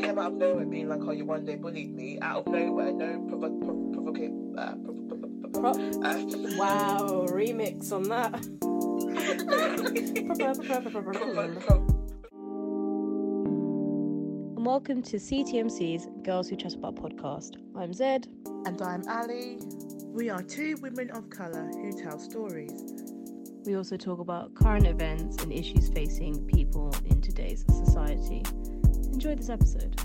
came 0.00 0.18
out 0.18 0.32
of 0.32 0.38
nowhere 0.38 0.64
being 0.66 0.88
like, 0.88 1.00
"Oh, 1.02 1.12
you 1.12 1.24
one 1.24 1.44
day 1.44 1.56
bullied 1.56 1.94
me." 1.94 2.18
Out 2.20 2.46
of 2.46 2.52
nowhere, 2.52 2.92
no 2.92 3.26
provo- 3.28 3.58
prov- 3.60 3.92
provocate. 3.92 4.32
Uh, 4.56 4.74
Pro- 5.52 5.70
uh, 5.72 6.26
wow, 6.56 7.26
remix 7.28 7.92
on 7.92 8.04
that. 8.04 8.32
prov- 10.36 10.62
prov- 11.66 11.86
And 14.56 14.64
welcome 14.66 15.02
to 15.02 15.16
CTMC's 15.16 16.06
Girls 16.22 16.48
Who 16.48 16.56
Chat 16.56 16.74
About 16.74 16.94
podcast. 16.96 17.56
I'm 17.76 17.92
Zed. 17.92 18.26
And 18.66 18.80
I'm 18.80 19.02
Ali. 19.08 19.58
We 20.12 20.28
are 20.30 20.42
two 20.42 20.76
women 20.82 21.10
of 21.10 21.28
colour 21.30 21.70
who 21.74 21.92
tell 21.92 22.18
stories. 22.18 22.72
We 23.66 23.74
also 23.76 23.96
talk 23.96 24.20
about 24.20 24.54
current 24.54 24.86
events 24.86 25.42
and 25.42 25.52
issues 25.52 25.88
facing 25.90 26.46
people 26.46 26.94
in 27.10 27.20
today's 27.20 27.64
society. 27.68 28.42
Enjoy 29.12 29.34
this 29.34 29.50
episode. 29.50 30.00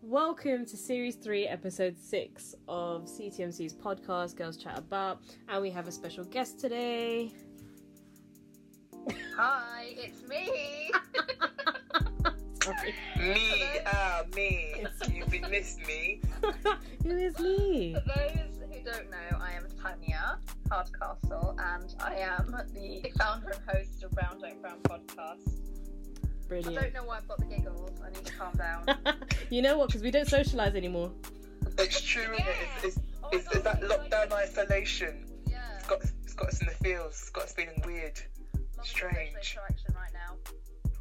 Welcome 0.00 0.64
to 0.66 0.76
Series 0.76 1.16
3, 1.16 1.46
Episode 1.46 1.98
6 1.98 2.54
of 2.66 3.04
CTMC's 3.04 3.74
podcast, 3.74 4.36
Girls 4.36 4.56
Chat 4.56 4.78
About. 4.78 5.20
And 5.48 5.60
we 5.60 5.70
have 5.70 5.86
a 5.86 5.92
special 5.92 6.24
guest 6.24 6.58
today. 6.58 7.30
Hi, 9.36 9.94
it's 9.96 10.26
me. 10.26 10.90
Sorry. 12.62 12.94
me, 13.18 13.62
ah, 13.86 14.22
me. 14.34 14.86
You've 15.12 15.28
been 15.28 15.50
missed 15.50 15.86
me. 15.86 16.22
Who 17.02 17.10
is 17.10 17.38
me? 17.38 17.94
For 17.94 18.00
those 18.00 18.60
who 18.72 18.82
don't 18.82 19.10
know, 19.10 19.38
I 19.38 19.52
am 19.52 19.66
Tanya 19.80 20.38
Hardcastle, 20.70 21.56
and 21.58 21.94
I 22.00 22.14
am 22.16 22.56
the 22.72 23.10
founder 23.18 23.50
and 23.50 23.60
host 23.76 24.02
of 24.02 24.10
Brown 24.12 24.38
Don't 24.40 24.60
Brown 24.60 24.78
podcast. 24.82 25.60
Brilliant. 26.48 26.78
I 26.78 26.82
don't 26.82 26.94
know 26.94 27.04
why 27.04 27.16
I've 27.18 27.28
got 27.28 27.38
the 27.38 27.46
giggles. 27.46 28.00
I 28.04 28.10
need 28.10 28.24
to 28.26 28.32
calm 28.32 28.52
down. 28.56 28.86
you 29.50 29.62
know 29.62 29.78
what? 29.78 29.88
Because 29.88 30.02
we 30.02 30.10
don't 30.10 30.28
socialize 30.28 30.74
anymore. 30.74 31.10
It's 31.78 32.00
true, 32.00 32.22
isn't 32.22 32.34
it? 32.38 32.44
It's, 32.82 32.96
it's, 32.96 33.06
Oh 33.22 33.28
it's, 33.32 33.44
God, 33.48 33.54
it's 33.54 33.64
that 33.64 33.80
we 33.80 33.88
lockdown 33.88 34.30
like- 34.30 34.48
isolation. 34.48 35.24
Yeah. 35.46 35.58
It's 35.78 35.86
got, 35.88 36.02
it's 36.22 36.34
got 36.34 36.48
us 36.48 36.60
in 36.60 36.66
the 36.66 36.74
fields. 36.74 37.18
It's 37.20 37.30
got 37.30 37.44
us 37.44 37.52
feeling 37.52 37.80
weird. 37.86 38.20
Loving 38.54 38.84
strange. 38.84 39.32
social 39.34 39.62
interaction 39.62 39.94
right 39.94 40.12
now. 40.12 40.36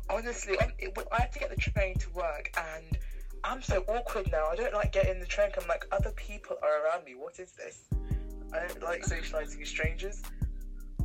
Honestly, 0.10 0.56
I'm, 0.62 0.72
it, 0.80 0.98
I 1.12 1.22
have 1.22 1.32
to 1.32 1.40
get 1.40 1.50
the 1.50 1.58
train 1.58 1.98
to 1.98 2.10
work, 2.12 2.52
and 2.58 2.98
I'm 3.44 3.62
so 3.62 3.84
awkward 3.88 4.32
now. 4.32 4.48
I 4.52 4.56
don't 4.56 4.74
like 4.74 4.94
getting 4.94 5.20
the 5.20 5.26
train. 5.26 5.50
I'm 5.60 5.68
like, 5.68 5.86
other 5.92 6.12
people 6.12 6.56
are 6.64 6.86
around 6.86 7.04
me. 7.06 7.16
What 7.16 7.40
is 7.40 7.52
this? 7.52 7.84
I 8.54 8.68
don't 8.68 8.84
like 8.84 9.04
socializing 9.06 9.60
with 9.60 9.68
strangers. 9.68 10.22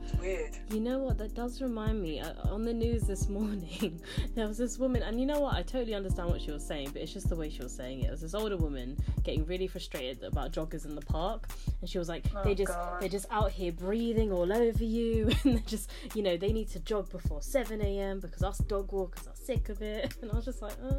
It's 0.03 0.15
weird. 0.21 0.57
You 0.71 0.81
know 0.81 0.99
what? 0.99 1.19
That 1.19 1.35
does 1.35 1.61
remind 1.61 2.01
me. 2.01 2.21
Uh, 2.21 2.33
on 2.51 2.65
the 2.65 2.73
news 2.73 3.03
this 3.03 3.29
morning, 3.29 4.01
there 4.35 4.47
was 4.47 4.57
this 4.57 4.79
woman, 4.79 5.03
and 5.03 5.21
you 5.21 5.27
know 5.27 5.41
what? 5.41 5.55
I 5.55 5.63
totally 5.63 5.95
understand 5.95 6.31
what 6.31 6.41
she 6.41 6.51
was 6.51 6.65
saying, 6.67 6.91
but 6.93 7.03
it's 7.03 7.13
just 7.13 7.29
the 7.29 7.37
way 7.37 7.51
she 7.51 7.63
was 7.63 7.75
saying 7.75 8.01
it. 8.01 8.07
It 8.07 8.11
was 8.11 8.21
this 8.23 8.35
older 8.35 8.57
woman 8.57 8.97
getting 9.23 9.45
really 9.45 9.67
frustrated 9.67 10.23
about 10.25 10.53
joggers 10.53 10.85
in 10.87 10.95
the 10.95 11.03
park, 11.03 11.49
and 11.81 11.91
she 11.91 11.99
was 11.99 12.09
like, 12.09 12.25
Oh, 12.35 12.43
"They 12.45 12.55
just, 12.55 12.73
God. 12.73 13.01
they're 13.03 13.09
just 13.09 13.27
out 13.31 13.51
here 13.51 13.73
breathing 13.73 14.33
all 14.33 14.51
over 14.53 14.85
you, 14.85 15.31
and 15.45 15.55
they're 15.57 15.63
just, 15.67 15.91
you 16.15 16.23
know, 16.23 16.37
they 16.37 16.53
need 16.53 16.69
to 16.71 16.81
jog 16.81 17.11
before 17.11 17.43
seven 17.43 17.81
a.m. 17.83 18.21
because 18.21 18.43
us 18.43 18.59
dog 18.59 18.93
walkers 18.93 19.27
are 19.27 19.37
sick 19.37 19.69
of 19.69 19.83
it." 19.83 20.15
And 20.23 20.31
I 20.33 20.37
was 20.37 20.45
just 20.45 20.63
like, 20.63 20.75
oh. 20.83 20.99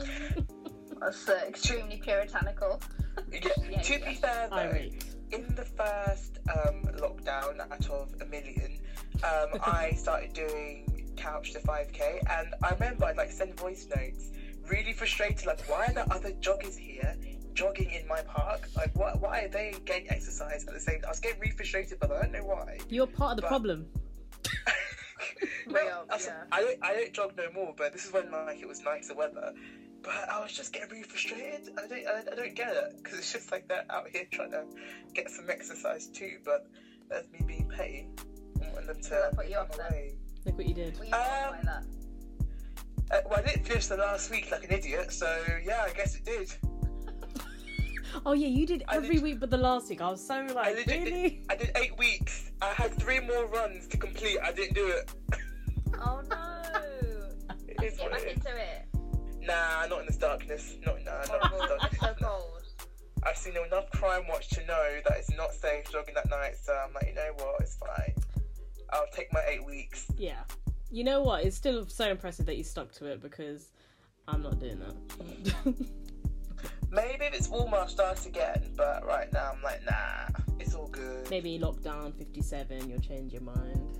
That's 0.99 1.29
uh, 1.29 1.39
extremely 1.47 1.97
puritanical. 1.97 2.81
Yeah, 3.31 3.39
Yeah, 3.69 3.81
to 3.81 3.93
yeah. 3.99 4.09
be 4.09 4.15
fair, 4.15 4.47
though, 4.49 4.55
irate. 4.57 5.05
In 5.31 5.45
the 5.55 5.63
first 5.65 6.39
um, 6.51 6.83
lockdown 6.97 7.59
out 7.59 7.89
of 7.89 8.13
a 8.21 8.25
million, 8.25 8.79
um, 9.23 9.59
I 9.65 9.91
started 9.95 10.33
doing 10.33 10.85
couch 11.17 11.51
to 11.53 11.59
5k, 11.59 12.21
and 12.29 12.53
I 12.63 12.71
remember 12.71 13.05
I'd 13.05 13.17
like 13.17 13.31
send 13.31 13.57
voice 13.59 13.87
notes, 13.95 14.31
really 14.69 14.93
frustrated, 14.93 15.45
like 15.45 15.61
why 15.69 15.85
are 15.87 15.93
there 15.93 16.05
other 16.11 16.31
joggers 16.33 16.77
here 16.77 17.15
jogging 17.53 17.91
in 17.91 18.07
my 18.07 18.21
park? 18.21 18.67
Like 18.75 18.91
why, 18.95 19.11
why 19.19 19.41
are 19.41 19.47
they 19.49 19.73
getting 19.85 20.09
exercise 20.09 20.65
at 20.67 20.73
the 20.73 20.79
same? 20.79 21.01
Time? 21.01 21.05
I 21.07 21.09
was 21.09 21.19
getting 21.19 21.39
really 21.39 21.55
frustrated, 21.55 21.99
but 21.99 22.11
I 22.11 22.21
don't 22.21 22.31
know 22.31 22.45
why. 22.45 22.77
You're 22.89 23.07
part 23.07 23.31
of 23.31 23.35
the 23.37 23.41
But- 23.43 23.49
problem. 23.49 23.87
no, 25.67 25.73
Real, 25.73 26.05
I, 26.09 26.15
was- 26.15 26.25
yeah. 26.25 26.43
I 26.51 26.61
don't. 26.61 26.77
I 26.81 26.93
don't 26.93 27.13
jog 27.13 27.33
no 27.37 27.51
more. 27.53 27.73
But 27.77 27.91
this 27.93 28.05
is 28.05 28.13
when 28.13 28.31
like 28.31 28.61
it 28.61 28.67
was 28.67 28.81
nicer 28.81 29.13
weather. 29.13 29.53
But 30.03 30.29
I 30.31 30.41
was 30.41 30.53
just 30.53 30.71
getting 30.73 30.89
really 30.89 31.03
frustrated. 31.03 31.69
I 31.77 31.87
don't. 31.87 32.07
I, 32.07 32.31
I 32.31 32.35
don't 32.35 32.55
get 32.55 32.69
it 32.75 32.93
because 33.03 33.19
it's 33.19 33.31
just 33.33 33.51
like 33.51 33.67
they're 33.67 33.85
out 33.89 34.07
here 34.09 34.25
trying 34.31 34.51
to 34.51 34.63
get 35.13 35.29
some 35.29 35.49
exercise 35.49 36.07
too. 36.07 36.37
But 36.45 36.67
there's 37.09 37.29
me 37.31 37.39
being 37.45 37.69
petty. 37.69 38.07
I 38.63 38.73
want 38.73 38.87
them 38.87 39.01
to 39.01 39.09
That 39.09 39.35
put 39.35 39.49
you 39.49 39.57
off 39.57 39.73
away. 39.75 40.13
Look 40.45 40.57
what 40.57 40.65
you 40.67 40.73
did. 40.73 40.97
Were 40.97 41.05
you 41.05 41.13
um. 41.13 41.55
Uh, 43.11 43.21
well, 43.29 43.39
I 43.39 43.41
didn't 43.41 43.65
finish 43.65 43.87
the 43.87 43.97
last 43.97 44.29
week 44.29 44.51
like 44.51 44.63
an 44.63 44.71
idiot. 44.71 45.11
So 45.11 45.27
yeah, 45.65 45.85
I 45.89 45.93
guess 45.93 46.15
it 46.15 46.25
did. 46.25 46.53
Oh 48.25 48.33
yeah, 48.33 48.47
you 48.47 48.65
did 48.65 48.83
every 48.91 49.15
lit- 49.15 49.23
week 49.23 49.39
but 49.39 49.51
the 49.51 49.57
last 49.57 49.87
week. 49.87 50.01
I 50.01 50.09
was 50.09 50.25
so 50.25 50.33
I 50.33 50.47
like, 50.47 50.75
legit 50.77 50.87
did- 50.87 51.03
really? 51.13 51.43
I 51.47 51.55
did 51.55 51.71
eight 51.75 51.95
weeks. 51.99 52.49
I 52.59 52.69
had 52.73 52.91
three 52.95 53.19
more 53.19 53.45
runs 53.45 53.85
to 53.89 53.97
complete. 53.97 54.39
I 54.43 54.51
didn't 54.51 54.73
do 54.73 54.87
it. 54.87 55.11
Oh 56.01 56.21
no! 56.27 56.35
It 57.67 57.83
is 57.83 57.97
Get 57.97 58.09
back 58.11 58.21
it 58.23 58.27
is. 58.29 58.33
into 58.37 58.49
it. 58.49 58.85
Nah, 59.49 59.87
not 59.87 59.99
in 60.01 60.05
this 60.05 60.17
darkness. 60.17 60.75
Not 60.85 61.03
nah, 61.03 61.11
not 61.11 61.25
in 61.25 61.49
Horrible. 61.49 61.77
this 61.81 61.83
It's 61.91 61.99
so 61.99 62.05
darkness. 62.07 62.29
cold. 62.29 62.63
I've 63.25 63.37
seen 63.37 63.53
enough 63.57 63.89
crime 63.91 64.23
watch 64.29 64.47
to 64.51 64.65
know 64.65 64.99
that 65.07 65.17
it's 65.17 65.31
not 65.35 65.51
safe 65.53 65.91
jogging 65.91 66.15
that 66.15 66.29
night, 66.29 66.55
so 66.61 66.73
I'm 66.73 66.93
like, 66.93 67.07
you 67.07 67.15
know 67.15 67.31
what, 67.37 67.59
it's 67.61 67.75
fine. 67.75 68.13
I'll 68.91 69.07
take 69.13 69.31
my 69.33 69.41
eight 69.49 69.65
weeks. 69.65 70.07
Yeah. 70.17 70.43
You 70.89 71.03
know 71.03 71.21
what? 71.21 71.43
It's 71.43 71.55
still 71.57 71.85
so 71.87 72.09
impressive 72.09 72.45
that 72.45 72.55
you 72.57 72.63
stuck 72.63 72.91
to 72.93 73.05
it 73.05 73.21
because 73.21 73.71
I'm 74.27 74.41
not 74.41 74.59
doing 74.59 74.79
that. 74.79 75.75
Maybe 76.91 77.25
if 77.25 77.33
it's 77.33 77.47
Walmart 77.49 77.89
starts 77.89 78.25
again, 78.25 78.71
but 78.75 79.05
right 79.05 79.31
now 79.31 79.51
I'm 79.55 79.61
like, 79.61 79.81
nah, 79.85 80.27
it's 80.59 80.73
all 80.73 80.87
good. 80.87 81.29
Maybe 81.29 81.59
lockdown 81.59 82.15
57, 82.17 82.89
you'll 82.89 82.99
change 82.99 83.31
your 83.33 83.43
mind. 83.43 83.97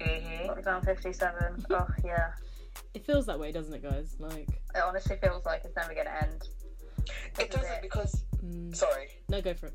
hmm 0.00 0.48
Lockdown 0.48 0.84
57. 0.84 1.64
Oh, 1.70 1.86
yeah. 2.04 2.32
It 2.94 3.04
feels 3.04 3.26
that 3.26 3.38
way, 3.38 3.50
doesn't 3.52 3.74
it, 3.74 3.82
guys? 3.82 4.16
Like, 4.18 4.48
It 4.74 4.82
honestly 4.84 5.16
feels 5.16 5.44
like 5.44 5.62
it's 5.64 5.76
never 5.76 5.94
going 5.94 6.06
to 6.06 6.22
end. 6.22 6.42
It 7.38 7.50
doesn't 7.50 7.82
because, 7.82 8.24
mm, 8.44 8.74
sorry, 8.74 9.08
no, 9.28 9.42
go 9.42 9.52
for 9.52 9.66
it. 9.66 9.74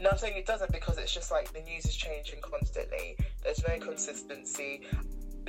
no, 0.00 0.10
I'm 0.10 0.18
saying 0.18 0.36
it 0.36 0.46
doesn't 0.46 0.72
because 0.72 0.98
it's 0.98 1.12
just 1.14 1.30
like 1.30 1.52
the 1.52 1.60
news 1.60 1.86
is 1.86 1.94
changing 1.94 2.40
constantly. 2.42 3.16
There's 3.42 3.62
no 3.66 3.78
consistency. 3.78 4.82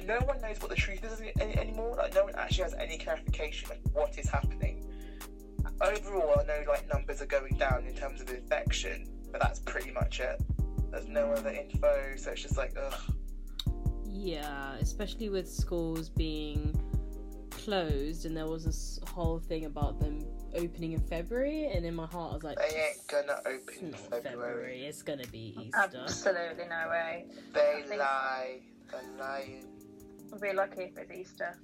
No 0.06 0.20
one 0.20 0.40
knows 0.42 0.59
what 0.62 0.70
the 0.70 0.76
truth 0.76 1.03
is 1.03 1.22
any, 1.42 1.58
anymore. 1.58 1.96
Like 1.98 2.14
no 2.14 2.24
one 2.26 2.36
actually 2.36 2.64
has 2.64 2.74
any 2.76 2.98
clarification 2.98 3.72
of 3.72 3.78
what 3.94 4.18
is 4.18 4.30
happening. 4.30 4.90
Overall, 5.82 6.40
I 6.40 6.44
know 6.46 6.64
like 6.68 6.88
numbers 6.94 7.22
are 7.22 7.26
going 7.26 7.58
down 7.58 7.86
in 7.86 7.96
terms 7.96 8.22
of 8.22 8.30
infection, 8.30 9.08
but 9.32 9.42
that's 9.42 9.59
pretty 9.59 9.92
much 9.92 10.20
it. 10.20 10.42
There's 10.92 11.08
no 11.08 11.32
other 11.32 11.50
info, 11.50 12.14
so 12.16 12.32
it's 12.32 12.44
just 12.44 12.58
like 12.58 12.76
ugh. 12.80 13.14
Yeah, 14.16 14.75
especially 14.75 15.29
with 15.29 15.50
schools 15.50 16.07
being 16.09 16.74
closed, 17.50 18.25
and 18.25 18.38
there 18.38 18.46
was 18.46 18.63
this 18.66 19.00
whole 19.09 19.40
thing 19.40 19.66
about 19.66 20.00
them 20.00 20.19
opening 20.56 20.91
in 20.94 21.00
February, 21.01 21.66
and 21.74 21.84
in 21.85 21.96
my 21.96 22.06
heart, 22.06 22.31
I 22.31 22.35
was 22.35 22.44
like, 22.44 22.57
They 22.59 22.66
ain't 22.90 23.07
gonna 23.07 23.40
open 23.46 23.88
in 23.88 23.94
February. 23.94 24.22
February, 24.23 24.85
it's 24.85 25.02
gonna 25.02 25.25
be 25.31 25.56
Easter. 25.59 25.90
Absolutely 26.03 26.66
no 26.69 26.88
way. 26.90 27.25
They 27.53 27.84
lie. 27.97 28.59
They're 28.91 29.02
lying. 29.19 29.66
I'll 30.31 30.40
be 30.40 30.53
lucky 30.53 30.84
if 30.84 30.97
it's 30.97 31.12
Easter. 31.12 31.57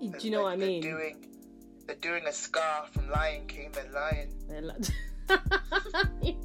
Do 0.00 0.12
you 0.20 0.30
know 0.30 0.42
what 0.44 0.52
I 0.52 0.56
They're 0.56 0.68
mean? 0.68 0.82
Doing, 0.82 1.26
they're 1.86 1.96
doing 1.96 2.24
a 2.28 2.32
scar 2.32 2.86
from 2.92 3.10
Lion 3.10 3.46
King. 3.48 3.72
They're 3.72 3.90
lying. 3.92 4.32
They're 4.48 4.62
like- 4.62 4.84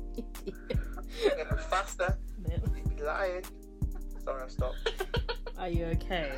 They're 1.23 1.45
faster. 1.69 2.17
They 2.39 2.57
be 2.95 3.01
lying. 3.03 3.43
Sorry, 4.25 4.41
I 4.43 4.47
stopped. 4.47 5.03
Are 5.57 5.69
you 5.69 5.85
okay? 5.85 6.31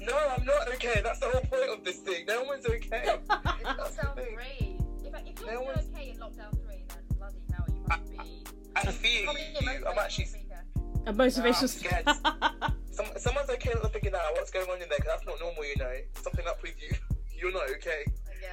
No, 0.00 0.16
I'm 0.36 0.44
not 0.44 0.68
okay. 0.74 1.00
That's 1.04 1.20
the 1.20 1.26
whole 1.26 1.42
point 1.42 1.70
of 1.70 1.84
this 1.84 1.98
thing. 1.98 2.26
No 2.26 2.42
one's 2.44 2.66
okay. 2.66 3.04
It 3.06 3.20
That's 3.28 3.94
sounds 3.94 4.18
great. 4.34 4.80
If, 5.04 5.14
if 5.26 5.40
you're 5.40 5.52
No 5.52 5.60
one's- 5.62 5.86
okay 5.94 6.10
in 6.10 6.16
lockdown 6.18 6.50
3, 6.64 6.82
then 6.88 6.98
bloody 7.18 7.36
hell, 7.52 7.66
you 7.68 7.84
must 7.88 8.10
be. 8.10 8.18
I 8.74 8.86
feel 8.90 9.24
Probably 9.24 9.42
you. 9.60 9.84
I'm 9.86 9.98
actually. 9.98 10.24
speaker. 10.24 10.64
A 11.06 11.12
motivational 11.12 12.12
ah, 12.24 12.42
I'm. 12.62 12.72
Some, 12.90 13.06
someone's 13.18 13.50
okay 13.50 13.72
not 13.74 13.92
thinking 13.92 14.12
that. 14.12 14.22
What's 14.32 14.50
going 14.50 14.68
on 14.70 14.82
in 14.82 14.88
there? 14.88 14.98
'Cause 14.98 15.06
that's 15.08 15.26
not 15.26 15.38
normal, 15.38 15.64
you 15.64 15.76
know. 15.76 15.94
Something 16.14 16.46
up 16.48 16.60
with 16.62 16.74
you. 16.82 16.96
You're 17.38 17.52
not 17.52 17.70
okay. 17.72 18.04
Yeah, 18.42 18.48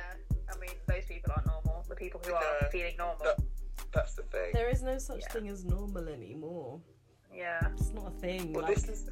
I 0.53 0.57
mean, 0.59 0.71
those 0.87 1.05
people 1.07 1.31
aren't 1.35 1.47
normal. 1.47 1.85
The 1.89 1.95
people 1.95 2.21
who 2.25 2.33
are 2.33 2.69
feeling 2.71 2.95
normal. 2.97 3.23
That- 3.23 3.39
That's 3.93 4.13
the 4.15 4.23
thing. 4.23 4.51
there 4.53 4.69
is 4.69 4.83
no 4.83 4.97
such 4.97 5.21
Yeah. 5.21 5.29
thing 5.29 5.47
as 5.47 5.63
normal 5.65 6.07
anymore. 6.09 6.81
Yeah. 7.35 7.59
It's 7.77 7.91
not 7.93 8.07
a 8.07 8.11
thing. 8.19 8.53
Well, 8.53 8.63
like, 8.63 8.75
this 8.75 8.87
is 8.89 9.05
the 9.05 9.11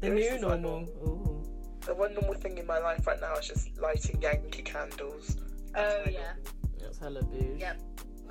this 0.00 0.10
new 0.10 0.16
is 0.18 0.42
like 0.42 0.60
normal. 0.60 0.80
Ooh. 1.06 1.44
the 1.86 1.94
one 1.94 2.14
normal 2.14 2.34
thing 2.34 2.58
in 2.58 2.66
my 2.66 2.78
life 2.78 3.06
right 3.06 3.20
now 3.20 3.34
is 3.36 3.46
just 3.46 3.78
lighting 3.78 4.20
Yankee 4.20 4.62
candles. 4.62 5.36
That's 5.72 5.94
Oh, 6.06 6.10
yeah. 6.10 6.18
normal. 6.20 6.34
That's 6.80 6.98
hella 6.98 7.22
bouge. 7.22 7.60
Yep. 7.60 7.80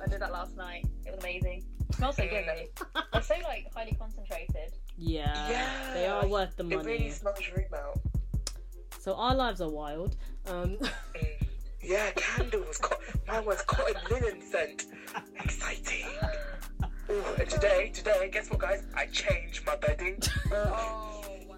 I 0.02 0.06
did 0.08 0.20
that 0.20 0.32
last 0.32 0.56
night. 0.56 0.86
It 1.06 1.14
was 1.14 1.20
amazing. 1.24 1.64
It 1.88 1.94
smells 1.96 2.16
so 2.16 2.22
good 2.28 2.44
though. 2.46 3.02
They're 3.12 3.22
so 3.22 3.34
like 3.44 3.66
highly 3.74 3.96
concentrated. 3.98 4.72
Yeah, 4.96 5.48
Yeah. 5.50 5.94
they 5.94 6.06
are 6.06 6.26
worth 6.26 6.56
the 6.56 6.62
money. 6.64 6.74
It 6.74 6.78
money. 6.78 6.92
really 6.92 7.10
smells 7.10 7.40
your 7.46 7.56
room 7.56 7.66
out. 7.74 7.98
So 8.98 9.14
our 9.14 9.34
lives 9.34 9.60
are 9.60 9.70
wild. 9.70 10.16
Um, 10.46 10.76
Mm. 11.14 11.46
Yeah, 11.82 12.10
candles. 12.14 12.76
Co- 12.76 12.98
mine 13.26 13.44
was 13.46 13.62
cotton 13.62 13.96
linen 14.10 14.42
scent. 14.42 14.84
Exciting. 15.42 16.04
Ooh, 17.10 17.24
and 17.38 17.48
today, 17.50 17.90
today, 17.92 18.28
guess 18.32 18.50
what, 18.50 18.60
guys? 18.60 18.84
I 18.94 19.06
changed 19.06 19.66
my 19.66 19.76
bedding. 19.76 20.20
Oh 20.52 21.22
wow. 21.48 21.56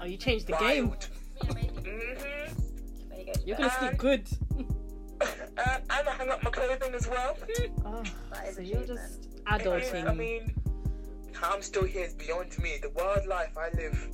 oh, 0.00 0.04
you 0.04 0.16
changed 0.16 0.46
the 0.46 0.56
game. 0.56 0.88
Wild. 0.88 1.08
Yeah, 1.42 1.52
maybe. 1.54 1.68
hmm 1.68 3.18
you 3.18 3.32
You're 3.46 3.56
gonna 3.56 3.70
sleep 3.78 3.96
good. 3.98 4.28
Uh, 5.20 5.26
and 5.90 6.08
I 6.08 6.12
hung 6.12 6.28
up 6.30 6.42
my 6.42 6.50
clothing 6.50 6.94
as 6.94 7.08
well. 7.08 7.36
Oh, 7.84 8.02
That 8.32 8.48
is 8.48 8.56
so 8.56 8.62
you're 8.62 8.78
achievement. 8.78 9.26
just 9.46 9.94
I 10.06 10.14
mean, 10.14 10.54
how 11.32 11.54
I'm 11.54 11.62
still 11.62 11.84
here 11.84 12.04
is 12.04 12.14
beyond 12.14 12.58
me. 12.58 12.78
The 12.82 12.90
wild 12.90 13.26
life 13.26 13.56
I 13.56 13.70
live. 13.76 14.08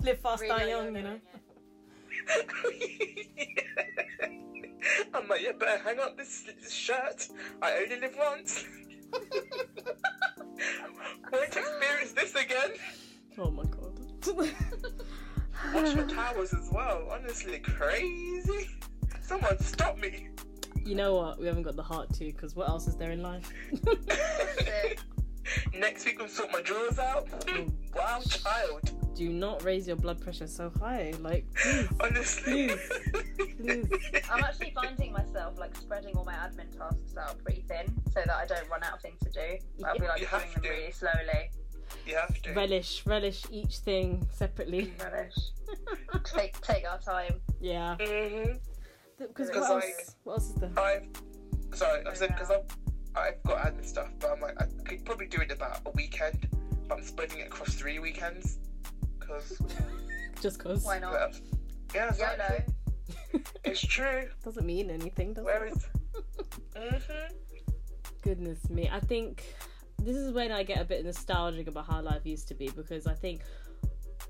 Live 0.00 0.20
fast, 0.20 0.42
die 0.48 0.58
Really 0.64 0.70
young, 0.70 0.96
you 0.96 1.02
know. 1.02 1.20
it. 2.28 3.66
I'm 5.14 5.28
like, 5.28 5.42
yeah, 5.42 5.52
better 5.52 5.82
hang 5.82 5.98
up 5.98 6.16
this, 6.16 6.44
this 6.60 6.72
shirt. 6.72 7.28
I 7.62 7.78
only 7.82 8.00
live 8.00 8.16
once. 8.18 8.64
Won't 11.32 11.56
experience 11.56 12.12
this 12.12 12.34
again. 12.34 12.70
Oh 13.38 13.50
my 13.50 13.64
god. 13.64 13.98
Wash 15.74 15.94
your 15.94 16.06
towels 16.08 16.52
as 16.54 16.70
well. 16.72 17.08
Honestly, 17.10 17.58
crazy. 17.58 18.68
Someone 19.22 19.58
stop 19.60 19.98
me. 19.98 20.28
you 20.84 20.94
know 20.94 21.14
what? 21.14 21.38
We 21.40 21.46
haven't 21.46 21.62
got 21.62 21.76
the 21.76 21.82
heart 21.82 22.12
to, 22.14 22.24
because 22.26 22.54
what 22.54 22.68
else 22.68 22.86
is 22.86 22.96
there 22.96 23.10
in 23.10 23.22
life? 23.22 23.50
Sick. 25.44 25.78
Next 25.78 26.04
week, 26.06 26.20
I'll 26.20 26.28
sort 26.28 26.52
my 26.52 26.60
drawers 26.62 26.98
out. 26.98 27.28
wow, 27.94 28.20
child. 28.28 28.90
Do 29.14 29.28
not 29.28 29.62
raise 29.62 29.86
your 29.86 29.96
blood 29.96 30.20
pressure 30.20 30.46
so 30.48 30.72
high. 30.80 31.12
Like, 31.20 31.46
please, 31.54 31.88
Honestly. 32.00 32.70
please. 33.60 33.86
I'm 34.30 34.42
actually 34.42 34.72
finding 34.74 35.12
myself 35.12 35.56
like 35.58 35.76
spreading 35.76 36.16
all 36.16 36.24
my 36.24 36.34
admin 36.34 36.76
tasks 36.76 37.16
out 37.16 37.38
pretty 37.44 37.62
thin 37.68 37.86
so 38.12 38.22
that 38.26 38.34
I 38.34 38.44
don't 38.46 38.68
run 38.68 38.82
out 38.82 38.94
of 38.94 39.02
things 39.02 39.18
to 39.22 39.30
do. 39.30 39.84
I'll 39.86 39.98
be 39.98 40.06
like 40.08 40.20
You 40.20 40.26
doing 40.26 40.42
them 40.54 40.62
to. 40.64 40.68
really 40.68 40.90
slowly. 40.90 41.50
you 42.06 42.16
have 42.16 42.42
to. 42.42 42.52
relish, 42.54 43.06
relish 43.06 43.44
each 43.50 43.78
thing 43.78 44.26
separately. 44.32 44.92
Relish. 45.00 45.34
take 46.24 46.60
take 46.60 46.84
our 46.90 46.98
time. 46.98 47.40
Yeah. 47.60 47.94
hmm 48.00 48.54
Because 49.18 49.48
Because, 49.48 49.50
what 49.52 49.70
else? 49.70 49.84
like- 49.84 50.06
What 50.24 50.32
else 50.34 50.48
is 50.50 50.54
there? 50.56 50.70
I've 50.76 51.06
sorry, 51.78 52.04
I 52.04 52.14
said 52.14 52.30
because 52.30 52.50
I've 52.50 52.64
I've 53.16 53.42
got 53.44 53.58
admin 53.58 53.84
stuff, 53.84 54.08
but 54.20 54.30
I'm 54.32 54.40
like 54.40 54.60
I 54.60 54.66
could 54.84 55.04
probably 55.04 55.26
do 55.26 55.40
it 55.40 55.50
about 55.52 55.80
a 55.86 55.90
weekend. 55.90 56.48
But 56.88 56.98
I'm 56.98 57.04
splitting 57.04 57.40
it 57.40 57.46
across 57.46 57.74
three 57.74 57.98
weekends 57.98 58.58
because 59.18 59.58
Just 60.40 60.58
cause. 60.58 60.84
Why 60.84 60.98
not? 60.98 61.34
yeah, 61.94 62.08
exactly. 62.08 62.64
YOLO. 63.32 63.42
It's 63.64 63.80
true. 63.80 64.28
Doesn't 64.44 64.66
mean 64.66 64.90
anything, 64.90 65.32
does 65.34 65.44
Where 65.44 65.64
it? 65.66 65.74
is? 65.76 65.86
hmm 66.76 67.34
Goodness 68.22 68.68
me. 68.70 68.88
I 68.90 69.00
think 69.00 69.44
this 69.98 70.16
is 70.16 70.32
when 70.32 70.52
I 70.52 70.62
get 70.62 70.80
a 70.80 70.84
bit 70.84 71.04
nostalgic 71.04 71.66
about 71.66 71.86
how 71.86 72.00
life 72.02 72.22
used 72.24 72.48
to 72.48 72.54
be 72.54 72.68
because 72.70 73.06
I 73.06 73.14
think 73.14 73.40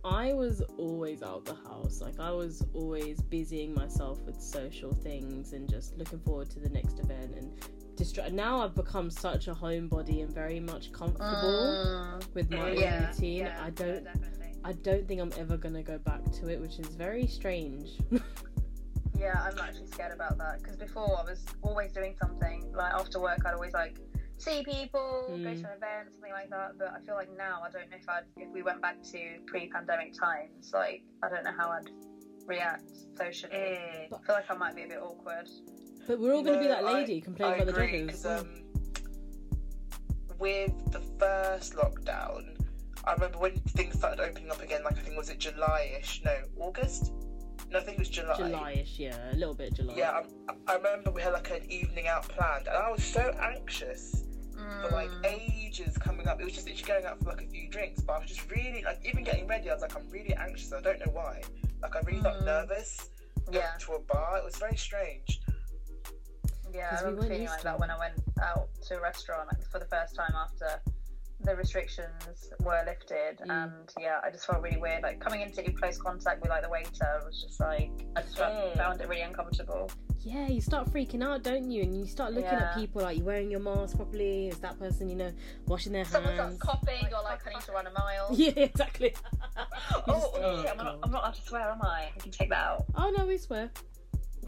I 0.04 0.32
was 0.34 0.60
always 0.78 1.22
out 1.22 1.38
of 1.38 1.44
the 1.46 1.54
house. 1.68 2.00
Like 2.00 2.18
I 2.20 2.30
was 2.30 2.64
always 2.74 3.20
busying 3.22 3.74
myself 3.74 4.20
with 4.22 4.40
social 4.40 4.92
things 4.92 5.52
and 5.52 5.68
just 5.68 5.96
looking 5.96 6.20
forward 6.20 6.50
to 6.50 6.60
the 6.60 6.68
next 6.68 6.98
event 7.00 7.34
and 7.36 7.52
distra- 7.96 8.32
now 8.32 8.60
I've 8.62 8.74
become 8.74 9.10
such 9.10 9.48
a 9.48 9.54
homebody 9.54 10.22
and 10.22 10.32
very 10.32 10.60
much 10.60 10.92
comfortable 10.92 12.18
Mm, 12.20 12.34
with 12.34 12.50
my 12.50 12.72
yeah, 12.72 13.08
routine. 13.08 13.38
yeah, 13.46 13.60
I 13.62 13.70
don't 13.70 14.04
definitely. 14.04 14.30
I 14.64 14.72
don't 14.72 15.06
think 15.06 15.20
I'm 15.20 15.32
ever 15.38 15.56
gonna 15.56 15.82
go 15.82 15.98
back 15.98 16.22
to 16.32 16.48
it, 16.48 16.60
which 16.60 16.78
is 16.78 16.88
very 16.88 17.26
strange. 17.26 17.98
Yeah, 19.16 19.40
I'm 19.40 19.56
actually 19.58 19.86
scared 19.86 20.12
about 20.12 20.36
that 20.38 20.58
because 20.60 20.76
before 20.76 21.04
I 21.18 21.22
was 21.22 21.46
always 21.62 21.92
doing 21.92 22.14
something. 22.20 22.70
Like 22.74 22.92
after 22.92 23.20
work, 23.20 23.38
I'd 23.46 23.54
always 23.54 23.72
like 23.72 23.98
see 24.38 24.64
people, 24.64 25.26
go 25.28 25.34
Mm. 25.34 25.44
to 25.44 25.50
an 25.50 25.76
event, 25.76 26.12
something 26.12 26.32
like 26.32 26.50
that. 26.50 26.72
But 26.78 26.88
I 26.88 27.00
feel 27.06 27.14
like 27.14 27.30
now 27.38 27.62
I 27.64 27.70
don't 27.70 27.88
know 27.90 27.96
if 27.96 28.08
I'd 28.08 28.24
if 28.36 28.50
we 28.52 28.62
went 28.62 28.82
back 28.82 29.02
to 29.12 29.18
pre-pandemic 29.46 30.14
times. 30.18 30.72
Like 30.74 31.04
I 31.22 31.28
don't 31.30 31.44
know 31.44 31.52
how 31.56 31.70
I'd 31.70 31.88
react 32.46 32.90
socially. 33.16 33.52
Mm. 33.54 34.06
I 34.12 34.26
feel 34.26 34.34
like 34.34 34.50
I 34.50 34.54
might 34.56 34.74
be 34.74 34.82
a 34.82 34.88
bit 34.88 34.98
awkward. 34.98 35.48
But 36.06 36.18
we're 36.20 36.34
all 36.34 36.42
gonna 36.42 36.58
be 36.58 36.64
No, 36.64 36.70
that 36.70 36.84
I- 36.84 36.92
lady 36.92 37.20
complaining 37.20 37.60
I 37.60 37.62
about 37.62 37.74
the 37.74 37.82
agree, 37.82 38.00
joggers. 38.02 38.10
'cause, 38.10 38.26
um, 38.26 38.60
with 40.38 40.72
the 40.92 41.00
first 41.18 41.74
lockdown, 41.74 42.58
I 43.04 43.12
remember 43.14 43.38
when 43.38 43.58
things 43.60 43.96
started 43.96 44.20
opening 44.20 44.50
up 44.50 44.60
again. 44.62 44.82
Like 44.84 44.98
I 44.98 45.00
think 45.00 45.16
was 45.16 45.28
it 45.30 45.38
July-ish? 45.38 46.22
No, 46.24 46.36
August. 46.58 47.12
No, 47.70 47.78
I 47.78 47.82
think 47.82 47.96
it 47.96 48.00
was 48.00 48.08
July. 48.08 48.36
July-ish, 48.36 48.98
yeah, 48.98 49.32
a 49.32 49.36
little 49.36 49.54
bit 49.54 49.74
July. 49.74 49.94
Yeah, 49.96 50.22
I, 50.48 50.54
I 50.72 50.76
remember 50.76 51.10
we 51.10 51.22
had 51.22 51.32
like 51.32 51.50
an 51.50 51.70
evening 51.70 52.06
out 52.08 52.28
planned, 52.28 52.66
and 52.68 52.76
I 52.76 52.90
was 52.90 53.02
so 53.04 53.30
anxious 53.40 54.24
for 54.52 54.90
like 54.90 55.10
Mm. 55.10 55.26
ages 55.40 55.96
coming 55.98 56.28
up. 56.28 56.40
It 56.40 56.44
was 56.44 56.54
just 56.54 56.66
literally 56.68 56.86
going 56.88 57.04
out 57.06 57.18
for 57.20 57.30
like 57.30 57.42
a 57.42 57.46
few 57.48 57.68
drinks, 57.68 58.02
but 58.02 58.14
I 58.14 58.18
was 58.20 58.28
just 58.28 58.48
really 58.50 58.82
like 58.82 59.00
even 59.04 59.24
getting 59.24 59.46
ready. 59.46 59.70
I 59.70 59.74
was 59.74 59.82
like, 59.82 59.96
I'm 59.96 60.08
really 60.10 60.34
anxious. 60.34 60.72
I 60.72 60.80
don't 60.80 60.98
know 61.04 61.12
why. 61.12 61.42
Like 61.82 61.96
I 61.96 62.00
really 62.00 62.20
felt 62.22 62.40
Mm. 62.42 62.44
nervous 62.46 63.10
going 63.46 63.54
Yeah, 63.58 63.72
to 63.80 63.92
a 63.94 63.98
bar. 64.00 64.38
It 64.38 64.44
was 64.44 64.56
very 64.56 64.76
strange. 64.76 65.40
Yeah. 66.74 66.88
I 66.90 67.04
we 67.04 67.10
remember 67.10 67.20
weren't 67.20 67.32
feeling 67.32 67.46
like 67.46 67.62
that 67.62 67.78
when 67.80 67.90
I 67.90 67.98
went 67.98 68.14
out 68.42 68.68
to 68.88 68.96
a 68.96 69.00
restaurant 69.00 69.48
like, 69.52 69.64
for 69.70 69.78
the 69.78 69.86
first 69.86 70.14
time 70.16 70.32
after 70.36 70.80
the 71.40 71.54
restrictions 71.56 72.50
were 72.60 72.82
lifted 72.86 73.38
Mm. 73.46 73.50
and 73.50 73.92
yeah 74.00 74.18
i 74.24 74.30
just 74.30 74.46
felt 74.46 74.62
really 74.62 74.78
weird 74.78 75.02
like 75.02 75.20
coming 75.20 75.42
into 75.42 75.60
close 75.72 75.98
contact 75.98 76.40
with 76.40 76.48
like 76.48 76.62
the 76.62 76.70
waiter 76.70 77.20
was 77.26 77.42
just 77.42 77.60
like 77.60 77.90
i 78.16 78.22
just 78.22 78.36
Mm. 78.38 78.76
found 78.78 79.00
it 79.02 79.08
really 79.08 79.22
uncomfortable 79.22 79.90
Yeah, 80.20 80.46
you 80.48 80.62
start 80.62 80.88
freaking 80.90 81.22
out, 81.22 81.42
don't 81.42 81.70
you? 81.70 81.82
And 81.82 81.94
you 81.94 82.06
start 82.06 82.32
looking 82.32 82.48
at 82.48 82.74
people 82.76 83.02
like 83.02 83.18
you 83.18 83.24
wearing 83.24 83.50
your 83.50 83.60
mask 83.60 83.96
properly. 83.96 84.48
Is 84.48 84.58
that 84.60 84.78
person, 84.78 85.10
you 85.10 85.16
know, 85.16 85.30
washing 85.66 85.92
their 85.92 86.06
someone 86.06 86.34
hands? 86.34 86.56
starts 86.56 86.78
coughing 86.80 87.12
or 87.12 87.22
like 87.22 87.40
i 87.46 87.50
need 87.50 87.60
to 87.68 87.72
run 87.72 87.86
a 87.86 87.90
mile 87.92 88.28
Yeah, 88.32 88.52
exactly. 88.56 89.14
Oh, 89.58 90.02
just- 90.08 90.30
oh, 90.36 90.62
shit, 90.62 90.70
I'm, 90.70 90.78
not, 90.78 90.98
I'm 91.02 91.10
not 91.10 91.22
allowed 91.24 91.34
to 91.34 91.42
swear 91.42 91.68
am 91.72 91.82
i 91.82 92.08
i 92.16 92.18
can 92.18 92.30
take 92.30 92.48
that 92.48 92.64
out 92.70 92.84
Oh 92.94 93.10
no, 93.16 93.26
we 93.26 93.36
swear. 93.36 93.70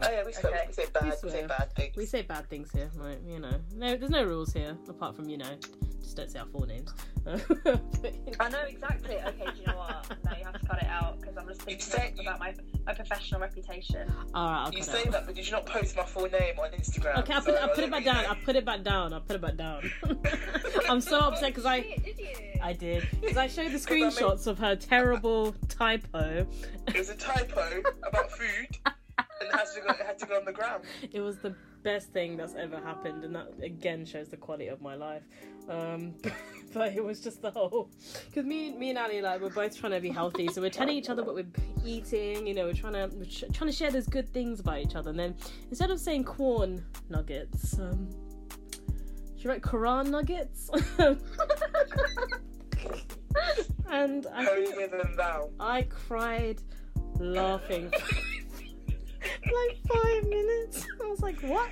Oh 0.01 0.09
yeah, 0.11 0.23
we, 0.25 0.31
say 0.33 0.41
we 0.67 0.73
say 0.73 0.85
bad, 0.93 1.03
we, 1.05 1.11
swear. 1.17 1.31
say 1.31 1.47
bad 1.47 1.75
things. 1.75 1.95
We 1.95 2.05
say 2.05 2.21
bad 2.21 2.49
things 2.49 2.71
here, 2.71 2.89
right? 2.97 3.17
You 3.25 3.39
know, 3.39 3.59
no, 3.75 3.95
there's 3.95 4.11
no 4.11 4.23
rules 4.23 4.53
here 4.53 4.77
apart 4.89 5.15
from 5.15 5.27
you 5.29 5.37
know, 5.37 5.55
just 6.01 6.15
don't 6.17 6.29
say 6.29 6.39
our 6.39 6.45
full 6.45 6.65
names. 6.65 6.93
i 8.39 8.47
know 8.49 8.61
exactly 8.69 9.17
okay 9.17 9.45
do 9.53 9.59
you 9.59 9.67
know 9.67 9.75
what 9.75 10.09
no 10.23 10.31
you 10.37 10.45
have 10.45 10.57
to 10.57 10.65
cut 10.65 10.77
it 10.81 10.87
out 10.87 11.19
because 11.19 11.35
i'm 11.35 11.45
just 11.45 11.59
You 11.69 11.75
thinking 11.75 11.81
say- 11.85 12.13
about 12.21 12.39
my, 12.39 12.53
my 12.85 12.93
professional 12.93 13.41
reputation 13.41 14.09
All 14.33 14.49
right, 14.49 14.63
I'll 14.65 14.71
you 14.71 14.77
cut 14.77 14.85
say 14.85 14.99
it 15.01 15.07
out. 15.07 15.11
that, 15.11 15.25
but 15.25 15.35
did 15.35 15.45
you 15.45 15.51
not 15.51 15.65
post 15.65 15.97
my 15.97 16.05
full 16.05 16.29
name 16.29 16.57
on 16.57 16.69
Instagram? 16.71 17.17
Okay, 17.19 17.33
I'll 17.33 17.41
put, 17.41 17.55
So 17.55 17.55
it, 17.55 17.61
I'll 17.63 17.75
put 17.75 17.83
it 17.83 17.91
back 17.91 18.05
down. 18.05 18.25
I'll 18.27 18.35
put 18.45 18.55
it 18.55 18.63
back 18.65 18.83
down. 18.83 19.13
I'll 19.13 19.19
put 19.19 19.35
it 19.35 19.41
back 19.41 19.57
down. 19.57 19.91
I'm 20.89 21.01
so 21.01 21.19
upset 21.19 21.49
because 21.49 21.65
I 21.65 21.81
did 21.81 22.17
you 22.17 22.27
I 22.63 22.71
did 22.71 23.05
because 23.19 23.35
I 23.37 23.47
showed 23.47 23.71
the 23.71 23.77
'Cause 23.77 23.87
I 23.89 23.93
made- 23.95 24.03
screenshots 24.13 24.47
of 24.47 24.57
her 24.59 24.77
terrible 24.77 25.53
typo. 25.67 26.47
It 26.87 26.97
was 26.97 27.09
a 27.09 27.15
typo 27.15 27.81
about 28.07 28.31
food, 28.31 28.77
and 29.39 29.49
it 29.49 29.55
had 29.55 29.67
to 29.73 29.81
go. 29.81 30.05
Had 30.05 30.19
to 30.19 30.25
go 30.25 30.37
on 30.37 30.45
the 30.45 30.53
ground. 30.53 30.83
It 31.11 31.21
was 31.21 31.37
the 31.37 31.55
best 31.83 32.11
thing 32.11 32.37
that's 32.37 32.55
ever 32.55 32.77
happened, 32.77 33.23
and 33.23 33.35
that 33.35 33.53
again 33.61 34.05
shows 34.05 34.29
the 34.29 34.37
quality 34.37 34.67
of 34.67 34.81
my 34.81 34.95
life. 34.95 35.23
Um, 35.69 36.13
but 36.73 36.93
it 36.93 37.03
was 37.03 37.19
just 37.21 37.41
the 37.41 37.51
whole 37.51 37.89
because 38.25 38.45
me, 38.45 38.71
me 38.73 38.89
and 38.89 38.99
Ali 38.99 39.21
like 39.21 39.41
we're 39.41 39.49
both 39.49 39.77
trying 39.77 39.93
to 39.93 39.99
be 39.99 40.09
healthy, 40.09 40.47
so 40.47 40.61
we're 40.61 40.69
telling 40.69 40.95
each 40.95 41.09
other 41.09 41.23
what 41.23 41.35
we're 41.35 41.45
eating. 41.85 42.47
You 42.47 42.53
know, 42.53 42.65
we're 42.65 42.73
trying 42.73 42.93
to 42.93 43.09
we're 43.15 43.25
tr- 43.25 43.45
trying 43.53 43.69
to 43.69 43.75
share 43.75 43.91
those 43.91 44.07
good 44.07 44.29
things 44.33 44.59
about 44.59 44.79
each 44.79 44.95
other, 44.95 45.09
and 45.11 45.19
then 45.19 45.35
instead 45.69 45.91
of 45.91 45.99
saying 45.99 46.23
corn 46.23 46.83
nuggets, 47.09 47.79
um, 47.79 48.09
she 49.37 49.47
wrote 49.47 49.61
Quran 49.61 50.09
nuggets, 50.09 50.69
and 53.89 54.27
I 54.27 54.45
Holier 54.45 54.87
than 54.87 55.15
thou. 55.15 55.49
I 55.59 55.83
cried 55.83 56.61
laughing 57.19 57.91
like 59.51 59.77
five 59.87 60.29
minutes. 60.29 60.87
I 61.03 61.07
was 61.07 61.19
like, 61.21 61.39
what? 61.41 61.69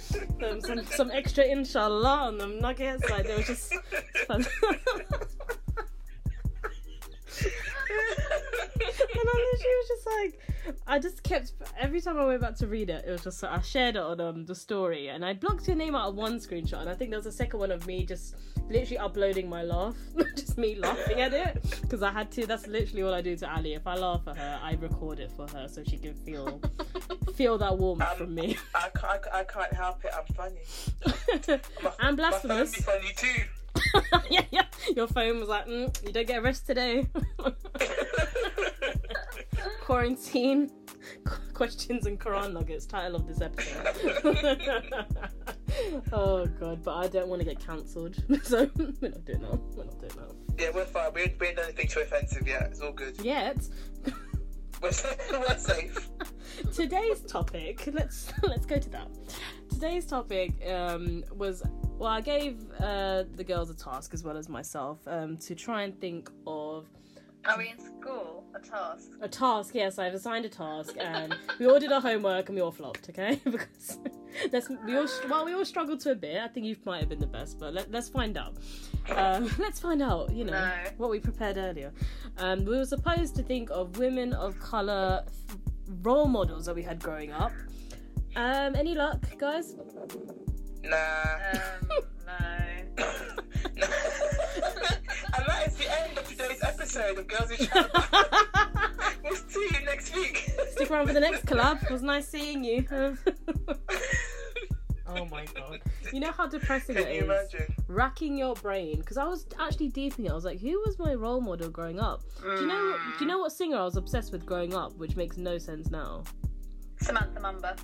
some, 0.40 0.60
some, 0.60 0.86
some 0.86 1.10
extra 1.10 1.44
inshallah 1.44 2.28
on 2.28 2.38
them 2.38 2.58
nuggets. 2.60 3.08
Like, 3.10 3.26
they 3.26 3.36
were 3.36 3.42
just 3.42 3.74
I 9.14 9.18
literally 9.18 9.76
was 9.76 9.88
just 9.88 10.06
like, 10.06 10.78
I 10.86 10.98
just 10.98 11.22
kept 11.22 11.52
every 11.78 12.00
time 12.00 12.18
I 12.18 12.24
went 12.24 12.40
back 12.40 12.56
to 12.56 12.66
read 12.66 12.90
it, 12.90 13.04
it 13.06 13.10
was 13.10 13.22
just 13.24 13.42
I 13.44 13.60
shared 13.60 13.96
it 13.96 14.02
on 14.02 14.20
um, 14.20 14.44
the 14.46 14.54
story, 14.54 15.08
and 15.08 15.24
I 15.24 15.32
blocked 15.34 15.66
your 15.68 15.76
name 15.76 15.94
out 15.94 16.08
of 16.08 16.14
one 16.16 16.38
screenshot, 16.38 16.80
and 16.80 16.90
I 16.90 16.94
think 16.94 17.10
there 17.10 17.18
was 17.18 17.26
a 17.26 17.32
second 17.32 17.60
one 17.60 17.70
of 17.70 17.86
me 17.86 18.04
just 18.04 18.34
literally 18.68 18.98
uploading 18.98 19.48
my 19.48 19.62
laugh, 19.62 19.94
just 20.36 20.58
me 20.58 20.74
laughing 20.76 21.20
at 21.20 21.32
it 21.32 21.62
because 21.82 22.02
I 22.02 22.10
had 22.10 22.30
to. 22.32 22.46
That's 22.46 22.66
literally 22.66 23.02
all 23.02 23.14
I 23.14 23.20
do 23.22 23.36
to 23.36 23.50
Ali. 23.52 23.74
If 23.74 23.86
I 23.86 23.94
laugh 23.94 24.22
at 24.26 24.36
her, 24.36 24.60
I 24.62 24.72
record 24.80 25.20
it 25.20 25.30
for 25.36 25.46
her 25.48 25.68
so 25.68 25.82
she 25.84 25.98
can 25.98 26.14
feel 26.14 26.60
feel 27.34 27.58
that 27.58 27.76
warmth 27.78 28.02
Um, 28.02 28.16
from 28.16 28.34
me. 28.34 28.56
I 28.74 28.88
can't, 28.98 29.22
I 29.32 29.44
can't 29.44 29.72
help 29.72 30.04
it. 30.04 30.10
I'm 30.16 30.34
funny. 30.34 31.60
My, 31.82 31.92
I'm 32.00 32.16
blasphemous. 32.16 32.74
funny 32.76 33.12
too. 33.16 33.42
yeah, 34.30 34.42
yeah. 34.50 34.62
Your 34.96 35.06
phone 35.06 35.38
was 35.38 35.48
like, 35.50 35.66
mm, 35.66 36.06
you 36.06 36.12
don't 36.12 36.26
get 36.26 36.38
a 36.38 36.42
rest 36.42 36.66
today. 36.66 37.06
Quarantine 39.80 40.70
questions 41.54 42.06
and 42.06 42.18
Quran 42.18 42.52
nuggets. 42.52 42.86
Title 42.86 43.16
of 43.16 43.26
this 43.26 43.40
episode. 43.40 43.86
oh 46.12 46.46
god, 46.46 46.82
but 46.82 46.94
I 46.94 47.08
don't 47.08 47.28
want 47.28 47.40
to 47.40 47.46
get 47.46 47.64
cancelled, 47.64 48.16
so 48.42 48.70
we're 48.76 49.10
not 49.10 49.24
doing 49.24 49.40
that. 49.40 49.60
We're 49.74 49.84
not 49.84 50.00
doing 50.00 50.12
that 50.16 50.34
Yeah, 50.58 50.70
we're 50.74 50.86
fine. 50.86 51.12
We 51.14 51.34
we 51.40 51.52
done 51.52 51.64
anything 51.64 51.88
too 51.88 52.00
offensive 52.00 52.46
yet. 52.46 52.62
It's 52.70 52.80
all 52.80 52.92
good. 52.92 53.18
yet. 53.20 53.58
We're, 54.82 54.90
we're 55.32 55.56
safe. 55.56 56.10
Today's 56.74 57.20
topic. 57.22 57.88
Let's 57.92 58.32
let's 58.42 58.66
go 58.66 58.78
to 58.78 58.90
that. 58.90 59.08
Today's 59.70 60.06
topic 60.06 60.52
um, 60.70 61.24
was 61.34 61.62
well, 61.98 62.10
I 62.10 62.20
gave 62.20 62.58
uh, 62.78 63.24
the 63.34 63.44
girls 63.44 63.70
a 63.70 63.74
task 63.74 64.12
as 64.12 64.22
well 64.22 64.36
as 64.36 64.48
myself 64.48 64.98
um, 65.06 65.38
to 65.38 65.54
try 65.54 65.82
and 65.82 65.98
think 65.98 66.30
of 66.46 66.86
Are 67.48 67.56
we 67.58 67.70
in 67.70 67.78
school? 67.78 68.44
A 68.54 68.58
task? 68.58 69.10
a 69.20 69.28
task. 69.28 69.74
Yes, 69.74 69.98
I've 69.98 70.14
assigned 70.14 70.44
a 70.44 70.48
task, 70.48 70.94
and 70.98 71.34
we 71.58 71.66
all 71.66 71.78
did 71.78 71.92
our 71.92 72.00
homework 72.00 72.48
and 72.48 72.56
we 72.56 72.62
all 72.62 72.72
flopped. 72.72 73.08
Okay, 73.10 73.40
because 73.44 73.98
let's 74.52 74.68
we 74.68 74.96
all 74.96 75.06
well 75.28 75.44
we 75.44 75.52
all 75.54 75.64
struggled 75.64 76.00
to 76.00 76.12
a 76.12 76.14
bit. 76.14 76.38
I 76.38 76.48
think 76.48 76.66
you 76.66 76.76
might 76.84 77.00
have 77.00 77.08
been 77.08 77.20
the 77.20 77.26
best, 77.26 77.58
but 77.58 77.74
let, 77.74 77.90
let's 77.90 78.08
find 78.08 78.36
out. 78.36 78.56
Um, 79.14 79.50
let's 79.58 79.78
find 79.80 80.02
out. 80.02 80.32
You 80.32 80.44
know 80.44 80.52
No. 80.52 80.72
what 80.96 81.10
we 81.10 81.20
prepared 81.20 81.56
earlier. 81.58 81.92
Um, 82.38 82.64
we 82.64 82.76
were 82.76 82.86
supposed 82.86 83.36
to 83.36 83.42
think 83.42 83.70
of 83.70 83.98
women 83.98 84.32
of 84.32 84.58
color 84.58 85.24
role 86.02 86.26
models 86.26 86.64
that 86.66 86.74
we 86.74 86.82
had 86.82 86.98
growing 87.00 87.32
up. 87.32 87.52
Um, 88.34 88.74
any 88.74 88.94
luck, 88.94 89.20
guys? 89.38 89.74
Nah. 90.82 90.96
Um, 91.52 91.88
no. 92.96 93.04
and 95.78 95.86
that 95.86 95.86
is 95.86 95.86
the 95.86 96.08
end 96.08 96.18
of 96.18 96.28
today's 96.28 96.62
episode 96.62 97.18
of 97.18 97.26
Girls 97.26 97.50
in 97.50 97.56
Chat. 97.66 97.90
we'll 99.24 99.34
see 99.36 99.68
you 99.72 99.84
next 99.84 100.14
week. 100.14 100.50
Stick 100.72 100.90
around 100.90 101.06
for 101.08 101.12
the 101.12 101.20
next 101.20 101.44
collab. 101.46 101.82
It 101.84 101.90
was 101.90 102.02
nice 102.02 102.28
seeing 102.28 102.64
you. 102.64 102.86
oh 105.08 105.24
my 105.26 105.44
god! 105.54 105.80
You 106.12 106.20
know 106.20 106.32
how 106.32 106.46
depressing 106.46 106.96
Can 106.96 107.06
it 107.06 107.14
you 107.14 107.30
is. 107.32 107.52
imagine? 107.54 107.74
racking 107.88 108.36
your 108.36 108.54
brain 108.56 108.96
because 108.98 109.16
I 109.16 109.24
was 109.24 109.46
actually 109.58 109.88
deep 109.88 110.18
in 110.18 110.26
it. 110.26 110.30
I 110.30 110.34
was 110.34 110.44
like, 110.44 110.60
who 110.60 110.80
was 110.84 110.98
my 110.98 111.14
role 111.14 111.40
model 111.40 111.68
growing 111.70 111.98
up? 112.00 112.22
Do 112.42 112.48
you 112.60 112.66
know? 112.66 112.96
Do 113.18 113.24
you 113.24 113.26
know 113.30 113.38
what 113.38 113.52
singer 113.52 113.76
I 113.78 113.84
was 113.84 113.96
obsessed 113.96 114.32
with 114.32 114.44
growing 114.46 114.74
up, 114.74 114.96
which 114.96 115.16
makes 115.16 115.36
no 115.36 115.58
sense 115.58 115.90
now? 115.90 116.24
Samantha 117.00 117.40
Mumba. 117.40 117.78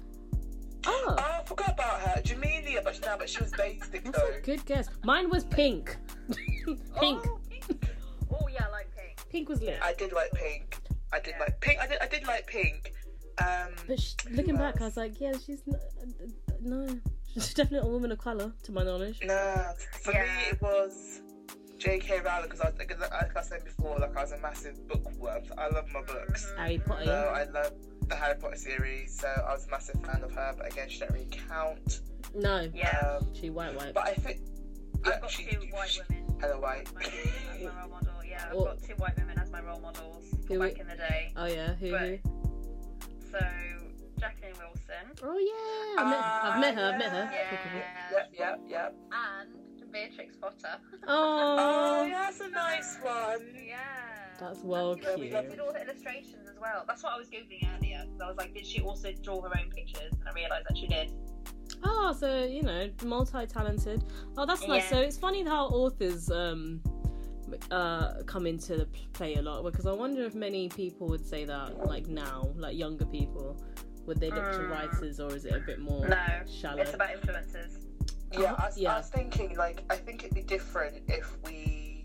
Oh, 0.85 1.05
Oh, 1.07 1.15
I 1.17 1.43
forgot 1.45 1.71
about 1.75 2.01
her. 2.01 2.21
Jamelia, 2.23 2.83
but 2.83 2.99
no, 3.03 3.17
but 3.17 3.29
she 3.31 3.39
was 3.41 3.53
basic 3.53 4.03
that's 4.05 4.19
though. 4.19 4.31
good 4.43 4.65
guess. 4.67 4.89
Mine 5.05 5.31
was 5.31 5.45
Pink. 5.45 5.97
Pink. 6.35 6.69
Oh, 6.69 6.77
pink. 6.99 7.23
Yeah, 7.25 7.29
I 7.29 7.31
like 7.31 7.42
pink. 9.33 9.49
Pink 9.49 9.49
was 9.49 9.62
lit. 9.62 9.79
I 9.83 9.95
did 9.95 10.12
like 10.12 10.33
Pink. 10.33 10.77
I 11.12 11.21
did 11.21 11.35
like 11.41 11.61
Pink. 11.61 11.79
I 11.81 11.87
did. 11.87 11.99
I 12.01 12.07
did 12.09 12.27
like 12.27 12.47
Pink. 12.47 12.93
Um, 13.39 13.71
But 13.89 13.99
sh- 14.01 14.15
looking 14.31 14.57
back, 14.57 14.81
I 14.81 14.85
was 14.85 14.97
like, 14.97 15.21
yeah, 15.21 15.33
she's 15.45 15.62
n- 15.67 16.33
no, 16.61 16.87
she's 17.35 17.55
definitely 17.55 17.89
a 17.89 17.91
woman 17.91 18.12
of 18.12 18.19
color, 18.19 18.53
to 18.65 18.73
my 18.73 18.85
knowledge. 18.85 19.21
nah. 19.25 19.73
For 20.03 20.12
Yeah. 20.12 20.23
me, 20.25 20.29
it 20.53 20.61
was 20.62 21.23
J.K. 21.79 22.21
Rowling 22.21 22.45
because 22.51 22.61
I, 22.61 22.67
was- 22.67 22.75
because 22.79 23.03
I- 23.03 23.09
like 23.27 23.37
I 23.37 23.43
said 23.43 23.65
before, 23.65 23.99
like 23.99 24.17
I 24.17 24.21
was 24.23 24.33
a 24.33 24.39
massive 24.39 24.87
bookworm. 24.87 25.45
So 25.49 25.55
I 25.59 25.69
love 25.69 25.89
my 25.93 26.03
books. 26.03 26.45
Mhm. 26.47 26.57
Harry 26.59 26.79
Potter. 26.79 27.05
So 27.07 27.33
I 27.35 27.45
love 27.45 27.73
the 28.09 28.17
Harry 28.17 28.39
Potter 28.39 28.57
series. 28.57 29.19
So 29.19 29.29
I 29.29 29.53
was 29.55 29.67
a 29.67 29.71
massive 29.71 30.01
fan 30.05 30.23
of 30.23 30.33
her. 30.33 30.55
But 30.57 30.71
again, 30.73 30.89
she 30.91 30.99
didn't 31.01 31.15
really 31.15 31.29
count. 31.49 32.01
No, 32.35 32.71
Yeah. 32.75 33.19
Um, 33.21 33.35
she 33.35 33.51
white 33.51 33.75
white. 33.75 33.95
but 33.95 34.07
I 34.07 34.15
think. 34.15 34.41
Yeah, 35.04 35.12
I've 35.14 35.21
got 35.21 35.30
she, 35.30 35.44
two 35.44 35.59
white 35.71 35.88
she- 35.90 36.00
women. 36.09 36.37
Hello, 36.40 36.61
white. 36.61 36.88
as 36.88 36.92
my, 36.94 37.02
as 37.02 37.62
my 37.62 37.80
role 37.80 37.88
model. 37.90 38.12
Yeah, 38.28 38.44
I've 38.50 38.52
got 38.59 38.82
two 38.82 38.94
white 38.94 39.16
women 39.16 39.38
as 39.38 39.50
my 39.50 39.61
role 39.62 39.80
models 39.80 40.25
Who 40.49 40.59
back 40.59 40.75
we- 40.75 40.80
in 40.80 40.88
the 40.88 40.97
day. 40.97 41.32
Oh 41.37 41.47
yeah, 41.47 41.75
who? 41.75 41.97
who? 41.97 42.18
So, 43.30 43.38
Jacqueline 44.21 44.52
Wilson 44.59 45.23
Oh 45.23 45.38
yeah, 45.38 46.02
I 46.02 46.11
met, 46.11 46.18
ah, 46.21 46.52
I've 46.54 46.61
met 46.61 46.75
her. 46.75 46.90
I've 46.92 46.99
met 46.99 47.11
her. 47.12 47.30
Yeah. 47.32 47.88
Yep, 48.12 48.30
yep, 48.38 48.61
yep. 48.68 48.94
and 49.12 49.92
Beatrix 49.92 50.37
Potter. 50.37 50.78
Oh, 51.06 51.56
Oh, 52.06 52.09
that's 52.11 52.40
a 52.40 52.49
nice 52.49 52.97
one. 53.02 53.47
Yeah. 53.66 53.78
that's 54.40 54.61
well 54.61 54.97
Yeah, 55.00 55.14
we 55.16 55.21
cute. 55.23 55.32
love 55.35 55.49
Did 55.50 55.61
all 55.61 55.73
the 55.73 55.82
illustrations 55.82 56.49
as 56.49 56.59
well. 56.61 56.85
That's 56.87 57.02
what 57.02 57.12
I 57.12 57.18
was 57.18 57.28
googling 57.28 57.68
earlier. 57.76 58.04
'cause 58.11 58.21
I 58.23 58.28
was 58.28 58.37
like, 58.37 58.54
did 58.54 58.66
she 58.66 58.80
also 58.80 59.12
draw 59.23 59.40
her 59.42 59.50
own 59.59 59.71
pictures? 59.71 60.12
And 60.12 60.28
I 60.28 60.32
realised 60.32 60.66
that 60.68 60.76
she 60.78 60.87
did. 60.87 61.12
Oh, 61.85 62.15
so 62.19 62.45
you 62.45 62.62
know, 62.62 62.89
multi-talented. 63.05 64.05
Oh, 64.37 64.47
that's 64.47 64.67
nice. 64.67 64.85
Yeah. 64.85 64.91
So 64.91 64.97
it's 65.01 65.17
funny 65.19 65.45
how 65.45 65.67
authors 65.67 66.31
um 66.31 66.81
uh 67.71 68.23
come 68.25 68.47
into 68.47 68.77
the 68.77 68.87
play 69.12 69.35
a 69.35 69.43
lot 69.43 69.62
because 69.62 69.87
I 69.87 69.93
wonder 69.93 70.25
if 70.25 70.35
many 70.35 70.69
people 70.71 71.09
would 71.09 71.27
say 71.27 71.45
that 71.45 71.87
like 71.87 72.07
now, 72.07 72.49
like 72.57 72.77
younger 72.77 73.05
people, 73.07 73.62
would 74.07 74.19
they 74.21 74.31
look 74.31 74.51
to 74.53 74.59
Mm. 74.59 74.71
writers 74.71 75.21
or 75.21 75.35
is 75.35 75.45
it 75.45 75.55
a 75.55 75.61
bit 75.61 75.79
more 75.79 76.07
No, 76.09 76.17
shallow? 76.47 76.81
it's 76.83 76.95
about 76.95 77.11
influences. 77.12 77.79
Yeah, 78.33 78.55
I 78.55 78.67
was, 78.67 78.79
Yeah. 78.79 78.95
I 78.95 78.97
was 78.99 79.09
thinking, 79.11 79.57
like, 79.59 79.83
I 79.91 79.97
think 79.97 80.25
it'd 80.25 80.35
be 80.35 80.41
different 80.43 81.03
if 81.07 81.37
we 81.45 82.03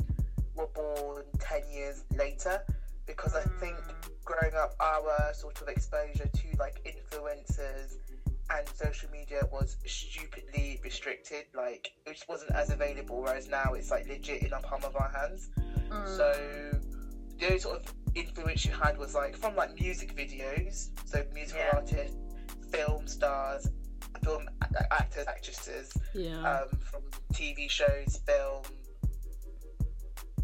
were 0.55 0.67
born 0.75 1.24
10 1.39 1.62
years 1.72 2.03
later, 2.12 2.62
because 3.05 3.34
I 3.34 3.43
think 3.62 3.77
growing 4.25 4.53
up, 4.53 4.75
our 4.81 5.34
sort 5.34 5.62
of 5.62 5.69
exposure 5.69 6.27
to, 6.27 6.48
like, 6.60 6.84
influencers 6.84 7.93
and 8.49 8.67
social 8.69 9.09
media 9.11 9.41
was 9.51 9.77
stupidly 9.85 10.79
restricted. 10.83 11.45
Like, 11.55 11.91
it 12.05 12.13
just 12.13 12.29
wasn't 12.29 12.51
as 12.51 12.69
available, 12.71 13.21
whereas 13.21 13.47
now 13.49 13.73
it's, 13.73 13.91
like, 13.91 14.07
legit 14.07 14.43
in 14.43 14.49
the 14.51 14.57
palm 14.59 14.83
of 14.83 14.95
our 14.95 15.09
hands. 15.09 15.49
Mm. 15.89 16.07
So, 16.17 16.79
the 17.39 17.45
only 17.45 17.59
sort 17.59 17.77
of 17.77 17.93
influence 18.15 18.65
you 18.65 18.71
had 18.71 18.97
was, 18.97 19.13
like, 19.15 19.35
from, 19.35 19.55
like, 19.55 19.79
music 19.79 20.15
videos, 20.15 20.89
so 21.05 21.23
musical 21.33 21.61
Yeah. 21.61 21.75
artists, 21.75 22.17
film 22.71 23.07
stars, 23.07 23.69
film 24.23 24.47
actors, 24.91 25.27
actresses 25.27 25.93
yeah. 26.13 26.41
um, 26.61 26.69
from 26.79 27.01
TV 27.33 27.69
shows, 27.69 28.19
film. 28.25 28.63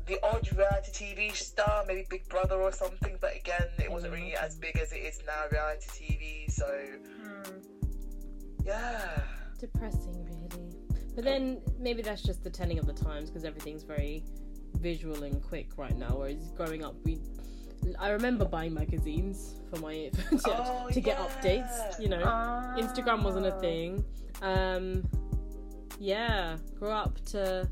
The 0.05 0.19
odd 0.21 0.51
reality 0.57 0.91
TV 1.15 1.33
star, 1.33 1.85
maybe 1.87 2.05
Big 2.09 2.27
Brother 2.27 2.55
or 2.61 2.73
something, 2.73 3.17
but 3.21 3.35
again, 3.35 3.67
it 3.79 3.89
wasn't 3.89 4.13
really 4.13 4.35
as 4.35 4.55
big 4.55 4.77
as 4.77 4.91
it 4.91 4.97
is 4.97 5.21
now, 5.25 5.45
reality 5.51 5.87
TV, 5.89 6.51
so 6.51 6.65
Mm. 7.23 7.82
Yeah. 8.65 9.19
Depressing, 9.59 10.23
really. 10.25 10.73
But 11.15 11.23
then 11.23 11.61
maybe 11.79 12.01
that's 12.01 12.21
just 12.21 12.43
the 12.43 12.49
telling 12.49 12.79
of 12.79 12.85
the 12.85 12.93
times 12.93 13.29
because 13.29 13.45
everything's 13.45 13.83
very 13.83 14.23
visual 14.79 15.23
and 15.23 15.41
quick 15.43 15.77
right 15.77 15.95
now. 15.97 16.15
Whereas 16.17 16.51
growing 16.57 16.83
up, 16.83 16.95
we 17.03 17.19
I 17.99 18.09
remember 18.09 18.45
buying 18.45 18.73
magazines 18.73 19.55
for 19.69 19.79
my 19.79 20.09
to, 20.29 20.39
Oh, 20.47 20.87
to 20.91 21.01
get 21.01 21.17
yeah. 21.19 21.25
updates. 21.27 21.99
You 21.99 22.09
know, 22.09 22.23
Instagram 22.77 23.23
wasn't 23.23 23.45
a 23.45 23.59
thing. 23.59 24.03
Um, 24.41 25.03
yeah, 25.99 26.57
grew 26.79 26.89
up 26.89 27.23
to 27.25 27.69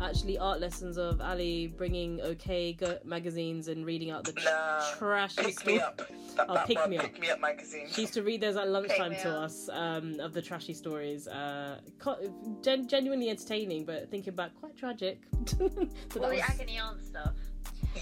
actually 0.00 0.38
art 0.38 0.60
lessons 0.60 0.96
of 0.98 1.20
Ali 1.20 1.68
bringing 1.76 2.20
OK 2.20 2.74
go- 2.74 2.98
magazines 3.04 3.68
and 3.68 3.84
reading 3.84 4.10
out 4.10 4.24
the 4.24 4.32
tr- 4.32 4.44
Nah, 4.44 4.80
trashy 4.96 5.42
Pick 5.42 5.66
me 5.66 5.80
up. 5.80 6.02
That, 6.36 6.46
Oh, 6.48 6.54
that 6.54 6.66
Pick 6.66 6.88
Me 6.88 6.98
Up. 6.98 7.04
Pick 7.04 7.20
Me 7.20 7.30
Up 7.30 7.40
magazine. 7.40 7.86
She 7.90 8.02
used 8.02 8.14
to 8.14 8.22
read 8.22 8.40
those 8.40 8.56
at 8.56 8.68
lunchtime 8.68 9.12
to 9.16 9.28
up. 9.30 9.44
us 9.46 9.68
um, 9.72 10.20
of 10.20 10.32
the 10.32 10.40
trashy 10.42 10.72
stories. 10.72 11.26
Uh, 11.26 11.80
co- 11.98 12.32
gen- 12.62 12.86
genuinely 12.86 13.28
entertaining, 13.30 13.84
but 13.84 14.08
thinking 14.10 14.34
back, 14.34 14.52
quite 14.60 14.76
tragic. 14.76 15.20
But 15.58 15.68
that 16.12 16.22
All 16.22 16.30
the 16.30 16.40
agony 16.40 16.78
aunt 16.78 17.04
stuff. 17.04 17.32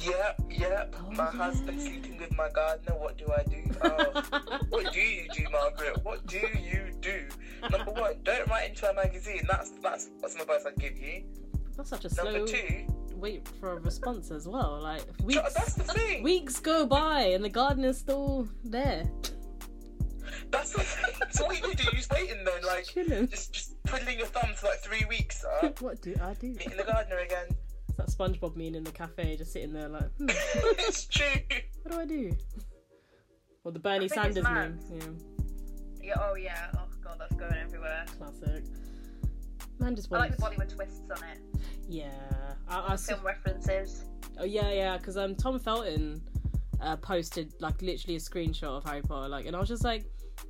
Yep, 0.05 0.41
yep. 0.51 0.95
Oh, 0.99 1.11
my 1.13 1.25
yeah. 1.25 1.31
husband 1.31 1.81
sleeping 1.81 2.19
with 2.19 2.37
my 2.37 2.51
gardener. 2.51 2.97
What 2.99 3.17
do 3.17 3.33
I 3.33 3.43
do? 3.45 3.63
Oh, 3.83 4.23
what 4.71 4.93
do 4.93 5.01
you 5.01 5.29
do, 5.33 5.45
Margaret? 5.51 6.03
What 6.05 6.27
do 6.27 6.39
you 6.39 6.91
do? 7.01 7.27
Number 7.71 7.93
one, 7.93 8.15
don't 8.25 8.49
write 8.49 8.71
into 8.71 8.91
a 8.91 8.95
magazine. 8.95 9.43
That's 9.49 9.71
that's 9.83 10.09
what's 10.21 10.35
my 10.35 10.43
advice 10.43 10.65
I'd 10.67 10.77
give 10.77 10.99
you. 10.99 11.23
That's 11.77 11.91
such 11.91 12.05
a 12.07 12.11
slow 12.11 12.47
two, 12.47 12.87
wait 13.15 13.47
for 13.61 13.73
a 13.73 13.79
response 13.81 14.31
as 14.31 14.49
well. 14.49 14.81
Like 14.83 15.03
weeks, 15.23 15.55
that's 15.55 15.75
the 15.75 15.85
thing. 15.85 16.23
weeks 16.23 16.59
go 16.61 16.87
by 16.87 17.23
and 17.23 17.45
the 17.45 17.49
gardener's 17.51 17.99
still 17.99 18.49
there, 18.65 19.05
That's 20.51 20.73
the 20.73 20.81
thing. 20.81 21.13
So 21.31 21.45
what 21.47 21.61
you 21.61 21.75
do? 21.75 21.85
You 21.85 21.91
just 21.93 22.11
waiting 22.13 22.45
then, 22.45 22.65
like 22.67 22.85
chilling. 22.87 23.29
just 23.29 23.53
just 23.53 23.75
twiddling 23.87 24.19
your 24.19 24.27
thumbs 24.29 24.59
for 24.61 24.69
like 24.69 24.81
three 24.81 25.05
weeks. 25.07 25.45
Uh, 25.45 25.69
what 25.81 26.01
do 26.01 26.15
I 26.23 26.33
do? 26.35 26.49
meeting 26.49 26.77
the 26.79 26.85
gardener 26.85 27.19
again. 27.19 27.47
It's 27.89 27.99
that 27.99 28.09
SpongeBob 28.09 28.57
meme 28.57 28.75
in 28.75 28.85
the 28.85 28.91
cafe, 28.93 29.37
just 29.37 29.53
sitting 29.53 29.73
there 29.73 29.89
like, 29.89 30.11
hmm, 30.17 30.27
it's 30.31 31.07
true. 31.07 31.27
what 31.83 31.93
do 31.93 32.01
I 32.01 32.05
do? 32.07 32.37
Or 33.65 33.73
the 33.73 33.79
Bernie 33.81 34.07
I 34.07 34.09
think 34.09 34.25
it's 34.27 34.35
Sanders 34.37 34.45
mad. 34.45 34.79
meme. 34.91 35.19
Yeah, 36.01 36.09
Yeah, 36.09 36.15
oh 36.31 36.35
yeah. 36.37 36.71
Oh 36.75 36.87
god, 37.05 37.17
that's 37.19 37.35
going 37.37 37.53
everywhere. 37.55 38.05
classic. 38.17 38.65
I 39.81 39.85
like 39.85 40.37
the 40.37 40.43
Bollywood 40.43 40.75
twists 40.75 41.11
on 41.11 41.23
it. 41.25 41.39
Yeah, 41.89 42.11
I, 42.69 42.95
I, 42.95 42.97
Film 42.97 43.21
references. 43.25 44.05
Oh 44.39 44.45
yeah, 44.45 44.71
yeah, 44.71 44.97
because 44.97 45.17
um, 45.17 45.35
Tom 45.35 45.59
Felton 45.59 46.21
uh, 46.81 46.97
posted 46.97 47.53
like 47.61 47.81
literally 47.83 48.17
a 48.17 48.21
screenshot 48.21 48.79
of 48.79 48.85
Harry 48.85 49.03
Potter, 49.03 49.29
like, 49.29 49.47
and 49.47 49.55
I 49.55 49.61
was 49.61 49.69
just 49.69 49.85
like, 49.85 50.05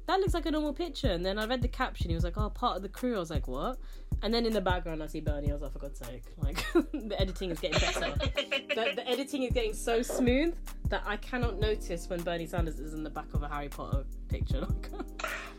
that 0.07 0.21
looks 0.21 0.35
like 0.35 0.47
a 0.47 0.51
normal 0.51 0.73
picture. 0.73 1.11
And 1.11 1.25
then 1.25 1.39
I 1.39 1.47
read 1.47 1.63
the 1.63 1.69
caption. 1.69 2.09
He 2.11 2.15
was 2.15 2.25
like, 2.25 2.39
oh, 2.39 2.51
part 2.51 2.77
of 2.77 2.83
the 2.83 2.89
crew. 2.89 3.17
I 3.17 3.19
was 3.19 3.31
like, 3.31 3.49
what? 3.49 3.79
And 4.23 4.33
then 4.33 4.47
in 4.47 4.53
the 4.53 4.61
background, 4.61 5.03
I 5.03 5.07
see 5.07 5.21
Bernie. 5.21 5.51
I 5.51 5.53
was 5.53 5.63
like, 5.63 5.73
for 5.73 5.79
God's 5.79 5.99
sake, 5.99 6.25
like 6.39 6.65
the 6.73 7.17
editing 7.19 7.51
is 7.51 7.59
getting 7.59 7.81
better. 7.81 8.15
the, 8.19 8.93
the 8.97 9.09
editing 9.09 9.43
is 9.43 9.53
getting 9.53 9.75
so 9.75 10.03
smooth 10.03 10.55
that 10.89 11.03
I 11.07 11.17
cannot 11.17 11.59
notice 11.59 12.09
when 12.09 12.23
Bernie 12.23 12.47
Sanders 12.47 12.79
is 12.79 12.95
in 12.95 13.03
the 13.03 13.11
back 13.11 13.33
of 13.35 13.43
a 13.43 13.49
Harry 13.49 13.69
Potter 13.69 14.05
picture. 14.29 14.61
Like, 14.61 14.91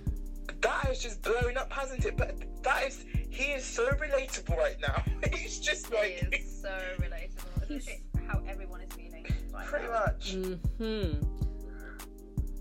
That 0.61 0.85
has 0.85 0.99
just 0.99 1.21
blown 1.21 1.57
up, 1.57 1.71
hasn't 1.71 2.05
it? 2.05 2.17
But 2.17 2.35
that 2.63 2.87
is, 2.87 3.05
he 3.29 3.45
is 3.51 3.63
so 3.63 3.87
relatable 3.91 4.57
right 4.57 4.79
now. 4.81 5.03
He's 5.33 5.59
just 5.59 5.87
He 5.87 5.95
like, 5.95 6.29
is 6.33 6.61
so 6.61 6.75
relatable. 6.99 7.69
It's 7.69 7.89
how 8.27 8.41
everyone 8.47 8.81
is 8.81 8.93
feeling 8.93 9.25
right 9.53 9.65
pretty 9.67 9.85
now. 9.87 10.05
much. 10.05 10.31
hmm 10.77 11.13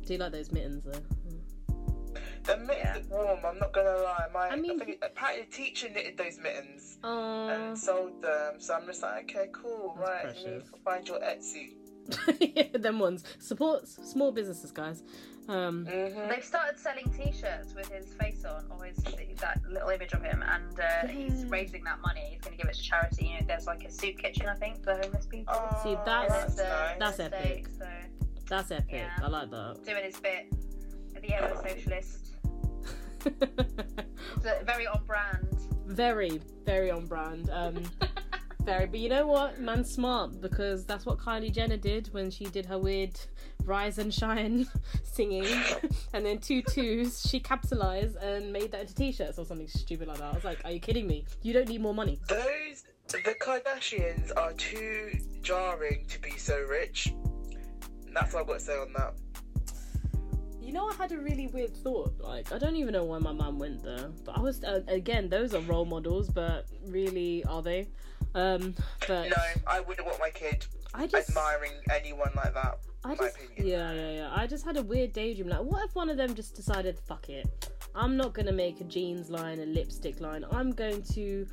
Do 0.04 0.12
you 0.12 0.18
like 0.18 0.32
those 0.32 0.52
mittens 0.52 0.84
though? 0.84 1.00
The 2.44 2.58
mittens 2.58 3.10
are 3.10 3.24
warm. 3.24 3.40
I'm 3.44 3.58
not 3.58 3.72
gonna 3.72 3.96
lie. 4.02 4.26
My, 4.32 4.40
I 4.40 4.48
I 4.50 4.56
mean- 4.56 4.78
think 4.78 5.02
apparently 5.02 5.46
the 5.46 5.56
teacher 5.56 5.88
knitted 5.88 6.16
those 6.16 6.38
mittens 6.38 6.98
Oh, 7.02 7.48
and 7.48 7.76
sold 7.78 8.22
them. 8.22 8.54
So 8.60 8.74
I'm 8.74 8.86
just 8.86 9.02
like, 9.02 9.24
okay, 9.34 9.48
cool, 9.52 9.96
That's 9.98 10.08
right. 10.08 10.36
You 10.38 10.50
need 10.52 10.52
precious. 10.62 10.70
to 10.70 10.78
find 10.84 11.08
your 11.08 11.18
Etsy. 11.20 11.72
yeah, 12.72 12.78
them 12.78 13.00
ones. 13.00 13.24
Support 13.40 13.88
small 13.88 14.30
businesses, 14.30 14.70
guys. 14.70 15.02
Um, 15.48 15.86
hmm 15.86 16.28
They've 16.28 16.44
started 16.44 16.78
selling 16.78 17.08
T-shirts 17.16 17.74
with 17.74 17.88
his 17.92 18.06
face 18.14 18.44
on, 18.44 18.64
or 18.70 18.84
his 18.84 18.96
that 19.40 19.60
little 19.70 19.88
image 19.90 20.12
of 20.12 20.22
him, 20.22 20.42
and 20.42 20.80
uh, 20.80 21.06
he's 21.06 21.44
raising 21.46 21.84
that 21.84 22.00
money. 22.00 22.22
He's 22.30 22.40
going 22.40 22.56
to 22.56 22.62
give 22.62 22.70
it 22.70 22.74
to 22.76 22.82
charity. 22.82 23.26
You 23.26 23.40
know, 23.40 23.46
there's 23.46 23.66
like 23.66 23.84
a 23.84 23.90
soup 23.90 24.18
kitchen, 24.18 24.46
I 24.48 24.54
think, 24.54 24.82
for 24.82 24.94
homeless 24.94 25.26
people. 25.26 25.54
Oh, 25.56 25.80
See, 25.82 25.94
that's- 26.04 26.32
that's 26.32 26.54
the- 26.56 26.62
nice. 26.64 26.98
That's 26.98 27.16
the 27.18 27.24
epic. 27.24 27.68
So 27.78 27.86
that's 28.48 28.70
epic. 28.70 28.86
Yeah. 28.92 29.10
I 29.22 29.28
like 29.28 29.50
that. 29.50 29.84
doing 29.84 30.04
his 30.04 30.18
bit 30.18 30.46
at 31.14 31.22
the 31.22 31.34
ever 31.34 31.54
socialist. 31.68 32.34
It's 33.24 34.44
very 34.64 34.86
on 34.86 35.02
brand. 35.06 35.48
very, 35.86 36.40
very 36.64 36.90
on 36.90 37.06
brand. 37.06 37.50
Um, 37.50 37.82
very, 38.66 38.86
but 38.86 39.00
you 39.00 39.08
know 39.08 39.26
what? 39.26 39.60
Man's 39.60 39.90
smart 39.90 40.40
because 40.40 40.84
that's 40.84 41.06
what 41.06 41.18
Kylie 41.18 41.52
Jenner 41.52 41.76
did 41.76 42.12
when 42.12 42.30
she 42.30 42.44
did 42.44 42.66
her 42.66 42.78
weird 42.78 43.18
rise 43.64 43.98
and 43.98 44.12
shine 44.12 44.66
singing, 45.04 45.46
and 46.12 46.26
then 46.26 46.38
two 46.38 46.60
twos. 46.62 47.26
She 47.26 47.40
capitalized 47.40 48.16
and 48.16 48.52
made 48.52 48.72
that 48.72 48.82
into 48.82 48.94
t-shirts 48.94 49.38
or 49.38 49.46
something 49.46 49.68
stupid 49.68 50.08
like 50.08 50.18
that. 50.18 50.32
I 50.32 50.34
was 50.34 50.44
like, 50.44 50.60
are 50.64 50.72
you 50.72 50.80
kidding 50.80 51.06
me? 51.06 51.24
You 51.42 51.52
don't 51.52 51.68
need 51.68 51.80
more 51.80 51.94
money. 51.94 52.18
Those 52.28 52.84
the 53.08 53.18
Kardashians 53.18 54.32
are 54.36 54.52
too 54.54 55.12
jarring 55.40 56.04
to 56.08 56.20
be 56.20 56.32
so 56.32 56.60
rich. 56.62 57.14
That's 58.12 58.34
what 58.34 58.40
I've 58.40 58.46
got 58.48 58.54
to 58.54 58.60
say 58.60 58.72
on 58.72 58.92
that. 58.94 59.14
You 60.60 60.72
know, 60.72 60.88
I 60.88 60.94
had 60.94 61.12
a 61.12 61.18
really 61.18 61.46
weird 61.46 61.76
thought. 61.76 62.14
Like, 62.18 62.50
I 62.50 62.58
don't 62.58 62.74
even 62.74 62.92
know 62.92 63.04
why 63.04 63.18
my 63.18 63.30
mum 63.30 63.60
went 63.60 63.84
there, 63.84 64.10
but 64.24 64.36
I 64.36 64.40
was 64.40 64.64
uh, 64.64 64.80
again. 64.88 65.28
Those 65.28 65.54
are 65.54 65.60
role 65.60 65.84
models, 65.84 66.28
but 66.28 66.66
really, 66.84 67.44
are 67.44 67.62
they? 67.62 67.86
Um, 68.36 68.74
but 69.08 69.30
No, 69.30 69.36
I 69.66 69.80
wouldn't 69.80 70.06
want 70.06 70.20
my 70.20 70.28
kid 70.30 70.66
I 70.94 71.06
just, 71.06 71.30
admiring 71.30 71.72
anyone 71.90 72.30
like 72.36 72.52
that. 72.52 72.78
I 73.02 73.08
my 73.08 73.14
just, 73.16 73.36
opinion. 73.36 73.66
yeah, 73.66 73.92
yeah, 73.92 74.10
yeah. 74.10 74.30
I 74.34 74.46
just 74.46 74.64
had 74.64 74.76
a 74.76 74.82
weird 74.82 75.14
daydream. 75.14 75.48
Like, 75.48 75.62
what 75.62 75.82
if 75.84 75.94
one 75.94 76.10
of 76.10 76.18
them 76.18 76.34
just 76.34 76.54
decided, 76.54 76.98
fuck 77.08 77.30
it, 77.30 77.70
I'm 77.94 78.16
not 78.16 78.34
gonna 78.34 78.52
make 78.52 78.80
a 78.82 78.84
jeans 78.84 79.30
line, 79.30 79.60
a 79.60 79.64
lipstick 79.66 80.20
line. 80.20 80.44
I'm 80.52 80.70
going 80.72 81.02
to 81.14 81.46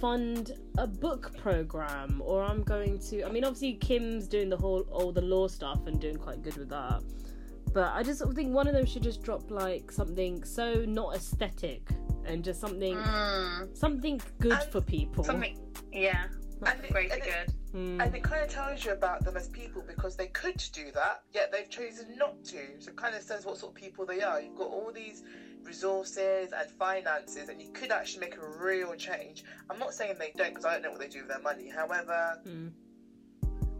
fund 0.00 0.52
a 0.76 0.86
book 0.86 1.34
program, 1.38 2.22
or 2.24 2.44
I'm 2.44 2.62
going 2.62 2.98
to. 3.10 3.24
I 3.24 3.30
mean, 3.30 3.44
obviously 3.44 3.74
Kim's 3.74 4.28
doing 4.28 4.48
the 4.50 4.56
whole 4.56 4.82
all 4.90 5.12
the 5.12 5.22
law 5.22 5.48
stuff 5.48 5.86
and 5.86 5.98
doing 5.98 6.16
quite 6.16 6.42
good 6.42 6.56
with 6.56 6.68
that. 6.68 7.02
But 7.78 7.92
I 7.94 8.02
just 8.02 8.18
sort 8.18 8.30
of 8.30 8.34
think 8.34 8.52
one 8.52 8.66
of 8.66 8.74
them 8.74 8.84
should 8.86 9.04
just 9.04 9.22
drop 9.22 9.52
like 9.52 9.92
something 9.92 10.42
so 10.42 10.84
not 10.84 11.14
aesthetic 11.14 11.82
and 12.24 12.42
just 12.42 12.60
something 12.60 12.96
Mm, 12.96 13.76
something 13.76 14.20
good 14.40 14.50
And 14.60 14.72
for 14.72 14.80
people. 14.80 15.22
something, 15.22 15.56
yeah, 15.92 16.24
And 16.66 16.84
it- 16.84 16.90
greater 16.90 17.14
and 17.14 17.22
it- 17.22 17.26
good. 17.46 17.54
Mm. 17.76 18.02
And 18.04 18.16
it 18.16 18.24
kind 18.24 18.42
of 18.42 18.50
tells 18.50 18.84
you 18.84 18.90
about 18.94 19.22
them 19.24 19.36
as 19.36 19.46
people 19.50 19.82
because 19.86 20.16
they 20.16 20.26
could 20.26 20.56
do 20.72 20.90
that, 20.90 21.22
yet 21.32 21.52
they've 21.52 21.70
chosen 21.70 22.16
not 22.18 22.42
to. 22.46 22.80
So 22.80 22.90
it 22.90 22.96
kind 22.96 23.14
of 23.14 23.22
says 23.22 23.46
what 23.46 23.58
sort 23.58 23.70
of 23.70 23.76
people 23.80 24.04
they 24.04 24.22
are. 24.22 24.40
You've 24.40 24.56
got 24.56 24.66
all 24.66 24.90
these 24.92 25.22
resources 25.62 26.52
and 26.52 26.68
finances, 26.80 27.48
and 27.48 27.62
you 27.62 27.70
could 27.70 27.92
actually 27.92 28.26
make 28.26 28.36
a 28.38 28.48
real 28.58 28.92
change. 28.96 29.44
I'm 29.70 29.78
not 29.78 29.94
saying 29.94 30.16
they 30.18 30.32
don't 30.36 30.48
because 30.50 30.64
I 30.64 30.72
don't 30.72 30.82
know 30.82 30.90
what 30.90 30.98
they 30.98 31.06
do 31.06 31.20
with 31.20 31.28
their 31.28 31.42
money. 31.42 31.68
However, 31.68 32.40
Mm. 32.44 32.72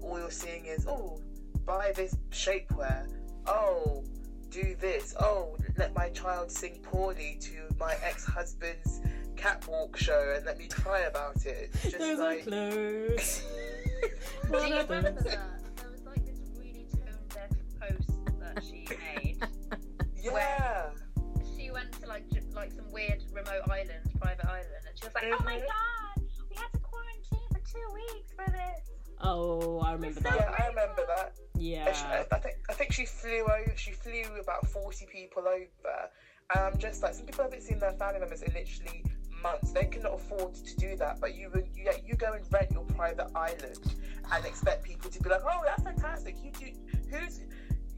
all 0.03 0.21
you're 0.21 0.31
seeing 0.31 0.67
is, 0.67 0.87
oh, 0.87 1.21
buy 1.65 1.91
this 1.97 2.15
shapewear. 2.31 3.09
Oh, 3.49 4.05
do 4.51 4.75
this. 4.81 5.15
Oh, 5.19 5.57
let 5.77 5.95
my 5.95 6.09
child 6.11 6.51
sing 6.51 6.81
poorly 6.83 7.39
to 7.41 7.75
my 7.79 7.95
ex 8.03 8.25
husband's 8.25 9.01
catwalk 9.37 9.97
show 9.97 10.35
and 10.37 10.45
let 10.45 10.59
me 10.59 10.67
cry 10.69 11.01
about 11.03 11.45
it. 11.47 11.71
It's 11.75 11.83
just 11.85 11.99
Those 11.99 12.19
like. 12.19 12.41
are 12.41 12.51
clothes. 12.51 13.43
Do 14.51 14.57
you 14.59 14.63
remember 14.77 15.01
that? 15.03 15.23
There 15.77 15.91
was 15.91 16.05
like 16.07 16.25
this 16.27 16.39
really 16.57 16.87
tone 16.93 17.29
deaf 17.31 17.51
post 17.81 18.11
that 18.41 18.63
she 18.65 18.87
made. 19.17 19.43
Yeah. 20.23 20.91
She 21.57 21.71
went 21.71 21.93
to 22.01 22.07
like 22.07 22.29
j- 22.31 22.41
like 22.55 22.73
some 22.73 22.91
weird 22.93 23.23
remote 23.33 23.63
island, 23.71 24.11
private 24.21 24.47
island, 24.47 24.67
and 24.89 24.99
she 24.99 25.07
was 25.07 25.15
like, 25.15 25.25
"Oh 25.27 25.43
my 25.45 25.57
Mhm. 25.57 25.61
god, 25.67 26.25
we 26.51 26.57
had 26.57 26.73
to 26.73 26.79
quarantine 26.81 27.49
for 27.53 27.61
two 27.61 27.93
weeks 27.95 28.33
for 28.35 28.51
this." 28.51 28.88
Oh, 29.21 29.81
I 29.81 29.93
remember 29.93 30.21
that. 30.21 30.35
Yeah. 30.37 30.55
I 30.65 30.69
remember 30.69 31.03
that. 31.17 31.33
Yeah. 31.57 31.93
She- 31.93 32.05
I, 32.07 32.25
I 32.31 32.39
think 32.39 32.55
I 32.71 32.73
think 32.73 32.93
she 32.93 33.05
flew 33.05 33.43
over. 33.43 33.73
She 33.77 33.93
flew 33.93 34.23
about 34.41 34.67
forty 34.69 35.07
people 35.07 35.45
over. 35.47 36.11
And 36.55 36.65
I'm 36.65 36.79
just 36.79 37.03
like 37.03 37.15
some 37.15 37.27
people 37.27 37.45
haven't 37.45 37.63
seen 37.63 37.79
their 37.79 37.93
family 37.93 38.21
members 38.21 38.43
in 38.43 38.53
literally 38.55 39.05
months. 39.43 39.73
They 39.73 39.85
cannot 39.87 40.15
afford 40.15 40.55
to 40.55 40.77
do 40.77 40.97
that. 40.97 41.21
But 41.21 41.35
you 41.35 41.51
you, 41.55 41.85
yeah, 41.85 41.93
you 42.07 42.15
go 42.15 42.33
and 42.33 42.45
rent 42.53 42.71
your 42.71 42.85
private 42.85 43.29
island 43.35 43.95
and 44.33 44.45
expect 44.47 44.85
people 44.85 45.11
to 45.11 45.23
be 45.23 45.29
like, 45.31 45.43
oh, 45.45 45.63
that's 45.65 45.83
fantastic. 45.83 46.37
You 46.43 46.53
do 46.53 46.67
who's 47.11 47.41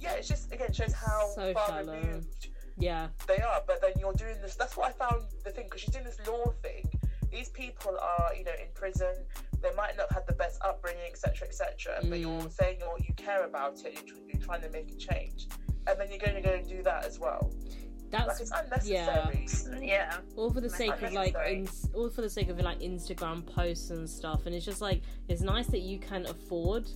yeah. 0.01 0.13
It's 0.15 0.27
just 0.29 0.53
again 0.53 0.73
shows 0.73 0.93
how 0.95 1.29
So 1.35 1.53
far 1.53 1.69
shallow. 1.69 1.93
removed 2.01 2.49
Yeah. 2.79 3.09
they 3.29 3.37
are. 3.39 3.63
But 3.67 3.83
then 3.83 3.93
you're 3.99 4.15
doing 4.15 4.37
this. 4.43 4.57
That's 4.57 4.77
what 4.77 4.89
I 4.89 4.93
found 4.93 5.25
the 5.45 5.51
thing 5.51 5.65
because 5.67 5.83
she's 5.83 5.93
doing 5.93 6.07
this 6.07 6.19
law 6.27 6.53
thing. 6.63 6.91
These 7.31 7.51
people 7.51 7.97
are 8.01 8.35
you 8.35 8.45
know 8.45 8.53
in 8.61 8.69
prison. 8.75 9.15
They 9.63 9.75
might 9.77 9.97
not 9.97 10.07
have 10.11 10.23
had 10.23 10.27
the 10.27 10.35
best 10.35 10.59
upbringing, 10.65 11.03
etc., 11.11 11.47
etc. 11.49 11.99
But 12.03 12.11
Mm. 12.11 12.21
you're 12.21 12.51
saying 12.51 12.79
you're, 12.81 12.99
you 12.99 13.13
care 13.15 13.45
about 13.45 13.85
it. 13.85 14.03
You're, 14.07 14.17
you're 14.29 14.43
trying 14.43 14.63
to 14.63 14.71
make 14.71 14.91
a 14.91 14.97
change, 14.97 15.49
and 15.87 15.99
then 16.01 16.09
you're 16.11 16.19
going 16.19 16.35
to 16.35 16.41
go 16.41 16.55
and 16.55 16.67
do 16.69 16.83
that 16.83 17.05
as 17.05 17.19
well. 17.19 17.51
Like 18.13 18.27
That's 18.27 18.41
it's 18.41 18.51
unnecessary. 18.51 19.87
Yeah, 19.87 20.17
all 20.37 20.53
for 20.53 20.61
the 20.61 20.69
sake 20.71 20.91
of 21.01 21.13
like 21.13 21.35
Unnecessary. 21.35 21.57
ins- 21.61 21.89
all 21.95 22.11
for 22.11 22.23
the 22.23 22.31
sake 22.31 22.49
of 22.49 22.59
like 22.61 22.81
Instagram 22.81 23.47
posts 23.47 23.91
and 23.91 24.09
stuff 24.11 24.47
and 24.47 24.55
it's 24.55 24.65
just 24.65 24.81
like 24.81 25.03
it's 25.29 25.43
nice 25.43 25.69
that 25.69 25.83
you 25.83 26.01
can 26.01 26.27
afford 26.27 26.89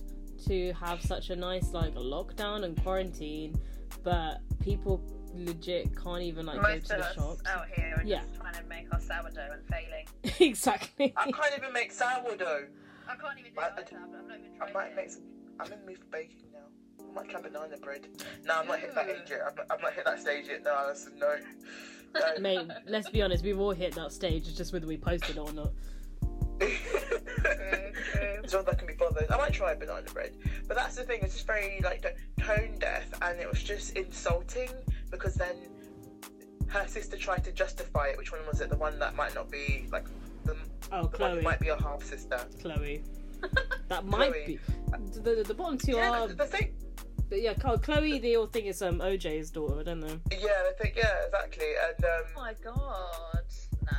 to 0.45 0.73
have 0.73 1.01
such 1.01 1.29
a 1.29 1.35
nice 1.37 1.71
like 1.71 1.95
lockdown 1.95 2.65
and 2.65 2.75
quarantine 2.83 3.55
but 4.03 4.39
people 4.59 5.01
legit 5.37 5.89
can't 6.01 6.21
even 6.21 6.45
like 6.45 6.61
most 6.61 6.65
go 6.67 6.75
of 6.77 6.83
to 6.83 6.87
the 6.97 7.05
us 7.09 7.15
shops 7.15 7.41
out 7.47 7.67
here 7.69 7.95
are 7.97 8.03
Yeah. 8.03 8.21
just 8.21 8.35
trying 8.35 8.53
to 8.55 8.63
make 8.63 8.87
our 8.93 8.99
sourdough 8.99 9.51
and 9.53 9.63
failing. 9.69 10.07
exactly 10.49 11.13
I 11.17 11.31
can't 11.31 11.53
even 11.57 11.73
make 11.73 11.91
sourdough. 11.91 12.67
I 13.07 13.15
can't 13.15 13.39
even 13.39 13.53
do 13.53 13.59
I- 13.59 13.67
it. 13.67 13.73
I 13.77 13.81
either, 13.81 13.97
I've 13.97 14.19
I've 14.19 14.27
not 14.27 14.37
even 14.39 14.61
I 14.61 14.71
might 14.71 14.87
it. 14.91 14.95
make 14.95 15.09
some. 15.11 15.23
I'm 15.59 15.71
in 15.71 15.79
the 15.79 15.85
mood 15.85 15.99
for 15.99 16.05
baking 16.05 16.47
now. 16.53 17.05
I 17.09 17.13
might 17.13 17.29
try 17.29 17.41
banana 17.41 17.77
bread. 17.77 18.07
No, 18.45 18.55
I'm 18.59 18.67
not 18.67 18.79
hit 18.79 18.93
that 18.95 19.09
age 19.09 19.29
yet. 19.29 19.39
I'm 19.47 19.55
not, 19.55 19.65
I'm 19.69 19.81
not 19.81 19.93
hit 19.93 20.05
that 20.05 20.19
stage 20.19 20.47
yet. 20.47 20.63
No, 20.63 20.83
that's 20.87 21.07
no. 21.19 21.35
no. 22.35 22.41
mate 22.41 22.67
let's 22.87 23.09
be 23.09 23.21
honest 23.21 23.43
we've 23.43 23.59
all 23.59 23.71
hit 23.71 23.93
that 23.95 24.09
stage 24.09 24.47
it's 24.47 24.55
just 24.55 24.71
whether 24.71 24.87
we 24.87 24.95
posted 24.97 25.35
it 25.35 25.39
or 25.39 25.51
not 25.51 25.71
True, 26.59 26.69
true. 27.41 28.41
As 28.43 28.53
long 28.53 28.63
can 28.65 28.87
be 28.87 28.93
bothered. 28.93 29.29
I 29.29 29.37
might 29.37 29.51
try 29.53 29.73
banana 29.75 30.07
bread. 30.13 30.37
But 30.67 30.77
that's 30.77 30.95
the 30.95 31.03
thing, 31.03 31.19
it's 31.23 31.33
just 31.33 31.47
very 31.47 31.81
like 31.83 32.05
tone 32.39 32.77
deaf 32.79 33.05
and 33.21 33.39
it 33.39 33.49
was 33.49 33.61
just 33.63 33.97
insulting 33.97 34.69
because 35.15 35.35
then 35.35 35.55
her 36.67 36.87
sister 36.87 37.17
tried 37.17 37.43
to 37.43 37.51
justify 37.51 38.07
it. 38.07 38.17
Which 38.17 38.31
one 38.31 38.41
was 38.47 38.61
it? 38.61 38.69
The 38.69 38.77
one 38.77 38.99
that 38.99 39.15
might 39.15 39.33
not 39.35 39.49
be 39.51 39.87
like 39.91 40.05
the, 40.45 40.55
oh 40.91 41.07
the 41.07 41.17
one 41.17 41.31
who 41.31 41.37
Khloe 41.39 41.43
might 41.43 41.59
be 41.59 41.69
a 41.69 41.81
half 41.81 42.03
sister. 42.03 42.39
Khloe 42.61 43.01
that 43.89 44.05
might 44.05 44.31
Khloe. 44.31 44.45
be 44.47 44.59
the, 45.21 45.43
the 45.45 45.53
bottom 45.53 45.77
two 45.77 45.93
Yeah, 45.93 46.11
are 46.23 46.27
the, 46.27 46.35
the 46.35 46.45
thing. 46.45 46.73
but 47.29 47.41
yeah 47.41 47.53
Khloe- 47.53 47.81
Khloe 47.83 48.21
they 48.21 48.35
all 48.35 48.47
think 48.47 48.65
it's 48.67 48.81
um 48.81 48.99
OJ's 48.99 49.51
daughter 49.51 49.79
I 49.79 49.83
don't 49.83 49.99
know 49.99 50.19
Yeah, 50.31 50.49
I 50.69 50.71
think 50.81 50.95
yeah, 50.97 51.25
exactly. 51.25 51.65
And 51.87 52.05
Oh 52.05 52.23
um, 52.25 52.33
my 52.35 52.53
god, 52.63 53.45
no. 53.85 53.97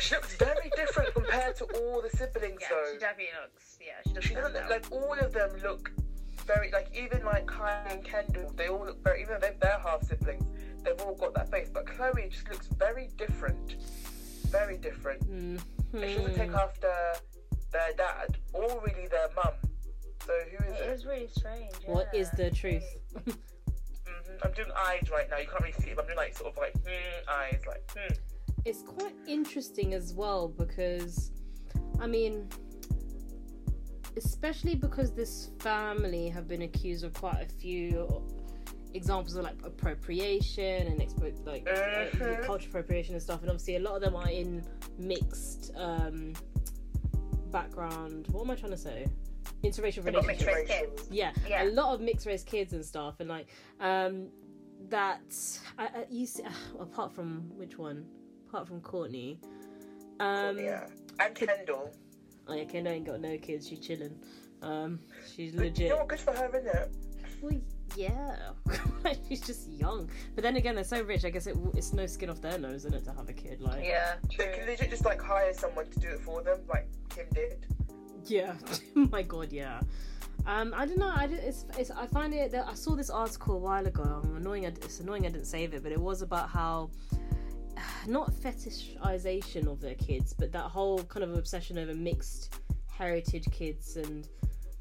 she 0.00 0.14
looks 0.14 0.34
very 0.36 0.70
different 0.76 1.14
compared 1.14 1.56
to 1.56 1.64
all 1.64 2.02
the 2.02 2.10
siblings. 2.16 2.60
Yeah, 2.62 2.68
though 2.70 2.92
she 2.92 2.98
definitely 2.98 3.26
looks. 3.42 3.78
Yeah, 3.80 3.92
she 4.06 4.12
doesn't. 4.14 4.28
She 4.28 4.34
doesn't 4.34 4.50
stand 4.52 4.68
look 4.70 4.90
like 4.92 4.92
all 4.92 5.18
of 5.18 5.32
them 5.32 5.50
look 5.62 5.90
very 6.46 6.70
like 6.72 6.88
even 6.94 7.24
like 7.24 7.46
Kylie 7.46 7.92
and 7.92 8.04
Kendall. 8.04 8.52
They 8.56 8.68
all 8.68 8.84
look 8.84 9.02
very 9.02 9.22
even 9.22 9.34
though 9.34 9.40
they're, 9.40 9.54
they're 9.60 9.78
half 9.82 10.02
siblings. 10.04 10.44
They've 10.82 11.00
all 11.00 11.14
got 11.14 11.34
that 11.34 11.50
face, 11.50 11.70
but 11.72 11.86
Khloe 11.86 12.30
just 12.30 12.48
looks 12.50 12.66
very 12.66 13.08
different. 13.16 13.76
Very 14.50 14.76
different. 14.76 15.22
mm. 15.30 15.60
And 15.94 16.10
She 16.10 16.16
doesn't 16.16 16.34
take 16.34 16.50
after 16.52 16.92
their 17.72 17.92
dad 17.96 18.36
or 18.52 18.82
really 18.86 19.08
their 19.08 19.28
mum. 19.34 19.54
So 20.26 20.32
who 20.50 20.64
is 20.72 20.80
It 20.80 20.82
it? 20.84 20.90
is 20.90 21.06
really 21.06 21.28
strange. 21.28 21.72
what 21.86 22.08
is 22.14 22.30
the 22.32 22.50
truth 22.50 22.84
hmm 23.24 23.30
I'm 24.42 24.52
doing 24.52 24.68
eyes 24.76 25.08
right 25.10 25.28
now. 25.30 25.38
You 25.38 25.46
can't 25.46 25.60
really 25.60 25.72
see 25.80 25.90
it, 25.90 25.96
but 25.96 26.02
I'm 26.02 26.06
doing 26.08 26.16
like 26.18 26.36
sort 26.36 26.52
of 26.52 26.58
like 26.58 26.74
hmm 26.74 27.30
eyes, 27.30 27.60
like 27.66 27.90
hmm. 27.96 28.12
it's 28.64 28.82
quite 28.82 29.14
interesting 29.26 29.94
as 29.94 30.12
well 30.14 30.48
because 30.48 31.30
I 32.00 32.06
mean 32.06 32.48
especially 34.16 34.74
because 34.74 35.12
this 35.12 35.50
family 35.58 36.28
have 36.28 36.46
been 36.48 36.62
accused 36.62 37.04
of 37.04 37.12
quite 37.14 37.40
a 37.42 37.46
few 37.46 38.22
examples 38.94 39.34
of 39.34 39.42
like 39.44 39.56
appropriation 39.64 40.86
and 40.86 41.00
expo- 41.00 41.44
like 41.46 41.68
uh, 41.68 42.06
Mhm. 42.16 42.44
culture 42.44 42.68
appropriation 42.68 43.14
and 43.14 43.22
stuff 43.22 43.40
and 43.40 43.50
obviously 43.50 43.74
a 43.76 43.80
lot 43.80 43.96
of 43.96 44.02
them 44.02 44.14
are 44.14 44.28
in 44.30 44.64
mixed 44.98 45.72
um 45.74 46.32
background 47.50 48.26
what 48.30 48.42
am 48.44 48.50
I 48.50 48.54
trying 48.54 48.72
to 48.72 48.76
say 48.78 49.06
interracial 49.62 50.04
mixed 50.04 50.06
relationships 50.06 50.46
race 50.46 50.68
kids. 50.68 51.08
yeah, 51.10 51.32
Yeah. 51.48 51.64
a 51.64 51.70
lot 51.70 51.94
of 51.94 52.00
mixed 52.00 52.26
race 52.26 52.44
kids 52.44 52.72
and 52.72 52.84
stuff 52.84 53.20
and 53.20 53.28
like 53.28 53.48
um 53.80 54.28
that 54.88 55.22
I, 55.78 55.84
I, 55.86 56.06
you 56.10 56.26
see, 56.26 56.42
apart 56.78 57.12
from 57.12 57.50
which 57.56 57.78
one 57.78 58.04
apart 58.48 58.68
from 58.68 58.80
kourtney 58.80 59.38
um 60.20 60.58
yeah, 60.58 60.86
and 61.20 61.34
Kendall. 61.34 61.92
Oh 62.48 62.54
yeah 62.54 62.64
kendall 62.64 62.92
ain't 62.92 63.06
got 63.06 63.20
no 63.20 63.36
kids 63.38 63.68
she's 63.68 63.80
chilling 63.80 64.14
um 64.62 64.98
she's 65.34 65.52
But 65.52 65.64
legit 65.66 65.78
You 65.80 65.88
know 65.90 65.96
what? 65.98 66.08
Good 66.08 66.20
for 66.20 66.32
her, 66.32 66.48
isn't 66.48 66.66
it? 66.66 66.90
well, 67.42 67.60
yeah 67.96 68.36
she's 69.28 69.40
just 69.42 69.68
young 69.70 70.08
but 70.34 70.42
then 70.42 70.56
again 70.56 70.74
they're 70.74 70.82
so 70.84 71.02
rich 71.02 71.24
i 71.24 71.30
guess 71.30 71.46
it, 71.46 71.56
it's 71.74 71.92
no 71.92 72.06
skin 72.06 72.28
off 72.30 72.40
their 72.40 72.58
nose 72.58 72.76
isn't 72.86 72.94
it 72.94 73.04
to 73.04 73.12
have 73.12 73.28
a 73.28 73.32
kid 73.32 73.60
like 73.60 73.84
Yeah, 73.84 74.14
They 74.30 74.34
true. 74.36 74.52
can 74.56 74.66
legit 74.66 74.90
just 74.90 75.04
like 75.04 75.20
hire 75.20 75.52
someone 75.52 75.88
to 75.90 76.00
do 76.00 76.08
it 76.08 76.20
for 76.20 76.42
them, 76.42 76.58
like 76.68 76.88
Kim 77.10 77.26
did. 77.32 77.66
Yeah, 78.26 78.54
my 78.94 79.22
god, 79.22 79.52
yeah. 79.52 79.80
Um, 80.46 80.72
I 80.76 80.86
don't 80.86 80.98
know. 80.98 81.12
I 81.14 81.26
did, 81.26 81.38
it's, 81.40 81.66
it's 81.78 81.90
I 81.90 82.06
find 82.06 82.34
it 82.34 82.50
that 82.52 82.66
I 82.66 82.74
saw 82.74 82.96
this 82.96 83.10
article 83.10 83.54
a 83.54 83.58
while 83.58 83.86
ago. 83.86 84.02
I'm 84.24 84.36
annoying. 84.36 84.64
It's 84.64 85.00
annoying 85.00 85.24
I 85.26 85.28
didn't 85.28 85.46
save 85.46 85.72
it, 85.74 85.82
but 85.82 85.92
it 85.92 86.00
was 86.00 86.22
about 86.22 86.48
how 86.48 86.90
not 88.06 88.30
fetishization 88.32 89.66
of 89.66 89.80
their 89.80 89.94
kids, 89.94 90.32
but 90.32 90.52
that 90.52 90.64
whole 90.64 91.02
kind 91.04 91.24
of 91.24 91.36
obsession 91.36 91.78
over 91.78 91.94
mixed 91.94 92.54
heritage 92.88 93.46
kids 93.50 93.96
and 93.96 94.28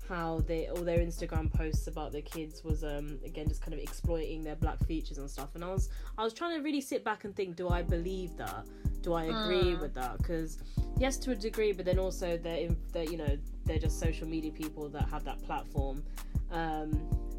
how 0.09 0.41
they 0.47 0.67
all 0.67 0.83
their 0.83 0.99
Instagram 0.99 1.51
posts 1.51 1.87
about 1.87 2.11
their 2.11 2.21
kids 2.21 2.61
was 2.63 2.83
um 2.83 3.17
again 3.25 3.47
just 3.47 3.61
kind 3.61 3.73
of 3.73 3.79
exploiting 3.79 4.43
their 4.43 4.55
black 4.57 4.77
features 4.85 5.17
and 5.17 5.29
stuff. 5.29 5.55
And 5.55 5.63
I 5.63 5.69
was 5.71 5.89
I 6.17 6.23
was 6.23 6.33
trying 6.33 6.57
to 6.57 6.63
really 6.63 6.81
sit 6.81 7.03
back 7.03 7.23
and 7.23 7.35
think, 7.35 7.55
do 7.55 7.69
I 7.69 7.81
believe 7.81 8.35
that? 8.37 8.65
Do 9.01 9.13
I 9.13 9.23
agree 9.25 9.73
Mm. 9.75 9.79
with 9.81 9.93
that? 9.95 10.17
Because 10.17 10.59
yes, 10.99 11.17
to 11.19 11.31
a 11.31 11.35
degree, 11.35 11.71
but 11.71 11.85
then 11.85 11.99
also 11.99 12.37
they're, 12.37 12.57
in, 12.57 12.77
they're 12.91 13.03
you 13.05 13.17
know 13.17 13.37
they're 13.65 13.79
just 13.79 13.99
social 13.99 14.27
media 14.27 14.51
people 14.51 14.89
that 14.89 15.07
have 15.09 15.23
that 15.23 15.41
platform, 15.43 16.03
um, 16.51 16.91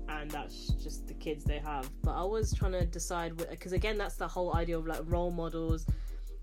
and 0.08 0.30
that's 0.30 0.68
just 0.82 1.06
the 1.06 1.14
kids 1.14 1.44
they 1.44 1.58
have. 1.58 1.90
But 2.02 2.12
I 2.12 2.24
was 2.24 2.52
trying 2.54 2.72
to 2.72 2.84
decide 2.84 3.36
because 3.36 3.72
again, 3.72 3.98
that's 3.98 4.16
the 4.16 4.28
whole 4.28 4.54
idea 4.56 4.78
of 4.78 4.86
like 4.86 5.00
role 5.06 5.30
models 5.30 5.86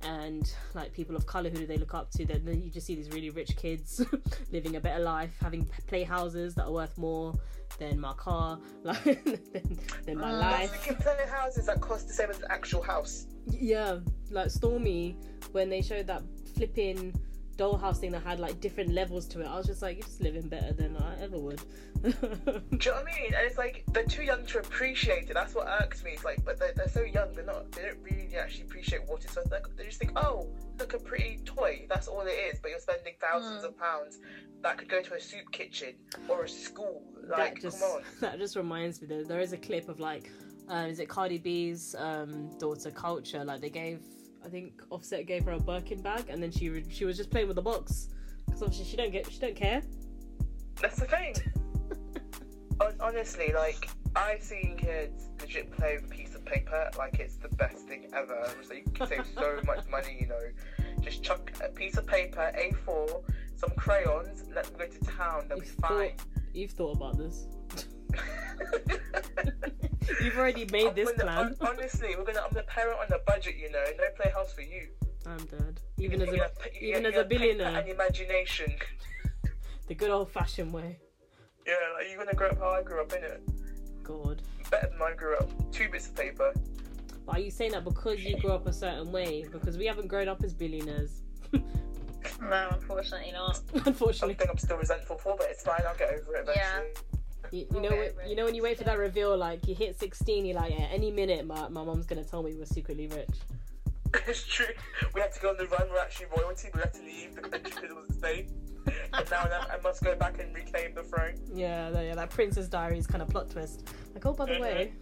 and 0.04 0.52
like 0.74 0.92
people 0.94 1.16
of 1.16 1.28
color 1.28 1.48
who 1.50 1.58
do 1.60 1.68
they 1.68 1.78
look 1.78 1.94
up 1.94 2.10
to 2.10 2.26
then 2.26 2.44
then 2.44 2.60
you 2.60 2.72
just 2.72 2.88
see 2.88 2.96
these 2.96 3.10
really 3.12 3.30
rich 3.30 3.56
kids 3.56 4.04
living 4.52 4.76
a 4.76 4.80
better 4.80 5.04
life 5.04 5.30
having 5.40 5.64
playhouses 5.86 6.56
that 6.56 6.66
are 6.66 6.72
worth 6.72 6.98
more 6.98 7.36
than 7.78 8.00
my 8.00 8.12
car 8.14 8.58
like 8.84 9.04
than, 9.04 9.80
than 10.06 10.18
my 10.18 10.32
Mm. 10.32 10.40
life 10.40 10.72
That's 10.72 10.84
thinking 10.86 11.66
that 11.68 11.82
cost 11.82 12.08
the 12.08 12.16
same 12.16 12.32
as 12.32 12.40
an 12.40 12.48
actual 12.50 12.82
house. 12.82 13.28
yeah, 13.48 14.00
like 14.32 14.48
Stormi 14.48 15.16
when 15.52 15.70
they 15.70 15.84
showed 15.84 16.08
that 16.08 16.24
flipping 16.56 17.14
dollhouse 17.58 17.98
thing 17.98 18.12
that 18.12 18.24
had 18.24 18.40
like 18.40 18.60
different 18.60 18.92
levels 18.92 19.28
to 19.28 19.42
it. 19.42 19.46
I 19.48 19.56
was 19.58 19.66
just 19.68 19.82
like, 19.82 19.98
you're 19.98 20.06
just 20.06 20.22
living 20.22 20.48
better 20.48 20.74
than 20.74 20.98
I 20.98 21.22
ever 21.22 21.38
would. 21.38 21.62
Do 22.02 22.10
you 22.10 22.14
know 22.14 22.60
what 22.70 22.80
I 23.02 23.04
mean? 23.06 23.26
And 23.34 23.46
it's 23.48 23.58
like 23.58 23.84
they're 23.92 24.04
too 24.06 24.24
young 24.24 24.46
to 24.48 24.60
appreciate 24.60 25.30
it. 25.30 25.34
That's 25.34 25.54
what 25.54 25.68
irks 25.82 26.04
me. 26.04 26.12
It's 26.12 26.24
like, 26.26 26.44
but 26.44 26.58
they're, 26.60 26.74
they're 26.76 26.88
so 26.90 27.02
young. 27.04 27.34
They're 27.34 27.46
not. 27.46 27.72
They 27.74 27.84
don't 27.84 28.00
really 28.04 28.30
actually 28.36 28.64
appreciate 28.64 29.02
what 29.08 29.24
it's. 29.24 29.34
So 29.34 29.42
they 29.50 29.58
they 29.78 29.86
just 29.86 30.00
think, 30.00 30.12
oh, 30.16 30.48
look, 30.80 30.94
a 30.94 31.00
pretty 31.00 31.40
toy. 31.46 31.86
That's 31.90 32.08
all 32.08 32.22
it 32.22 32.30
is. 32.32 32.60
But 32.60 32.72
you're 32.72 32.80
spending 32.80 33.14
thousands 33.22 33.64
Mm. 33.64 33.68
of 33.68 33.78
pounds 33.78 34.20
that 34.64 34.78
could 34.78 34.90
go 34.90 35.02
to 35.02 35.14
a 35.16 35.20
soup 35.20 35.52
kitchen 35.52 35.94
or 36.30 36.44
a 36.46 36.50
school. 36.50 37.04
that 37.30 37.38
Like, 37.38 37.62
just 37.62 37.80
come 37.80 37.90
on. 37.92 38.02
that 38.22 38.38
just 38.40 38.56
reminds 38.56 39.02
me. 39.02 39.08
There, 39.08 39.24
there 39.24 39.40
is 39.42 39.54
a 39.54 39.58
clip 39.58 39.90
of 39.90 40.00
like, 40.00 40.32
uh, 40.70 40.88
is 40.90 41.00
it 41.00 41.10
Cardi 41.10 41.38
B's 41.38 41.96
um, 42.00 42.50
daughter 42.60 42.90
Kulture? 42.92 43.46
Like 43.46 43.62
they 43.62 43.70
gave, 43.70 44.00
I 44.44 44.50
think 44.50 44.82
Offset 44.90 45.26
gave 45.28 45.46
her 45.46 45.52
a 45.52 45.60
Birkin 45.60 46.02
bag, 46.02 46.26
and 46.30 46.42
then 46.42 46.52
she 46.52 46.70
re- 46.70 46.86
she 46.90 47.06
was 47.06 47.18
just 47.18 47.30
playing 47.30 47.48
with 47.48 47.56
the 47.56 47.62
box 47.62 48.08
because 48.46 48.62
obviously 48.64 48.86
she 48.86 48.98
don't 48.98 49.12
get 49.12 49.32
she 49.32 49.40
don't 49.40 49.56
care. 49.56 49.82
That's 50.82 51.00
the 51.00 51.06
thing. 51.06 51.36
Honestly, 53.00 53.54
like 53.54 53.90
I've 54.16 54.42
seen 54.42 54.76
kids 54.78 55.30
legit 55.40 55.72
play 55.72 55.98
with 56.02 56.06
a 56.12 56.16
piece 56.16 56.34
of 56.36 56.44
paper 56.46 56.90
like 56.98 57.20
it's 57.20 57.36
the 57.36 57.50
best 57.50 57.88
thing 57.88 58.10
ever. 58.16 58.50
So 58.68 58.74
you 58.74 58.84
can 58.94 59.08
save 59.08 59.26
so 59.38 59.60
much 59.66 59.88
money, 59.90 60.18
you 60.20 60.28
know. 60.28 60.42
Just 61.02 61.24
chuck 61.24 61.52
a 61.64 61.70
piece 61.70 61.98
of 61.98 62.06
paper, 62.08 62.52
A4, 62.58 63.24
some 63.56 63.72
crayons, 63.78 64.44
let 64.54 64.66
them 64.66 64.74
go 64.78 64.88
to 64.88 65.00
town. 65.18 65.46
They'll 65.48 65.58
You've 65.60 65.68
fine. 65.70 66.10
thought, 66.10 66.26
you've 66.54 66.72
thought 66.72 66.96
about 66.98 67.18
this. 67.18 67.46
You've 70.24 70.38
already 70.38 70.66
made 70.72 70.88
I'm 70.88 70.96
this 70.96 71.12
gonna- 71.12 71.24
plan. 71.24 71.56
hon- 71.60 71.68
honestly, 71.78 72.16
we're 72.18 72.26
gonna. 72.26 72.42
I'm 72.42 72.54
the 72.54 72.64
parent 72.64 73.00
on 73.00 73.08
the 73.10 73.22
budget, 73.26 73.56
you 73.58 73.72
know. 73.72 73.84
No 73.98 74.04
playhouse 74.16 74.54
for 74.54 74.62
you. 74.62 74.88
I'm 75.26 75.38
dead. 75.46 75.80
Even 75.98 76.22
as 76.22 76.28
You're 76.28 76.36
a 76.36 76.40
gonna 76.40 76.50
even 76.82 77.02
you're 77.04 77.12
as 77.12 77.16
a 77.16 77.18
gonna 77.18 77.26
billionaire. 77.28 77.80
and 77.82 77.90
imagination. 77.90 78.74
the 79.88 79.96
good 79.96 80.10
old 80.10 80.32
fashioned 80.32 80.74
way. 80.74 81.00
Yeah, 81.68 81.74
like 81.96 82.08
you're 82.10 82.18
gonna 82.18 82.34
grow 82.36 82.50
up 82.50 82.58
how 82.60 82.70
I 82.72 82.82
grew 82.84 83.02
up 83.02 83.14
in 83.14 83.24
it. 83.24 83.42
God. 84.04 84.42
Better 84.72 84.88
than 84.90 85.02
I 85.02 85.14
grew 85.14 85.36
up. 85.38 85.50
Two 85.72 85.90
bits 85.90 86.08
of 86.08 86.16
paper. 86.16 86.54
But 87.26 87.36
are 87.36 87.40
you 87.40 87.52
saying 87.52 87.74
that 87.74 87.84
because 87.84 88.20
you 88.24 88.38
grew 88.40 88.52
up 88.52 88.66
a 88.68 88.74
certain 88.74 89.12
way? 89.12 89.46
Because 89.52 89.78
we 89.78 89.86
haven't 89.86 90.08
grown 90.08 90.28
up 90.28 90.44
as 90.44 90.54
billionaires. 90.54 91.22
No, 92.40 92.70
unfortunately 92.72 93.32
not. 93.32 93.60
Unfortunately. 93.86 94.14
Something 94.34 94.48
I'm 94.50 94.58
still 94.58 94.78
resentful 94.78 95.18
for, 95.18 95.36
but 95.38 95.48
it's 95.50 95.64
fine. 95.64 95.82
I'll 95.88 95.96
get 95.96 96.10
over 96.10 96.36
it 96.38 96.50
Yeah. 96.56 96.82
Eventually. 97.52 97.60
You, 97.60 97.68
you 97.76 97.82
know 97.82 97.90
get 98.04 98.16
what, 98.16 98.30
you 98.30 98.36
know 98.36 98.46
when 98.46 98.56
you 98.56 98.64
wait 98.64 98.78
for 98.78 98.84
that 98.86 98.98
reveal, 98.98 99.38
like 99.38 99.68
you 99.68 99.76
hit 99.76 100.00
sixteen, 100.00 100.46
you're 100.46 100.56
like, 100.56 100.72
yeah, 100.72 100.88
any 100.92 101.12
minute 101.12 101.46
my, 101.46 101.68
my 101.70 101.84
mom's 101.84 102.06
gonna 102.06 102.24
tell 102.24 102.44
me 102.44 102.54
we're 102.56 102.66
secretly 102.66 103.08
rich. 103.08 103.30
it's 104.28 104.46
true. 104.46 104.66
We 105.14 105.22
had 105.22 105.32
to 105.34 105.40
go 105.40 105.50
on 105.50 105.58
the 105.58 105.68
run. 105.68 105.88
We're 105.90 106.00
actually 106.00 106.28
royalty. 106.38 106.70
We 106.74 106.80
had 106.82 106.94
to 106.94 107.02
leave 107.02 107.36
the 107.36 107.42
country 107.42 107.60
because 107.64 107.84
it 107.84 107.96
wasn't 107.96 108.22
safe. 108.22 108.46
And 109.14 109.30
now 109.30 109.42
I 109.42 109.76
I 109.76 109.82
must 109.84 110.04
go 110.04 110.16
back 110.16 110.40
and 110.40 110.56
reclaim 110.56 110.96
the 110.96 111.04
throne. 111.04 111.36
Yeah, 111.54 111.92
that, 111.92 112.04
yeah, 112.04 112.16
that 112.16 112.32
Princess 112.32 112.68
Diaries 112.68 113.06
kind 113.06 113.22
of 113.22 113.30
plot 113.30 113.50
twist. 113.50 113.88
Like, 114.14 114.26
oh 114.26 114.34
by 114.34 114.46
the 114.46 114.54
mm-hmm. 114.54 114.62
way. 114.62 114.94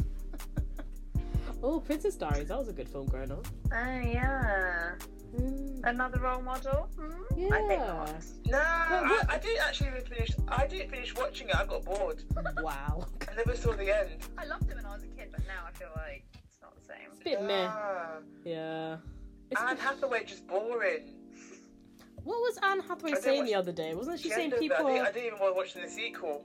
Oh, 1.63 1.79
Princess 1.79 2.15
Diaries, 2.15 2.47
that 2.49 2.57
was 2.57 2.69
a 2.69 2.73
good 2.73 2.89
film 2.89 3.07
growing 3.07 3.31
up. 3.31 3.45
Oh 3.71 3.99
yeah, 3.99 4.91
Mm, 5.37 5.81
another 5.83 6.19
role 6.19 6.41
model. 6.41 6.89
Hmm? 6.97 7.53
I 7.53 7.59
think 7.67 7.81
yeah. 7.81 7.85
not. 7.93 8.23
No, 8.47 8.57
I, 8.57 9.21
I 9.29 9.37
didn't 9.37 9.61
actually 9.63 9.89
even 9.89 10.01
finish. 10.01 10.31
I 10.47 10.65
didn't 10.65 10.89
finish 10.89 11.15
watching 11.15 11.49
it. 11.49 11.55
I 11.55 11.65
got 11.65 11.85
bored. 11.85 12.23
Wow. 12.63 13.05
I 13.31 13.35
never 13.35 13.55
saw 13.55 13.73
the 13.73 13.95
end. 13.95 14.09
I 14.39 14.45
loved 14.45 14.69
it 14.71 14.75
when 14.75 14.85
I 14.87 14.93
was 14.95 15.03
a 15.03 15.07
kid, 15.07 15.29
but 15.31 15.41
now 15.45 15.61
I 15.67 15.71
feel 15.77 15.89
like 15.95 16.25
it's 16.33 16.57
not 16.63 16.75
the 16.75 16.81
same. 16.83 17.09
Bit 17.23 17.43
meh. 17.43 17.67
Ah, 17.69 18.13
Yeah. 18.43 18.97
It's 19.51 19.61
Anne 19.61 19.77
Hathaway 19.77 20.23
just 20.25 20.47
boring. 20.47 21.13
What 22.23 22.39
was 22.39 22.57
Anne 22.63 22.81
Hathaway 22.81 23.13
saying 23.13 23.45
the 23.45 23.53
other 23.55 23.71
day? 23.71 23.93
Wasn't 23.93 24.19
she 24.19 24.29
She 24.29 24.33
saying 24.35 24.51
people? 24.53 24.87
I, 24.87 24.93
didn't, 24.93 25.07
I 25.07 25.11
didn't 25.11 25.27
even 25.27 25.39
want 25.39 25.53
to 25.53 25.57
watch 25.57 25.73
the 25.75 25.87
sequel. 25.87 26.43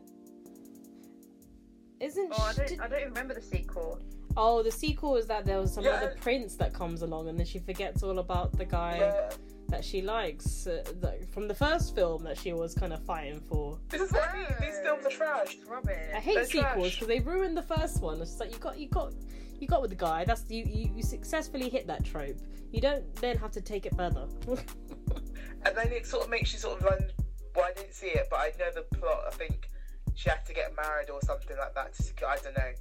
Isn't 2.00 2.33
Oh, 2.33 2.42
I 2.42 2.53
don't, 2.53 2.68
did- 2.68 2.81
I 2.81 2.88
don't 2.88 3.00
even 3.00 3.12
remember 3.14 3.35
the 3.35 3.42
sequel. 3.42 3.98
Oh, 4.37 4.62
the 4.62 4.70
sequel 4.70 5.16
is 5.16 5.27
that 5.27 5.44
there 5.44 5.61
was 5.61 5.73
some 5.73 5.85
Yeah. 5.85 5.92
other 5.92 6.16
prince 6.20 6.57
that 6.57 6.73
comes 6.75 7.03
along, 7.03 7.29
and 7.29 7.38
then 7.38 7.47
she 7.47 7.59
forgets 7.59 8.03
all 8.03 8.18
about 8.18 8.57
the 8.57 8.64
guy 8.64 8.99
Yeah. 8.99 9.31
that 9.68 9.85
she 9.85 10.03
likes 10.03 10.66
uh, 10.66 10.83
that, 11.01 11.31
from 11.33 11.47
the 11.49 11.55
first 11.55 11.94
film 11.94 12.25
that 12.25 12.37
she 12.38 12.53
was 12.53 12.75
kind 12.75 12.92
of 12.92 13.03
fighting 13.05 13.40
for. 13.40 13.79
This 13.88 14.03
is 14.03 14.12
what 14.12 14.29
I 14.31 14.37
mean. 14.37 14.47
These 14.61 14.79
films 14.83 15.07
are 15.07 15.11
trash. 15.11 15.57
Rubbish. 15.68 15.99
I 16.14 16.20
hate 16.20 16.35
They're 16.35 16.44
sequels 16.47 16.92
because 16.92 17.09
they 17.09 17.20
ruined 17.20 17.57
the 17.57 17.62
first 17.62 18.01
one. 18.03 18.20
It's 18.20 18.31
just 18.33 18.40
like 18.40 18.53
you 18.53 18.59
got, 18.59 18.79
you 18.79 18.88
got, 18.88 19.12
you 19.61 19.68
got 19.68 19.81
with 19.83 19.90
the 19.90 19.97
guy. 19.97 20.25
That's 20.25 20.44
you, 20.51 20.64
you, 20.66 20.90
you 20.97 21.03
successfully 21.03 21.68
hit 21.68 21.87
that 21.87 22.05
trope. 22.05 22.37
You 22.73 22.81
don't 22.81 23.14
then 23.16 23.37
have 23.38 23.53
to 23.53 23.61
take 23.61 23.87
it 23.87 23.94
further. 23.97 24.27
And 25.66 25.75
then 25.75 25.90
it 25.92 26.07
sort 26.07 26.25
of 26.25 26.31
makes 26.31 26.53
you 26.53 26.59
sort 26.59 26.79
of 26.79 26.85
run. 26.85 26.99
Well, 27.57 27.64
I 27.64 27.73
didn't 27.73 27.94
see 27.94 28.09
it, 28.09 28.27
but 28.31 28.37
I 28.37 28.53
know 28.59 28.70
the 28.75 28.83
plot. 28.99 29.20
I 29.27 29.31
think 29.31 29.70
she 30.14 30.29
had 30.29 30.44
to 30.44 30.53
get 30.53 30.77
married 30.77 31.09
or 31.09 31.20
something 31.23 31.57
like 31.57 31.75
that. 31.75 31.94
To, 31.94 32.03
secure- 32.03 32.29
I 32.29 32.37
don't 32.37 32.55
know. 32.55 32.73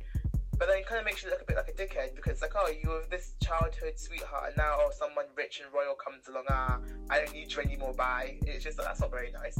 But 0.64 0.70
then 0.70 0.78
it 0.78 0.86
kind 0.86 1.00
of 1.00 1.06
makes 1.06 1.22
you 1.22 1.30
look 1.30 1.42
a 1.42 1.44
bit 1.44 1.58
like 1.58 1.68
a 1.68 1.74
dickhead 1.74 2.16
because, 2.16 2.42
like, 2.42 2.54
oh, 2.56 2.70
you 2.70 2.88
were 2.88 3.04
this 3.12 3.34
childhood 3.44 4.00
sweetheart, 4.00 4.46
and 4.48 4.56
now, 4.56 4.78
oh, 4.78 4.92
someone 4.98 5.26
rich 5.36 5.62
and 5.62 5.68
royal 5.74 5.94
comes 5.94 6.30
along. 6.30 6.46
Ah, 6.50 6.80
I 7.10 7.20
don't 7.20 7.34
need 7.34 7.52
you 7.52 7.60
anymore. 7.60 7.94
Bye. 7.94 8.40
It's 8.48 8.64
just 8.64 8.78
that 8.78 8.84
that's 8.84 9.02
not 9.02 9.12
very 9.12 9.30
nice. 9.34 9.60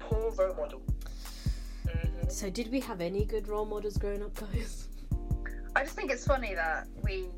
Poor 0.00 0.32
role 0.32 0.56
model. 0.56 0.82
hmm 1.86 2.28
so, 2.28 2.50
did 2.50 2.72
we 2.72 2.80
have 2.80 3.00
any 3.00 3.24
good 3.24 3.46
role 3.46 3.64
models 3.64 3.96
growing 3.96 4.24
up, 4.24 4.34
guys? 4.34 4.88
I 5.76 5.84
just 5.84 5.94
think 5.94 6.10
it's 6.10 6.26
funny 6.26 6.52
that 6.56 6.88
we, 7.04 7.28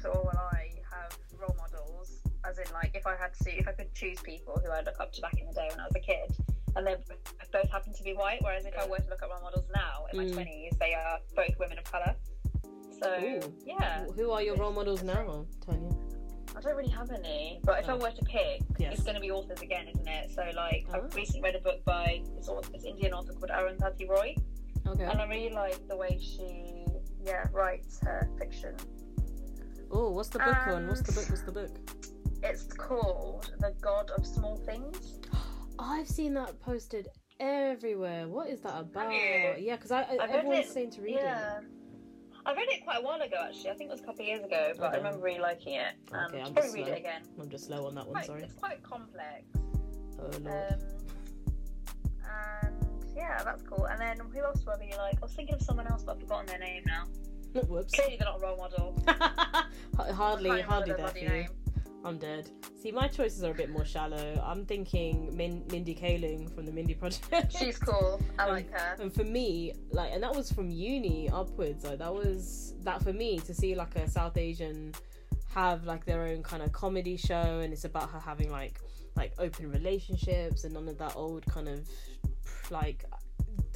so 0.00 0.10
well, 0.24 0.48
I 0.52 0.70
have 0.90 1.18
role 1.38 1.54
models, 1.58 2.22
as 2.46 2.56
in 2.56 2.64
like 2.72 2.92
if 2.94 3.06
I 3.06 3.14
had 3.14 3.34
to, 3.42 3.50
if 3.50 3.68
I 3.68 3.72
could 3.72 3.92
choose 3.92 4.22
people 4.22 4.58
who 4.64 4.70
I 4.70 4.80
look 4.80 4.98
up 5.00 5.12
to 5.12 5.20
back 5.20 5.34
in 5.38 5.48
the 5.48 5.52
day 5.52 5.68
when 5.70 5.80
I 5.80 5.84
was 5.84 5.96
a 5.96 6.00
kid, 6.00 6.34
and 6.76 6.86
they 6.86 6.94
both 7.52 7.70
happen 7.70 7.92
to 7.94 8.02
be 8.02 8.12
white. 8.14 8.38
Whereas 8.42 8.64
if 8.66 8.76
I 8.78 8.86
were 8.86 8.98
to 8.98 9.08
look 9.08 9.22
at 9.22 9.28
role 9.30 9.40
models 9.42 9.66
now 9.74 10.06
in 10.12 10.18
my 10.18 10.24
Mm. 10.24 10.32
twenties, 10.34 10.72
they 10.78 10.94
are 10.94 11.18
both 11.34 11.58
women 11.58 11.78
of 11.78 11.84
color. 11.84 12.14
So 13.00 13.08
Ooh. 13.22 13.54
yeah, 13.64 14.04
Who 14.16 14.30
are 14.30 14.42
your 14.42 14.56
role 14.56 14.72
models 14.72 15.02
now, 15.02 15.46
Tanya? 15.64 15.90
I 16.56 16.60
don't 16.60 16.74
really 16.76 16.90
have 16.90 17.10
any, 17.10 17.60
but 17.64 17.80
if 17.80 17.88
I 17.88 17.92
Oh. 17.92 17.98
were 17.98 18.10
to 18.10 18.24
pick, 18.24 18.62
Yes. 18.78 18.94
it's 18.94 19.02
going 19.02 19.14
to 19.14 19.20
be 19.20 19.30
authors 19.30 19.60
again, 19.60 19.88
isn't 19.88 20.08
it? 20.08 20.30
So 20.30 20.42
like, 20.54 20.86
Oh. 20.88 20.94
I've 20.94 21.14
recently 21.14 21.42
read 21.42 21.56
a 21.56 21.60
book 21.60 21.84
by 21.84 22.22
this, 22.36 22.48
author, 22.48 22.72
this 22.72 22.84
Indian 22.84 23.12
author 23.12 23.32
called 23.34 23.50
Arundhati 23.50 24.08
Roy, 24.08 24.34
Okay. 24.86 25.04
and 25.04 25.20
I 25.20 25.26
really 25.26 25.50
like 25.50 25.86
the 25.88 25.96
way 25.96 26.18
she 26.18 26.86
yeah 27.22 27.46
writes 27.52 27.98
her 28.00 28.30
fiction. 28.38 28.74
Oh, 29.90 30.10
what's 30.10 30.30
the 30.30 30.38
book 30.38 30.66
on? 30.68 30.86
What's 30.88 31.02
the 31.02 31.12
book? 31.12 31.28
What's 31.28 31.42
the 31.42 31.52
book? 31.52 31.70
It's 32.42 32.64
called 32.72 33.52
The 33.60 33.72
God 33.80 34.10
of 34.10 34.24
Small 34.26 34.56
Things. 34.58 35.18
I've 35.78 36.08
seen 36.08 36.34
that 36.34 36.58
posted 36.60 37.08
everywhere. 37.40 38.28
What 38.28 38.48
is 38.48 38.60
that 38.60 38.78
about? 38.80 39.12
you? 39.12 39.54
Yeah, 39.58 39.76
because 39.76 39.90
I, 39.92 40.02
I 40.02 40.26
everyone's 40.30 40.66
it- 40.66 40.72
saying 40.72 40.90
to 40.92 41.02
read 41.02 41.16
Yeah. 41.16 41.60
I 42.46 42.52
read 42.54 42.68
it 42.68 42.84
quite 42.84 42.98
a 42.98 43.02
while 43.02 43.20
ago, 43.20 43.36
actually. 43.44 43.70
I 43.70 43.74
think 43.74 43.88
it 43.90 43.94
was 43.94 44.00
a 44.02 44.04
couple 44.04 44.20
of 44.20 44.28
years 44.28 44.44
ago, 44.44 44.72
but 44.78 44.84
Okay. 44.86 44.94
I 44.94 44.96
remember 44.98 45.18
really 45.18 45.40
liking 45.40 45.74
it. 45.74 45.94
Um, 46.12 46.26
Okay, 46.26 46.36
I'm 46.38 46.44
I'll 46.46 46.52
just 46.52 46.54
probably 46.54 46.74
read 46.74 46.86
slow. 46.86 46.94
it 46.94 46.98
again. 47.00 47.22
I'm 47.40 47.48
just 47.50 47.66
slow 47.66 47.86
on 47.88 47.94
that 47.96 48.04
one. 48.06 48.12
Quite, 48.14 48.26
Sorry. 48.26 48.42
it's 48.44 48.52
quite 48.54 48.82
complex. 48.84 49.42
Oh 50.20 50.30
lord. 50.44 50.72
Um, 52.24 52.28
and 52.62 52.86
yeah, 53.16 53.42
that's 53.42 53.62
cool. 53.62 53.86
And 53.86 54.00
then 54.00 54.20
who 54.32 54.44
else 54.44 54.64
were 54.64 54.76
really 54.78 54.96
like? 54.96 55.16
I 55.16 55.20
was 55.22 55.32
thinking 55.32 55.56
of 55.56 55.62
someone 55.62 55.88
else, 55.88 56.04
but 56.04 56.12
I've 56.14 56.20
forgotten 56.20 56.46
their 56.46 56.60
name 56.60 56.84
now. 56.86 57.06
Whoops. 57.66 57.92
Clearly, 57.94 58.16
they're 58.16 58.28
not 58.28 58.36
a 58.36 58.40
role 58.40 58.56
model. 58.58 59.02
hardly, 60.14 60.60
hardly 60.60 60.92
there 60.92 60.96
their 60.98 61.08
for 61.08 61.18
you. 61.18 61.28
name. 61.28 61.48
I'm 62.06 62.18
dead. 62.18 62.48
See, 62.80 62.92
my 62.92 63.08
choices 63.08 63.42
are 63.42 63.50
a 63.50 63.54
bit 63.54 63.68
more 63.68 63.84
shallow. 63.84 64.40
I'm 64.46 64.64
thinking 64.64 65.36
Min- 65.36 65.64
Mindy 65.72 65.92
Kaling 65.92 66.54
from 66.54 66.64
the 66.64 66.70
Mindy 66.70 66.94
Project. 66.94 67.56
She's 67.58 67.78
cool. 67.78 68.22
I 68.38 68.46
like 68.46 68.70
her. 68.70 68.96
And 69.02 69.12
for 69.12 69.24
me, 69.24 69.72
like, 69.90 70.12
and 70.12 70.22
that 70.22 70.32
was 70.32 70.52
from 70.52 70.70
uni 70.70 71.28
upwards. 71.28 71.84
Like, 71.84 71.98
that 71.98 72.14
was 72.14 72.74
that 72.84 73.02
for 73.02 73.12
me 73.12 73.40
to 73.40 73.52
see 73.52 73.74
like 73.74 73.96
a 73.96 74.08
South 74.08 74.36
Asian 74.36 74.94
have 75.52 75.84
like 75.84 76.04
their 76.04 76.22
own 76.22 76.44
kind 76.44 76.62
of 76.62 76.70
comedy 76.70 77.16
show, 77.16 77.60
and 77.60 77.72
it's 77.72 77.84
about 77.84 78.08
her 78.10 78.20
having 78.20 78.52
like 78.52 78.78
like 79.16 79.32
open 79.38 79.68
relationships 79.72 80.62
and 80.62 80.74
none 80.74 80.88
of 80.88 80.98
that 80.98 81.16
old 81.16 81.44
kind 81.46 81.68
of 81.68 81.88
like 82.70 83.04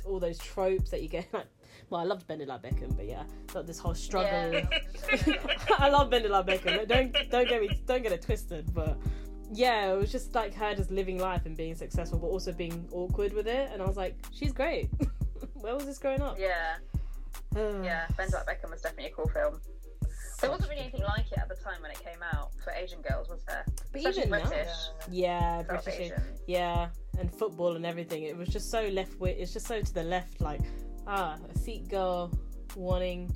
all 0.04 0.20
those 0.20 0.38
tropes 0.38 0.90
that 0.90 1.02
you 1.02 1.08
get. 1.08 1.26
Like, 1.32 1.46
well, 1.90 2.00
I 2.00 2.04
loved 2.04 2.26
Bending 2.26 2.48
Like 2.48 2.62
Beckham, 2.62 2.96
but 2.96 3.06
yeah, 3.06 3.24
like 3.54 3.66
this 3.66 3.78
whole 3.78 3.94
struggle. 3.94 4.52
Yeah. 4.52 4.66
I 5.78 5.88
love 5.90 6.08
Bending 6.10 6.30
Like 6.30 6.46
Beckham. 6.46 6.86
Don't 6.88 7.12
don't 7.30 7.48
get 7.48 7.60
me 7.60 7.82
don't 7.86 8.02
get 8.02 8.12
it 8.12 8.22
twisted, 8.22 8.72
but 8.72 8.96
yeah, 9.52 9.92
it 9.92 9.98
was 9.98 10.12
just 10.12 10.34
like 10.34 10.54
her 10.54 10.74
just 10.74 10.90
living 10.90 11.18
life 11.18 11.46
and 11.46 11.56
being 11.56 11.74
successful, 11.74 12.18
but 12.18 12.28
also 12.28 12.52
being 12.52 12.88
awkward 12.92 13.32
with 13.32 13.48
it. 13.48 13.70
And 13.72 13.82
I 13.82 13.86
was 13.86 13.96
like, 13.96 14.16
she's 14.32 14.52
great. 14.52 14.88
Where 15.54 15.74
was 15.74 15.84
this 15.84 15.98
growing 15.98 16.22
up? 16.22 16.38
yeah, 16.38 16.76
yeah. 17.56 18.06
Bend 18.16 18.32
Like 18.32 18.46
Beckham 18.46 18.70
was 18.70 18.80
definitely 18.82 19.10
a 19.10 19.14
cool 19.14 19.28
film. 19.28 19.60
There 20.40 20.50
wasn't 20.50 20.70
really 20.70 20.80
anything 20.82 21.02
like 21.02 21.30
it 21.32 21.38
at 21.38 21.50
the 21.50 21.56
time 21.56 21.82
when 21.82 21.90
it 21.90 22.02
came 22.02 22.22
out 22.32 22.52
for 22.64 22.72
Asian 22.72 23.02
girls, 23.02 23.28
was 23.28 23.42
there? 23.44 23.62
But 23.92 23.98
Especially 23.98 24.22
even 24.22 24.30
now, 24.30 24.48
British. 24.48 24.68
yeah, 25.10 25.62
British, 25.64 26.00
Asian. 26.00 26.22
yeah, 26.46 26.88
and 27.18 27.30
football 27.30 27.76
and 27.76 27.84
everything. 27.84 28.22
It 28.22 28.38
was 28.38 28.48
just 28.48 28.70
so 28.70 28.88
left 28.88 29.20
wing. 29.20 29.36
It's 29.38 29.52
just 29.52 29.66
so 29.66 29.82
to 29.82 29.92
the 29.94 30.02
left, 30.02 30.40
like 30.40 30.62
ah, 31.10 31.36
a 31.54 31.58
Sikh 31.58 31.88
girl 31.88 32.32
wanting. 32.76 33.30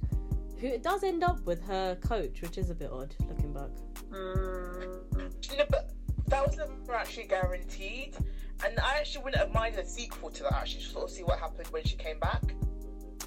Who 0.61 0.69
it 0.69 0.83
does 0.83 1.03
end 1.05 1.23
up 1.25 1.41
with 1.45 1.63
her 1.67 1.97
coach, 1.97 2.41
which 2.41 2.57
is 2.57 2.71
a 2.71 2.75
bit 2.75 2.91
odd 2.91 3.15
looking 3.29 3.53
back. 3.53 3.69
Mm, 4.11 5.59
No, 5.59 5.65
but 5.69 5.91
that 6.29 6.47
was 6.47 6.57
never 6.57 6.95
actually 6.95 7.27
guaranteed. 7.27 8.17
And 8.65 8.79
I 8.79 8.99
actually 8.99 9.25
wouldn't 9.25 9.43
have 9.43 9.53
minded 9.53 9.81
a 9.85 9.87
sequel 9.87 10.31
to 10.31 10.43
that, 10.45 10.53
actually, 10.55 10.83
to 10.85 10.89
sort 10.89 11.05
of 11.05 11.11
see 11.11 11.23
what 11.25 11.39
happened 11.39 11.67
when 11.69 11.85
she 11.85 11.97
came 11.97 12.19
back. 12.21 12.43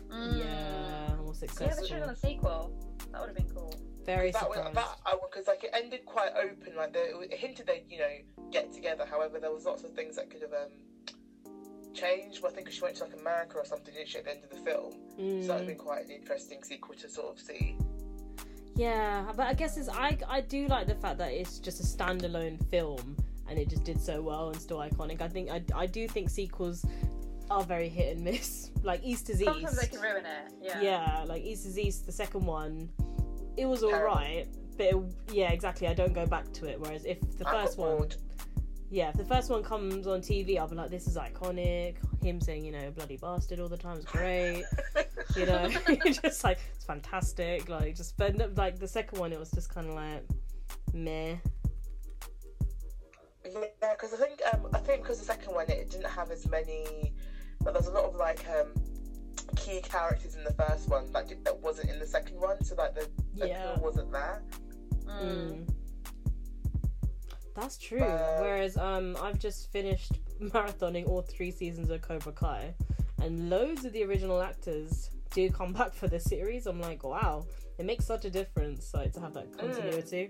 mm. 0.10 0.40
Yeah, 0.40 1.16
more 1.18 1.34
Yeah, 1.34 1.42
they 1.42 1.48
successful. 1.48 1.86
should 1.86 1.98
have 1.98 2.06
done 2.08 2.10
a 2.10 2.16
sequel. 2.16 2.72
That 3.12 3.22
would 3.22 3.28
have 3.28 3.36
been 3.38 3.50
cool. 3.54 3.74
Very 4.06 4.32
that 4.32 4.48
was 4.48 4.56
surprised. 4.56 4.78
that 4.78 4.98
I 5.06 5.18
because 5.30 5.48
like 5.48 5.64
it 5.66 5.72
ended 5.74 6.06
quite 6.06 6.32
open, 6.42 6.76
like 6.78 6.94
the, 6.94 7.20
it 7.20 7.34
hinted 7.34 7.68
they'd 7.68 7.84
you 7.90 8.00
know 8.00 8.10
get 8.52 8.72
together. 8.72 9.06
However, 9.06 9.38
there 9.38 9.52
was 9.52 9.66
lots 9.66 9.84
of 9.84 9.92
things 9.92 10.16
that 10.16 10.30
could 10.30 10.42
have 10.42 10.54
um 10.54 10.72
changed. 11.94 12.42
But 12.42 12.52
I 12.52 12.56
think 12.56 12.72
she 12.72 12.82
went 12.82 12.96
to 12.98 13.04
like 13.06 13.14
America 13.20 13.58
or 13.58 13.66
something, 13.66 13.94
didn't 13.94 14.08
she, 14.10 14.18
at 14.20 14.26
the 14.26 14.32
end 14.32 14.44
of 14.44 14.50
the 14.50 14.58
film? 14.58 14.94
So 15.42 15.48
that 15.48 15.56
would 15.60 15.64
Mm. 15.64 15.68
been 15.68 15.78
quite 15.78 16.06
an 16.06 16.12
interesting 16.12 16.64
sequel 16.64 16.96
to 16.96 17.10
sort 17.10 17.34
of 17.36 17.40
see. 17.40 17.76
Yeah, 18.76 19.32
but 19.36 19.48
I 19.48 19.54
guess 19.54 19.78
it's 19.78 19.90
I 19.90 20.18
I 20.28 20.42
do 20.42 20.68
like 20.68 20.88
the 20.88 20.96
fact 20.96 21.18
that 21.18 21.32
it's 21.32 21.58
just 21.60 21.80
a 21.80 21.84
standalone 21.84 22.64
film 22.70 23.18
and 23.50 23.58
it 23.58 23.70
just 23.70 23.84
did 23.84 24.00
so 24.00 24.22
well 24.22 24.50
and 24.50 24.62
still 24.62 24.78
iconic. 24.78 25.22
I 25.22 25.28
think 25.28 25.50
I 25.50 25.64
I 25.76 25.86
do 25.88 26.08
think 26.08 26.30
sequels 26.30 26.86
are 27.50 27.64
very 27.64 27.90
hit 27.90 28.16
and 28.16 28.24
miss. 28.26 28.72
Like 28.84 29.02
East 29.04 29.30
is 29.32 29.40
Sometimes 29.40 29.74
East. 29.74 29.82
they 29.82 29.88
can 29.88 30.00
ruin 30.02 30.26
it. 30.26 30.54
Yeah. 30.62 30.82
yeah. 30.82 31.24
like 31.28 31.44
East 31.44 31.66
is 31.66 31.78
East. 31.80 32.06
The 32.06 32.12
second 32.12 32.46
one, 32.46 32.90
it 33.58 33.66
was 33.66 33.84
all 33.84 33.90
Terrible. 33.90 34.16
right, 34.16 34.46
but 34.78 34.86
it, 34.88 34.96
yeah, 35.34 35.52
exactly. 35.52 35.88
I 35.88 35.94
don't 35.96 36.14
go 36.14 36.26
back 36.28 36.54
to 36.54 36.68
it. 36.68 36.80
Whereas 36.80 37.04
if 37.04 37.18
the 37.38 37.48
I 37.50 37.64
first 37.64 37.78
one, 37.80 37.98
bored. 37.98 38.16
Yeah, 38.90 39.10
if 39.10 39.16
the 39.16 39.26
first 39.26 39.50
one 39.50 39.64
comes 39.64 40.08
on 40.08 40.22
TV, 40.22 40.58
I'll 40.58 40.68
be 40.68 40.76
like, 40.76 40.90
this 40.90 41.08
is 41.08 41.18
iconic. 41.18 41.96
Him 42.24 42.40
saying, 42.40 42.64
you 42.64 42.72
know, 42.72 42.90
bloody 42.92 43.18
bastard 43.18 43.60
all 43.60 43.68
the 43.70 43.78
time 43.78 43.98
is 43.98 44.06
great. 44.06 44.64
you 45.36 45.46
know, 45.46 45.70
just 46.06 46.44
like 46.44 46.60
it's 46.76 46.86
fantastic. 46.86 47.68
Like 47.70 47.96
just, 47.96 48.18
but 48.18 48.56
like 48.56 48.80
the 48.80 48.88
second 48.88 49.20
one, 49.20 49.34
it 49.34 49.40
was 49.40 49.52
just 49.52 49.74
kind 49.74 49.88
of 49.88 49.94
like 49.96 50.24
meh. 50.94 51.36
Yeah, 53.46 53.94
because 53.94 54.14
I 54.14 54.18
think 54.18 54.42
um, 54.54 54.68
I 54.74 54.80
think 54.80 55.04
because 55.04 55.20
the 55.20 55.26
second 55.26 55.54
one 55.54 55.70
it 55.70 55.90
didn't 55.90 56.10
have 56.10 56.32
as 56.32 56.48
many. 56.50 57.14
But 57.62 57.74
there's 57.74 57.88
a 57.88 57.92
lot 57.92 58.06
of 58.06 58.16
like 58.16 58.46
um, 58.50 58.68
key 59.56 59.82
characters 59.82 60.36
in 60.36 60.44
the 60.44 60.54
first 60.54 60.90
one 60.90 61.12
like 61.12 61.44
that 61.44 61.60
wasn't 61.60 61.90
in 61.90 62.00
the 62.00 62.06
second 62.08 62.40
one, 62.40 62.64
so 62.64 62.76
like 62.76 62.94
the 62.96 63.08
the 63.36 63.48
Yeah. 63.50 63.72
appeal 63.74 63.84
wasn't 63.84 64.12
there. 64.12 64.44
Mm. 65.06 65.22
Mm. 65.22 65.74
That's 67.58 67.78
true. 67.78 68.00
Uh, 68.04 68.38
Whereas 68.40 68.78
um, 68.78 69.18
I've 69.22 69.40
just 69.40 69.72
finished 69.72 70.12
marathoning 70.42 71.08
all 71.08 71.22
three 71.24 71.50
seasons 71.52 71.90
of 71.90 72.02
Cobra 72.02 72.32
Kai, 72.32 72.74
and 73.22 73.50
loads 73.50 73.84
of 73.84 73.94
the 73.94 74.04
original 74.04 74.42
actors 74.42 75.10
do 75.34 75.50
come 75.50 75.74
back 75.74 75.94
for 75.94 76.08
the 76.08 76.20
series. 76.20 76.68
I'm 76.68 76.80
like, 76.80 77.04
wow, 77.04 77.46
it 77.80 77.86
makes 77.86 78.06
such 78.06 78.26
a 78.26 78.30
difference, 78.30 78.94
like 78.94 79.12
to 79.14 79.20
have 79.22 79.34
that 79.34 79.58
continuity, 79.58 80.30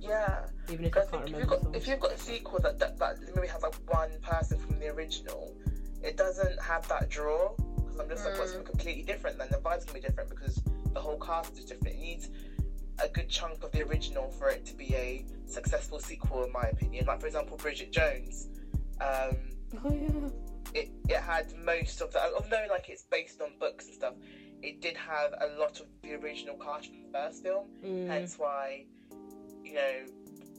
Yeah. 0.00 0.44
even 0.70 0.84
if 0.84 0.96
I 0.96 1.00
can't 1.06 1.24
if 1.24 1.30
you've, 1.30 1.40
remember. 1.40 1.56
got, 1.64 1.76
if 1.76 1.88
you've 1.88 2.00
got 2.00 2.12
a 2.12 2.18
sequel 2.18 2.60
that, 2.60 2.78
that, 2.78 2.96
that 3.00 3.16
maybe 3.34 3.48
has 3.48 3.60
like 3.62 3.74
one 3.92 4.10
person 4.22 4.58
from 4.60 4.78
the 4.78 4.86
original, 4.88 5.52
it 6.02 6.16
doesn't 6.16 6.60
have 6.62 6.86
that 6.88 7.08
draw. 7.08 7.54
Because 7.56 7.98
I'm 8.00 8.08
just 8.08 8.24
like, 8.24 8.38
what's 8.38 8.52
Mm. 8.52 8.64
completely 8.64 9.02
different? 9.02 9.36
Then 9.38 9.48
the 9.50 9.58
vibe's 9.58 9.84
gonna 9.84 9.98
be 9.98 10.06
different 10.06 10.30
because 10.30 10.62
the 10.94 11.00
whole 11.00 11.18
cast 11.18 11.58
is 11.58 11.64
different. 11.64 11.96
It 11.96 12.00
needs 12.00 12.28
a 13.02 13.08
good 13.08 13.28
chunk 13.28 13.62
of 13.64 13.70
the 13.72 13.82
original 13.82 14.30
for 14.30 14.48
it 14.48 14.64
to 14.66 14.74
be 14.74 14.94
a 14.94 15.24
successful 15.46 15.98
sequel, 16.00 16.44
in 16.44 16.52
my 16.52 16.64
opinion. 16.64 17.06
Like 17.06 17.20
for 17.20 17.26
example, 17.26 17.56
Bridget 17.56 17.92
Jones. 17.92 18.48
Um, 19.00 19.36
Oh 19.84 19.92
yeah. 19.92 20.28
it, 20.80 20.90
it 21.08 21.16
had 21.20 21.52
most 21.64 22.00
of 22.00 22.10
the 22.12 22.20
although 22.34 22.66
like 22.70 22.88
it's 22.88 23.02
based 23.04 23.40
on 23.42 23.50
books 23.60 23.84
and 23.86 23.94
stuff 23.94 24.14
it 24.62 24.80
did 24.80 24.96
have 24.96 25.32
a 25.42 25.58
lot 25.60 25.78
of 25.78 25.86
the 26.02 26.14
original 26.14 26.56
cast 26.56 26.86
from 26.86 27.02
the 27.02 27.08
first 27.18 27.42
film 27.42 27.66
Mm. 27.84 28.06
hence 28.08 28.36
why 28.38 28.86
you 29.62 29.74
know 29.74 29.92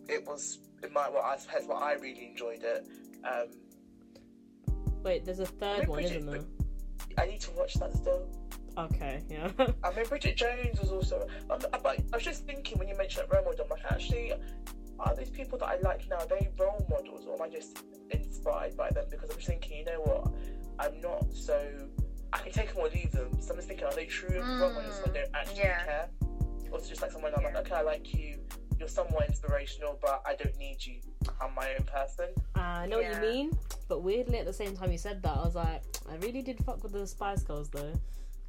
it 0.07 0.23
was 0.27 0.59
in 0.83 0.93
my 0.93 1.09
what 1.09 1.25
I 1.25 1.37
hence 1.51 1.65
why 1.67 1.91
I 1.91 1.93
really 1.93 2.27
enjoyed 2.27 2.63
it 2.63 2.85
um 3.27 3.47
Wait, 5.03 5.25
there's 5.25 5.39
a 5.39 5.45
third 5.47 5.87
one, 5.87 6.01
Bridget- 6.01 6.17
isn't 6.17 6.31
there? 6.31 6.43
I 7.17 7.25
need 7.25 7.41
to 7.41 7.51
watch 7.51 7.73
that 7.75 7.95
still 7.95 8.27
Okay, 8.79 9.21
yeah. 9.29 9.51
I 9.83 9.93
mean 9.93 10.05
Bridget 10.07 10.37
Jones 10.37 10.79
was 10.79 10.89
also 10.89 11.27
I'm, 11.49 11.59
I, 11.73 11.77
but 11.79 11.99
I 12.13 12.15
was 12.15 12.23
just 12.23 12.45
thinking 12.45 12.79
when 12.79 12.87
you 12.87 12.95
mentioned 12.95 13.27
that 13.27 13.35
role 13.35 13.43
model 13.43 13.65
I'm 13.65 13.69
like 13.69 13.91
actually 13.91 14.31
are 14.99 15.15
these 15.15 15.29
people 15.29 15.57
that 15.59 15.65
I 15.65 15.79
like 15.81 16.07
now 16.09 16.17
are 16.17 16.27
they 16.27 16.49
role 16.57 16.85
models 16.89 17.25
or 17.27 17.35
am 17.35 17.41
I 17.41 17.49
just 17.49 17.83
inspired 18.11 18.77
by 18.77 18.89
them? 18.91 19.05
Because 19.09 19.29
I'm 19.29 19.35
just 19.35 19.47
thinking 19.47 19.79
you 19.79 19.85
know 19.85 19.99
what 20.01 20.33
I'm 20.79 21.01
not 21.01 21.25
so 21.33 21.61
I 22.31 22.37
can 22.37 22.53
take 22.53 22.73
them 22.73 22.77
or 22.77 22.89
leave 22.89 23.11
them. 23.11 23.41
So 23.41 23.51
I'm 23.51 23.57
just 23.57 23.67
thinking 23.67 23.85
are 23.85 23.93
they 23.93 24.05
true 24.05 24.39
role 24.39 24.73
models 24.73 24.95
so 25.03 25.11
I 25.11 25.13
don't 25.13 25.35
actually 25.35 25.57
yeah. 25.59 25.83
care? 25.83 26.09
Or 26.71 26.77
it's 26.77 26.87
just 26.87 27.01
like 27.01 27.11
someone 27.11 27.33
I'm 27.35 27.43
like 27.43 27.55
okay 27.57 27.75
I 27.75 27.81
like 27.81 28.13
you. 28.13 28.39
You're 28.79 28.87
somewhat 28.87 29.27
inspirational 29.27 29.99
but 30.01 30.21
I 30.25 30.35
don't 30.35 30.55
need 30.57 30.85
you. 30.85 31.01
I'm 31.41 31.53
my 31.53 31.69
own 31.77 31.85
person. 31.85 32.29
Uh, 32.55 32.59
I 32.61 32.85
know 32.85 32.99
what 32.99 33.13
you 33.13 33.19
mean, 33.19 33.51
but 33.89 34.03
weirdly 34.03 34.37
at 34.37 34.45
the 34.45 34.53
same 34.53 34.73
time 34.73 34.89
you 34.89 34.97
said 34.97 35.21
that, 35.23 35.35
I 35.35 35.43
was 35.43 35.55
like, 35.55 35.83
I 36.09 36.15
really 36.17 36.41
did 36.41 36.63
fuck 36.63 36.81
with 36.81 36.93
the 36.93 37.05
Spice 37.05 37.43
Girls 37.43 37.69
though. 37.69 37.93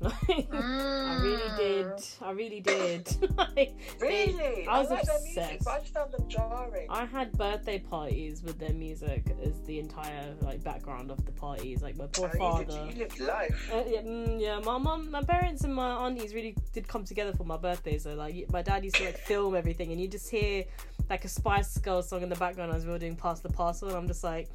Like, 0.00 0.48
I 0.52 1.18
really 1.22 1.56
did. 1.58 2.02
I 2.22 2.30
really 2.30 2.60
did. 2.60 3.14
like, 3.36 3.74
really 4.00 4.66
I 4.66 4.80
was 4.80 4.88
like 4.88 5.04
their 5.04 5.20
music 5.20 5.42
obsessed. 5.42 5.64
but 5.64 5.70
I 5.74 5.80
just 5.80 5.92
found 5.92 6.12
them 6.12 6.26
jarring 6.28 6.86
I 6.88 7.04
had 7.04 7.32
birthday 7.32 7.78
parties 7.80 8.42
with 8.42 8.58
their 8.58 8.72
music 8.72 9.24
as 9.44 9.60
the 9.66 9.78
entire 9.78 10.34
like 10.40 10.64
background 10.64 11.10
of 11.10 11.22
the 11.26 11.32
parties. 11.32 11.82
Like 11.82 11.96
my 11.98 12.06
poor 12.06 12.30
Oh, 12.40 12.60
you, 12.60 12.66
father. 12.66 12.86
you 12.90 12.98
lived 12.98 13.20
life 13.20 13.70
Uh, 13.72 13.82
yeah, 13.86 14.00
mm, 14.00 14.40
yeah, 14.40 14.58
my 14.60 14.78
mum, 14.78 15.10
my 15.10 15.22
parents, 15.22 15.64
and 15.64 15.74
my 15.74 15.90
aunties 16.06 16.34
really 16.34 16.56
did 16.72 16.88
come 16.88 17.04
together 17.04 17.34
for 17.34 17.44
my 17.44 17.58
birthday. 17.58 17.98
So 17.98 18.14
like, 18.14 18.50
my 18.50 18.62
dad 18.62 18.84
used 18.84 18.96
to 18.96 19.04
like 19.04 19.18
film 19.30 19.54
everything, 19.54 19.92
and 19.92 20.00
you 20.00 20.08
just 20.08 20.30
hear 20.30 20.64
like 21.10 21.26
a 21.26 21.28
Spice 21.28 21.76
Girls 21.76 22.08
song 22.08 22.22
in 22.22 22.30
the 22.30 22.36
background 22.36 22.72
as 22.72 22.86
we 22.86 22.92
were 22.92 22.98
doing 22.98 23.16
"Pass 23.16 23.40
the 23.40 23.50
Parcel," 23.50 23.88
and 23.88 23.98
I'm 23.98 24.06
just 24.06 24.24
like, 24.24 24.48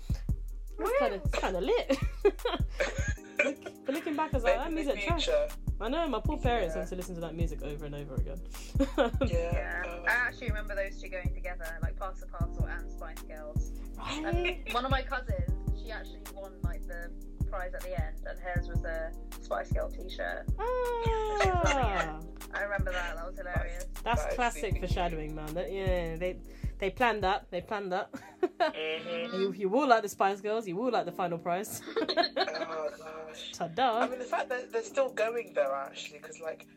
it's 0.79 0.99
kind 0.99 1.13
of, 1.15 1.31
kind 1.31 1.55
of 1.57 1.63
lit. 1.63 1.97
But 3.85 3.93
looking 3.93 4.15
back, 4.15 4.33
I 4.33 4.37
was 4.37 4.43
like, 4.43 4.55
that 4.55 4.73
music 4.73 4.99
trash. 5.05 5.29
I 5.79 5.89
know 5.89 6.07
my 6.07 6.19
poor 6.19 6.37
parents 6.37 6.73
Yeah. 6.73 6.79
have 6.81 6.89
to 6.89 6.95
listen 6.95 7.13
to 7.15 7.21
that 7.21 7.35
music 7.35 7.61
over 7.61 7.85
and 7.85 7.93
over 7.93 8.15
again. 8.15 8.41
Yeah. 8.97 9.09
Yeah, 9.27 9.83
I 10.07 10.11
actually 10.11 10.47
remember 10.47 10.73
those 10.73 10.99
two 10.99 11.09
going 11.09 11.31
together, 11.35 11.67
like 11.83 11.95
Parcel 11.99 12.27
Parcel 12.31 12.65
and 12.65 12.89
Spice 12.91 13.21
Girls. 13.27 13.71
Right? 13.97 14.25
And 14.65 14.73
one 14.73 14.85
of 14.85 14.89
my 14.89 15.03
cousins, 15.03 15.51
she 15.83 15.91
actually 15.91 16.21
won 16.33 16.53
like 16.63 16.81
the 16.87 17.11
prize 17.47 17.73
at 17.75 17.81
the 17.81 17.89
end, 18.03 18.15
and 18.27 18.39
hers 18.39 18.67
was 18.67 18.83
a 18.85 19.11
Spice 19.41 19.71
Girl 19.71 19.89
T-shirt. 19.91 20.47
Ah, 20.57 22.19
I 22.55 22.61
remember 22.63 22.91
that. 22.91 23.15
That 23.17 23.25
was 23.27 23.37
hilarious. 23.37 23.85
that's 24.03 24.23
Right, 24.23 24.33
classic 24.33 24.73
CPG. 24.75 24.79
foreshadowing, 24.79 25.35
man. 25.35 25.53
That, 25.53 25.71
yeah, 25.71 26.15
they 26.15 26.37
they 26.79 26.89
planned 26.89 27.23
that. 27.23 27.45
They 27.51 27.61
planned 27.61 27.91
that. 27.91 28.09
mhm. 28.43 29.33
you 29.39 29.53
you 29.53 29.69
will 29.69 29.87
like 29.87 30.03
the 30.03 30.09
Spice 30.09 30.41
Girls. 30.41 30.67
You 30.67 30.75
will 30.75 30.91
like 30.91 31.05
the 31.05 31.11
final 31.11 31.37
prize. 31.37 31.81
Oh 31.97 32.89
gosh. 32.97 33.51
Ta-da! 33.53 33.99
I 34.01 34.07
mean, 34.09 34.19
the 34.19 34.25
fact 34.25 34.49
that 34.49 34.71
they're 34.71 34.83
still 34.83 35.09
going 35.09 35.51
though, 35.53 35.73
actually, 35.87 36.19
because 36.19 36.39
like, 36.39 36.67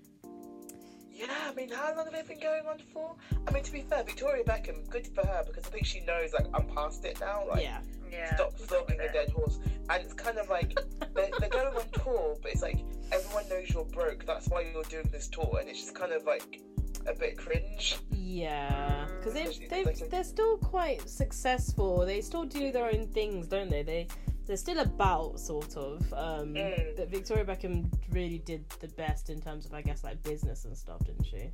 yeah, 1.12 1.26
I 1.50 1.54
mean, 1.54 1.68
how 1.70 1.94
long 1.96 2.06
have 2.06 2.14
they 2.14 2.22
been 2.34 2.40
going 2.42 2.66
on 2.66 2.78
for? 2.92 3.14
I 3.46 3.50
mean, 3.52 3.62
to 3.64 3.72
be 3.72 3.80
fair, 3.82 4.02
Victoria 4.04 4.42
Beckham, 4.44 4.88
good 4.88 5.06
for 5.08 5.26
her 5.26 5.44
because 5.46 5.66
I 5.66 5.70
think 5.70 5.86
she 5.86 6.00
knows 6.00 6.32
like 6.32 6.46
I'm 6.54 6.66
past 6.68 7.04
it 7.04 7.18
now. 7.20 7.44
Like, 7.48 7.62
yeah, 7.62 7.80
Yeah. 8.10 8.34
stop 8.34 8.54
flogging 8.58 9.00
a 9.00 9.12
dead 9.12 9.30
horse. 9.30 9.58
And 9.90 10.02
it's 10.04 10.14
kind 10.14 10.38
of 10.38 10.48
like 10.48 10.76
they're, 11.14 11.30
they're 11.38 11.48
going 11.48 11.74
on 11.76 11.82
tour, 11.92 12.36
but 12.42 12.52
it's 12.52 12.62
like 12.62 12.78
everyone 13.12 13.48
knows 13.48 13.70
you're 13.70 13.84
broke. 13.86 14.24
That's 14.26 14.48
why 14.48 14.62
you're 14.72 14.82
doing 14.84 15.08
this 15.12 15.28
tour, 15.28 15.58
and 15.60 15.68
it's 15.68 15.80
just 15.80 15.94
kind 15.94 16.12
of 16.12 16.24
like 16.24 16.60
a 17.08 17.14
bit 17.14 17.36
cringe. 17.38 17.96
yeah. 18.10 19.06
Because 19.18 19.34
they 19.34 19.44
if 19.44 19.68
they 19.68 19.84
they- 19.84 20.08
they're 20.08 20.24
still 20.24 20.58
quite 20.58 21.08
successful. 21.08 22.04
They 22.06 22.20
still 22.20 22.44
do 22.44 22.70
their 22.72 22.86
own 22.86 23.06
things, 23.08 23.46
don't 23.46 23.70
they? 23.70 23.82
They 23.82 24.06
they're 24.46 24.56
still 24.56 24.78
about 24.78 25.38
sort 25.40 25.76
of. 25.76 26.10
Um, 26.14 26.54
Mm. 26.54 26.96
But 26.96 27.08
Victoria 27.10 27.44
Beckham 27.44 27.92
really 28.10 28.38
did 28.38 28.68
the 28.80 28.88
best 28.88 29.28
in 29.28 29.40
terms 29.42 29.66
of, 29.66 29.74
I 29.74 29.82
guess, 29.82 30.02
like 30.04 30.22
business 30.22 30.64
and 30.64 30.74
stuff, 30.76 31.04
didn't 31.04 31.24
she? 31.26 31.50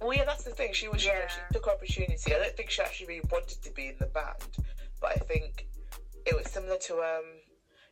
Well, 0.00 0.14
yeah, 0.14 0.24
that's 0.24 0.44
the 0.44 0.50
thing. 0.50 0.72
She 0.72 0.88
was 0.88 1.04
Yeah. 1.04 1.28
she 1.28 1.40
took 1.52 1.66
opportunity. 1.68 2.34
I 2.34 2.38
don't 2.38 2.56
think 2.56 2.70
she 2.70 2.80
actually 2.82 3.06
really 3.08 3.28
wanted 3.30 3.60
to 3.62 3.70
be 3.72 3.88
in 3.88 3.96
the 3.98 4.06
band, 4.06 4.42
but 5.00 5.10
I 5.10 5.16
think 5.30 5.66
it 6.24 6.34
was 6.34 6.46
similar 6.50 6.78
to 6.78 6.94
um, 7.02 7.24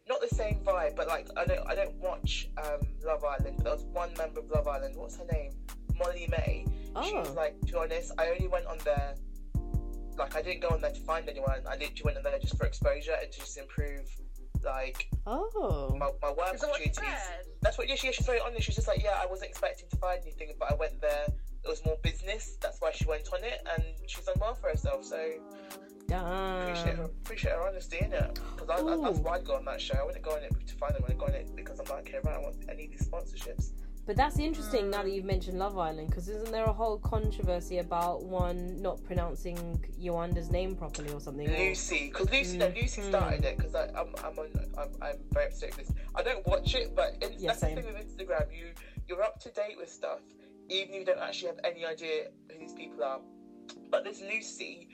not 0.09 0.21
the 0.23 0.35
same 0.35 0.61
vibe, 0.65 0.97
but 0.97 1.07
like 1.09 1.29
I 1.37 1.45
don't 1.45 1.67
I 1.69 1.75
don't 1.75 1.95
watch 1.97 2.49
um 2.57 2.81
Love 3.05 3.25
Island. 3.25 3.57
But 3.59 3.65
there 3.65 3.75
was 3.75 3.85
one 3.93 4.11
member 4.17 4.41
of 4.41 4.49
Love 4.51 4.69
Island. 4.69 4.97
What's 4.97 5.17
her 5.19 5.27
name? 5.31 5.53
Molly-Mae. 5.99 6.65
She 7.05 7.15
was 7.15 7.29
Oh. 7.29 7.33
like, 7.33 7.59
to 7.61 7.73
be 7.73 7.75
honest, 7.79 8.13
I 8.19 8.29
only 8.31 8.49
went 8.49 8.67
on 8.67 8.79
there. 8.85 9.15
Like 10.19 10.35
I 10.35 10.41
didn't 10.43 10.61
go 10.63 10.69
on 10.69 10.81
there 10.81 10.93
to 10.93 11.01
find 11.01 11.29
anyone. 11.29 11.61
I 11.69 11.73
literally 11.77 12.03
went 12.05 12.17
on 12.17 12.23
there 12.23 12.39
just 12.39 12.57
for 12.57 12.65
exposure 12.65 13.15
and 13.21 13.31
to 13.31 13.39
just 13.39 13.59
improve, 13.59 14.09
like 14.65 15.09
Oh. 15.27 15.95
my, 15.99 16.11
my 16.23 16.31
work 16.33 16.55
Is 16.55 16.63
that 16.63 16.69
what 16.71 16.81
opportunities. 16.81 17.03
That's 17.61 17.77
what 17.77 17.87
yeah, 17.89 17.97
she, 17.97 18.11
she's 18.13 18.25
very 18.25 18.41
honest. 18.41 18.63
She's 18.65 18.77
just 18.77 18.89
like, 18.89 19.03
yeah, 19.03 19.19
I 19.23 19.27
wasn't 19.27 19.51
expecting 19.51 19.89
to 19.91 19.97
find 19.99 20.21
anything, 20.23 20.55
but 20.59 20.73
I 20.73 20.75
went 20.77 21.01
there. 21.03 21.27
It 21.65 21.69
was 21.69 21.85
more 21.85 21.99
business. 22.03 22.57
That's 22.63 22.81
why 22.81 22.93
she 22.93 23.05
went 23.07 23.29
on 23.33 23.43
it, 23.45 23.61
and 23.75 23.85
she's 24.07 24.25
done 24.25 24.37
well 24.41 24.55
for 24.55 24.69
herself. 24.71 25.05
So 25.05 25.19
appreciate 26.09 26.97
her, 26.97 27.05
appreciate 27.05 27.53
her 27.53 27.63
honesty 27.67 27.99
in 28.01 28.13
it. 28.13 28.39
Because 28.57 28.71
I, 28.71 28.75
I, 28.87 28.97
that's 29.03 29.19
why 29.19 29.35
I'd 29.37 29.45
go 29.45 29.57
on 29.57 29.65
that 29.67 29.81
show. 29.81 29.95
I 30.01 30.05
wouldn't 30.05 30.25
go 30.25 30.31
on 30.33 30.43
it 30.45 30.55
to 30.67 30.75
find 30.77 30.95
them. 30.95 31.05
I 31.09 31.13
go 31.13 31.27
on 31.27 31.35
it 31.35 31.51
because 31.57 31.79
I'm 31.81 31.87
like, 31.87 32.09
okay, 32.09 32.19
right, 32.25 32.37
I 32.37 32.39
want 32.39 32.57
any 32.71 32.85
of 32.85 32.91
these 32.93 33.09
sponsorships. 33.09 33.73
But 34.07 34.17
that's 34.17 34.39
interesting 34.39 34.89
now 34.91 35.03
that 35.03 35.11
you've 35.11 35.25
mentioned 35.25 35.59
Love 35.59 35.77
Island, 35.77 36.09
because 36.11 36.29
isn't 36.29 36.53
there 36.53 36.65
a 36.65 36.73
whole 36.73 36.99
controversy 36.99 37.79
about 37.79 38.23
one 38.23 38.81
not 38.81 39.03
pronouncing 39.03 39.85
Yewande's 40.01 40.49
name 40.49 40.77
properly 40.77 41.13
or 41.13 41.19
something? 41.21 41.49
Lucy, 41.49 42.11
because 42.13 42.31
Lucy, 42.31 42.57
no, 42.57 42.69
Lucy 42.69 43.03
Mm. 43.03 43.09
started 43.09 43.45
it 43.45 43.57
because 43.57 43.75
I'm, 43.75 44.15
I'm 44.23 44.39
on, 44.39 44.49
I'm, 44.79 44.89
I'm 45.03 45.17
very 45.33 45.47
upset 45.47 45.77
with 45.77 45.89
this. 45.89 45.97
I 46.15 46.23
don't 46.23 46.47
watch 46.47 46.75
it, 46.77 46.95
but 46.95 47.17
it's, 47.21 47.43
Yeah, 47.43 47.49
that's 47.49 47.61
same. 47.61 47.75
the 47.75 47.83
thing 47.83 47.95
with 47.95 48.17
Instagram. 48.17 48.47
You, 48.57 48.67
you're 49.09 49.23
up 49.25 49.41
to 49.41 49.51
date 49.51 49.77
with 49.77 49.91
stuff, 49.91 50.21
even 50.69 50.95
if 50.95 51.01
you 51.01 51.05
don't 51.05 51.19
actually 51.19 51.49
have 51.49 51.61
any 51.65 51.85
idea 51.85 52.29
who 52.53 52.59
these 52.61 52.75
people 52.75 53.03
are. 53.03 53.19
But 53.91 54.05
this 54.05 54.21
Lucy 54.21 54.89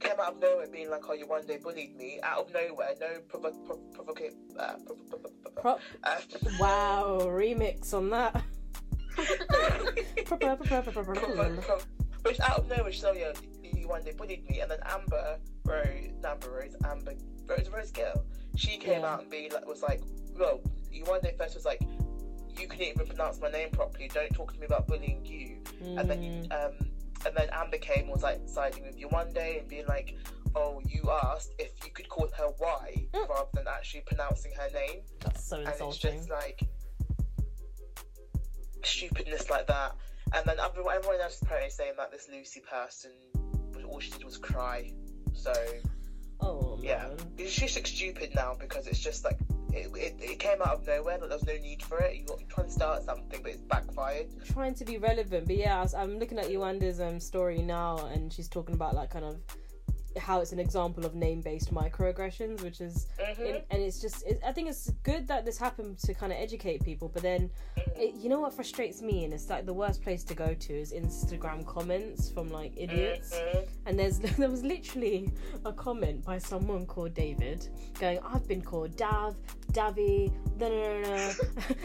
came 0.00 0.18
out 0.18 0.34
of 0.36 0.40
nowhere, 0.40 0.66
being 0.72 0.88
like, 0.90 1.02
"Oh, 1.06 1.14
Yewande 1.14 1.62
bullied 1.62 1.96
me," 1.96 2.18
out 2.22 2.46
of 2.46 2.52
nowhere, 2.54 2.94
no 2.98 3.20
provo- 3.28 3.52
pro- 3.66 3.76
provoca- 3.92 4.32
uh, 4.58 4.74
pro- 4.86 4.96
pro- 4.96 5.18
pro- 5.18 5.30
pro- 5.52 5.62
Pro- 5.62 5.78
uh, 6.02 6.20
wow, 6.58 7.18
remix 7.22 7.92
on 7.94 8.08
that. 8.10 8.42
Which 12.22 12.40
out 12.40 12.58
of 12.60 12.68
nowhere, 12.68 12.90
"Yo, 12.90 13.32
Yewande 13.62 14.16
bullied 14.16 14.48
me," 14.48 14.60
and 14.60 14.70
then 14.70 14.78
Amber 14.86 15.38
Rose, 15.66 16.10
Amber 16.24 16.50
Rose, 16.50 16.74
Amber 16.84 17.12
Rose, 17.46 17.68
Rose 17.68 17.90
Girl, 17.90 18.24
she 18.56 18.78
came 18.78 19.00
Yeah. 19.02 19.12
out 19.14 19.20
and 19.22 19.30
be 19.30 19.50
like, 19.52 19.66
was 19.66 19.82
like, 19.82 20.00
"Well, 20.38 20.60
Yewande 20.92 21.36
first 21.36 21.54
was 21.54 21.64
like." 21.64 21.80
You 22.56 22.68
couldn't 22.68 22.86
even 22.86 23.04
pronounce 23.04 23.40
my 23.40 23.50
name 23.50 23.70
properly. 23.72 24.06
Don't 24.14 24.32
talk 24.32 24.52
to 24.54 24.60
me 24.60 24.66
about 24.66 24.86
bullying 24.86 25.24
you. 25.26 25.58
And 25.98 26.08
then, 26.08 26.22
you, 26.22 26.30
Mm, 26.48 26.52
um, 26.66 26.72
and 27.26 27.36
then 27.36 27.48
Amber 27.50 27.78
came 27.78 28.06
was 28.06 28.22
like 28.22 28.40
siding 28.46 28.84
with 28.86 28.96
Yewande 28.96 29.58
and 29.58 29.68
being 29.68 29.86
like, 29.86 30.16
"Oh, 30.54 30.80
you 30.86 31.10
asked 31.10 31.52
if 31.58 31.72
you 31.84 31.90
could 31.90 32.08
call 32.08 32.28
her 32.38 32.50
Y 32.60 33.08
Mm. 33.12 33.28
rather 33.28 33.48
than 33.54 33.66
actually 33.66 34.02
pronouncing 34.02 34.52
her 34.54 34.70
name." 34.72 35.02
that's 35.18 35.44
so 35.48 35.56
and 35.56 35.66
it's 35.68 35.80
insulting. 35.80 36.18
just 36.18 36.30
like 36.30 36.60
stupidness 38.86 39.50
like 39.50 39.66
that. 39.66 39.94
And 40.34 40.44
then 40.46 40.56
everyone, 40.60 40.96
everyone 40.96 41.20
else 41.20 41.36
is 41.36 41.42
apparently 41.42 41.70
saying 41.70 41.92
that 41.96 42.10
this 42.10 42.28
Lucy 42.32 42.60
person, 42.60 43.10
all 43.88 44.00
she 44.00 44.10
did 44.12 44.24
was 44.24 44.36
cry. 44.38 44.92
So 45.32 45.52
Oh 46.40 46.76
man. 46.76 46.84
yeah, 46.84 47.46
she 47.46 47.62
just 47.62 47.76
looks 47.76 47.90
stupid 47.90 48.34
now 48.34 48.56
because 48.58 48.86
it's 48.86 48.98
just 48.98 49.24
like 49.24 49.38
it, 49.72 49.88
it, 49.96 50.14
it 50.20 50.38
came 50.38 50.60
out 50.62 50.74
of 50.74 50.86
nowhere. 50.86 51.18
Like 51.18 51.28
there 51.28 51.38
was 51.38 51.46
no 51.46 51.54
need 51.54 51.82
for 51.82 51.98
it. 51.98 52.16
You, 52.16 52.24
you're 52.28 52.48
trying 52.48 52.66
to 52.66 52.72
start 52.72 53.02
something, 53.04 53.40
but 53.42 53.52
it's 53.52 53.62
backfired. 53.62 54.26
trying 54.52 54.74
to 54.74 54.84
be 54.84 54.98
relevant. 54.98 55.46
But 55.46 55.56
yeah, 55.56 55.84
I 55.94 56.02
I'm 56.02 56.18
looking 56.18 56.38
at 56.38 56.46
Yewande's 56.46 57.00
um, 57.00 57.20
story 57.20 57.58
now, 57.62 58.06
and 58.12 58.32
she's 58.32 58.48
talking 58.48 58.74
about 58.74 58.94
like 58.94 59.10
kind 59.10 59.24
of 59.24 59.36
how 60.18 60.40
it's 60.40 60.52
an 60.52 60.58
example 60.58 61.04
of 61.04 61.14
name-based 61.14 61.72
microaggressions, 61.72 62.62
which 62.62 62.80
is, 62.80 63.06
hmm 63.18 63.42
it, 63.42 63.66
and 63.70 63.82
it's 63.82 64.00
just, 64.00 64.24
it, 64.26 64.40
I 64.46 64.52
think 64.52 64.68
it's 64.68 64.90
good 65.02 65.26
that 65.28 65.44
this 65.44 65.58
happened 65.58 65.98
to 66.00 66.14
kind 66.14 66.32
of 66.32 66.38
educate 66.38 66.82
people. 66.84 67.08
But 67.12 67.22
then, 67.22 67.50
it, 67.96 68.14
you 68.14 68.28
know 68.28 68.40
what 68.40 68.54
frustrates 68.54 69.02
me, 69.02 69.24
and 69.24 69.34
it's 69.34 69.50
like 69.50 69.66
the 69.66 69.72
worst 69.72 70.02
place 70.02 70.24
to 70.24 70.34
go 70.34 70.54
to 70.54 70.72
is 70.72 70.92
Instagram 70.92 71.66
comments 71.66 72.30
from 72.30 72.50
like 72.50 72.72
idiots. 72.76 73.34
Mhm. 73.34 73.68
And 73.86 73.98
there's 73.98 74.18
there 74.38 74.48
was 74.50 74.62
literally 74.62 75.30
a 75.64 75.72
comment 75.72 76.24
by 76.24 76.38
someone 76.38 76.86
called 76.86 77.14
David 77.14 77.68
going, 77.98 78.18
I've 78.24 78.46
been 78.48 78.62
called 78.62 78.96
Dav, 78.96 79.36
Davy, 79.72 80.32
da, 80.58 80.68
da, 80.68 81.02
da, 81.02 81.32
da," 81.32 81.32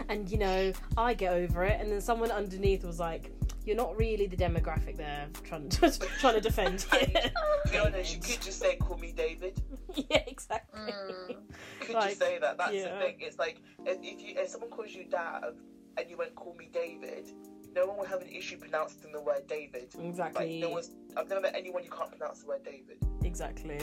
and 0.09 0.29
you 0.29 0.37
know, 0.37 0.71
I 0.97 1.13
get 1.13 1.33
over 1.33 1.63
it. 1.65 1.79
And 1.81 1.91
then 1.91 2.01
someone 2.01 2.31
underneath 2.31 2.83
was 2.83 2.99
like, 2.99 3.31
You're 3.65 3.75
not 3.75 3.97
really 3.97 4.25
the 4.27 4.37
demographic 4.37 4.97
there 4.97 5.27
trying 5.43 5.69
to 5.69 5.99
trying 6.19 6.35
to 6.35 6.41
defend 6.41 6.85
it. 6.93 7.31
To 7.65 7.71
be 7.71 7.77
honest, 7.77 8.15
you 8.15 8.21
could 8.21 8.41
just 8.41 8.59
say, 8.59 8.75
"Call 8.77 8.97
me 8.97 9.11
David." 9.11 9.61
yeah, 9.95 10.23
exactly. 10.27 10.79
Mm. 10.91 11.29
You 11.29 11.35
could 11.81 11.95
Like, 11.95 12.09
just 12.09 12.19
say 12.19 12.39
that. 12.39 12.57
That's 12.57 12.73
yeah. 12.73 12.95
the 12.95 12.99
thing. 13.01 13.15
It's 13.19 13.37
like 13.37 13.61
if, 13.85 13.97
if 14.01 14.21
you 14.21 14.33
if 14.37 14.49
someone 14.49 14.69
calls 14.69 14.91
you 14.91 15.05
Dav 15.05 15.55
and 15.97 16.09
you 16.09 16.17
went, 16.17 16.35
"Call 16.35 16.55
me 16.55 16.69
David," 16.73 17.31
no 17.75 17.85
one 17.85 17.97
will 17.97 18.05
have 18.05 18.21
an 18.21 18.29
issue 18.29 18.57
pronouncing 18.57 19.11
the 19.11 19.21
word 19.21 19.45
David. 19.47 19.93
Like 19.95 20.05
Exactly. 20.05 20.59
no 20.61 20.69
one's. 20.69 20.91
I've 21.15 21.27
never 21.29 21.41
met 21.41 21.55
anyone 21.55 21.83
you 21.83 21.91
can't 21.91 22.09
pronounce 22.09 22.39
the 22.41 22.47
word 22.47 22.63
David. 22.63 22.97
Exactly. 23.23 23.79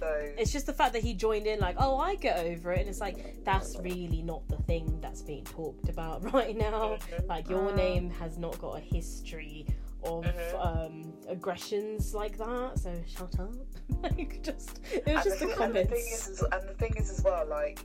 So 0.00 0.32
It's 0.38 0.50
just 0.52 0.66
the 0.66 0.72
fact 0.72 0.94
that 0.94 1.02
he 1.02 1.12
joined 1.14 1.46
in, 1.46 1.60
like, 1.60 1.76
oh, 1.78 1.98
I 1.98 2.14
get 2.14 2.44
over 2.46 2.72
it, 2.72 2.80
and 2.80 2.88
it's 2.88 3.00
like 3.00 3.44
that's 3.44 3.76
really 3.80 4.22
not 4.22 4.48
the 4.48 4.56
thing 4.62 4.98
that's 5.00 5.20
being 5.22 5.44
talked 5.44 5.88
about 5.88 6.32
right 6.32 6.56
now. 6.56 6.96
Mhm. 6.96 7.28
Like 7.28 7.48
your 7.50 7.70
Mm. 7.70 7.76
name 7.76 8.10
has 8.10 8.38
not 8.38 8.58
got 8.58 8.78
a 8.78 8.80
history 8.80 9.66
of 10.02 10.24
Mhm. 10.24 10.66
um, 10.66 11.12
aggressions 11.28 12.14
like 12.14 12.38
that. 12.38 12.78
So 12.78 12.94
shut 13.06 13.38
up. 13.38 13.52
like 14.02 14.42
just 14.42 14.80
it 14.92 15.04
was 15.06 15.14
and 15.16 15.24
just 15.24 15.38
the, 15.40 15.46
the 15.46 15.52
thing, 15.52 15.62
and 15.62 15.74
the 15.76 15.84
comments. 15.84 15.90
thing 15.92 16.14
is, 16.14 16.28
as- 16.28 16.42
and 16.52 16.68
the 16.68 16.74
thing 16.74 16.94
is 16.96 17.10
as 17.10 17.22
well, 17.22 17.46
like 17.46 17.84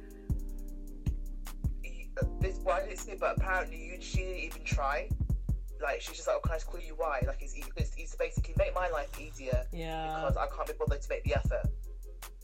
you- 1.84 2.08
uh, 2.22 2.26
this. 2.40 2.60
Well, 2.64 2.78
I 2.78 2.86
didn't 2.86 3.00
see, 3.00 3.12
it, 3.12 3.20
but 3.20 3.36
apparently 3.38 3.78
you 3.78 3.98
she 4.02 4.18
didn't 4.20 4.38
even 4.38 4.64
try. 4.64 5.10
Like 5.82 6.00
she's 6.02 6.16
just 6.16 6.28
like, 6.28 6.38
oh, 6.38 6.40
can 6.40 6.54
I 6.54 6.56
just 6.56 6.68
call 6.68 6.80
you 6.80 6.94
why? 6.96 7.22
Like 7.28 7.42
it's, 7.42 7.56
e- 7.58 7.64
it's, 7.76 7.92
it's 7.98 8.16
basically 8.16 8.54
make 8.58 8.74
my 8.74 8.88
life 8.90 9.10
easier 9.20 9.66
yeah. 9.74 10.16
because 10.22 10.38
I 10.38 10.48
can't 10.56 10.68
be 10.68 10.74
bothered 10.80 11.02
to 11.02 11.10
make 11.10 11.26
the 11.26 11.36
effort. 11.36 11.68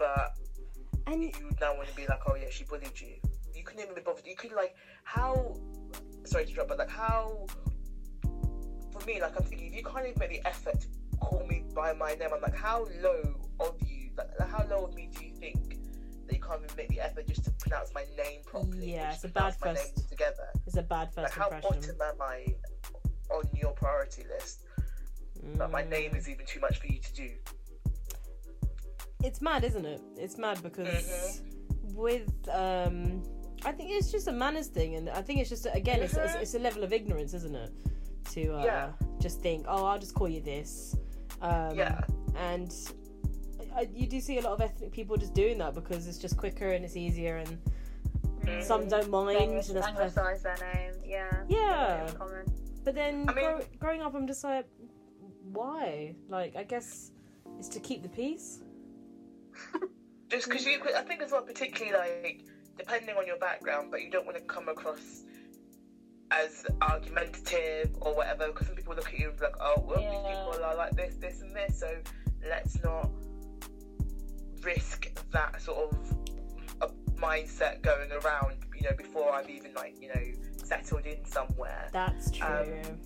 But 0.02 0.34
And 1.06 1.22
you 1.24 1.32
now 1.62 1.76
want 1.76 1.88
to 1.89 1.95
be 1.95 2.08
like, 2.08 2.22
oh 2.28 2.34
yeah, 2.36 2.49
she 2.49 2.64
bullied 2.64 2.99
you. 2.99 3.14
You 3.54 3.64
couldn't 3.64 3.84
even 3.84 3.93
be 3.93 4.02
bothered. 4.02 4.26
You 4.26 4.36
could 4.36 4.52
like 4.54 4.76
how. 5.04 5.56
Sorry 6.26 6.45
to 6.45 6.49
interrupt, 6.49 6.70
but 6.70 6.80
like 6.80 6.89
how. 6.89 7.45
For 8.91 9.06
me, 9.06 9.22
like 9.22 9.36
I'm 9.39 9.43
thinking, 9.45 9.68
if 9.68 9.76
you 9.76 9.84
can't 9.84 10.06
even 10.08 10.20
make 10.20 10.30
the 10.32 10.47
effort 10.47 10.82
to 10.82 10.88
call 11.20 11.45
me 11.47 11.64
by 11.76 11.93
my 11.93 12.14
name, 12.16 12.30
I'm 12.34 12.41
like, 12.41 12.56
how 12.56 12.88
low 13.02 13.22
of 13.60 13.76
you? 13.86 14.10
Like, 14.18 14.28
like, 14.39 14.49
how 14.49 14.66
low 14.70 14.86
of 14.86 14.93
me 14.95 15.10
do 15.16 15.24
you 15.24 15.34
think 15.36 15.78
that 16.28 16.36
you 16.36 16.41
can't 16.41 16.62
even 16.64 16.76
make 16.76 16.89
the 16.89 16.99
effort 16.99 17.28
just 17.28 17.45
to 17.45 17.52
pronounce 17.52 17.93
my 17.93 18.06
name 18.18 18.41
properly? 18.45 18.93
Yeah, 18.93 19.14
it's 19.14 19.24
a 19.24 19.28
bad 19.30 19.56
my 19.62 19.74
first- 19.76 20.10
together. 20.10 20.47
it's 20.66 20.78
a 20.78 20.82
bad 20.84 21.10
Like 21.16 21.28
first 21.28 21.34
how 21.38 21.45
impression. 21.49 21.95
bottom 21.97 22.02
am 22.02 22.22
I 22.22 22.45
on 23.34 23.43
your 23.56 23.72
priority 23.74 24.26
list? 24.34 24.66
That 25.58 25.72
my 25.72 25.84
Mm. 25.84 25.89
name 25.89 26.16
is 26.16 26.28
even 26.28 26.45
too 26.45 26.60
much 26.60 26.80
for 26.80 26.88
you 26.88 26.99
to 26.99 27.14
do. 27.14 27.30
It's 29.24 29.41
mad, 29.41 29.63
isn't 29.63 29.86
it? 29.86 30.01
It's 30.17 30.38
mad 30.38 30.61
because 30.63 30.88
Mhm. 30.88 31.93
with 31.95 32.32
um 32.49 33.24
I 33.63 33.72
think 33.72 33.91
it's 33.91 34.11
just 34.11 34.28
a 34.28 34.32
manners 34.32 34.67
thing, 34.67 34.95
and 34.95 35.07
I 35.09 35.22
think 35.22 35.39
it's 35.39 35.49
just 35.49 35.67
again, 35.72 36.01
it's, 36.01 36.15
it's, 36.15 36.34
it's 36.36 36.55
a 36.55 36.59
level 36.59 36.84
of 36.84 36.91
ignorance, 36.93 37.34
isn't 37.36 37.55
it? 37.55 37.72
To 38.34 38.55
uh, 38.57 38.63
Yeah. 38.65 38.91
just 39.19 39.39
think, 39.41 39.65
oh, 39.67 39.86
I'll 39.86 39.99
just 39.99 40.15
call 40.15 40.28
you 40.28 40.41
this. 40.41 40.95
Um, 41.41 41.76
Yeah. 41.78 42.01
And 42.36 42.74
I, 43.76 43.82
you 43.93 44.07
do 44.07 44.19
see 44.19 44.39
a 44.39 44.41
lot 44.41 44.53
of 44.53 44.61
ethnic 44.61 44.91
people 44.91 45.15
just 45.15 45.34
doing 45.36 45.57
that 45.59 45.76
because 45.76 46.07
it's 46.07 46.17
just 46.17 46.38
quicker 46.38 46.72
and 46.72 46.84
it's 46.84 46.97
easier, 46.97 47.38
and 47.38 47.57
Mm. 48.41 48.63
some 48.63 48.88
don't 48.88 49.09
mind. 49.11 49.38
Anglic- 49.39 49.69
And 49.69 49.78
that's 49.78 50.41
their 50.41 50.57
name, 50.74 50.93
yeah. 51.05 51.43
Yeah. 51.47 52.09
But 52.84 52.95
then 52.95 53.30
I 53.30 53.34
mean- 53.36 53.45
grow, 53.45 53.59
growing 53.78 54.01
up, 54.01 54.15
I'm 54.15 54.26
just 54.26 54.43
like, 54.43 54.65
why? 55.51 56.15
Like, 56.30 56.55
I 56.55 56.63
guess 56.63 57.11
it's 57.59 57.69
to 57.69 57.80
keep 57.80 58.01
the 58.01 58.09
peace. 58.09 58.63
Just 60.30 60.47
because 60.47 60.66
you, 60.66 60.82
I 60.95 61.02
think 61.02 61.22
as 61.22 61.32
well, 61.32 61.41
particularly 61.41 61.97
like 62.24 62.45
depending 62.78 63.16
on 63.18 63.28
your 63.28 63.38
background, 63.38 63.91
but 63.91 64.02
you 64.02 64.10
don't 64.10 64.26
want 64.26 64.38
to 64.38 64.43
come 64.43 64.70
across 64.70 65.24
as 66.32 66.66
argumentative 66.82 67.89
or 67.99 68.16
whatever. 68.16 68.47
Because 68.47 68.68
some 68.68 68.76
people 68.76 68.95
look 68.95 69.08
at 69.08 69.20
you 69.20 69.30
and 69.30 69.38
be 69.38 69.43
like, 69.43 69.56
"Oh, 69.60 69.84
well, 69.86 69.97
these 69.97 70.08
people 70.08 70.64
are 70.64 70.76
like 70.76 70.95
this, 70.95 71.16
this, 71.16 71.41
and 71.41 71.54
this." 71.54 71.80
So 71.80 71.93
let's 72.47 72.82
not 72.82 73.10
risk 74.62 75.12
that 75.32 75.62
sort 75.62 75.91
of 75.91 75.97
a 76.82 76.88
mindset 77.20 77.82
going 77.82 78.12
around. 78.12 78.56
You 78.76 78.89
know, 78.89 78.95
before 78.97 79.34
I've 79.34 79.49
even 79.49 79.74
like 79.74 79.95
you 79.99 80.08
know 80.08 80.22
settled 80.64 81.06
in 81.06 81.26
somewhere. 81.26 81.89
That's 81.91 82.32
true. 82.32 82.47
Um, 82.47 82.99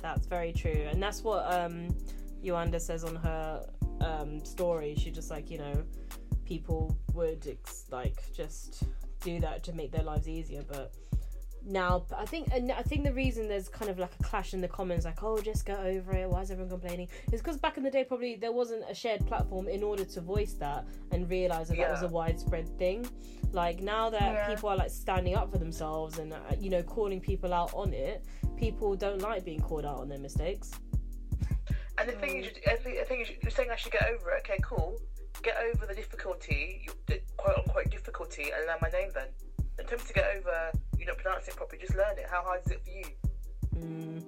that's 0.00 0.26
very 0.26 0.52
true, 0.52 0.86
and 0.88 1.02
that's 1.02 1.22
what 1.22 1.52
um, 1.52 1.88
Yewande 2.44 2.80
says 2.80 3.04
on 3.04 3.16
her 3.16 3.66
um, 4.00 4.44
story. 4.44 4.94
She 4.98 5.10
just 5.10 5.30
like 5.30 5.50
you 5.50 5.58
know, 5.58 5.82
people 6.44 6.96
would 7.14 7.46
ex- 7.46 7.86
like 7.90 8.22
just 8.34 8.82
do 9.20 9.40
that 9.40 9.62
to 9.64 9.72
make 9.72 9.92
their 9.92 10.02
lives 10.04 10.28
easier, 10.28 10.62
but 10.66 10.92
now 11.62 12.06
I 12.16 12.24
think 12.24 12.48
and 12.54 12.72
I 12.72 12.80
think 12.80 13.04
the 13.04 13.12
reason 13.12 13.46
there's 13.46 13.68
kind 13.68 13.90
of 13.90 13.98
like 13.98 14.12
a 14.18 14.22
clash 14.22 14.54
in 14.54 14.62
the 14.62 14.68
comments, 14.68 15.04
like 15.04 15.22
oh 15.22 15.38
just 15.40 15.66
get 15.66 15.78
over 15.80 16.12
it. 16.14 16.28
Why 16.28 16.40
is 16.40 16.50
everyone 16.50 16.70
complaining? 16.70 17.08
Is 17.32 17.42
because 17.42 17.58
back 17.58 17.76
in 17.76 17.82
the 17.82 17.90
day 17.90 18.02
probably 18.02 18.36
there 18.36 18.50
wasn't 18.52 18.82
a 18.88 18.94
shared 18.94 19.26
platform 19.26 19.68
in 19.68 19.82
order 19.82 20.04
to 20.04 20.20
voice 20.22 20.54
that 20.54 20.86
and 21.12 21.28
realize 21.28 21.68
that 21.68 21.76
that 21.76 21.90
was 21.90 22.02
a 22.02 22.08
widespread 22.08 22.66
thing. 22.78 23.06
Like 23.52 23.80
now 23.80 24.08
that 24.08 24.22
Yeah. 24.22 24.48
people 24.54 24.70
are 24.70 24.76
like 24.76 24.90
standing 24.90 25.34
up 25.36 25.52
for 25.52 25.58
themselves 25.58 26.18
and 26.18 26.32
uh, 26.32 26.38
you 26.58 26.70
know 26.70 26.82
calling 26.82 27.20
people 27.20 27.52
out 27.52 27.74
on 27.74 27.92
it, 27.92 28.24
people 28.56 28.96
don't 28.96 29.20
like 29.20 29.44
being 29.44 29.60
called 29.60 29.84
out 29.84 29.98
on 29.98 30.08
their 30.08 30.18
mistakes. 30.18 30.70
And 32.00 32.08
the 32.08 32.12
thing 32.14 32.36
is, 32.38 32.46
you- 32.46 32.62
I 32.72 32.76
think, 32.76 32.98
I 32.98 33.04
think 33.04 33.38
you're 33.42 33.50
saying 33.50 33.70
I 33.70 33.76
should 33.76 33.92
get 33.92 34.04
over 34.08 34.30
it. 34.32 34.40
Okay, 34.48 34.58
cool. 34.62 34.98
Get 35.42 35.56
over 35.74 35.86
the 35.86 35.94
difficulty, 35.94 36.88
the 37.06 37.20
quote 37.36 37.58
unquote 37.58 37.90
difficulty, 37.90 38.50
and 38.54 38.66
learn 38.66 38.78
my 38.82 38.88
name 38.90 39.10
then. 39.14 39.28
In 39.78 39.86
terms 39.86 40.04
to 40.04 40.12
get 40.12 40.26
over, 40.36 40.72
you 40.98 41.06
not 41.06 41.16
pronouncing 41.18 41.52
it 41.52 41.56
properly, 41.56 41.80
just 41.80 41.94
learn 41.96 42.18
it. 42.18 42.26
How 42.30 42.42
hard 42.42 42.60
is 42.66 42.72
it 42.72 42.80
for 42.84 42.90
you? 42.90 43.04
Mm. 43.76 44.22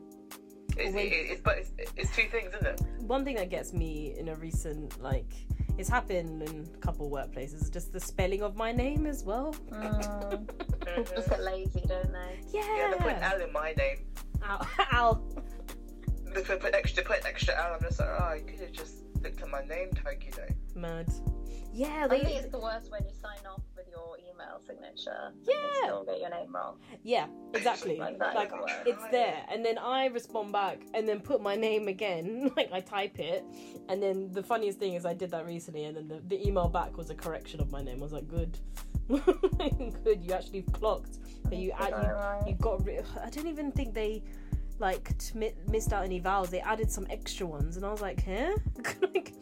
It's, 0.79 0.95
Well, 0.95 1.05
it, 1.05 1.13
it's, 1.13 1.41
but 1.43 1.59
it's, 1.59 1.71
it's 1.97 2.17
two 2.17 2.29
things, 2.31 2.55
isn't 2.55 2.67
it? 2.67 2.81
One 3.03 3.25
thing 3.25 3.37
that 3.37 3.51
gets 3.51 3.73
me 3.75 4.15
in 4.19 4.29
a 4.29 4.35
recent 4.37 5.01
like 5.03 5.31
it's 5.79 5.89
happened 5.89 6.43
in 6.43 6.67
a 6.75 6.79
couple 6.79 7.11
workplaces, 7.11 7.71
just 7.71 7.93
the 7.93 8.01
spelling 8.01 8.43
of 8.43 8.57
my 8.57 8.73
name 8.73 9.07
as 9.07 9.25
well. 9.25 9.55
Mm. 9.71 10.49
People 10.87 11.05
just 11.17 11.29
get 11.29 11.43
lazy, 11.43 11.83
don't 11.87 12.13
they? 12.13 12.41
Yeah, 12.53 12.91
they 12.93 12.99
put 12.99 13.13
an 13.13 13.23
L 13.23 13.41
in 13.41 13.53
my 13.53 13.73
name. 13.73 13.99
Ow. 14.45 14.67
Ow. 14.93 15.23
They 16.35 16.43
put, 16.43 16.61
put 16.61 16.75
extra, 16.75 17.03
put 17.05 17.21
an 17.21 17.27
extra 17.27 17.55
L. 17.57 17.75
I'm 17.75 17.81
just 17.83 18.01
like, 18.01 18.09
oh, 18.09 18.25
I 18.25 18.41
could 18.41 18.61
have 18.61 18.73
just 18.73 19.05
looked 19.23 19.43
at 19.43 19.49
my 19.49 19.63
name 19.65 19.91
tag, 19.93 20.25
you 20.25 20.31
know. 20.31 20.81
Mad. 20.81 21.13
Yeah, 21.75 22.07
I 22.11 22.19
think 22.19 22.29
it's 22.29 22.51
the 22.51 22.59
worst 22.59 22.91
when 22.91 23.03
you 23.05 23.15
sign 23.15 23.39
off 23.51 23.63
with 23.75 23.87
your 23.91 24.19
email 24.19 24.61
signature. 24.67 25.33
Yeah. 25.43 25.55
you 25.55 25.83
still 25.83 26.05
get 26.05 26.21
your 26.21 26.29
name 26.29 26.55
wrong. 26.55 26.77
Yeah, 27.03 27.27
exactly. 27.55 27.97
Like 27.97 28.19
Like 28.19 28.51
the 28.51 28.91
it's 28.91 29.05
there, 29.11 29.43
and 29.51 29.65
then 29.65 29.79
I 29.79 30.07
respond 30.07 30.53
back, 30.53 30.83
and 30.93 31.09
then 31.09 31.21
put 31.21 31.41
my 31.41 31.57
name 31.57 31.89
again. 31.89 32.51
Like 32.57 32.73
I 32.73 32.81
type 32.81 33.19
it, 33.19 33.45
and 33.89 34.03
then 34.03 34.31
the 34.33 34.43
funniest 34.43 34.79
thing 34.79 34.95
is 34.95 35.07
I 35.07 35.15
did 35.15 35.31
that 35.31 35.47
recently, 35.47 35.85
and 35.85 35.97
then 35.97 36.09
the, 36.09 36.21
the 36.29 36.47
email 36.47 36.69
back 36.69 36.99
was 36.99 37.09
a 37.09 37.15
correction 37.15 37.61
of 37.61 37.71
my 37.71 37.83
name. 37.83 37.99
I 37.99 38.03
was 38.03 38.13
like, 38.13 38.29
good, 38.29 38.59
good. 39.09 40.23
You 40.23 40.33
actually 40.35 40.63
clocked 40.63 41.19
that 41.45 41.57
you 41.57 41.73
That's 41.79 41.95
add 41.95 42.15
all 42.15 42.43
you, 42.47 42.53
you 42.53 42.59
got. 42.59 42.85
Ri- 42.85 43.01
I 43.25 43.31
don't 43.31 43.47
even 43.47 43.73
think 43.73 43.95
they 43.95 44.23
like 44.79 45.17
t- 45.19 45.53
missed 45.69 45.93
out 45.93 46.05
any 46.05 46.19
vowels. 46.19 46.51
They 46.51 46.61
added 46.61 46.91
some 46.91 47.07
extra 47.11 47.47
ones, 47.47 47.77
and 47.77 47.85
I 47.87 47.91
was 47.91 48.01
like, 48.01 48.25
huh? 48.25 48.55
like 49.15 49.33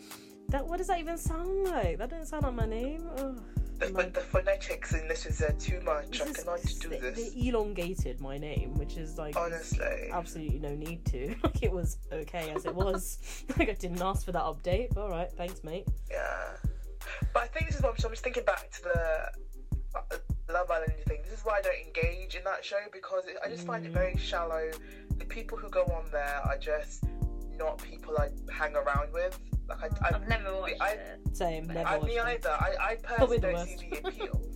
that. 0.48 0.66
What 0.66 0.78
does 0.78 0.88
that 0.88 0.98
even 1.00 1.16
sound 1.18 1.64
like? 1.64 1.98
That 1.98 2.10
doesn't 2.10 2.26
sound 2.26 2.42
like 2.44 2.54
my 2.54 2.66
name. 2.66 3.08
Ugh. 3.18 3.42
The, 3.78 3.88
Like- 3.94 4.12
the 4.12 4.20
phonetics 4.20 4.92
in 4.92 5.08
this 5.08 5.24
is 5.24 5.40
uh, 5.40 5.52
too 5.58 5.80
much. 5.80 6.20
I 6.20 6.24
This 6.26 6.38
is- 6.38 6.44
cannot 6.44 6.60
do 6.80 6.88
they, 6.90 6.98
this. 6.98 7.32
they 7.32 7.48
elongated 7.48 8.20
my 8.20 8.36
name, 8.36 8.74
which 8.74 8.96
is 8.98 9.16
like 9.16 9.36
Honestly. 9.36 10.10
absolutely 10.12 10.58
no 10.58 10.74
need 10.74 11.04
to. 11.06 11.34
Like 11.42 11.62
it 11.62 11.72
was 11.72 11.96
okay 12.12 12.50
as 12.50 12.66
it 12.66 12.74
was. 12.74 13.18
like 13.58 13.70
I 13.70 13.74
didn't 13.74 14.02
ask 14.02 14.24
for 14.26 14.32
that 14.32 14.42
update. 14.42 14.94
All 14.98 15.08
right, 15.08 15.30
thanks, 15.32 15.64
mate. 15.64 15.86
Yeah. 16.10 16.56
But 17.32 17.44
I 17.44 17.46
think 17.46 17.68
this 17.68 17.76
is 17.76 17.82
what 17.82 17.92
I'm 18.04 18.10
just 18.10 18.22
thinking 18.22 18.44
back 18.44 18.70
to 18.70 18.82
the 18.82 19.98
uh, 19.98 20.16
Love 20.52 20.70
Island 20.70 20.92
thing. 21.06 21.20
This 21.24 21.38
is 21.40 21.44
why 21.44 21.58
I 21.58 21.62
don't 21.62 21.74
engage 21.86 22.34
in 22.34 22.44
that 22.44 22.64
show 22.64 22.76
because 22.92 23.24
it, 23.26 23.36
I 23.44 23.48
just 23.48 23.66
find 23.66 23.84
it 23.86 23.92
very 23.92 24.16
shallow. 24.16 24.70
The 25.18 25.24
people 25.24 25.56
who 25.58 25.68
go 25.70 25.82
on 25.84 26.04
there 26.10 26.40
are 26.44 26.58
just 26.58 27.04
not 27.58 27.78
people 27.82 28.16
I 28.18 28.28
hang 28.52 28.74
around 28.74 29.12
with. 29.12 29.38
Like 29.68 29.78
I, 30.02 30.08
I, 30.08 30.14
I've 30.16 30.28
never 30.28 30.56
watched 30.56 30.80
I- 30.80 30.92
it. 30.92 31.20
Same, 31.36 31.66
never. 31.66 31.86
I, 31.88 31.96
watched 31.98 32.08
me 32.08 32.18
it. 32.18 32.24
either. 32.24 32.50
I, 32.50 32.74
I 32.80 32.94
personally 32.96 33.38
don't 33.38 33.66
see 33.66 33.88
the 33.90 34.08
appeal. 34.08 34.40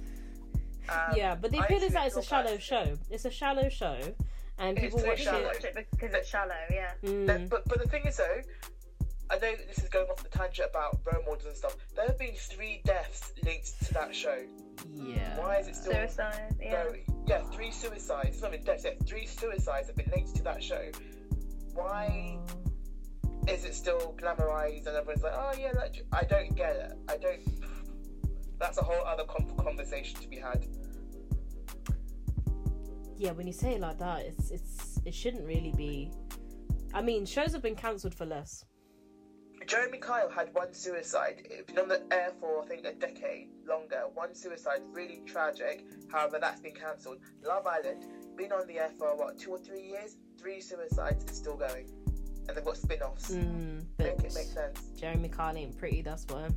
Um, 0.86 1.16
yeah, 1.16 1.34
but 1.34 1.51
the 1.51 1.61
appeal 1.61 1.82
is 1.82 1.95
that 1.95 2.07
it's 2.09 2.16
a 2.18 2.22
shallow 2.22 2.57
personally. 2.57 2.90
show. 2.97 2.99
It's 3.09 3.24
a 3.24 3.30
shallow 3.30 3.70
show, 3.70 3.97
and 4.59 4.76
It's 4.76 4.84
people 4.95 5.01
too 5.01 5.07
watch 5.07 5.20
it. 5.26 5.45
watch 5.47 5.64
it 5.64 5.86
because 5.92 6.12
it's 6.12 6.28
shallow, 6.28 6.53
yeah. 6.70 6.90
Mm, 7.03 7.26
That- 7.26 7.49
but 7.49 7.66
but 7.66 7.80
the 7.82 7.88
thing 7.88 8.03
is 8.05 8.18
though, 8.18 8.42
I 9.30 9.36
know 9.38 9.55
this 9.66 9.78
is 9.78 9.88
going 9.88 10.11
off 10.11 10.22
the 10.22 10.28
tangent 10.28 10.68
about 10.68 11.01
role 11.11 11.22
models 11.24 11.47
and 11.47 11.57
stuff. 11.57 11.74
There 11.97 12.07
have 12.07 12.18
been 12.18 12.34
three 12.34 12.82
deaths 12.84 13.32
linked 13.42 13.82
to 13.86 13.95
that 13.95 14.14
show. 14.14 14.36
Yeah. 14.95 15.39
Why 15.39 15.59
is 15.59 15.68
it 15.68 15.77
still 15.77 15.93
Suicide, 15.93 16.57
yeah. 16.61 16.85
No, 16.85 16.95
yeah, 17.27 17.43
three 17.53 17.70
suicides. 17.70 18.29
It's 18.31 18.43
not 18.43 18.53
even 18.53 18.64
deaths. 18.64 18.85
Yeah, 18.85 18.93
three 19.07 19.27
suicides 19.27 19.89
have 19.89 19.97
been 19.97 20.11
linked 20.14 20.35
to 20.37 20.43
that 20.45 20.62
show. 20.62 20.91
Why 21.72 22.39
is 23.49 23.64
it 23.64 23.75
still 23.75 24.14
glamorized 24.18 24.87
and 24.87 24.97
everyone's 24.97 25.22
like, 25.22 25.33
oh 25.35 25.53
yeah, 25.59 25.72
that, 25.72 25.97
I 26.12 26.25
don't 26.25 26.55
get 26.55 26.77
it. 26.77 26.93
I 27.09 27.16
don't. 27.16 27.41
That's 28.59 28.79
a 28.79 28.83
whole 28.83 29.05
other 29.05 29.25
con- 29.25 29.51
conversation 29.57 30.20
to 30.20 30.29
be 30.29 30.37
had. 30.37 30.66
Yeah, 33.16 33.33
when 33.33 33.47
you 33.47 33.53
say 33.53 33.75
it 33.75 33.81
like 33.81 33.99
that, 33.99 34.22
it's 34.22 34.51
it's 34.51 35.01
it 35.05 35.14
shouldn't 35.14 35.47
really 35.47 35.72
be. 35.77 36.11
I 36.93 37.03
mean, 37.03 37.27
shows 37.27 37.53
have 37.53 37.62
been 37.62 37.75
cancelled 37.77 38.14
for 38.14 38.27
less. 38.27 38.64
Jeremy 39.75 39.99
Kyle 39.99 40.29
had 40.31 40.55
one 40.55 40.72
suicide. 40.72 41.43
It's 41.51 41.66
been 41.66 41.81
on 41.81 41.89
the 41.89 42.01
air 42.12 42.31
for 42.39 42.62
I 42.62 42.66
think 42.66 42.85
a 42.87 42.93
decade 42.93 43.49
longer. 43.68 44.05
One 44.14 44.33
suicide, 44.33 44.83
really 44.93 45.20
tragic. 45.27 45.85
However, 46.12 46.39
that's 46.41 46.61
been 46.61 46.75
cancelled. 46.75 47.18
Love 47.45 47.66
Island 47.66 48.05
been 48.37 48.53
on 48.53 48.68
the 48.68 48.79
air 48.79 48.91
for 48.97 49.16
what 49.16 49.37
two 49.37 49.51
or 49.51 49.59
three 49.59 49.83
years. 49.89 50.16
Three 50.39 50.61
suicides 50.61 51.25
still 51.37 51.57
going, 51.57 51.87
and 52.47 52.57
they've 52.57 52.64
got 52.64 52.77
spin-offs. 52.77 53.33
Mm, 53.33 53.85
Make 53.99 54.07
it 54.12 54.22
make 54.22 54.47
sense. 54.47 54.81
Jeremy 54.97 55.29
Kyle 55.29 55.57
ain't 55.57 55.77
pretty. 55.77 56.03
That's 56.03 56.25
why. 56.29 56.49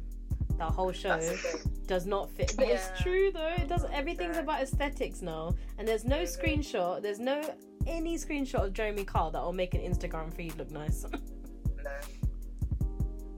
That 0.60 0.72
whole 0.72 0.92
show 0.92 1.10
That's 1.10 1.30
the 1.30 1.38
thing. 1.38 1.72
does 1.88 2.06
not 2.06 2.30
fit. 2.30 2.54
But 2.56 2.68
it's 2.68 3.02
true 3.02 3.32
though. 3.32 3.54
It 3.58 3.68
does. 3.68 3.84
Everything's 3.92 4.36
Yeah. 4.36 4.44
about 4.44 4.62
aesthetics 4.62 5.24
now, 5.24 5.56
and 5.80 5.88
there's 5.88 6.06
no 6.06 6.18
Mhm. 6.22 6.38
screenshot. 6.40 7.02
There's 7.02 7.20
no 7.20 7.42
any 7.88 8.16
screenshot 8.18 8.64
of 8.66 8.74
Jeremy 8.74 9.06
Kyle 9.06 9.32
that 9.32 9.42
will 9.42 9.54
make 9.54 9.74
an 9.74 9.82
Instagram 9.82 10.32
feed 10.32 10.56
look 10.58 10.70
nice. 10.70 11.04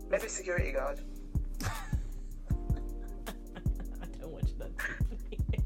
No. 0.09 0.17
Maybe 0.17 0.27
security 0.29 0.71
guard. 0.71 1.01
I 1.63 1.69
don't 4.19 4.31
watch 4.31 4.57
that. 4.57 4.71
TV. 4.77 5.61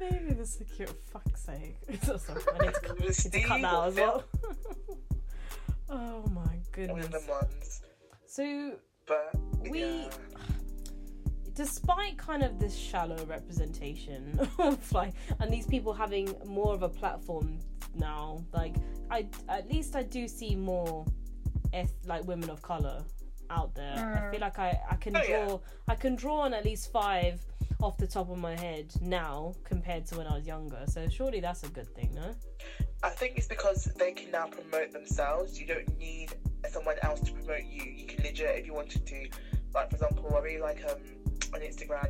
Maybe 0.10 0.34
the 0.34 0.46
secure. 0.46 0.88
Fuck's 1.12 1.42
sake! 1.44 1.76
It's 1.88 2.06
so 2.06 2.18
funny. 2.18 2.42
I 2.60 2.66
need 2.66 2.74
to, 2.74 2.80
cut- 2.80 2.96
It 2.98 3.00
need 3.00 3.00
to 3.00 3.06
cut 3.06 3.14
Steve 3.14 3.48
that 3.48 3.64
out 3.64 3.88
as 3.88 3.94
well. 3.96 4.24
oh 5.90 6.22
my 6.28 6.42
One 6.42 6.62
goodness. 6.72 7.06
of 7.06 7.12
them 7.12 7.26
ones. 7.28 7.80
So 8.26 8.72
But 9.06 9.34
We- 9.70 9.80
yeah. 9.80 10.08
despite 11.54 12.18
kind 12.18 12.42
of 12.42 12.58
this 12.58 12.74
shallow 12.76 13.24
representation 13.26 14.40
of 14.58 14.92
like 14.92 15.14
and 15.38 15.52
these 15.52 15.66
people 15.68 15.92
having 15.92 16.34
more 16.44 16.74
of 16.74 16.82
a 16.82 16.88
platform 16.88 17.60
now 17.94 18.44
like 18.52 18.74
i 19.08 19.24
at 19.48 19.68
least 19.70 19.94
i 19.94 20.02
do 20.02 20.26
see 20.26 20.56
more 20.56 21.06
eth- 21.06 21.12
like 22.06 22.24
women 22.26 22.48
of 22.50 22.60
color 22.62 23.02
out 23.50 23.74
there 23.74 23.94
i 23.94 24.18
Mm. 24.20 24.30
feel 24.30 24.40
like 24.40 24.58
i 24.58 24.70
i 24.90 24.96
can 24.96 25.16
Oh, 25.16 25.22
draw 25.26 25.46
yeah. 25.48 25.56
i 25.88 25.94
can 25.94 26.14
draw 26.16 26.40
on 26.40 26.54
at 26.54 26.64
least 26.64 26.90
five 26.92 27.40
off 27.82 27.96
the 27.98 28.06
top 28.06 28.30
of 28.30 28.38
my 28.38 28.56
head 28.58 28.86
now 29.00 29.54
compared 29.64 30.06
to 30.06 30.16
when 30.18 30.26
i 30.26 30.34
was 30.38 30.46
younger 30.46 30.82
so 30.86 31.06
surely 31.08 31.40
that's 31.40 31.62
a 31.64 31.68
good 31.68 31.88
thing 31.94 32.10
no 32.14 32.34
I 33.02 33.10
think 33.10 33.36
it's 33.36 33.46
because 33.46 33.84
they 33.98 34.12
can 34.12 34.30
now 34.30 34.46
promote 34.46 34.90
themselves. 34.94 35.60
You 35.60 35.66
don't 35.66 35.98
need 35.98 36.30
someone 36.70 36.96
else 37.02 37.20
to 37.20 37.32
promote 37.32 37.64
you. 37.76 37.82
You 37.82 38.06
can 38.06 38.24
legit 38.24 38.58
if 38.60 38.64
you 38.66 38.72
wanted 38.72 39.04
to. 39.06 39.28
Like 39.74 39.90
for 39.90 39.96
example, 39.96 40.34
I 40.34 40.38
really 40.40 40.62
like 40.62 40.80
um 40.90 41.00
on 41.52 41.60
Instagram 41.60 42.08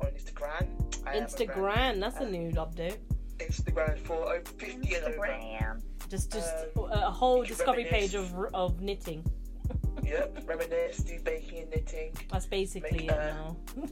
on 0.00 0.06
Instagram. 0.20 0.64
I 1.04 1.14
am 1.16 1.24
a 1.24 1.26
brand. 1.26 1.28
Instagram, 1.28 2.00
that's 2.00 2.20
a 2.20 2.30
new 2.30 2.52
update. 2.52 2.98
Instagram 3.38 3.98
for 4.00 4.32
over 4.34 4.44
50 4.44 4.94
and 4.94 5.04
over. 5.04 5.16
Instagram. 5.26 5.82
Just 6.08 6.32
just 6.32 6.52
Um, 6.76 6.90
a 6.90 7.10
whole 7.10 7.42
discovery 7.44 7.84
reminisce. 7.84 8.12
page 8.12 8.14
of 8.14 8.34
of 8.54 8.80
knitting. 8.80 9.24
Yep, 10.02 10.42
reminisce, 10.46 10.98
do 10.98 11.18
baking 11.24 11.62
and 11.62 11.70
knitting, 11.70 12.12
That's 12.30 12.46
basically 12.46 13.08
Make, 13.08 13.10
it 13.10 13.18
uh, 13.18 13.32
now. 13.34 13.56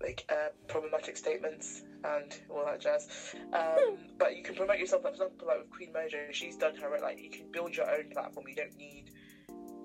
like 0.00 0.24
uh, 0.28 0.48
problematic 0.66 1.16
statements 1.16 1.82
and 2.02 2.36
all 2.50 2.64
that 2.64 2.80
jazz. 2.80 3.34
Um, 3.52 3.96
but 4.18 4.36
you 4.36 4.42
can 4.42 4.56
promote 4.56 4.78
yourself, 4.78 5.02
for 5.02 5.10
example, 5.10 5.46
like 5.46 5.58
with 5.60 5.70
Queen 5.70 5.92
Mojo, 5.92 6.32
she's 6.32 6.56
done 6.56 6.74
her, 6.76 6.98
like, 7.00 7.22
you 7.22 7.30
can 7.30 7.50
build 7.52 7.76
your 7.76 7.88
own 7.88 8.10
platform. 8.10 8.46
You 8.48 8.56
don't 8.56 8.76
need 8.76 9.10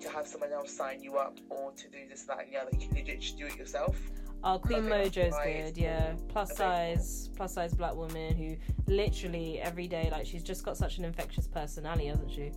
to 0.00 0.08
have 0.10 0.26
someone 0.26 0.52
else 0.52 0.72
sign 0.76 1.00
you 1.00 1.16
up 1.16 1.38
or 1.48 1.70
to 1.72 1.88
do 1.88 2.08
this, 2.08 2.24
that, 2.24 2.40
and 2.40 2.52
the 2.52 2.56
other. 2.58 2.70
You 2.72 2.88
can 2.88 2.96
legit 2.96 3.20
just 3.20 3.38
do 3.38 3.46
it 3.46 3.56
yourself. 3.56 3.96
Oh, 4.42 4.58
Queen 4.58 4.84
Mojo's 4.84 5.34
good, 5.44 5.76
yeah. 5.76 6.14
Plus 6.28 6.56
size, 6.56 7.28
plus 7.36 7.52
size 7.54 7.74
black 7.74 7.94
woman 7.94 8.34
who 8.36 8.56
literally 8.90 9.60
every 9.60 9.86
day, 9.86 10.08
like 10.10 10.24
she's 10.26 10.42
just 10.42 10.64
got 10.64 10.76
such 10.78 10.96
an 10.98 11.04
infectious 11.04 11.46
personality, 11.46 12.06
hasn't 12.06 12.30
she? 12.30 12.52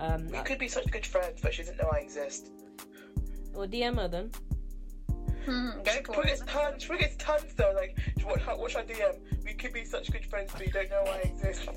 Um, 0.00 0.26
We 0.28 0.38
could 0.38 0.58
be 0.58 0.68
such 0.68 0.90
good 0.90 1.06
friends, 1.06 1.40
but 1.40 1.54
she 1.54 1.62
doesn't 1.62 1.76
know 1.80 1.90
I 1.92 1.98
exist. 1.98 2.50
or 3.54 3.66
DM 3.66 3.96
her 4.00 4.08
then. 4.08 4.30
Hmm, 5.44 5.70
go 5.82 5.92
She 5.92 5.98
for 5.98 6.12
probably 6.12 6.30
gets 6.30 6.42
tons, 6.42 6.82
she 6.82 6.88
probably 6.88 7.04
gets 7.06 7.16
tons 7.16 7.54
though. 7.56 7.72
Like, 7.74 7.96
what, 8.24 8.40
how- 8.40 8.58
what 8.58 8.70
should 8.72 8.80
I 8.80 8.84
DM? 8.84 9.44
We 9.44 9.54
could 9.54 9.72
be 9.72 9.84
such 9.84 10.10
good 10.10 10.26
friends, 10.26 10.50
but 10.52 10.66
you 10.66 10.72
don't 10.72 10.90
know 10.90 11.04
I 11.06 11.18
exist. 11.18 11.68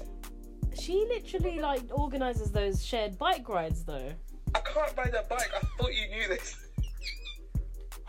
She 0.80 1.06
literally 1.08 1.60
like 1.60 1.84
organizes 1.92 2.52
those 2.52 2.84
shared 2.84 3.18
bike 3.20 3.48
rides 3.48 3.84
though. 3.84 4.12
I 4.56 4.60
can't 4.60 4.98
ride 4.98 5.14
a 5.14 5.24
bike. 5.30 5.50
I 5.56 5.60
thought 5.78 5.94
you 5.94 6.08
knew 6.10 6.28
this. 6.30 6.58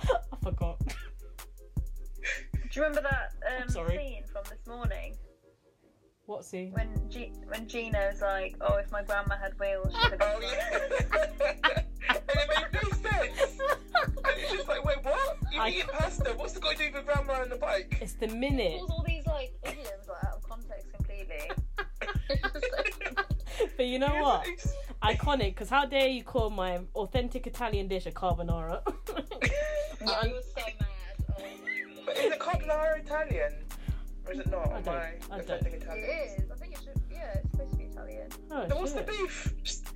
I 0.10 0.36
forgot. 0.42 0.80
Do 2.72 2.80
you 2.80 2.86
remember 2.86 3.08
that 3.10 3.32
um, 3.62 3.68
scene 3.90 4.24
from 4.32 4.42
this 4.48 4.66
morning 4.66 5.14
What 6.26 6.44
scene? 6.44 6.72
when 6.72 6.88
G- 7.10 7.32
when 7.48 7.68
Gino's 7.68 8.22
like, 8.22 8.56
"Oh, 8.62 8.76
if 8.76 8.90
my 8.90 9.02
grandma 9.02 9.36
had 9.36 9.52
wheels, 9.60 9.92
she'd 9.94 10.10
have 10.10 10.18
been 10.18 10.22
Oh 10.22 10.40
yeah. 10.40 11.82
and 12.08 12.18
it 12.28 12.48
made 12.48 12.82
no 12.82 12.90
sense. 12.90 13.60
And 14.24 14.36
it's 14.38 14.52
just 14.52 14.68
like, 14.68 14.82
wait, 14.84 15.04
what? 15.04 15.36
You 15.52 15.60
I- 15.60 15.68
eat 15.68 15.86
pasta? 15.88 16.32
What's 16.36 16.56
it 16.56 16.62
got 16.62 16.76
to 16.76 16.88
do 16.88 16.92
with 16.94 17.04
grandma 17.04 17.42
and 17.42 17.52
the 17.52 17.56
bike? 17.56 17.98
It's 18.00 18.14
the 18.14 18.28
minute. 18.28 18.78
pulls 18.78 18.90
all 18.90 19.04
these 19.06 19.26
like 19.26 19.52
idioms 19.64 20.08
like 20.08 20.24
out 20.24 20.36
of 20.38 20.42
context 20.42 20.92
completely. 20.94 21.50
But 23.76 23.86
you 23.86 23.98
know 23.98 24.12
Yeah, 24.12 24.22
what? 24.22 24.46
Iconic, 25.02 25.50
because 25.54 25.68
how 25.68 25.84
dare 25.86 26.08
you 26.08 26.22
call 26.24 26.50
my 26.50 26.80
authentic 26.94 27.46
Italian 27.46 27.86
dish 27.88 28.06
a 28.06 28.10
carbonara? 28.10 28.82
yeah, 30.00 30.10
I 30.10 30.26
was 30.28 30.44
so 30.54 30.62
mad. 30.64 30.86
My 32.12 32.20
But 32.20 32.24
is 32.26 32.32
it 32.32 32.38
carbonara 32.40 32.98
Italian? 33.04 33.52
Or 34.26 34.32
is 34.32 34.38
it 34.40 34.50
not? 34.50 34.68
I 34.72 34.76
Am 34.78 34.82
don't- 34.84 34.94
I 34.94 35.14
I 35.30 35.38
offending 35.38 35.72
It 35.74 35.82
Italians? 35.82 36.42
is. 36.44 36.50
I 36.50 36.54
think 36.56 36.72
it 36.74 36.80
should. 36.84 37.00
Yeah, 37.10 37.32
it's 37.34 37.50
supposed 37.50 37.70
to 37.72 37.76
be 37.78 37.84
Italian. 37.84 38.28
oh, 38.50 38.66
Then 38.66 38.78
what's 38.78 38.92
the 38.92 39.02
beef? 39.02 39.54
Just, 39.64 39.86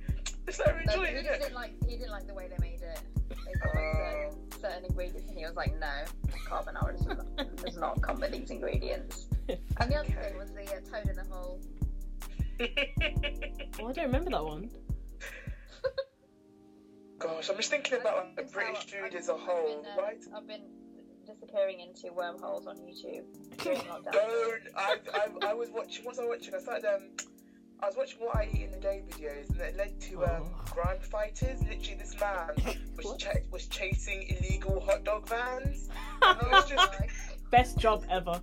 just 0.45 0.59
let 0.59 0.69
her 0.69 0.81
No, 0.85 0.93
enjoy 0.93 1.05
he 1.05 1.11
it, 1.13 1.23
didn't 1.23 1.41
innit? 1.41 1.53
like. 1.53 1.71
He 1.87 1.95
didn't 1.97 2.11
like 2.11 2.27
the 2.27 2.33
way 2.33 2.47
they 2.49 2.57
made 2.59 2.81
it. 2.81 2.99
They 3.29 3.35
put 3.35 3.75
like 3.75 3.85
Oh. 3.85 3.93
certain, 3.93 4.51
certain 4.61 4.85
ingredients, 4.85 5.27
and 5.29 5.37
he 5.37 5.45
was 5.45 5.55
like, 5.55 5.77
"No, 5.79 6.05
carbonara 6.49 6.93
does 6.97 7.05
not, 7.07 7.55
does 7.57 7.77
not 7.77 8.01
come 8.01 8.19
with 8.19 8.31
these 8.31 8.49
ingredients." 8.49 9.27
And 9.49 9.91
the 9.91 9.95
other 9.95 10.09
Okay. 10.09 10.21
thing 10.29 10.37
was 10.37 10.51
the 10.51 10.63
uh, 10.63 10.81
toad 10.91 11.07
in 11.09 11.15
the 11.15 11.23
hole. 11.31 11.59
Oh, 13.79 13.87
I 13.89 13.91
don't 13.93 14.05
remember 14.05 14.31
that 14.31 14.43
one. 14.43 14.69
Gosh, 17.19 17.49
I'm 17.49 17.55
just 17.57 17.69
thinking 17.69 17.99
about 18.01 18.17
like, 18.17 18.27
It's 18.39 18.51
how 18.53 18.59
British 18.59 18.81
I've- 18.81 18.91
food 18.91 19.15
as 19.15 19.29
a 19.29 19.33
I've 19.33 19.39
whole, 19.39 19.81
been, 19.83 19.91
uh, 19.91 20.01
right? 20.01 20.23
I've 20.35 20.47
been 20.47 20.61
disappearing 21.27 21.79
into 21.81 22.13
wormholes 22.13 22.65
on 22.67 22.77
YouTube 22.77 23.23
during 23.63 23.79
lockdown. 23.81 24.11
Don't. 24.13 24.61
I, 24.75 24.95
I, 25.13 25.49
I 25.49 25.53
was 25.53 25.69
watching. 25.69 26.05
What 26.05 26.17
was 26.17 26.19
I 26.19 26.25
watching? 26.25 26.55
I 26.55 26.59
started. 26.59 26.85
Um, 26.87 27.03
I 27.81 27.85
was 27.85 27.95
watching 27.95 28.17
what 28.19 28.35
I 28.35 28.49
eat 28.51 28.63
in 28.63 28.71
the 28.71 28.77
day 28.79 29.03
videos, 29.07 29.49
and 29.51 29.61
it 29.61 29.75
led 29.77 29.99
to 30.01 30.25
um, 30.25 30.43
Oh. 30.45 30.61
crime 30.65 30.99
fighters. 30.99 31.61
Literally, 31.61 31.95
this 31.99 32.19
man 32.19 32.49
was 32.95 33.15
ch- 33.17 33.27
was 33.51 33.67
chasing 33.67 34.23
illegal 34.29 34.79
hot 34.79 35.03
dog 35.03 35.27
vans. 35.29 35.89
Was 36.21 36.69
just- 36.69 36.99
my 36.99 37.07
Best 37.51 37.77
job 37.77 38.03
ever. 38.09 38.41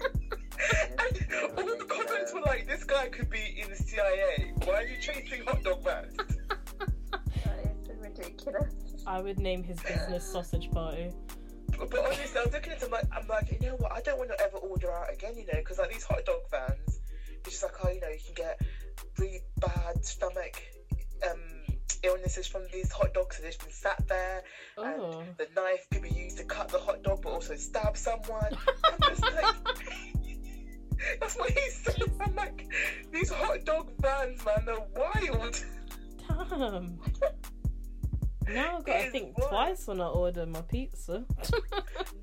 And 0.00 1.56
all 1.56 1.64
the 1.78 1.84
comments 1.88 2.34
were 2.34 2.40
like, 2.42 2.66
"This 2.68 2.84
guy 2.84 3.08
could 3.08 3.30
be 3.30 3.58
in 3.62 3.70
the 3.70 3.76
CIA. 3.76 4.52
Why 4.64 4.74
are 4.74 4.86
you 4.86 4.98
chasing 5.00 5.44
hot 5.46 5.62
dog 5.62 5.82
vans?" 5.84 6.16
That 6.18 7.58
is 7.88 7.98
ridiculous. 8.00 8.74
I 9.06 9.20
would 9.20 9.38
name 9.38 9.62
his 9.62 9.80
business 9.80 10.24
Sausage 10.30 10.70
Party. 10.70 11.10
But, 11.78 11.90
but 11.90 12.00
honestly, 12.00 12.38
I 12.38 12.44
was 12.44 12.52
looking 12.52 12.72
at 12.72 12.82
him 12.82 12.90
like, 12.90 13.04
I'm 13.12 13.26
like, 13.28 13.50
you 13.52 13.58
know 13.66 13.74
what? 13.76 13.92
I 13.92 14.00
don't 14.00 14.18
want 14.18 14.30
to 14.30 14.40
ever 14.40 14.56
order 14.58 14.92
out 14.92 15.12
again, 15.12 15.36
you 15.36 15.46
know, 15.46 15.58
because 15.58 15.78
like 15.78 15.90
these 15.92 16.04
hot 16.04 16.24
dog 16.24 16.40
vans, 16.50 17.00
it's 17.44 17.60
just 17.60 17.62
like, 17.62 17.72
oh, 17.84 17.90
you 17.90 18.00
know, 18.00 18.08
you 18.08 18.18
can 18.24 18.34
get 18.34 18.60
really 19.18 19.40
bad 19.58 20.04
stomach 20.04 20.62
um, 21.28 21.38
illnesses 22.02 22.46
from 22.46 22.62
these 22.72 22.90
hot 22.92 23.12
dogs 23.14 23.38
that 23.38 23.46
just 23.46 23.60
been 23.60 23.70
sat 23.72 24.06
there, 24.08 24.42
Oh. 24.78 25.20
and 25.20 25.36
the 25.38 25.48
knife 25.54 25.86
could 25.90 26.02
be 26.02 26.10
used 26.10 26.38
to 26.38 26.44
cut 26.44 26.68
the 26.68 26.78
hot 26.78 27.02
dog, 27.02 27.22
but 27.22 27.30
also 27.30 27.54
stab 27.56 27.96
someone. 27.96 28.56
I'm 28.84 28.98
just 29.08 29.22
like. 29.22 29.54
That's 31.20 31.36
what 31.36 31.50
he 31.50 31.70
said. 31.70 32.02
I'm 32.20 32.34
like, 32.36 32.64
these 33.10 33.28
hot 33.30 33.64
dog 33.64 33.90
vans, 34.00 34.44
man, 34.44 34.64
they're 34.64 34.86
wild. 34.94 35.64
Damn. 36.28 36.98
Now 38.48 38.78
I've 38.78 38.84
got 38.84 39.02
to 39.04 39.10
think 39.10 39.36
wild. 39.38 39.50
twice 39.50 39.86
when 39.86 40.00
I 40.00 40.06
order 40.06 40.46
my 40.46 40.62
pizza. 40.62 41.24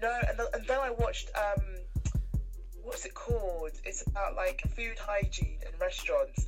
No, 0.01 0.17
and, 0.30 0.65
then 0.65 0.80
I 0.80 0.91
watched 0.91 1.30
um, 1.36 1.61
what's 2.84 3.03
it 3.05 3.13
called? 3.13 3.72
It's 3.84 4.01
about 4.07 4.36
like 4.38 4.61
food 4.76 4.97
hygiene 4.97 5.57
in 5.61 5.78
restaurants, 5.80 6.47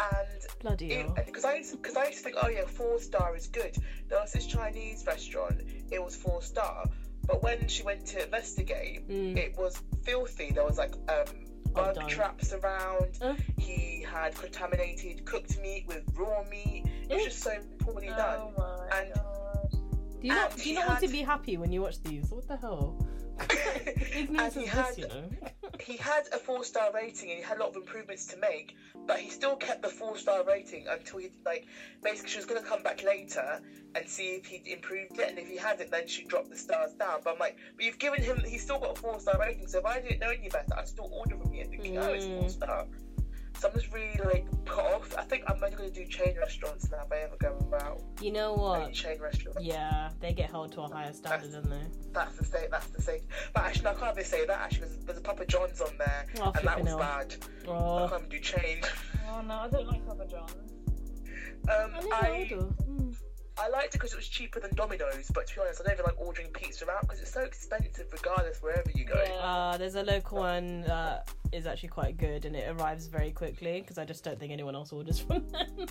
and 0.00 0.42
Bloody 0.60 1.04
because 1.26 1.44
I 1.44 1.62
because 1.72 1.94
I 1.96 2.06
used 2.06 2.18
to 2.18 2.24
think, 2.24 2.36
oh 2.42 2.48
yeah, 2.48 2.64
four 2.64 2.98
star 2.98 3.36
is 3.36 3.48
good. 3.48 3.76
There 4.08 4.18
was 4.18 4.32
this 4.32 4.46
Chinese 4.46 5.04
restaurant, 5.06 5.60
it 5.90 6.02
was 6.02 6.16
four 6.16 6.40
star, 6.40 6.86
but 7.26 7.42
when 7.42 7.68
she 7.68 7.82
went 7.82 8.06
to 8.06 8.24
investigate, 8.24 9.06
Mm. 9.08 9.36
it 9.36 9.54
was 9.58 9.76
filthy. 10.04 10.52
There 10.52 10.64
was 10.64 10.78
like 10.78 10.94
um. 11.08 11.26
Oh, 11.76 11.84
Bug 11.84 11.94
don't. 11.94 12.08
traps 12.08 12.52
around. 12.52 13.18
Uh. 13.20 13.34
He 13.58 14.02
had 14.10 14.34
contaminated 14.34 15.24
cooked 15.24 15.58
meat 15.60 15.84
with 15.86 16.02
raw 16.14 16.42
meat. 16.50 16.84
It 17.08 17.14
was 17.14 17.24
just 17.24 17.40
so 17.42 17.52
poorly 17.78 18.06
done. 18.08 18.40
Oh 18.40 18.52
my 18.56 18.98
And- 18.98 19.14
god. 19.14 19.22
Do 20.20 20.28
you 20.28 20.34
not, 20.34 20.56
do 20.56 20.68
you 20.70 20.74
not 20.74 20.88
want 20.88 21.00
to 21.00 21.08
be 21.08 21.20
happy 21.22 21.56
when 21.58 21.70
you 21.70 21.82
watch 21.82 22.02
these? 22.02 22.30
What 22.30 22.48
the 22.48 22.56
hell? 22.56 23.06
Ignorance 24.16 24.56
And 24.56 24.64
is 24.64 24.70
he 24.70 24.76
had- 24.76 24.98
you 24.98 25.08
know? 25.08 25.24
he 25.80 25.96
had 25.96 26.24
a 26.32 26.38
four 26.38 26.64
star 26.64 26.90
rating 26.92 27.30
and 27.30 27.38
he 27.38 27.44
had 27.44 27.58
a 27.58 27.60
lot 27.60 27.70
of 27.70 27.76
improvements 27.76 28.26
to 28.26 28.36
make, 28.38 28.74
but 29.06 29.18
he 29.18 29.28
still 29.30 29.56
kept 29.56 29.82
the 29.82 29.88
four 29.88 30.16
star 30.16 30.42
rating 30.44 30.86
until 30.88 31.18
he 31.18 31.30
like 31.44 31.66
basically 32.02 32.30
she 32.30 32.38
was 32.38 32.46
gonna 32.46 32.62
come 32.62 32.82
back 32.82 33.02
later 33.04 33.60
and 33.94 34.08
see 34.08 34.34
if 34.36 34.46
he'd 34.46 34.66
improved 34.66 35.18
it, 35.18 35.28
and 35.30 35.38
if 35.38 35.48
he 35.48 35.56
hadn't, 35.56 35.90
then 35.90 36.06
she'd 36.06 36.28
drop 36.28 36.48
the 36.48 36.56
stars 36.56 36.92
down. 36.94 37.20
But 37.24 37.34
I'm 37.34 37.38
like, 37.38 37.56
but 37.76 37.84
you've 37.84 37.98
given 37.98 38.22
him 38.22 38.40
he's 38.46 38.62
still 38.62 38.78
got 38.78 38.96
a 38.96 39.00
four 39.00 39.20
star 39.20 39.38
rating, 39.38 39.66
so 39.66 39.78
if 39.80 39.84
I 39.86 40.00
didn't 40.00 40.20
know 40.20 40.30
any 40.30 40.48
better, 40.48 40.74
I'd 40.76 40.88
still 40.88 41.10
order 41.12 41.36
from 41.36 41.52
here 41.52 41.64
thinking, 41.66 41.98
oh, 41.98 42.12
it's 42.12 42.24
four 42.26 42.42
Mm. 42.44 42.50
star. 42.50 42.86
So 43.58 43.68
I'm 43.68 43.74
just 43.74 43.92
really 43.92 44.18
like 44.24 44.46
put 44.66 44.84
off. 44.84 45.14
I 45.16 45.22
think 45.22 45.44
I'm 45.48 45.62
only 45.62 45.76
gonna 45.76 45.90
do 45.90 46.04
chain 46.06 46.36
restaurants 46.38 46.90
now 46.90 46.98
if 47.06 47.12
I 47.12 47.16
ever 47.24 47.36
go 47.40 47.76
out. 47.80 48.02
You 48.20 48.32
know 48.32 48.54
Only 48.54 48.62
what? 48.84 48.92
chain 48.92 49.18
restaurants. 49.20 49.62
Yeah, 49.62 50.10
they 50.20 50.32
get 50.34 50.50
held 50.50 50.72
to 50.72 50.82
a 50.82 50.88
higher 50.88 51.12
standard, 51.12 51.52
don't 51.52 51.70
they? 51.70 51.80
That's 52.12 52.36
the 52.36 52.44
state. 52.44 52.70
That's 52.70 52.86
the 52.88 53.00
state. 53.02 53.22
But 53.54 53.64
actually, 53.64 53.84
no, 53.84 53.90
I 53.90 53.94
can't 53.94 54.12
even 54.18 54.24
say 54.24 54.46
that. 54.46 54.58
Actually, 54.60 54.88
there's, 54.88 55.04
there's 55.04 55.18
a 55.18 55.22
Papa 55.22 55.46
John's 55.46 55.80
on 55.80 55.90
there, 55.98 56.26
Oh, 56.40 56.52
and 56.56 56.66
that 56.68 56.78
was 56.80 56.88
hell. 56.88 56.98
bad. 56.98 57.34
I 57.66 57.70
Oh, 57.70 58.08
can't 58.10 58.20
even 58.26 58.30
do 58.30 58.40
chain. 58.40 58.78
Oh 59.30 59.40
no, 59.42 59.54
I 59.54 59.68
don't 59.68 59.86
like 59.86 60.06
Papa 60.06 60.26
John's. 60.30 60.72
Um, 61.68 61.90
I 61.94 62.00
never 62.00 62.14
I 62.14 62.48
order. 62.52 62.66
Mm. 62.88 63.05
I 63.58 63.68
liked 63.68 63.94
it 63.94 63.98
because 63.98 64.12
it 64.12 64.16
was 64.16 64.28
cheaper 64.28 64.60
than 64.60 64.74
Domino's, 64.74 65.30
but 65.34 65.46
to 65.46 65.54
be 65.54 65.60
honest, 65.62 65.80
I 65.80 65.84
don't 65.84 65.94
even 65.94 66.04
like 66.04 66.20
ordering 66.20 66.48
pizza 66.48 66.88
out 66.90 67.02
because 67.02 67.20
it's 67.20 67.32
so 67.32 67.40
expensive 67.42 68.06
regardless 68.12 68.62
wherever 68.62 68.90
you 68.94 69.04
go. 69.04 69.14
Yeah. 69.26 69.32
Uh, 69.36 69.76
there's 69.78 69.94
a 69.94 70.02
local 70.02 70.38
one 70.38 70.82
that 70.82 71.30
is 71.52 71.66
actually 71.66 71.88
quite 71.88 72.18
good 72.18 72.44
and 72.44 72.54
it 72.54 72.68
arrives 72.68 73.06
very 73.06 73.30
quickly 73.30 73.80
because 73.80 73.96
I 73.98 74.04
just 74.04 74.22
don't 74.24 74.38
think 74.38 74.52
anyone 74.52 74.74
else 74.74 74.92
orders 74.92 75.20
from 75.20 75.48
them. 75.52 75.86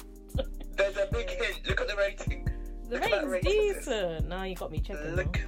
There's 0.75 0.97
a 0.97 1.07
big 1.11 1.29
hint. 1.29 1.61
Look 1.67 1.81
at 1.81 1.87
the 1.87 1.95
rating. 1.95 2.47
the 2.89 2.95
Look 2.99 3.03
rating's 3.03 3.25
rating. 3.31 3.73
decent. 3.73 4.27
Now 4.29 4.43
you 4.43 4.55
got 4.55 4.71
me 4.71 4.79
checking. 4.79 5.15
Look. 5.15 5.39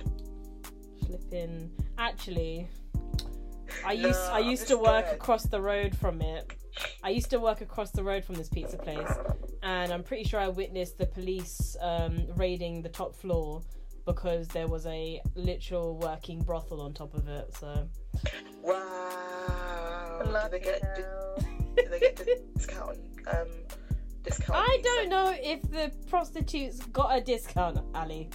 Flipping. 1.05 1.71
Actually, 1.97 2.67
I 3.85 3.93
used 3.93 4.19
I 4.19 4.39
I'm 4.39 4.45
used 4.49 4.67
to 4.67 4.77
work 4.77 5.05
scared. 5.05 5.15
across 5.17 5.43
the 5.43 5.61
road 5.61 5.95
from 5.95 6.21
it. 6.21 6.51
I 7.03 7.09
used 7.09 7.29
to 7.31 7.39
work 7.39 7.61
across 7.61 7.91
the 7.91 8.03
road 8.03 8.23
from 8.25 8.35
this 8.35 8.49
pizza 8.49 8.77
place, 8.77 9.11
and 9.63 9.91
I'm 9.91 10.03
pretty 10.03 10.23
sure 10.23 10.39
I 10.39 10.47
witnessed 10.47 10.97
the 10.97 11.05
police 11.05 11.75
um, 11.81 12.25
raiding 12.35 12.81
the 12.81 12.89
top 12.89 13.15
floor 13.15 13.61
because 14.05 14.47
there 14.49 14.67
was 14.67 14.85
a 14.85 15.21
literal 15.35 15.97
working 15.97 16.41
brothel 16.41 16.81
on 16.81 16.93
top 16.93 17.13
of 17.13 17.27
it. 17.27 17.53
So 17.59 17.87
Wow. 18.63 20.19
Do 20.23 20.29
Bloody 20.29 20.57
they 20.59 20.63
get 20.63 20.95
do, 20.95 21.01
hell. 21.03 21.37
do 21.75 21.89
they 21.89 21.99
get 21.99 22.15
discount? 22.55 22.97
Um, 23.27 23.47
discount. 24.23 24.57
I 24.59 24.67
pizza? 24.77 24.83
don't 24.83 25.09
know 25.09 25.35
if 25.37 25.61
the 25.63 25.91
prostitutes 26.09 26.79
got 26.87 27.17
a 27.17 27.21
discount, 27.21 27.79
Ali. 27.95 28.29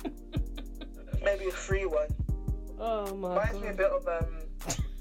Maybe 1.24 1.46
a 1.46 1.52
free 1.52 1.86
one. 1.86 2.08
Oh 2.78 3.14
my 3.16 3.34
god 3.34 3.54
Reminds 3.54 3.60
me 3.62 3.68
a 3.68 3.74
bit 3.74 3.90
of 3.92 4.06
um, 4.08 4.26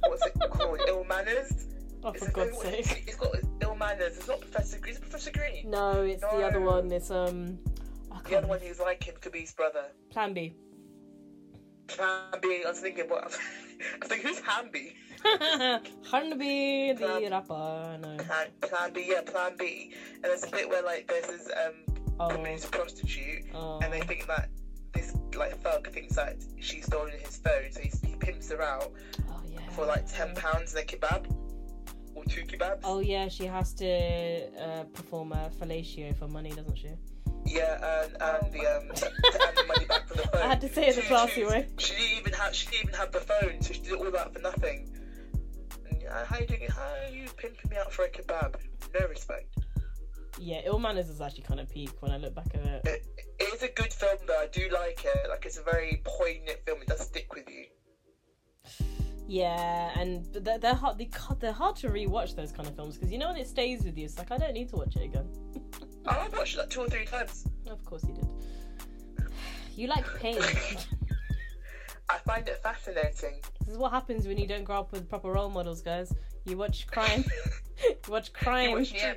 what's 0.08 0.26
it 0.26 0.34
called? 0.52 0.80
Ill 0.88 1.04
Manors. 1.04 1.68
Oh, 2.04 2.14
for 2.14 2.28
a 2.28 2.32
God's 2.32 2.58
sake. 2.62 3.04
It's 3.08 3.16
got 3.16 3.36
Ill 3.62 3.76
Manors. 3.76 4.18
It's 4.18 4.28
not 4.28 4.42
Professor 4.42 4.80
Green. 4.80 4.92
It's 4.96 5.00
Professor 5.00 5.32
Green. 5.32 5.70
No, 5.70 6.02
it's 6.02 6.22
the 6.22 6.44
other 6.46 6.60
one. 6.62 6.92
It's 6.92 7.12
um. 7.12 7.60
I 8.12 8.20
The 8.30 8.38
other 8.38 8.48
one 8.48 8.60
who's 8.60 8.80
like 8.80 9.04
him 9.04 9.16
could 9.22 9.32
be 9.32 9.42
his 9.42 9.54
brother. 9.54 9.86
Plan 10.10 10.34
B. 10.34 10.54
Plan 11.88 12.40
B. 12.42 12.64
I 12.66 12.70
was 12.70 12.80
thinking, 12.80 13.06
what? 13.10 13.24
I 13.26 13.28
was 13.28 14.10
thinking, 14.10 14.28
who's 14.30 14.40
Hamby? 14.40 14.96
Hanbi 16.12 16.98
the 16.98 17.06
Plan- 17.06 17.32
rapper. 17.32 17.98
No. 18.02 18.18
Plan, 18.24 18.48
plan 18.62 18.94
B. 18.94 19.06
Yeah, 19.10 19.22
Plan 19.22 19.54
B. 19.58 19.94
And 20.16 20.24
there's 20.24 20.44
a 20.44 20.50
bit 20.50 20.70
where 20.70 20.84
like 20.84 21.08
there's 21.08 21.28
this 21.28 21.50
um 21.66 21.74
Oh. 22.20 22.30
community 22.30 22.68
prostitute, 22.70 23.46
oh. 23.56 23.80
and 23.82 23.92
they 23.92 24.02
think 24.02 24.28
that 24.28 24.50
this 24.94 25.16
like 25.36 25.58
thug 25.62 25.88
thinks 25.88 26.16
that 26.18 26.36
she's 26.60 26.86
stolen 26.86 27.14
his 27.18 27.38
phone, 27.38 27.72
so 27.72 27.80
he, 27.80 27.90
he 28.06 28.16
pimps 28.16 28.52
her 28.52 28.62
out 28.62 28.92
Oh 29.28 29.42
yeah. 29.52 29.60
for 29.72 29.88
like 29.88 30.06
ten 30.12 30.36
pounds 30.36 30.76
and 30.76 30.84
a 30.84 30.86
kebab 30.86 31.26
or 32.16 32.24
two 32.26 32.42
kebabs. 32.42 32.82
Oh 32.84 33.00
yeah, 33.00 33.28
she 33.28 33.46
has 33.46 33.74
to 33.76 34.50
uh, 34.58 34.84
perform 34.94 35.32
a 35.32 35.50
fellatio 35.60 36.16
for 36.18 36.28
money, 36.28 36.52
doesn't 36.52 36.78
she? 36.78 36.90
Yeah, 37.46 38.04
and, 38.04 38.12
and 38.22 38.54
the 38.54 38.66
um 38.68 38.88
the 38.90 39.66
money 39.68 39.86
back 39.86 40.08
for 40.08 40.16
the 40.16 40.24
phone. 40.24 40.42
I 40.42 40.48
had 40.48 40.62
to 40.62 40.70
say 40.70 40.88
it 40.88 40.96
the 40.96 41.02
classy 41.02 41.44
way. 41.44 41.68
She 41.78 41.96
didn't 41.96 42.20
even 42.20 42.34
have 42.34 42.56
she 42.56 42.68
didn't 42.68 42.90
even 42.90 42.96
have 42.96 43.12
the 43.12 43.20
phone, 43.20 43.62
so 43.62 43.74
she 43.74 43.82
did 43.82 43.94
all 43.94 44.12
that 44.12 44.34
for 44.34 44.40
nothing. 44.40 44.90
And, 45.90 46.04
uh, 46.08 46.26
how 46.26 46.40
you 46.40 46.48
doing? 46.48 46.68
How 46.70 46.82
are 47.08 47.14
you 47.14 47.28
pimping 47.38 47.70
me 47.70 47.78
out 47.78 47.92
for 47.92 48.06
a 48.06 48.10
kebab? 48.10 48.56
No 48.94 49.08
respect. 49.08 49.58
Yeah, 50.40 50.62
Ill 50.66 50.80
Manors 50.80 51.10
is 51.10 51.22
actually 51.22 51.44
kind 51.44 51.60
of 51.60 51.70
peak 51.70 51.92
when 52.02 52.12
I 52.12 52.18
look 52.18 52.36
back 52.36 52.48
at 52.54 52.62
it. 52.62 52.82
It, 52.86 53.06
it 53.40 53.54
is 53.54 53.64
a 53.64 53.70
good 53.70 53.92
film 53.92 54.18
though. 54.28 54.40
I 54.40 54.48
do 54.52 54.70
like 54.72 55.04
it. 55.04 55.30
Like 55.30 55.46
it's 55.46 55.58
a 55.58 55.64
very 55.64 56.02
poignant 56.06 56.60
film. 56.66 56.82
It 56.82 56.88
does 56.88 57.02
stick 57.02 57.34
with 57.34 57.50
you. 57.50 57.66
Yeah, 59.32 59.98
and 59.98 60.26
they're, 60.34 60.58
they're 60.60 60.74
hard. 60.74 60.98
They, 60.98 61.10
they're 61.40 61.54
hard 61.54 61.78
to 61.78 61.88
rewatch 61.88 62.36
those 62.36 62.52
kind 62.52 62.68
of 62.68 62.76
films 62.76 62.98
because 62.98 63.14
you 63.14 63.18
know 63.18 63.30
when 63.30 63.38
it 63.38 63.48
stays 63.48 63.82
with 63.86 63.98
you, 63.98 64.04
it's 64.04 64.18
like 64.18 64.30
I 64.30 64.38
don't 64.38 64.52
need 64.54 64.68
to 64.72 64.76
watch 64.76 64.98
it 64.98 65.04
again. 65.04 65.26
I've 66.06 66.34
watched 66.34 66.56
it 66.56 66.60
like 66.60 66.70
two 66.70 66.82
or 66.82 66.88
three 66.90 67.06
times. 67.06 67.46
Of 67.70 67.82
course 67.86 68.04
you 68.04 68.14
did. 68.14 69.28
You 69.78 69.88
like 69.88 70.06
pain. 70.20 70.38
I 72.10 72.18
find 72.26 72.46
it 72.50 72.60
fascinating. 72.62 73.40
this 73.62 73.70
is 73.70 73.78
what 73.78 73.94
happens 73.94 74.28
when 74.28 74.38
you 74.38 74.48
don't 74.48 74.66
grow 74.66 74.80
up 74.82 74.92
with 74.92 75.08
proper 75.10 75.32
role 75.32 75.50
models, 75.50 75.82
guys. 75.82 76.12
You 76.44 76.58
watch 76.58 76.86
crime. 76.88 77.24
you 77.84 77.96
watch 78.10 78.28
You 78.28 78.34
crime. 78.46 78.72
watch, 78.74 78.92
Yeah. 78.94 79.14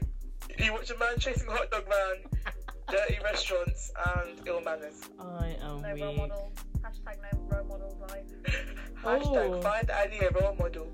you 0.61 0.73
watch 0.73 0.91
a 0.93 0.97
man 0.99 1.19
chasing 1.19 1.49
a 1.49 1.51
hot 1.51 1.73
dog 1.73 1.89
man, 1.89 2.55
dirty 2.89 3.19
restaurants, 3.23 3.93
and 4.17 4.41
Ill 4.47 4.61
Manors. 4.61 5.01
I 5.19 5.57
am 5.63 5.83
No 5.83 5.95
role 5.95 6.09
weak. 6.13 6.17
model. 6.19 6.53
Hashtag 6.81 7.17
no 7.33 7.39
role 7.49 7.65
model 7.67 7.97
life. 8.09 8.27
Hashtag 9.03 9.51
Oh. 9.55 9.63
find 9.63 9.91
Annie 9.91 10.19
a 10.21 10.31
role 10.31 10.55
model. 10.57 10.89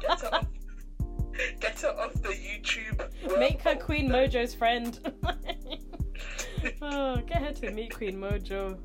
Get 0.00 0.20
her 0.20 0.34
off. 0.34 0.46
Get 1.60 1.80
her 1.80 1.88
off 1.88 2.14
the 2.14 2.28
YouTube. 2.30 3.38
Make 3.38 3.60
her 3.62 3.74
wormhole. 3.74 3.80
Queen 3.80 4.08
Mojo's 4.08 4.54
friend. 4.54 4.98
oh, 6.82 7.16
get 7.26 7.42
her 7.42 7.52
to 7.52 7.70
meet 7.72 7.94
Queen 7.94 8.16
Mojo. 8.16 8.78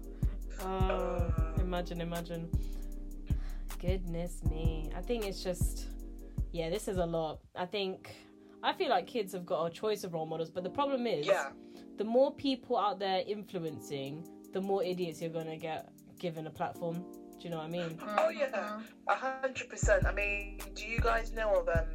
Oh, 0.61 0.65
uh. 0.65 1.31
imagine, 1.61 2.01
imagine. 2.01 2.49
Goodness 3.79 4.43
me. 4.49 4.91
I 4.97 5.01
think 5.01 5.25
it's 5.25 5.41
just, 5.43 5.87
yeah, 6.51 6.69
this 6.69 6.87
is 6.89 6.97
a 6.97 7.05
lot. 7.05 7.39
I 7.55 7.65
think, 7.65 8.13
I 8.63 8.73
feel 8.73 8.89
like 8.89 9.07
kids 9.07 9.33
have 9.33 9.45
got 9.45 9.65
a 9.65 9.69
choice 9.69 10.03
of 10.03 10.13
role 10.13 10.25
models, 10.25 10.49
but 10.49 10.63
the 10.63 10.69
problem 10.69 11.07
is, 11.07 11.25
Yeah, 11.25 11.49
the 11.97 12.03
more 12.03 12.33
people 12.33 12.77
out 12.77 12.99
there 12.99 13.23
influencing, 13.27 14.27
the 14.53 14.61
more 14.61 14.83
idiots 14.83 15.21
you're 15.21 15.31
gonna 15.31 15.57
get 15.57 15.91
given 16.19 16.47
a 16.47 16.51
platform. 16.51 17.03
Do 17.39 17.45
you 17.47 17.49
know 17.49 17.57
what 17.57 17.65
I 17.65 17.69
mean? 17.69 17.99
Oh, 18.19 18.29
yeah. 18.29 18.79
a 19.07 19.15
hundred 19.15 19.67
percent. 19.69 20.05
I 20.05 20.13
mean, 20.13 20.59
do 20.75 20.85
you 20.85 20.99
guys 20.99 21.31
know 21.31 21.55
of 21.55 21.69
um 21.69 21.87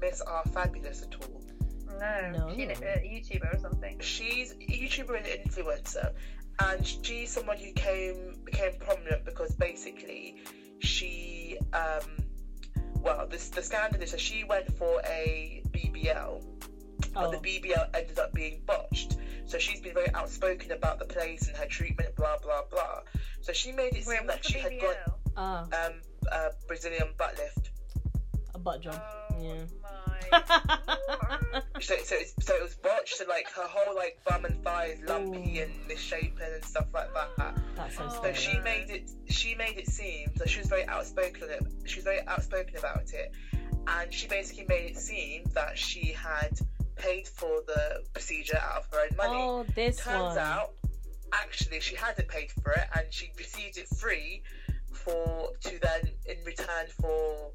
Miss 0.00 0.22
R 0.22 0.42
Fabulous 0.54 1.02
at 1.02 1.14
all? 1.20 1.42
No. 1.98 2.30
No. 2.30 2.54
She, 2.54 2.62
a 2.62 2.74
YouTuber 2.76 3.54
or 3.54 3.58
something. 3.58 3.98
She's 4.00 4.52
a 4.52 4.54
YouTuber 4.56 5.16
and 5.16 5.26
influencer, 5.50 6.12
and 6.60 6.86
she's 6.86 7.30
someone 7.30 7.58
who 7.58 7.72
came 7.72 8.36
became 8.44 8.72
prominent 8.78 9.24
because 9.26 9.54
basically 9.54 10.36
she 10.78 11.58
um 11.74 12.00
well 13.06 13.26
this 13.30 13.48
the 13.48 13.62
scandal 13.62 14.02
is 14.02 14.10
that 14.10 14.20
she 14.20 14.44
went 14.44 14.66
for 14.76 15.00
a 15.06 15.62
BBL 15.70 16.42
but 17.14 17.26
Oh, 17.26 17.30
the 17.30 17.38
BBL 17.38 17.88
ended 17.94 18.18
up 18.18 18.32
being 18.34 18.60
botched. 18.66 19.16
So 19.46 19.58
she's 19.58 19.80
been 19.80 19.94
very 19.94 20.10
outspoken 20.12 20.72
about 20.72 20.98
the 20.98 21.04
place 21.06 21.46
and 21.48 21.56
her 21.56 21.66
treatment, 21.66 22.14
blah 22.16 22.36
blah 22.42 22.62
blah. 22.70 23.00
So 23.40 23.52
she 23.52 23.72
made 23.72 23.94
it 23.94 24.04
Wait, 24.06 24.18
seem 24.18 24.26
that 24.26 24.36
what's 24.36 24.48
she 24.48 24.54
the 24.54 24.60
had 24.60 24.72
BBL? 24.72 24.80
got 24.80 25.18
ah, 25.36 25.62
um 25.86 25.92
a 26.32 26.50
Brazilian 26.66 27.08
butt 27.18 27.38
lift. 27.38 27.70
a 28.54 28.58
butt 28.58 28.80
job. 28.82 29.00
Oh 29.30 29.42
Yeah. 29.42 29.64
So, 31.80 31.94
so, 32.04 32.14
it's, 32.16 32.32
so 32.44 32.54
it 32.54 32.62
was 32.62 32.74
botched, 32.76 33.16
so 33.16 33.24
like 33.28 33.48
her 33.50 33.62
whole 33.66 33.94
like 33.94 34.18
bum 34.28 34.44
and 34.44 34.62
thighs 34.64 34.98
lumpy 35.06 35.60
Ooh. 35.60 35.62
and 35.64 35.72
misshapen 35.86 36.42
and 36.54 36.64
stuff 36.64 36.86
like 36.94 37.08
that. 37.14 37.56
That's 37.76 37.96
so 37.96 38.04
Oh, 38.04 38.08
So 38.08 38.16
scary. 38.18 38.34
she 38.34 38.58
made 38.60 38.90
it. 38.90 39.10
She 39.28 39.54
made 39.54 39.76
it 39.76 39.86
seem 39.88 40.30
that 40.36 40.48
she 40.48 40.58
was 40.60 40.68
very 40.68 40.86
outspoken. 40.86 41.48
She 41.84 41.96
was 41.96 42.04
very 42.04 42.26
outspoken 42.26 42.76
about 42.78 43.12
it, 43.12 43.32
and 43.88 44.12
she 44.12 44.26
basically 44.26 44.64
made 44.68 44.90
it 44.92 44.98
seem 44.98 45.44
that 45.54 45.76
she 45.78 46.12
had 46.12 46.58
paid 46.96 47.28
for 47.28 47.60
the 47.66 48.02
procedure 48.14 48.56
out 48.58 48.78
of 48.78 48.86
her 48.92 49.00
own 49.10 49.16
money. 49.16 49.38
Oh, 49.42 49.66
this 49.74 49.98
Turns 49.98 50.36
one. 50.36 50.38
out, 50.38 50.70
actually, 51.34 51.80
she 51.80 51.94
hadn't 51.94 52.26
paid 52.28 52.50
for 52.62 52.72
it, 52.72 52.84
and 52.96 53.04
she 53.10 53.30
received 53.36 53.76
it 53.76 53.86
free 53.98 54.42
for 54.92 55.50
to 55.62 55.78
then 55.80 56.10
in 56.24 56.42
return 56.46 56.86
for 57.00 57.50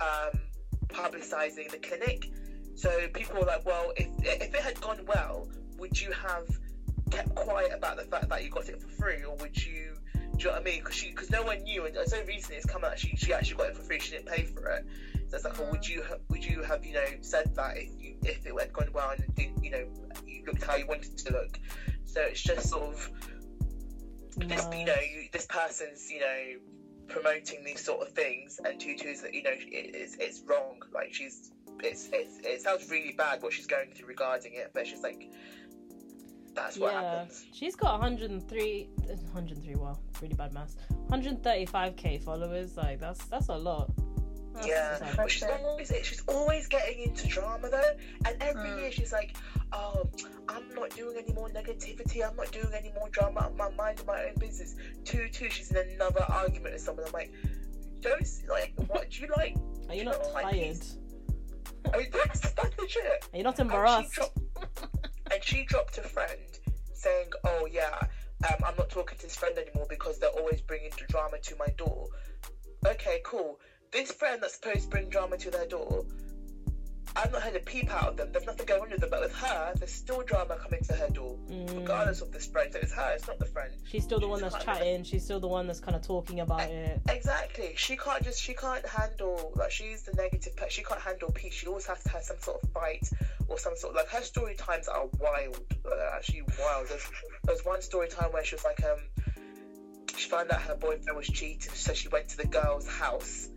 um, 0.00 0.40
publicising 0.88 1.70
the 1.70 1.78
clinic. 1.78 2.30
So 2.76 3.08
people 3.08 3.40
were 3.40 3.46
like, 3.46 3.64
"Well, 3.66 3.92
if 3.96 4.08
if 4.22 4.54
it 4.54 4.60
had 4.60 4.80
gone 4.80 5.00
well, 5.06 5.48
would 5.78 6.00
you 6.00 6.12
have 6.12 6.46
kept 7.10 7.34
quiet 7.34 7.72
about 7.74 7.96
the 7.96 8.04
fact 8.04 8.28
that 8.28 8.44
you 8.44 8.50
got 8.50 8.68
it 8.68 8.80
for 8.80 8.88
free, 8.88 9.24
or 9.24 9.34
would 9.36 9.56
you?" 9.56 9.96
Do 10.14 10.42
you 10.42 10.48
know 10.48 10.52
what 10.52 10.60
I 10.60 10.64
mean? 10.64 10.80
Because 10.80 10.94
she, 10.94 11.10
because 11.10 11.30
no 11.30 11.42
one 11.42 11.62
knew, 11.62 11.86
and 11.86 11.96
so 12.06 12.22
recently 12.26 12.56
it's 12.56 12.66
come 12.66 12.84
out. 12.84 12.98
She, 12.98 13.16
she 13.16 13.32
actually 13.32 13.56
got 13.56 13.68
it 13.68 13.76
for 13.76 13.82
free. 13.82 13.98
She 13.98 14.10
didn't 14.10 14.26
pay 14.26 14.42
for 14.42 14.68
it. 14.68 14.84
So 15.28 15.36
it's 15.36 15.44
like, 15.46 15.58
well, 15.58 15.70
would 15.70 15.80
mm. 15.80 15.88
you, 15.88 16.02
ha- 16.06 16.18
would 16.28 16.44
you 16.44 16.62
have, 16.62 16.84
you 16.84 16.92
know, 16.92 17.06
said 17.22 17.54
that 17.56 17.78
if 17.78 17.88
you, 17.98 18.16
if 18.22 18.44
it 18.44 18.52
had 18.58 18.70
gone 18.70 18.90
well 18.92 19.10
and 19.10 19.34
didn't, 19.34 19.64
you 19.64 19.70
know, 19.70 19.86
you 20.26 20.44
looked 20.46 20.62
how 20.62 20.76
you 20.76 20.86
wanted 20.86 21.16
to 21.16 21.32
look? 21.32 21.58
So 22.04 22.20
it's 22.20 22.42
just 22.42 22.68
sort 22.68 22.82
of 22.82 23.10
this, 24.36 24.66
you 24.76 24.84
know, 24.84 24.94
you, 24.94 25.28
this 25.32 25.46
person's, 25.46 26.10
you 26.10 26.20
know, 26.20 26.44
promoting 27.08 27.64
these 27.64 27.84
sort 27.84 28.06
of 28.06 28.12
things, 28.12 28.60
and 28.64 28.78
Tutu's 28.80 29.22
that 29.22 29.32
you 29.34 29.42
know 29.42 29.50
it, 29.50 29.94
it's 29.94 30.16
it's 30.16 30.42
wrong. 30.46 30.80
Like 30.92 31.12
she's, 31.14 31.52
it's, 31.82 32.08
it's 32.12 32.38
it 32.44 32.60
sounds 32.62 32.90
really 32.90 33.12
bad 33.16 33.42
what 33.42 33.52
she's 33.52 33.66
going 33.66 33.90
through 33.94 34.08
regarding 34.08 34.52
it, 34.54 34.70
but 34.74 34.86
she's 34.86 35.02
like 35.02 35.30
that's 36.54 36.78
what 36.78 36.92
yeah, 36.94 37.18
happens. 37.18 37.44
she's 37.52 37.76
got 37.76 37.92
103, 38.00 38.88
103. 39.06 39.74
Wow, 39.74 39.98
really 40.22 40.34
bad 40.34 40.54
maths. 40.54 40.76
135k 41.10 42.22
followers. 42.22 42.76
Like 42.76 42.98
that's 43.00 43.24
that's 43.26 43.48
a 43.48 43.56
lot. 43.56 43.90
That's- 44.54 44.66
Yeah, 44.66 44.96
that's 44.98 45.16
but 45.16 45.30
she's 45.30 45.42
always 45.44 45.92
she's 46.02 46.22
always 46.28 46.66
getting 46.66 47.00
into 47.00 47.26
drama 47.28 47.68
though, 47.68 47.92
and 48.24 48.42
every 48.42 48.70
Mm. 48.70 48.80
year 48.80 48.90
she's 48.90 49.12
like, 49.12 49.36
"Oh, 49.72 50.08
I'm 50.48 50.66
not 50.74 50.88
doing 50.96 51.18
any 51.18 51.34
more 51.34 51.50
negativity. 51.50 52.26
I'm 52.26 52.34
not 52.36 52.50
doing 52.52 52.72
any 52.72 52.90
more 52.98 53.10
drama. 53.10 53.50
I'm 53.60 53.76
minding 53.76 54.06
my 54.06 54.24
own 54.24 54.34
business." 54.38 54.76
Two, 55.04 55.28
two. 55.28 55.50
She's 55.50 55.70
in 55.72 55.76
another 55.76 56.24
argument 56.26 56.72
with 56.72 56.80
someone. 56.80 57.04
I'm 57.06 57.12
like, 57.12 57.32
"Don't 58.00 58.26
like 58.48 58.72
what? 58.86 59.10
Do 59.10 59.20
you 59.22 59.28
like?" 59.36 59.56
Are 59.90 59.94
you 59.94 60.00
you 60.00 60.04
not 60.06 60.22
know, 60.22 60.30
like, 60.30 60.44
tired? 60.44 60.54
he's- 60.56 60.96
I 61.94 61.98
mean, 61.98 62.10
that's 62.12 62.40
that's 62.52 62.78
legit. 62.78 63.26
Are 63.32 63.36
you 63.36 63.42
not 63.44 63.58
And 63.58 63.68
she, 63.68 63.74
embarrassed? 63.74 64.12
dropped, 64.14 64.38
and 65.32 65.42
she 65.44 65.64
dropped 65.64 65.98
a 65.98 66.02
friend 66.02 66.40
saying, 66.94 67.30
"Oh 67.44 67.66
yeah, 67.70 67.98
um, 68.48 68.56
I'm 68.64 68.76
not 68.76 68.90
talking 68.90 69.16
to 69.18 69.24
this 69.24 69.36
friend 69.36 69.56
anymore 69.58 69.86
because 69.88 70.18
they're 70.18 70.30
always 70.30 70.60
bringing 70.62 70.90
drama 71.08 71.38
to 71.42 71.56
my 71.56 71.68
door." 71.76 72.08
Okay, 72.86 73.20
cool. 73.24 73.58
This 73.92 74.10
friend 74.12 74.42
that's 74.42 74.54
supposed 74.54 74.82
to 74.82 74.88
bring 74.88 75.08
drama 75.08 75.36
to 75.38 75.50
their 75.50 75.66
door, 75.66 76.04
I've 77.16 77.32
not 77.32 77.42
heard 77.42 77.56
a 77.56 77.60
peep 77.60 77.90
out 77.90 78.08
of 78.10 78.16
them. 78.18 78.28
There's 78.32 78.44
nothing 78.44 78.66
going 78.66 78.82
on 78.82 78.90
with 78.90 79.00
them, 79.00 79.08
but 79.10 79.20
with 79.22 79.34
her, 79.36 79.72
there's 79.76 79.90
still 79.90 80.22
drama 80.22 80.56
coming 80.56 80.82
to 80.84 80.92
her 80.92 81.08
door, 81.08 81.36
Mm. 81.50 81.74
regardless 81.80 82.20
of 82.20 82.30
this 82.30 82.46
friend. 82.46 82.70
So 82.72 82.78
it's 82.80 82.92
her, 82.92 83.12
it's 83.14 83.26
not 83.26 83.38
the 83.38 83.46
friend. 83.46 83.72
She's 83.84 84.04
still 84.04 84.20
the 84.20 84.28
one 84.28 84.40
that's 84.42 84.62
chatting. 84.62 85.02
She's 85.04 85.24
still 85.24 85.40
the 85.40 85.48
one 85.48 85.66
that's 85.66 85.80
kind 85.80 85.96
of 85.96 86.02
talking 86.02 86.40
about 86.40 86.60
it. 86.62 87.00
Exactly. 87.08 87.72
She 87.76 87.96
can't 87.96 88.22
just 88.22 88.40
she 88.42 88.52
can't 88.54 88.84
handle 88.86 89.52
like 89.56 89.70
she's 89.70 90.02
the 90.02 90.12
negative 90.12 90.52
She 90.68 90.82
can't 90.84 91.00
handle 91.00 91.30
peace. 91.32 91.54
She 91.54 91.66
always 91.66 91.86
has 91.86 92.02
to 92.02 92.10
have 92.10 92.22
some 92.22 92.36
sort 92.40 92.62
of 92.62 92.68
fight 92.70 93.08
or 93.48 93.58
some 93.58 93.76
sort 93.76 93.92
of 93.92 93.96
like 93.96 94.08
her 94.08 94.22
story 94.22 94.54
times 94.54 94.86
are 94.88 95.06
wild. 95.18 95.60
They're 95.84 96.10
actually 96.14 96.42
wild. 96.60 96.88
There's, 96.88 97.06
there's 97.44 97.64
one 97.64 97.80
story 97.80 98.08
time 98.08 98.30
where 98.32 98.44
she 98.44 98.56
was 98.56 98.64
like 98.64 98.82
um 98.84 98.98
she 100.16 100.28
found 100.28 100.50
out 100.50 100.62
her 100.62 100.74
boyfriend 100.76 101.16
was 101.16 101.26
cheating, 101.28 101.72
so 101.74 101.92
she 101.94 102.08
went 102.08 102.28
to 102.30 102.36
the 102.38 102.46
girl's 102.46 102.86
house 102.88 103.48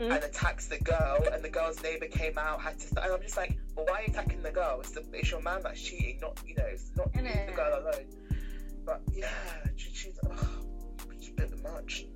Mm. 0.00 0.10
and 0.12 0.24
attacks 0.24 0.66
the 0.66 0.78
girl, 0.80 1.24
and 1.32 1.44
the 1.44 1.48
girl's 1.48 1.80
neighbor 1.82 2.06
came 2.06 2.36
out, 2.36 2.60
had 2.60 2.78
to. 2.80 3.02
And 3.02 3.12
I'm 3.12 3.22
just 3.22 3.36
like, 3.36 3.56
well, 3.76 3.86
why 3.86 4.00
are 4.00 4.02
you 4.02 4.08
attacking 4.08 4.42
the 4.42 4.50
girl? 4.50 4.80
It's, 4.80 4.90
the, 4.90 5.04
it's 5.12 5.30
your 5.30 5.40
man 5.40 5.60
that's 5.62 5.80
cheating, 5.80 6.18
not 6.20 6.38
you 6.46 6.54
know, 6.56 6.64
it's 6.64 6.90
not 6.96 7.14
leave 7.14 7.24
the 7.46 7.52
girl 7.54 7.80
alone. 7.80 8.06
But 8.84 9.00
yeah, 9.12 9.28
she, 9.76 9.90
she's 9.94 10.18
it's 11.12 11.28
a 11.28 11.32
bit 11.32 11.62
much. 11.62 12.06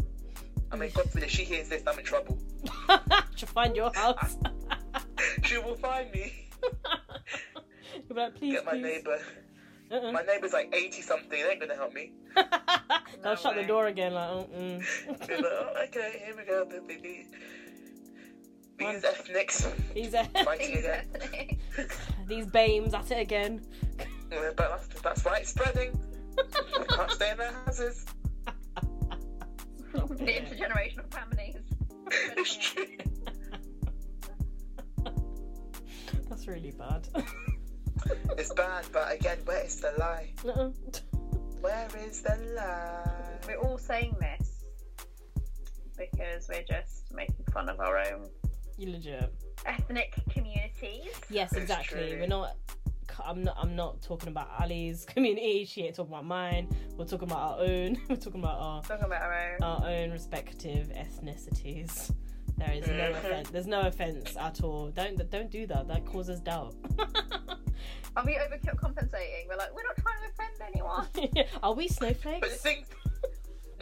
I 0.70 0.76
mean, 0.76 0.90
God 0.94 1.08
forbid, 1.10 1.24
if 1.24 1.30
she 1.30 1.44
hears 1.44 1.68
this, 1.68 1.82
I'm 1.86 1.98
in 1.98 2.04
trouble. 2.04 2.38
She'll 3.36 3.48
find 3.48 3.74
your 3.76 3.92
house. 3.94 4.36
She 5.42 5.56
will 5.58 5.76
find 5.76 6.10
me. 6.12 6.32
You'll 7.94 8.02
be 8.08 8.14
like, 8.14 8.34
please, 8.36 8.52
Get 8.52 8.64
my 8.64 8.72
please. 8.72 8.82
neighbour. 8.82 9.18
Uh-uh. 9.90 10.12
My 10.12 10.22
neighbour's 10.22 10.52
like 10.52 10.72
80 10.74 11.00
something. 11.02 11.30
They 11.30 11.42
ain't 11.48 11.60
gonna 11.60 11.74
help 11.74 11.92
me. 11.94 12.12
They'll 12.36 12.44
No 13.24 13.34
shut 13.34 13.56
the 13.56 13.64
door 13.64 13.86
again. 13.86 14.12
Like, 14.14 14.30
like, 14.30 15.30
oh, 15.30 15.74
okay, 15.84 16.22
here 16.24 16.36
we 16.36 16.44
go. 16.44 16.68
The- 18.78 18.84
the- 18.84 18.92
the- 18.92 18.94
These 18.94 19.04
ethnics 19.04 19.66
These 19.94 20.14
uh, 20.14 20.24
fighting 20.44 20.76
again. 20.78 21.06
these 22.26 22.46
bames 22.46 22.94
at 22.94 23.10
it 23.10 23.20
again. 23.20 23.64
Yeah, 24.30 24.50
But 24.56 24.68
that's, 24.68 25.00
that's 25.00 25.24
why 25.24 25.38
it's 25.38 25.48
spreading. 25.50 25.98
Can't 26.90 27.10
stay 27.10 27.30
in 27.30 27.38
their 27.38 27.50
houses. 27.50 28.04
the 29.94 30.00
intergenerational 30.00 31.10
families. 31.10 31.56
It's 32.36 32.54
true. 32.58 32.84
That's 36.28 36.46
really 36.46 36.72
bad. 36.72 37.08
It's 38.36 38.52
bad, 38.52 38.84
but 38.92 39.10
again, 39.14 39.38
where 39.46 39.64
is 39.64 39.76
the 39.80 39.92
lie? 39.98 40.30
Uh-uh. 40.44 40.70
Where 41.62 41.88
is 42.06 42.20
the 42.20 42.36
lie? 42.54 43.38
We're 43.46 43.56
all 43.56 43.78
saying 43.78 44.14
this 44.20 44.62
because 45.96 46.48
we're 46.50 46.64
just 46.68 47.04
making 47.14 47.46
fun 47.52 47.70
of 47.70 47.80
our 47.80 47.98
own 47.98 48.28
You 48.78 48.92
legit. 48.92 49.32
ethnic 49.66 50.14
communities. 50.30 51.10
Yes, 51.28 51.50
It's 51.52 51.62
exactly. 51.62 52.10
true. 52.10 52.20
We're 52.20 52.26
not. 52.28 52.54
I'm 53.24 53.42
not. 53.42 53.56
I'm 53.58 53.74
not 53.74 54.00
talking 54.02 54.28
about 54.28 54.48
Ali's 54.60 55.04
community. 55.08 55.64
She 55.64 55.82
ain't 55.82 55.96
talking 55.96 56.12
about 56.12 56.24
mine. 56.24 56.68
We're 56.96 57.04
talking 57.04 57.28
about 57.28 57.58
our 57.58 57.64
own. 57.66 57.98
We're 58.08 58.16
talking 58.16 58.40
about 58.40 58.58
our 58.60 58.82
Talking 58.82 59.06
about 59.06 59.22
our 59.22 59.56
own. 59.60 59.62
our 59.62 59.84
own 59.90 60.10
respective 60.12 60.88
ethnicities. 60.90 62.12
There 62.56 62.72
is 62.72 62.86
no 62.86 62.92
Mhm. 62.94 63.10
offense. 63.18 63.50
There's 63.50 63.66
no 63.66 63.80
offense 63.80 64.36
at 64.36 64.62
all. 64.62 64.90
Don't 64.90 65.28
don't 65.30 65.50
do 65.50 65.66
that. 65.66 65.88
That 65.88 66.06
causes 66.06 66.40
doubt. 66.40 66.74
Are 68.16 68.24
we 68.24 68.34
overcompensating? 68.34 69.48
We're 69.48 69.56
like, 69.56 69.72
we're 69.74 69.84
not 69.84 69.96
trying 69.96 70.22
to 70.22 70.28
offend 70.30 70.74
anyone. 70.74 71.46
Are 71.62 71.72
we 71.72 71.84
But 71.86 71.88
the 71.88 71.94
snowflakes? 71.94 72.62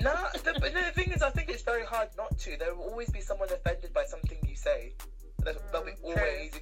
No, 0.00 0.14
the, 0.32 0.58
but 0.60 0.74
no, 0.74 0.84
the 0.84 0.92
thing 0.92 1.12
is, 1.12 1.22
I 1.22 1.30
think 1.30 1.48
it's 1.48 1.62
very 1.62 1.84
hard 1.84 2.08
not 2.16 2.36
to. 2.38 2.56
There 2.58 2.74
will 2.74 2.84
always 2.84 3.10
be 3.10 3.20
someone 3.20 3.48
offended 3.50 3.92
by 3.92 4.04
something 4.04 4.38
you 4.46 4.56
say. 4.56 4.94
There, 5.44 5.54
there'll 5.72 5.86
be 5.86 5.92
always. 6.02 6.52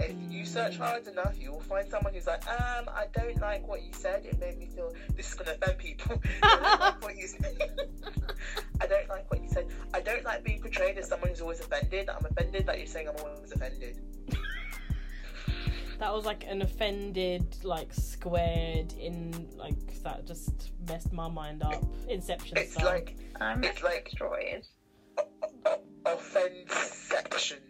If 0.00 0.16
you 0.28 0.44
search 0.44 0.76
hard 0.76 1.06
enough, 1.06 1.34
you 1.38 1.52
will 1.52 1.60
find 1.60 1.88
someone 1.88 2.14
who's 2.14 2.26
like, 2.26 2.44
um, 2.48 2.88
I 2.88 3.06
don't 3.14 3.40
like 3.40 3.66
what 3.66 3.82
you 3.82 3.92
said. 3.92 4.24
It 4.26 4.40
made 4.40 4.58
me 4.58 4.66
feel 4.66 4.92
this 5.16 5.28
is 5.28 5.34
gonna 5.34 5.52
offend 5.52 5.78
people. 5.78 6.20
I 6.42 6.58
don't 6.58 6.80
like 6.80 7.02
what 7.02 7.16
you 7.16 7.28
said. 7.28 7.56
I 8.80 8.86
don't 8.86 9.08
like 9.08 9.30
what 9.30 9.40
you 9.42 9.48
said. 9.48 9.68
I 9.92 10.00
don't 10.00 10.24
like 10.24 10.42
being 10.42 10.60
portrayed 10.60 10.98
as 10.98 11.08
someone 11.08 11.30
who's 11.30 11.40
always 11.40 11.60
offended. 11.60 12.08
I'm 12.08 12.24
offended 12.24 12.66
that 12.66 12.78
you're 12.78 12.88
saying 12.88 13.08
I'm 13.08 13.24
always 13.24 13.52
offended. 13.52 14.00
That 16.04 16.12
was 16.12 16.26
like 16.26 16.44
an 16.46 16.60
offended, 16.60 17.56
like 17.64 17.90
squared 17.94 18.92
in, 18.92 19.48
like 19.56 20.02
that 20.02 20.26
just 20.26 20.72
messed 20.86 21.14
my 21.14 21.28
mind 21.28 21.62
up. 21.62 21.82
Inception 22.10 22.58
It's 22.58 22.74
style. 22.74 22.84
like 22.84 23.16
I'm 23.40 23.64
It's 23.64 23.82
like- 23.82 24.04
destroyed. 24.10 24.66
offend 26.04 26.70
section. 26.70 27.60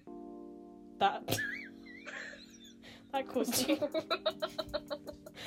that. 0.99 1.39
that 3.13 3.29
caused 3.29 3.69
you. 3.69 3.77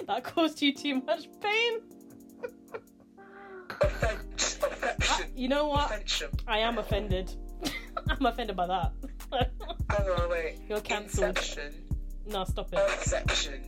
that 0.07 0.23
caused 0.23 0.61
you 0.61 0.73
too 0.73 1.01
much 1.01 1.27
pain. 1.41 1.79
Offend, 3.81 4.59
Ah, 5.09 5.21
you 5.35 5.49
know 5.49 5.67
what? 5.67 5.87
Offension. 5.87 6.29
I 6.47 6.59
am 6.59 6.77
offended. 6.77 7.35
I'm 8.09 8.25
offended 8.25 8.55
by 8.55 8.67
that. 8.67 8.93
Hang 9.89 10.09
on, 10.09 10.29
wait. 10.29 10.59
You're 10.69 10.79
cancelled. 10.79 11.37
Inception. 11.37 11.83
No, 12.29 12.43
stop 12.45 12.69
it. 12.73 12.79
Perception. 12.99 13.61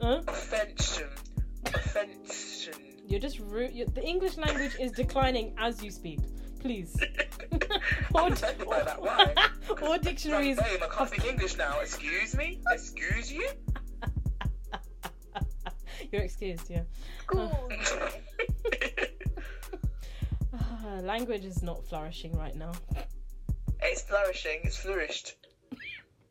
Huh? 0.00 0.22
Offension. 0.28 1.08
Offension. 1.66 2.74
You're 3.06 3.20
just 3.20 3.38
ru- 3.38 3.70
you 3.72 3.86
the 3.86 4.04
English 4.04 4.36
language 4.36 4.76
is 4.78 4.92
declining 4.92 5.54
as 5.58 5.82
you 5.82 5.90
speak. 5.90 6.20
Please. 6.60 6.94
or, 8.14 8.20
I'm 8.20 8.32
offended 8.32 8.68
by 8.68 8.82
that. 8.82 9.00
Why? 9.00 9.34
or 9.82 9.98
dictionaries. 9.98 10.58
lame. 10.58 10.78
I 10.82 10.88
can't 10.94 11.08
speak 11.08 11.24
English 11.24 11.56
now. 11.56 11.80
Excuse 11.80 12.36
me? 12.36 12.60
Excuse 12.72 13.32
you? 13.32 13.48
You're 16.12 16.22
excused, 16.22 16.68
yeah. 16.70 16.82
School. 17.22 17.68
Ah, 20.54 21.00
language 21.02 21.44
is 21.44 21.62
not 21.62 21.84
flourishing 21.86 22.32
right 22.36 22.56
now. 22.56 22.72
it's 23.82 24.02
flourishing. 24.02 24.60
It's 24.64 24.76
flourished. 24.78 25.34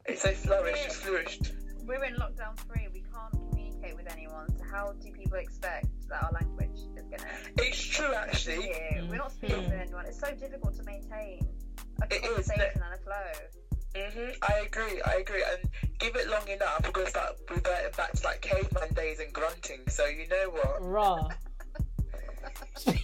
It's 0.05 0.25
a 0.25 0.32
flourish. 0.34 0.80
It's 0.86 0.95
flourished. 0.95 1.51
We're 1.88 2.03
in 2.03 2.15
lockdown 2.15 2.57
three. 2.67 2.88
We 2.93 3.01
can't 3.01 3.31
communicate 3.49 3.95
with 3.95 4.11
anyone. 4.11 4.47
So 4.57 4.63
how 4.69 4.91
do 5.01 5.11
people 5.11 5.38
expect 5.38 5.88
that 6.09 6.21
our 6.23 6.31
language 6.33 6.77
is 6.97 7.03
gonna 7.09 7.31
It's 7.59 7.77
true, 7.95 8.13
actually. 8.13 8.71
appear? 8.71 9.05
We're 9.09 9.15
not 9.17 9.31
speaking 9.31 9.57
Mhm. 9.63 9.69
to 9.69 9.79
anyone. 9.79 10.05
It's 10.05 10.19
so 10.19 10.31
difficult 10.35 10.75
to 10.75 10.83
maintain 10.83 11.47
a 12.01 12.05
It 12.13 12.23
is, 12.25 12.47
conversation 12.47 12.81
and 12.83 12.93
a 12.93 12.97
flow. 12.97 13.31
hmm 13.95 14.31
I 14.43 14.53
agree. 14.65 15.01
I 15.01 15.13
agree. 15.15 15.43
And 15.49 15.69
give 15.99 16.15
it 16.17 16.27
long 16.27 16.47
enough, 16.49 16.81
we're 16.83 16.91
gonna 16.91 17.09
start 17.09 17.35
reverting 17.49 17.91
back 17.95 18.11
to 18.11 18.23
like 18.25 18.41
caveman 18.41 18.93
days 18.93 19.19
and 19.19 19.31
grunting. 19.33 19.88
So 19.88 20.05
you 20.05 20.27
know 20.27 20.49
what? 20.49 20.81
Raw. 20.81 21.29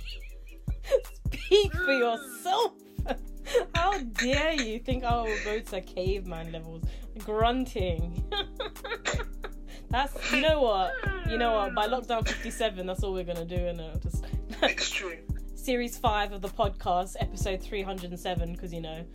Speak 1.32 1.74
for 1.74 1.94
yourself. 1.94 2.74
How 3.76 4.00
dare 4.00 4.54
you 4.54 4.80
think 4.80 5.04
I 5.04 5.16
will 5.22 5.38
go 5.44 5.60
to 5.60 5.82
caveman 5.82 6.52
levels? 6.52 6.84
Grunting. 7.20 8.24
that's 9.90 10.32
you 10.32 10.42
know 10.42 10.62
what? 10.62 10.94
You 11.30 11.38
know 11.38 11.54
what? 11.54 11.76
By 11.76 11.88
lockdown 11.88 12.28
fifty 12.28 12.52
seven, 12.52 12.88
that's 12.88 13.04
all 13.04 13.14
we're 13.14 13.24
gonna 13.24 13.46
do, 13.46 13.56
and 13.56 14.02
just 14.02 14.26
It's 14.64 14.90
true. 14.90 15.18
series 15.56 15.98
five 15.98 16.32
of 16.32 16.42
the 16.42 16.50
podcast, 16.50 17.16
episode 17.20 17.62
three 17.62 17.82
hundred 17.84 18.12
and 18.12 18.20
seven, 18.20 18.54
because 18.54 18.74
you 18.74 18.82
know, 18.82 19.06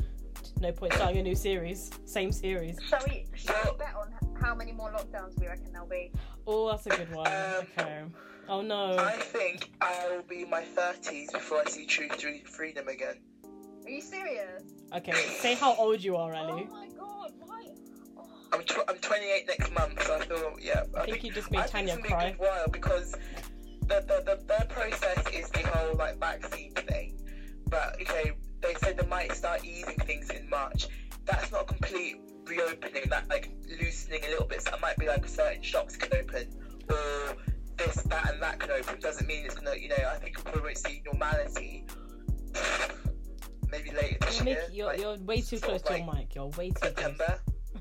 no 0.60 0.72
point 0.72 0.92
starting 0.94 1.18
a 1.18 1.22
new 1.22 1.34
series, 1.34 1.90
same 2.04 2.30
series. 2.32 2.78
Shall 2.88 3.00
we, 3.08 3.26
shall 3.34 3.56
we 3.64 3.78
bet 3.78 3.94
on 3.96 4.12
how 4.40 4.54
many 4.54 4.72
more 4.72 4.90
lockdowns 4.92 5.38
we 5.40 5.46
reckon 5.46 5.72
there'll 5.72 5.88
be? 5.88 6.12
Oh, 6.46 6.68
that's 6.70 6.86
a 6.86 6.90
good 6.90 7.14
one. 7.14 7.26
Um, 7.26 7.66
Okay. 7.78 8.02
Oh 8.50 8.62
no. 8.62 8.96
I 8.96 9.12
think 9.12 9.70
I'll 9.82 10.22
be 10.22 10.42
in 10.42 10.48
my 10.50 10.62
30s 10.62 11.30
before 11.32 11.60
I 11.66 11.68
see 11.68 11.84
true 11.84 12.08
freedom 12.46 12.88
again. 12.88 13.16
Are 13.88 13.90
you 13.90 14.02
serious? 14.02 14.64
Okay, 14.94 15.12
say 15.40 15.54
how 15.54 15.74
old 15.76 16.04
you 16.04 16.14
are, 16.14 16.34
Ali. 16.34 16.68
Oh 16.68 16.74
my 16.74 16.88
god, 16.88 17.32
why? 17.46 17.68
Oh, 18.18 18.28
I'm, 18.52 18.62
tw- 18.62 18.84
I'm 18.86 18.98
28 18.98 19.46
next 19.48 19.72
month, 19.72 20.02
so 20.02 20.14
I 20.14 20.26
feel, 20.26 20.56
yeah. 20.60 20.82
I, 20.94 21.00
I 21.00 21.06
think 21.06 21.24
you 21.24 21.32
just 21.32 21.50
made 21.50 21.60
I 21.60 21.62
think 21.62 21.72
Tanya 21.72 21.94
it's 21.94 22.02
gonna 22.02 22.08
cry. 22.08 22.24
be 22.26 22.28
a 22.28 22.36
good 22.36 22.40
while 22.46 22.68
because 22.70 23.12
the, 23.86 24.04
the, 24.06 24.22
the, 24.26 24.44
their 24.46 24.66
process 24.68 25.24
is 25.32 25.48
the 25.48 25.66
whole 25.68 25.94
like 25.94 26.20
vaccine 26.20 26.74
thing. 26.74 27.16
But 27.70 27.96
okay, 28.02 28.32
they 28.60 28.74
said 28.74 28.98
they 28.98 29.06
might 29.06 29.32
start 29.32 29.64
easing 29.64 29.96
things 30.00 30.28
in 30.28 30.50
March. 30.50 30.88
That's 31.24 31.50
not 31.50 31.62
a 31.62 31.64
complete 31.64 32.16
reopening, 32.44 33.04
that 33.08 33.30
like 33.30 33.48
loosening 33.80 34.20
a 34.26 34.28
little 34.28 34.46
bit. 34.46 34.60
So 34.60 34.72
that 34.72 34.82
might 34.82 34.98
be 34.98 35.06
like 35.06 35.26
certain 35.26 35.62
shops 35.62 35.96
can 35.96 36.10
open 36.14 36.46
or 36.90 37.36
this, 37.78 38.02
that, 38.02 38.34
and 38.34 38.42
that 38.42 38.60
can 38.60 38.70
open. 38.70 39.00
Doesn't 39.00 39.26
mean 39.26 39.46
it's 39.46 39.54
gonna, 39.54 39.76
you 39.76 39.88
know, 39.88 39.96
I 40.12 40.18
think 40.18 40.36
we 40.36 40.42
probably 40.42 40.60
won't 40.60 40.76
see 40.76 41.00
normality. 41.06 41.86
Maybe 43.70 43.90
later 43.90 44.16
this 44.20 44.38
You 44.38 44.44
make, 44.44 44.54
year. 44.56 44.68
you're, 44.72 44.86
like 44.86 45.00
you're 45.00 45.16
way 45.18 45.40
too 45.40 45.58
close 45.60 45.82
to 45.82 45.92
like 45.92 46.04
your 46.04 46.14
mic. 46.14 46.34
You're 46.34 46.46
way 46.48 46.68
too 46.70 46.74
close. 46.80 46.94
September. 46.94 47.38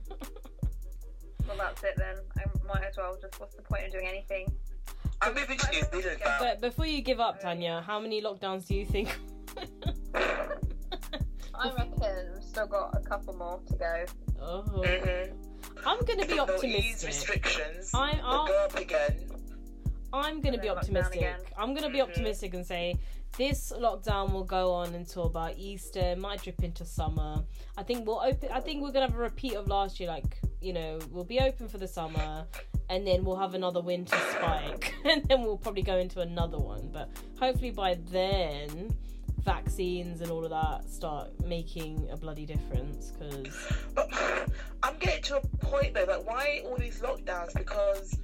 well, 1.48 1.58
that's 1.58 1.84
it 1.84 1.94
then. 1.98 2.16
I 2.38 2.44
might 2.68 2.84
as 2.88 2.98
well 2.98 3.18
just. 3.22 3.40
What's 3.40 3.56
the 3.56 3.62
point 3.62 3.86
of 3.86 3.92
doing 3.92 4.08
anything? 4.08 4.48
I'm 5.22 5.34
moving 5.34 5.58
to 5.58 5.72
New 5.72 6.02
Zealand. 6.02 6.22
But 6.40 6.62
before 6.62 6.86
you 6.86 7.02
give 7.02 7.20
up, 7.20 7.42
Tanya, 7.42 7.82
how 7.86 8.00
many 8.00 8.22
lockdowns 8.22 8.68
do 8.68 8.76
you 8.76 8.86
think? 8.86 9.18
I 11.60 11.72
reckon 11.72 11.94
we've 12.00 12.44
still 12.44 12.68
got 12.68 12.94
a 12.96 13.00
couple 13.02 13.34
more 13.36 13.60
to 13.68 13.76
go. 13.78 14.06
oh, 14.42 14.64
Mhm. 14.86 15.34
I'm 15.86 16.00
gonna 16.06 16.26
be 16.28 16.34
They'll 16.36 16.64
ease 16.66 17.04
restrictions. 17.06 17.92
I'm- 17.94 18.18
They'll 18.18 18.26
I'll- 18.26 18.48
go 18.48 18.66
up 18.66 18.76
again. 18.78 19.32
I'm 20.18 20.42
gonna 20.42 20.58
be 20.58 20.70
optimistic. 20.70 21.36
I'm 21.58 21.74
gonna 21.74 21.90
be 21.90 22.00
Mhm. 22.00 22.04
optimistic 22.10 22.54
and 22.54 22.66
say 22.66 22.98
this 23.38 23.72
lockdown 23.72 24.32
will 24.32 24.44
go 24.44 24.72
on 24.74 24.94
until 24.96 25.24
about 25.26 25.58
Easter. 25.58 26.16
Might 26.16 26.42
drip 26.44 26.64
into 26.64 26.86
summer. 26.86 27.44
I 27.78 27.84
think 27.84 28.06
we'll 28.08 28.20
open. 28.22 28.50
I 28.52 28.60
think 28.60 28.82
we're 28.82 28.92
gonna 28.92 29.08
have 29.08 29.16
a 29.16 29.20
repeat 29.22 29.56
of 29.56 29.68
last 29.68 30.00
year. 30.00 30.10
Like 30.10 30.40
you 30.62 30.74
know, 30.74 31.00
we'll 31.12 31.24
be 31.24 31.40
open 31.40 31.68
for 31.68 31.78
the 31.78 31.88
summer, 31.88 32.46
and 32.90 33.06
then 33.06 33.24
we'll 33.24 33.36
have 33.36 33.54
another 33.54 33.80
winter 33.82 34.18
spike, 34.32 34.94
and 35.06 35.24
then 35.26 35.44
we'll 35.44 35.58
probably 35.58 35.84
go 35.84 35.98
into 35.98 36.22
another 36.22 36.58
one. 36.58 36.90
But 36.92 37.10
hopefully 37.40 37.72
by 37.72 37.96
then, 38.10 38.98
vaccines 39.40 40.22
and 40.22 40.32
all 40.32 40.44
of 40.44 40.50
that 40.50 40.90
start 40.90 41.30
making 41.46 42.10
a 42.12 42.18
bloody 42.18 42.46
difference. 42.46 43.12
Because 43.20 43.74
But 43.94 44.10
I'm 44.84 44.98
getting 44.98 45.22
to 45.24 45.38
a 45.38 45.42
point 45.42 45.94
though, 45.94 46.06
like 46.06 46.26
why 46.28 46.64
all 46.66 46.76
these 46.78 47.00
lockdowns? 47.02 47.54
Because 47.54 48.18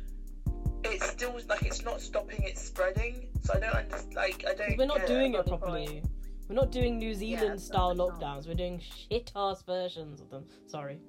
it's 0.86 1.10
still 1.10 1.36
like 1.48 1.64
it's 1.64 1.84
not 1.84 2.02
stopping 2.02 2.44
it 2.44 2.58
spreading. 2.58 3.28
So 3.44 3.54
I 3.56 3.60
don't 3.60 3.74
understand. 3.74 4.16
Like 4.16 4.46
I 4.48 4.54
don't. 4.54 4.78
we're 4.78 4.86
not 4.86 5.06
doing 5.08 5.34
it 5.34 5.46
properly. 5.46 6.02
We're 6.50 6.56
We're 6.56 6.56
not 6.56 6.72
doing 6.72 6.98
New 6.98 7.14
Zealand 7.14 7.56
it's 7.56 7.66
style 7.66 7.92
it's 7.92 7.98
not. 7.98 8.20
lockdowns. 8.20 8.48
We're 8.48 8.56
doing 8.56 8.80
shit 8.80 9.32
ass 9.36 9.64
versions 9.64 10.22
of 10.22 10.30
them. 10.30 10.46
Sorry. 10.68 11.00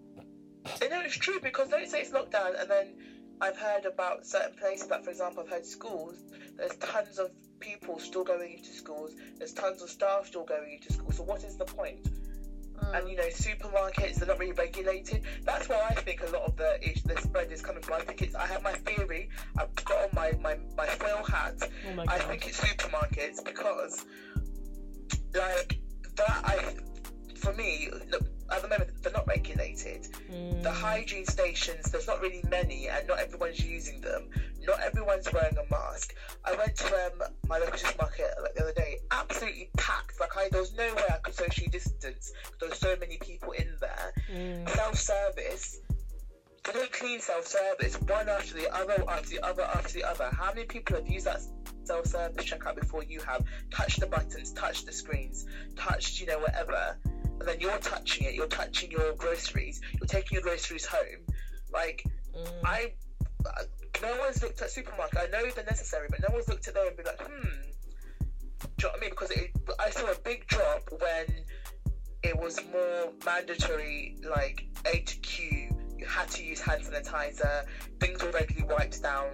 I 0.82 0.88
know 0.88 1.00
it's 1.02 1.16
true 1.16 1.40
because 1.42 1.68
they 1.68 1.84
say 1.86 2.00
it's 2.00 2.10
lockdown, 2.10 2.58
and 2.60 2.70
then 2.70 2.94
I've 3.40 3.56
heard 3.58 3.84
about 3.84 4.26
certain 4.26 4.56
places. 4.56 4.88
Like 4.90 5.04
for 5.04 5.10
example, 5.10 5.42
I've 5.44 5.50
heard 5.50 5.66
schools. 5.66 6.16
There's 6.56 6.76
tons 6.76 7.18
of 7.18 7.30
people 7.60 7.98
still 7.98 8.24
going 8.24 8.54
into 8.54 8.70
schools. 8.72 9.12
There's 9.38 9.52
tons 9.52 9.82
of 9.82 9.90
staff 9.90 10.26
still 10.26 10.44
going 10.44 10.74
into 10.74 10.92
schools. 10.92 11.16
So 11.16 11.24
what 11.24 11.44
is 11.44 11.56
the 11.56 11.64
point? 11.64 12.08
Mm. 12.84 12.98
And 12.98 13.08
you 13.10 13.16
know, 13.16 13.24
supermarkets 13.28 14.16
they're 14.16 14.28
not 14.28 14.38
really 14.38 14.52
regulated. 14.52 15.22
That's 15.44 15.68
why 15.68 15.80
I 15.90 15.94
think 15.94 16.22
a 16.22 16.30
lot 16.30 16.42
of 16.42 16.56
the 16.56 16.78
is- 16.82 17.02
the 17.02 17.20
spread 17.20 17.50
is 17.52 17.62
coming 17.62 17.82
from. 17.82 17.94
I 17.94 18.04
think 18.04 18.22
it's. 18.22 18.34
I 18.34 18.46
have 18.46 18.62
my 18.62 18.72
theory. 18.72 19.28
I've 19.58 19.74
got 19.84 20.02
on 20.04 20.08
my 20.14 20.32
my 20.40 20.56
my 20.76 20.86
foil 20.86 21.24
hat. 21.24 21.56
Oh 21.90 21.94
my 21.94 22.04
I 22.08 22.18
think 22.18 22.46
it's 22.46 22.60
supermarkets 22.60 23.44
because, 23.44 24.04
like 25.34 25.78
that. 26.16 26.40
I 26.44 26.74
for 27.36 27.52
me, 27.54 27.90
look, 28.10 28.22
at 28.50 28.62
the 28.62 28.68
moment 28.68 28.90
they're 29.02 29.12
not 29.12 29.26
regulated. 29.26 30.08
Mm. 30.30 30.62
The 30.62 30.70
hygiene 30.70 31.26
stations, 31.26 31.90
there's 31.90 32.06
not 32.06 32.20
really 32.20 32.44
many, 32.48 32.88
and 32.88 33.06
not 33.06 33.18
everyone's 33.18 33.64
using 33.64 34.00
them. 34.00 34.28
Not 34.66 34.80
everyone's 34.80 35.30
wearing 35.32 35.56
a 35.58 35.70
mask. 35.70 36.14
I 36.44 36.54
went 36.56 36.76
to 36.76 36.86
um, 36.86 37.28
my 37.46 37.58
local 37.58 37.76
supermarket 37.76 38.26
like 38.42 38.54
the 38.54 38.62
other 38.62 38.72
day, 38.72 38.98
absolutely 39.10 39.70
packed. 39.76 40.18
Like 40.20 40.36
I, 40.36 40.48
there 40.50 40.60
was 40.60 40.74
no 40.74 40.94
way 40.94 41.02
I 41.10 41.18
could 41.18 41.34
socially 41.34 41.68
distance. 41.68 42.32
There 42.60 42.68
were 42.68 42.74
so 42.74 42.96
many 42.98 43.18
people 43.18 43.52
in 43.52 43.74
there. 43.80 44.12
Mm. 44.32 44.68
Self-service. 44.70 45.80
They 46.64 46.72
don't 46.72 46.92
clean 46.92 47.20
self-service 47.20 48.00
one 48.02 48.28
after 48.28 48.54
the 48.54 48.74
other, 48.74 49.04
after 49.06 49.28
the 49.28 49.40
other, 49.44 49.62
after 49.62 49.92
the 49.92 50.04
other. 50.04 50.30
How 50.32 50.54
many 50.54 50.64
people 50.64 50.96
have 50.96 51.06
used 51.06 51.26
that 51.26 51.42
self-service 51.84 52.42
checkout 52.42 52.80
before 52.80 53.04
you 53.04 53.20
have? 53.20 53.44
Touched 53.70 54.00
the 54.00 54.06
buttons, 54.06 54.52
touched 54.52 54.86
the 54.86 54.92
screens, 54.92 55.44
touched 55.76 56.20
you 56.20 56.26
know 56.26 56.38
whatever, 56.38 56.96
and 57.40 57.48
then 57.48 57.60
you're 57.60 57.78
touching 57.78 58.26
it. 58.26 58.34
You're 58.34 58.46
touching 58.48 58.90
your 58.90 59.12
groceries. 59.14 59.80
You're 60.00 60.06
taking 60.06 60.34
your 60.36 60.42
groceries 60.42 60.86
home. 60.86 61.26
Like 61.72 62.04
Mm. 62.34 62.48
I, 62.64 62.92
I- 63.46 63.62
no 64.02 64.18
one's 64.18 64.42
looked 64.42 64.60
at 64.60 64.70
supermarket. 64.70 65.16
I 65.22 65.26
know 65.28 65.48
they're 65.50 65.64
necessary, 65.64 66.08
but 66.10 66.20
no 66.20 66.34
one's 66.34 66.48
looked 66.48 66.66
at 66.66 66.74
them 66.74 66.88
and 66.88 66.96
be 66.96 67.04
like, 67.04 67.20
hmm. 67.22 67.42
Do 67.42 67.48
you 67.48 68.82
know 68.82 68.88
what 68.88 68.96
I 68.96 69.00
mean? 69.00 69.10
Because 69.10 69.30
it, 69.30 69.50
I 69.78 69.90
saw 69.90 70.10
a 70.10 70.16
big 70.24 70.46
drop 70.48 70.82
when 71.00 71.26
it 72.24 72.36
was 72.36 72.58
more 72.72 73.12
mandatory, 73.24 74.16
like 74.28 74.66
A 74.92 74.98
to 75.00 75.16
Q. 75.18 75.68
You 75.96 76.06
had 76.06 76.28
to 76.30 76.44
use 76.44 76.60
hand 76.60 76.82
sanitizer. 76.82 77.66
Things 78.00 78.20
were 78.20 78.30
regularly 78.32 78.66
wiped 78.74 79.00
down. 79.00 79.28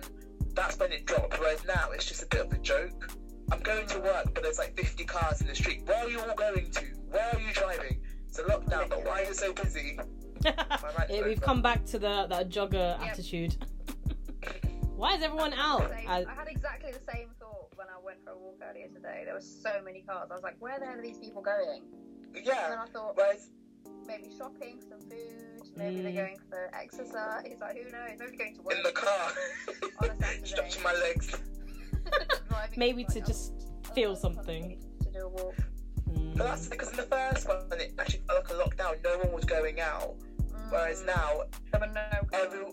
That's 0.53 0.79
when 0.79 0.93
it 0.93 1.07
dropped. 1.07 1.39
Whereas 1.41 1.65
now 1.65 1.91
it's 1.93 2.05
just 2.05 2.23
a 2.23 2.27
bit 2.27 2.43
of 2.47 2.53
a 2.53 2.59
joke. 2.59 3.11
I'm 3.53 3.61
going 3.61 3.87
to 3.89 3.99
work, 4.01 4.33
but 4.35 4.43
there's 4.43 4.59
like 4.59 4.77
50 4.77 5.05
cars 5.05 5.41
in 5.41 5.47
the 5.47 5.55
street. 5.55 5.83
Where 5.87 5.99
are 5.99 6.09
you 6.09 6.21
all 6.21 6.35
going 6.35 6.71
to? 6.71 6.85
Where 7.11 7.29
are 7.35 7.41
you 7.41 7.53
driving? 7.53 8.01
It's 8.29 8.39
a 8.39 8.45
lockdown, 8.45 8.89
but 8.89 9.05
why 9.05 9.23
are 9.23 9.25
you 9.27 9.35
so 9.35 9.53
busy? 9.53 9.99
right 10.45 11.07
Yeah, 11.11 11.25
we've 11.25 11.41
come 11.41 11.61
back 11.61 11.85
to 11.87 11.99
the 11.99 12.27
that 12.29 12.49
jogger 12.49 12.99
Yep. 13.01 13.11
attitude. 13.11 13.57
Why 14.97 15.15
is 15.17 15.23
everyone 15.23 15.55
out? 15.55 15.89
Same- 15.91 16.09
I- 16.09 16.25
I 16.29 16.35
had 16.35 16.49
exactly 16.49 16.93
the 16.93 17.13
same 17.13 17.31
thought 17.41 17.69
when 17.75 17.87
I 17.89 17.99
went 18.05 18.23
for 18.23 18.31
a 18.33 18.39
walk 18.39 18.61
earlier 18.69 18.89
today. 18.89 19.23
There 19.25 19.35
were 19.35 19.41
so 19.41 19.81
many 19.85 20.03
cars. 20.03 20.29
I 20.31 20.35
was 20.35 20.43
like, 20.43 20.57
where 20.61 20.79
the 20.79 20.85
hell 20.87 20.99
are 20.99 21.03
these 21.03 21.19
people 21.19 21.41
going? 21.43 21.83
And 22.35 22.47
then 22.47 22.57
I 22.79 22.87
thought 22.93 23.17
Whereas 23.17 23.49
maybe 24.07 24.31
shopping, 24.37 24.81
some 24.89 25.01
food, 25.01 25.63
maybe 25.77 26.03
they're 26.03 26.13
Mm. 26.13 26.17
going 26.17 26.39
for 26.51 26.71
exercise. 26.75 27.43
It's 27.47 27.61
like 27.61 27.77
who 27.79 27.91
knows? 27.91 28.19
Maybe 28.19 28.37
going 28.37 28.55
to 28.57 28.63
work. 28.63 28.77
in 28.77 28.83
the 28.83 28.93
car, 28.93 29.33
On 30.03 30.11
a 30.11 30.17
Saturday. 30.23 30.47
stretching 30.47 30.83
my 30.83 30.93
legs. 30.95 31.35
Driving 32.51 32.79
Maybe 32.79 33.05
to 33.05 33.21
just 33.21 33.53
feel 33.95 34.17
something. 34.17 34.79
To 35.05 35.11
do 35.13 35.19
a 35.21 35.29
walk. 35.29 35.55
Mm. 36.11 36.37
But 36.37 36.45
that's 36.45 36.69
because 36.69 36.91
in 36.91 36.97
the 36.97 37.03
first 37.05 37.49
one, 37.49 37.63
it 37.73 37.95
actually 37.99 38.23
felt 38.29 38.45
like 38.45 38.59
a 38.59 38.63
lockdown. 38.63 39.03
No 39.05 39.19
one 39.19 39.33
was 39.33 39.45
going 39.45 39.81
out. 39.81 40.17
Whereas 40.71 41.03
Mm. 41.03 41.07
now, 41.07 41.43
There 41.73 41.81
were 41.81 42.35
every 42.35 42.67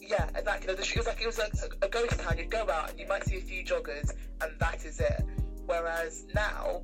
yeah, 0.00 0.28
exactly. 0.34 0.72
It 0.74 0.96
was 0.96 1.06
like 1.06 1.22
it 1.22 1.26
was 1.26 1.38
like 1.38 1.52
a 1.82 1.88
ghost 1.88 2.18
town. 2.18 2.36
You'd 2.36 2.50
go 2.50 2.68
out 2.68 2.90
and 2.90 2.98
you 2.98 3.06
might 3.06 3.24
see 3.24 3.36
a 3.38 3.40
few 3.40 3.64
joggers, 3.64 4.10
and 4.40 4.52
that 4.58 4.84
is 4.84 4.98
it. 5.00 5.22
Whereas 5.66 6.24
now, 6.34 6.82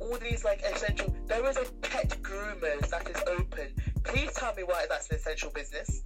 all 0.00 0.16
these 0.16 0.44
like 0.44 0.62
essential. 0.62 1.14
There 1.26 1.46
is 1.48 1.56
a 1.58 1.64
pet 1.82 2.16
groomers 2.22 2.88
that 2.90 3.08
is 3.08 3.22
open. 3.26 3.68
Please 4.02 4.32
tell 4.32 4.54
me 4.54 4.62
why 4.64 4.86
that's 4.88 5.08
an 5.10 5.16
essential 5.16 5.50
business. 5.50 6.02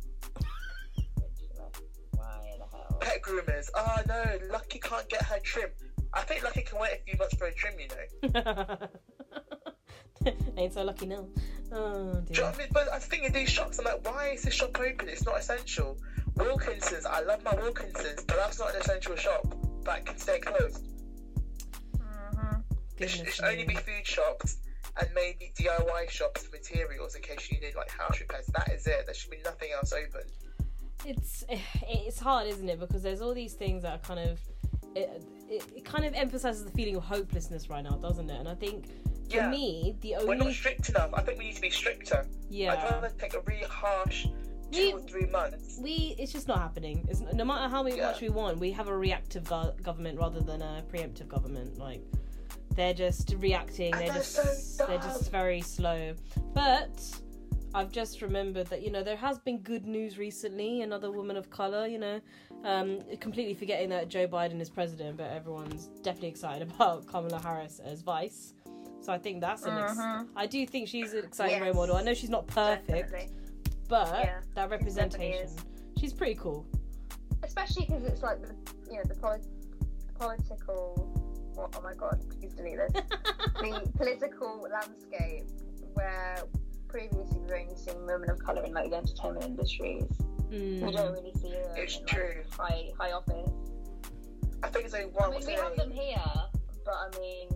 Why 2.98 3.04
the 3.04 3.10
hell? 3.10 3.14
Pet 3.14 3.22
groomers. 3.22 3.68
Oh 3.74 3.96
no, 4.06 4.38
Lucky 4.52 4.78
can't 4.78 5.08
get 5.08 5.22
her 5.22 5.38
trim. 5.40 5.70
I 6.12 6.22
think 6.22 6.42
Lucky 6.42 6.62
can 6.62 6.78
wait 6.80 6.92
a 6.92 7.02
few 7.04 7.18
months 7.18 7.36
for 7.36 7.46
a 7.46 7.52
trim. 7.54 7.74
You 7.78 7.88
know. 7.88 8.76
Ain't 10.56 10.74
so 10.74 10.82
lucky 10.82 11.06
now. 11.06 11.26
Oh 11.72 12.20
Do 12.26 12.34
you 12.34 12.40
know 12.40 12.46
what 12.46 12.54
I 12.54 12.58
mean? 12.58 12.68
But 12.72 12.88
I 12.92 12.98
think 12.98 13.24
in 13.24 13.32
these 13.32 13.48
shops, 13.50 13.78
I'm 13.78 13.84
like, 13.84 14.04
why 14.04 14.30
is 14.30 14.42
this 14.42 14.54
shop 14.54 14.78
open? 14.78 15.08
It's 15.08 15.24
not 15.24 15.38
essential. 15.38 15.98
Wilkinson's, 16.36 17.06
I 17.06 17.20
love 17.20 17.42
my 17.44 17.54
Wilkinson's, 17.54 18.24
but 18.24 18.36
that's 18.36 18.58
not 18.58 18.74
an 18.74 18.80
essential 18.80 19.16
shop. 19.16 19.54
That 19.84 20.04
can 20.06 20.16
stay 20.18 20.40
closed. 20.40 20.84
Mhm. 21.96 22.62
It, 22.98 23.08
sh- 23.08 23.20
it 23.20 23.32
should 23.34 23.44
only 23.44 23.64
be 23.64 23.74
food 23.74 24.04
shops 24.06 24.58
and 25.00 25.08
maybe 25.14 25.52
DIY 25.58 26.10
shops 26.10 26.44
for 26.44 26.50
materials 26.56 27.14
in 27.14 27.22
case 27.22 27.50
you 27.50 27.60
need 27.60 27.74
like 27.76 27.90
house 27.90 28.18
repairs. 28.20 28.46
That 28.46 28.72
is 28.72 28.86
it. 28.86 29.04
There 29.06 29.14
should 29.14 29.30
be 29.30 29.38
nothing 29.44 29.70
else 29.74 29.92
open. 29.92 30.22
It's 31.06 31.44
it's 31.48 32.18
hard, 32.18 32.46
isn't 32.48 32.68
it? 32.68 32.80
Because 32.80 33.02
there's 33.02 33.20
all 33.20 33.34
these 33.34 33.54
things 33.54 33.82
that 33.82 33.92
are 33.94 33.98
kind 33.98 34.20
of 34.30 34.40
it, 34.94 35.22
it, 35.48 35.64
it 35.76 35.84
kind 35.84 36.04
of 36.04 36.14
emphasizes 36.14 36.64
the 36.64 36.70
feeling 36.72 36.96
of 36.96 37.04
hopelessness 37.04 37.70
right 37.70 37.84
now, 37.84 37.92
doesn't 37.96 38.28
it? 38.28 38.38
And 38.38 38.48
I 38.48 38.54
think 38.54 38.86
for 39.30 39.36
Yeah. 39.36 39.48
me, 39.50 39.96
the 40.00 40.16
only 40.16 40.28
We're 40.28 40.34
not 40.36 40.52
strict 40.52 40.88
enough. 40.88 41.10
I 41.14 41.22
think 41.22 41.38
we 41.38 41.44
need 41.46 41.54
to 41.56 41.60
be 41.60 41.70
stricter. 41.70 42.26
Yeah, 42.50 42.72
I'd 42.72 42.90
rather 42.90 43.10
take 43.18 43.34
a 43.34 43.40
really 43.40 43.64
harsh 43.64 44.24
two 44.72 44.86
We- 44.86 44.92
or 44.94 45.00
three 45.00 45.26
months. 45.26 45.78
we 45.80 46.16
it's 46.18 46.32
just 46.32 46.48
not 46.48 46.58
happening. 46.58 47.06
It's, 47.08 47.20
no 47.20 47.44
matter 47.44 47.68
how 47.68 47.82
much 47.82 47.96
Yeah. 47.96 48.14
we 48.20 48.28
want, 48.30 48.58
we 48.58 48.72
have 48.72 48.88
a 48.88 48.96
reactive 48.96 49.44
go- 49.44 49.74
government 49.82 50.18
rather 50.18 50.40
than 50.40 50.62
a 50.62 50.82
preemptive 50.92 51.28
government. 51.28 51.78
Like 51.78 52.02
they're 52.74 52.94
just 52.94 53.34
reacting. 53.38 53.92
They're 53.92 54.06
they're 54.08 54.14
just 54.14 54.76
so 54.76 54.86
they're 54.86 54.98
just 54.98 55.30
very 55.30 55.60
slow. 55.60 56.14
But 56.54 56.98
I've 57.78 57.92
just 57.92 58.22
remembered 58.22 58.66
that 58.70 58.82
you 58.82 58.90
know 58.90 59.04
there 59.04 59.16
has 59.16 59.38
been 59.38 59.58
good 59.58 59.86
news 59.86 60.18
recently. 60.18 60.82
Another 60.82 61.12
woman 61.12 61.36
of 61.36 61.48
color, 61.48 61.86
you 61.86 61.98
know, 61.98 62.20
um, 62.64 62.98
completely 63.20 63.54
forgetting 63.54 63.88
that 63.90 64.08
Joe 64.08 64.26
Biden 64.26 64.60
is 64.60 64.68
president, 64.68 65.16
but 65.16 65.30
everyone's 65.30 65.86
definitely 66.02 66.30
excited 66.30 66.68
about 66.74 67.06
Kamala 67.06 67.38
Harris 67.40 67.78
as 67.78 68.02
vice. 68.02 68.54
So 69.00 69.12
I 69.12 69.18
think 69.18 69.40
that's 69.40 69.62
an. 69.64 69.78
Ex- 69.78 69.96
Mhm. 69.96 70.26
I 70.34 70.46
do 70.46 70.66
think 70.66 70.88
she's 70.88 71.12
an 71.14 71.24
exciting 71.24 71.58
Yes. 71.58 71.66
role 71.66 71.74
model. 71.74 71.94
I 71.94 72.02
know 72.02 72.14
she's 72.14 72.30
not 72.30 72.48
perfect, 72.48 72.88
Definitely. 72.88 73.30
but 73.88 74.08
Yeah, 74.24 74.40
that 74.56 74.70
representation, 74.70 75.48
she's 76.00 76.12
pretty 76.12 76.34
cool. 76.34 76.66
Especially 77.44 77.84
because 77.86 78.02
it's 78.06 78.22
like 78.24 78.40
the 78.42 78.56
you 78.90 78.96
know 78.96 79.04
the 79.04 79.14
polit- 79.14 79.46
political. 80.18 81.14
What, 81.54 81.76
oh 81.78 81.82
my 81.82 81.94
god! 81.94 82.18
Please 82.40 82.54
delete 82.54 82.78
this. 82.78 82.92
the 83.62 83.92
political 83.96 84.66
landscape 84.68 85.44
where 85.94 86.42
previously 86.88 87.38
we've 87.40 87.50
only 87.52 87.76
seen 87.76 88.06
women 88.06 88.30
of 88.30 88.38
color 88.38 88.64
in 88.64 88.72
like 88.72 88.90
the 88.90 88.96
entertainment 88.96 89.44
industries. 89.44 90.04
We 90.50 90.56
Mm. 90.58 90.92
don't 90.96 91.12
really 91.12 91.32
see 91.34 91.50
them 91.50 91.70
It's 91.76 91.98
in 91.98 92.06
true. 92.06 92.42
like, 92.58 92.70
high 92.70 92.90
high 92.98 93.12
office. 93.12 93.50
I 94.62 94.68
think 94.70 94.86
it's 94.86 94.94
only 94.94 95.06
I 95.06 95.28
one. 95.28 95.30
mean, 95.32 95.46
we 95.46 95.52
have 95.52 95.76
them 95.76 95.90
here, 95.90 96.22
but 96.84 96.94
I 96.94 97.18
mean, 97.20 97.48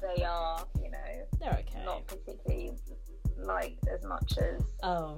they 0.00 0.22
are 0.24 0.64
you 0.82 0.90
know 0.90 1.26
They're 1.40 1.58
okay. 1.66 1.84
not 1.84 2.06
particularly 2.06 2.72
liked 3.36 3.86
as 3.88 4.04
much 4.04 4.38
as 4.38 4.62
Oh, 4.82 5.16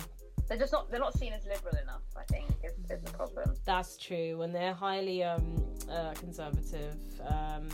they're 0.50 0.58
just 0.58 0.72
not 0.72 0.90
they're 0.90 0.98
not 1.00 1.16
seen 1.16 1.32
as 1.32 1.46
liberal 1.46 1.76
enough. 1.82 2.02
I 2.16 2.24
think 2.24 2.46
is, 2.64 2.72
is 2.90 3.00
the 3.04 3.12
problem. 3.12 3.54
that's 3.64 3.96
true. 3.96 4.36
When 4.36 4.52
they're 4.52 4.74
highly 4.74 5.22
um 5.22 5.64
uh, 5.88 6.12
conservative, 6.14 6.96
um, 7.28 7.68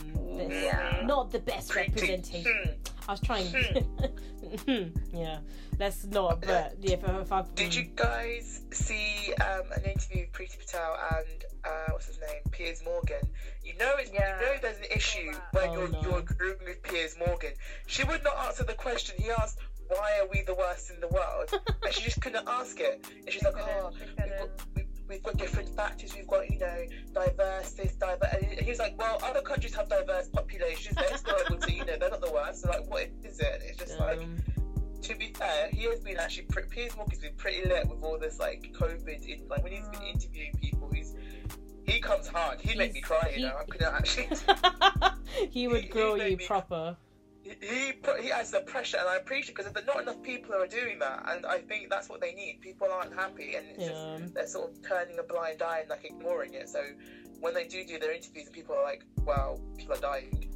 Yeah. 0.49 1.01
not 1.05 1.31
the 1.31 1.39
best 1.39 1.75
representation. 1.75 2.53
Hmm. 2.65 3.09
I 3.09 3.11
was 3.13 3.21
trying. 3.21 3.47
yeah, 5.13 5.39
let's 5.79 6.05
not. 6.05 6.41
But 6.41 6.75
yeah, 6.79 6.93
if, 6.93 7.03
if 7.03 7.31
I've 7.31 7.53
Did 7.55 7.73
you 7.73 7.83
guys 7.95 8.61
see 8.71 9.33
um, 9.41 9.71
an 9.75 9.83
interview 9.83 10.21
with 10.25 10.31
Priti 10.33 10.57
Patel 10.59 10.97
and 11.17 11.45
uh, 11.65 11.91
what's 11.91 12.07
his 12.07 12.19
name, 12.19 12.41
Piers 12.51 12.81
Morgan? 12.83 13.21
You 13.63 13.75
know, 13.77 13.93
it's, 13.97 14.11
Yeah. 14.13 14.39
you 14.39 14.45
know, 14.45 14.53
there's 14.61 14.77
an 14.77 14.85
issue 14.95 15.31
that. 15.31 15.41
where 15.53 15.69
Oh, 15.69 15.73
you're, 15.73 15.89
no. 15.89 16.01
you're 16.01 16.19
agreeing 16.19 16.57
with 16.65 16.83
Piers 16.83 17.15
Morgan. 17.17 17.51
She 17.87 18.03
would 18.03 18.23
not 18.23 18.37
answer 18.45 18.63
the 18.63 18.73
question. 18.73 19.15
He 19.19 19.29
asked, 19.31 19.59
"Why 19.89 20.19
are 20.19 20.27
we 20.27 20.43
the 20.43 20.55
worst 20.55 20.91
in 20.91 20.99
the 20.99 21.07
world?" 21.07 21.49
and 21.83 21.93
she 21.93 22.03
just 22.03 22.21
couldn't 22.21 22.47
ask 22.47 22.79
it. 22.79 23.05
And 23.15 23.31
she's 23.31 23.43
like, 23.43 23.55
"Oh, 23.57 23.91
we've 24.17 24.37
got, 24.39 24.49
we, 24.75 24.85
we've 25.07 25.23
got 25.23 25.37
different 25.37 25.75
factors. 25.75 26.13
We've 26.15 26.27
got, 26.27 26.49
you 26.49 26.59
know, 26.59 26.85
diverse 27.13 27.71
this, 27.73 27.93
diverse." 27.93 28.33
And 28.33 28.59
he 28.59 28.69
was 28.69 28.79
like, 28.79 28.97
"Well, 28.97 29.19
other 29.23 29.41
countries 29.41 29.75
have 29.75 29.89
diverse 29.89 30.29
populations. 30.29 30.95
They're 30.95 31.17
still 31.17 31.37
able 31.45 31.57
to, 31.59 31.71
you 31.71 31.85
know, 31.85 31.97
they're 31.99 32.09
not 32.09 32.21
the 32.21 32.31
worst. 32.31 32.61
So 32.61 32.69
like, 32.69 32.89
what 32.89 33.09
is 33.23 33.39
it?" 33.39 33.61
It's 33.65 33.77
just 33.77 33.99
like 33.99 34.19
um, 34.19 34.37
to 35.07 35.15
be 35.15 35.33
fair, 35.33 35.69
he 35.71 35.83
has 35.83 35.99
been 35.99 36.17
actually 36.17 36.45
pretty, 36.45 36.69
Piers 36.69 36.95
Morgan's 36.95 37.21
been 37.21 37.35
pretty 37.35 37.67
lit 37.67 37.87
with 37.87 38.03
all 38.03 38.17
this 38.19 38.39
like 38.39 38.73
COVID. 38.73 39.25
In, 39.25 39.47
like 39.47 39.63
when 39.63 39.71
he's 39.71 39.87
been 39.89 40.03
interviewing 40.03 40.53
people, 40.61 40.91
he's 40.93 41.15
he 41.85 41.99
comes 41.99 42.27
hard. 42.27 42.59
He 42.59 42.75
make 42.75 42.93
me 42.93 43.01
cry. 43.01 43.29
You 43.29 43.35
he- 43.35 43.41
know, 43.43 43.55
I 43.59 43.63
couldn't 43.63 43.93
actually. 43.93 44.29
he 45.49 45.67
would 45.67 45.83
he 45.85 45.89
grill 45.89 46.17
you 46.17 46.37
proper. 46.37 46.97
He 47.61 47.93
put 47.93 48.19
he 48.21 48.29
has 48.29 48.51
the 48.51 48.61
pressure, 48.61 48.97
and 48.97 49.07
I 49.07 49.15
appreciate 49.17 49.55
because 49.55 49.71
there's 49.71 49.85
not 49.85 50.01
enough 50.01 50.21
people 50.23 50.53
who 50.55 50.61
are 50.61 50.67
doing 50.67 50.99
that, 50.99 51.23
and 51.29 51.45
I 51.45 51.59
think 51.59 51.89
that's 51.89 52.09
what 52.09 52.21
they 52.21 52.33
need. 52.33 52.59
People 52.61 52.87
aren't 52.91 53.13
happy, 53.13 53.55
and 53.55 53.65
it's 53.67 53.79
Yeah. 53.83 54.17
just 54.19 54.33
they're 54.33 54.47
sort 54.47 54.71
of 54.71 54.81
turning 54.87 55.19
a 55.19 55.23
blind 55.23 55.61
eye 55.61 55.79
and 55.81 55.89
like 55.89 56.05
ignoring 56.05 56.53
it. 56.53 56.69
So 56.69 56.83
when 57.39 57.53
they 57.53 57.67
do 57.67 57.85
do 57.85 57.99
their 57.99 58.11
interviews, 58.13 58.45
and 58.47 58.53
people 58.55 58.75
are 58.75 58.83
like, 58.83 59.03
"Well, 59.23 59.59
people 59.77 59.95
are 59.95 59.99
dying. 60.01 60.53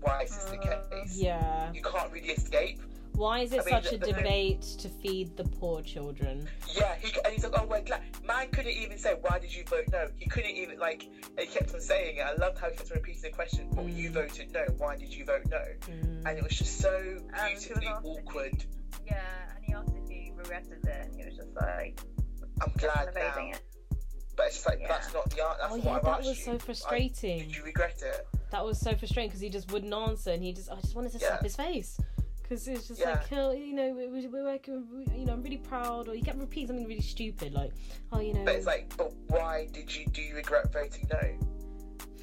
Why 0.00 0.22
is 0.22 0.34
this 0.34 0.44
the 0.44 0.58
Uh, 0.58 0.88
case? 0.90 1.16
Yeah. 1.16 1.72
You 1.72 1.82
can't 1.82 2.12
really 2.12 2.30
escape." 2.30 2.80
Why 3.14 3.40
is 3.40 3.52
it 3.52 3.60
I 3.60 3.64
mean, 3.64 3.74
such 3.74 3.86
a 3.86 3.90
the- 3.92 3.98
the 3.98 4.04
thing- 4.06 4.14
debate 4.16 4.62
to 4.78 4.88
feed 4.88 5.36
the 5.36 5.44
poor 5.44 5.82
children? 5.82 6.48
Yeah, 6.74 6.96
he, 6.96 7.12
and 7.24 7.32
he's 7.32 7.44
like, 7.44 7.52
"Oh, 7.60 7.66
we're 7.66 7.80
glad." 7.82 8.02
Man 8.24 8.48
couldn't 8.50 8.72
even 8.72 8.98
say, 8.98 9.14
"Why 9.20 9.38
did 9.38 9.54
you 9.54 9.64
vote 9.64 9.84
no?" 9.92 10.08
He 10.18 10.26
couldn't 10.28 10.50
even 10.56 10.78
like. 10.78 11.04
and 11.04 11.40
He 11.40 11.46
kept 11.46 11.72
on 11.74 11.80
saying 11.80 12.16
it. 12.16 12.22
I 12.22 12.34
loved 12.34 12.58
how 12.58 12.70
he 12.70 12.76
kept 12.76 12.90
on 12.90 12.96
repeating 12.96 13.22
the 13.22 13.30
question. 13.30 13.70
Well, 13.70 13.88
you 13.88 14.10
Mm. 14.10 14.14
voted 14.14 14.52
no. 14.52 14.64
Why 14.78 14.96
did 14.96 15.12
you 15.14 15.24
vote 15.24 15.46
no? 15.48 15.58
Mm. 15.86 16.26
And 16.26 16.38
it 16.38 16.42
was 16.42 16.52
just 16.58 16.78
so 16.78 16.90
Um, 17.38 17.48
he 17.48 17.54
beautifully 17.54 17.86
asked 17.86 18.04
if 18.04 18.12
he- 18.14 18.18
awkward. 18.20 18.64
Yeah, 19.06 19.54
and 19.56 19.64
he 19.64 19.72
asked 19.74 19.94
if 19.96 20.08
he 20.08 20.32
regretted 20.36 20.84
it, 20.84 21.06
and 21.06 21.14
he 21.14 21.24
was 21.24 21.36
just 21.36 21.54
like, 21.54 22.00
I'm 22.62 22.72
glad 22.78 23.14
now. 23.14 23.38
it. 23.50 23.60
But 24.36 24.46
it's 24.46 24.56
just 24.56 24.66
like 24.66 24.80
Yeah. 24.80 24.88
that's 24.88 25.14
not 25.14 25.30
the 25.30 25.40
answer. 25.44 25.58
That's 25.60 25.72
Oh 25.72 25.76
what 25.76 25.84
yeah, 25.84 25.92
I've 25.96 26.02
that 26.04 26.18
was 26.18 26.26
you. 26.38 26.44
so 26.44 26.54
I- 26.54 26.58
frustrating. 26.58 27.38
did 27.38 27.54
you 27.56 27.62
regret 27.62 28.02
it? 28.02 28.26
That 28.50 28.64
was 28.64 28.80
so 28.80 28.96
frustrating 28.96 29.28
because 29.28 29.40
he 29.40 29.48
just 29.50 29.70
wouldn't 29.70 29.92
answer, 29.94 30.30
and 30.32 30.42
he 30.42 30.52
just, 30.52 30.70
I 30.70 30.80
just 30.80 30.94
wanted 30.96 31.12
to 31.12 31.18
Yeah. 31.18 31.28
slap 31.28 31.42
his 31.42 31.54
face. 31.56 31.98
Because 32.44 32.68
it's 32.68 32.88
just 32.88 33.00
Yeah. 33.00 33.12
like, 33.12 33.32
oh, 33.32 33.52
you 33.52 33.72
know, 33.72 33.94
we- 33.94 34.06
we- 34.08 34.26
we're 34.28 34.44
working, 34.44 34.86
you 35.16 35.24
know, 35.24 35.32
I'm 35.32 35.42
really 35.42 35.56
proud. 35.56 36.08
Or 36.08 36.14
he 36.14 36.20
kept 36.20 36.38
repeating 36.38 36.66
something 36.68 36.86
really 36.86 37.00
stupid, 37.00 37.54
like, 37.54 37.72
oh, 38.12 38.20
you 38.20 38.34
know, 38.34 38.44
But 38.44 38.56
it's 38.56 38.66
like, 38.66 38.94
but 38.98 39.12
why 39.28 39.66
did 39.72 39.94
you 39.94 40.04
do 40.06 40.20
you 40.20 40.34
regret 40.36 40.70
voting 40.70 41.08
no? 41.10 41.18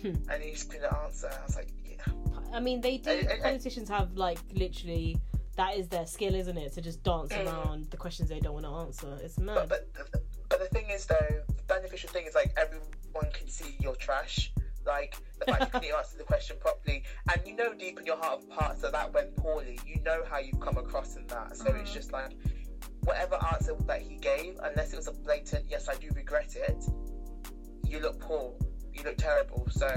Hmm. 0.01 0.29
And 0.31 0.43
he 0.43 0.51
just 0.51 0.69
couldn't 0.69 0.93
answer. 0.93 1.27
I 1.27 1.43
was 1.45 1.55
like, 1.55 1.69
yeah. 1.83 1.97
I 2.53 2.59
mean, 2.59 2.81
they 2.81 2.97
do. 2.97 3.11
I- 3.29 3.39
politicians 3.39 3.89
have 3.89 4.15
like 4.15 4.37
literally 4.53 5.17
that 5.57 5.75
is 5.75 5.89
their 5.89 6.05
skill, 6.05 6.33
isn't 6.35 6.57
it? 6.57 6.71
To 6.73 6.81
just 6.81 7.03
dance 7.03 7.31
Mm. 7.33 7.45
around 7.45 7.91
the 7.91 7.97
questions 7.97 8.29
they 8.29 8.39
don't 8.39 8.53
want 8.53 8.65
to 8.65 8.71
answer. 8.71 9.19
It's 9.23 9.37
mad. 9.39 9.67
But 9.69 9.91
but 9.93 10.23
but 10.49 10.59
the 10.59 10.67
thing 10.67 10.89
is 10.91 11.05
though, 11.07 11.43
the 11.47 11.63
beneficial 11.67 12.09
thing 12.11 12.25
is 12.27 12.35
like 12.35 12.53
everyone 12.57 13.31
can 13.33 13.47
see 13.47 13.75
your 13.79 13.95
trash. 13.95 14.53
Like 14.85 15.15
the 15.39 15.45
fact 15.45 15.61
you 15.65 15.79
couldn't 15.79 15.95
answer 15.95 16.17
the 16.17 16.23
question 16.23 16.57
properly, 16.59 17.03
and 17.31 17.41
you 17.45 17.55
know 17.55 17.73
deep 17.73 17.99
in 17.99 18.05
your 18.05 18.17
heart 18.17 18.41
of 18.41 18.49
hearts 18.49 18.81
that 18.81 18.91
that 18.93 19.13
went 19.13 19.35
poorly. 19.35 19.79
You 19.85 20.01
know 20.03 20.23
how 20.29 20.39
you've 20.39 20.59
come 20.59 20.77
across 20.77 21.15
in 21.15 21.27
that, 21.27 21.55
so 21.57 21.65
it's 21.73 21.89
Mhm. 21.91 21.93
just 21.93 22.11
like 22.11 22.31
whatever 23.03 23.37
answer 23.53 23.75
that 23.87 24.01
he 24.01 24.15
gave, 24.17 24.57
unless 24.63 24.93
it 24.93 24.95
was 24.95 25.07
a 25.07 25.11
blatant 25.13 25.65
yes, 25.69 25.87
I 25.89 25.95
do 25.95 26.09
regret 26.15 26.55
it. 26.55 26.83
You 27.85 27.99
look 27.99 28.19
poor. 28.19 28.53
You 28.93 29.03
look 29.03 29.17
terrible. 29.17 29.67
So 29.71 29.87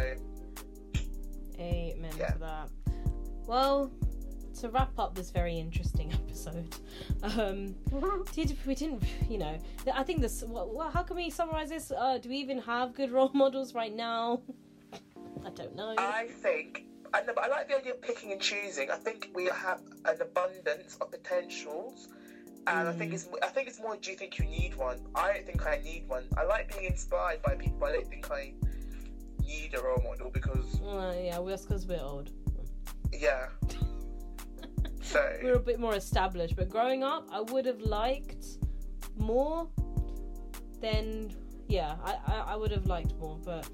Amen 1.58 2.12
Yeah. 2.18 2.32
to 2.32 2.38
that. 2.38 2.68
Well, 3.46 3.90
to 4.60 4.68
wrap 4.70 4.98
up 4.98 5.14
this 5.14 5.30
very 5.30 5.58
interesting 5.58 6.12
episode, 6.20 6.74
um, 7.22 7.74
did 8.32 8.56
we 8.66 8.74
didn't 8.74 9.02
you 9.28 9.38
know? 9.38 9.58
I 9.92 10.02
think 10.02 10.20
this. 10.20 10.42
Well, 10.46 10.70
well, 10.72 10.90
how 10.90 11.02
can 11.02 11.16
we 11.16 11.30
summarize 11.30 11.68
this? 11.68 11.90
Uh, 11.90 12.18
do 12.18 12.28
we 12.28 12.36
even 12.38 12.58
have 12.60 12.94
good 12.94 13.10
role 13.12 13.30
models 13.34 13.74
right 13.74 13.94
now? 13.94 14.42
I 15.44 15.50
don't 15.50 15.74
know. 15.76 15.94
I 15.98 16.28
think, 16.42 16.84
I 17.12 17.20
know, 17.22 17.32
but 17.34 17.44
I 17.44 17.48
like 17.48 17.68
the 17.68 17.76
idea 17.78 17.92
of 17.92 18.02
picking 18.02 18.32
and 18.32 18.40
choosing. 18.40 18.90
I 18.90 18.96
think 18.96 19.30
we 19.34 19.46
have 19.46 19.80
an 20.04 20.20
abundance 20.20 20.96
of 21.00 21.10
potentials, 21.10 22.08
and 22.66 22.88
I 22.88 22.92
think 22.92 23.12
Mm. 23.12 23.14
it's, 23.14 23.28
I 23.42 23.48
think 23.48 23.68
it's 23.68 23.78
more. 23.80 23.96
Do 23.96 24.10
you 24.10 24.16
think 24.16 24.38
you 24.38 24.44
need 24.46 24.74
one? 24.76 24.98
I 25.14 25.32
don't 25.34 25.46
think 25.46 25.66
I 25.66 25.80
need 25.84 26.08
one. 26.08 26.24
I 26.36 26.44
like 26.44 26.72
being 26.72 26.86
inspired 26.90 27.42
by 27.42 27.54
people. 27.56 27.78
but 27.80 27.90
I 27.90 27.92
don't 27.94 28.08
think 28.08 28.30
I 28.30 28.54
need 29.46 29.74
a 29.74 29.82
role 29.82 30.02
model 30.02 30.30
because, 30.30 30.80
Uh, 30.80 31.14
yeah, 31.20 31.38
well, 31.38 31.46
that's 31.46 31.62
because 31.62 31.86
we're 31.86 32.00
old. 32.00 32.30
yeah. 33.12 33.48
So 35.02 35.20
We're 35.42 35.56
a 35.56 35.60
bit 35.60 35.78
more 35.78 35.94
established, 35.94 36.56
but 36.56 36.70
growing 36.70 37.04
up, 37.04 37.28
I 37.30 37.40
would 37.42 37.66
have 37.66 37.80
liked 37.82 38.46
more. 39.18 39.68
Then, 40.80 41.30
yeah, 41.68 41.96
I, 42.02 42.14
I, 42.26 42.34
I 42.52 42.56
would 42.56 42.70
have 42.70 42.86
liked 42.86 43.14
more, 43.16 43.38
but 43.44 43.68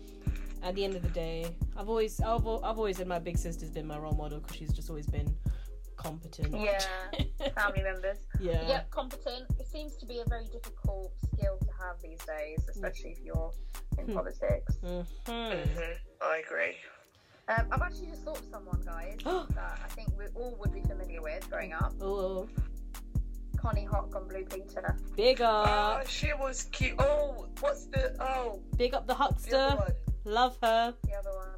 at 0.62 0.74
the 0.74 0.84
end 0.84 0.94
of 0.94 1.02
the 1.02 1.08
day, 1.10 1.56
I've 1.76 1.88
always 1.88 2.20
I've, 2.20 2.46
I've 2.46 2.78
always 2.78 2.96
said 2.98 3.06
my 3.06 3.18
big 3.18 3.38
sister's 3.38 3.70
been 3.70 3.86
my 3.86 3.98
role 3.98 4.12
model 4.14 4.40
because 4.40 4.56
she's 4.56 4.72
just 4.72 4.88
always 4.90 5.06
been 5.06 5.34
competent. 5.96 6.54
Yeah, 6.58 6.80
family 7.56 7.82
members. 7.82 8.18
yeah. 8.40 8.66
Yeah, 8.68 8.82
competent. 8.90 9.44
It 9.58 9.66
seems 9.66 9.96
to 9.98 10.06
be 10.06 10.20
a 10.20 10.28
very 10.28 10.46
difficult 10.46 11.12
skill 11.34 11.58
to 11.58 11.66
have 11.84 12.00
these 12.02 12.18
days, 12.26 12.66
especially 12.68 13.10
if 13.12 13.20
you're 13.24 13.52
in 13.98 14.06
Hmm. 14.06 14.12
politics. 14.14 14.76
Mhm. 14.82 15.06
Mhm, 15.26 15.96
I 16.22 16.36
agree. 16.46 16.76
Um, 17.48 17.66
I've 17.72 17.82
actually 17.82 18.06
just 18.06 18.22
thought 18.22 18.38
of 18.38 18.44
someone, 18.50 18.80
guys, 18.84 19.18
that 19.24 19.78
I 19.84 19.88
think 19.88 20.08
we 20.16 20.26
all 20.36 20.56
would 20.60 20.72
be 20.72 20.82
familiar 20.82 21.20
with 21.20 21.48
growing 21.50 21.72
up. 21.72 21.92
Oh, 22.00 22.48
Konnie 23.56 23.86
Huq 23.86 24.14
on 24.16 24.26
Blue 24.28 24.44
Peter. 24.44 24.96
big 25.16 25.40
Oh, 25.42 25.44
up, 25.44 26.06
she 26.06 26.32
was 26.34 26.64
cute. 26.72 26.94
Oh, 26.98 27.46
what's 27.60 27.86
the 27.86 28.16
oh 28.20 28.60
big 28.76 28.94
up 28.94 29.06
the 29.06 29.12
the 29.14 29.20
other 29.20 29.32
huckster. 29.34 29.76
one? 29.76 29.92
Love 30.24 30.56
her. 30.62 30.94
The 31.04 31.14
other 31.14 31.30
one. 31.34 31.48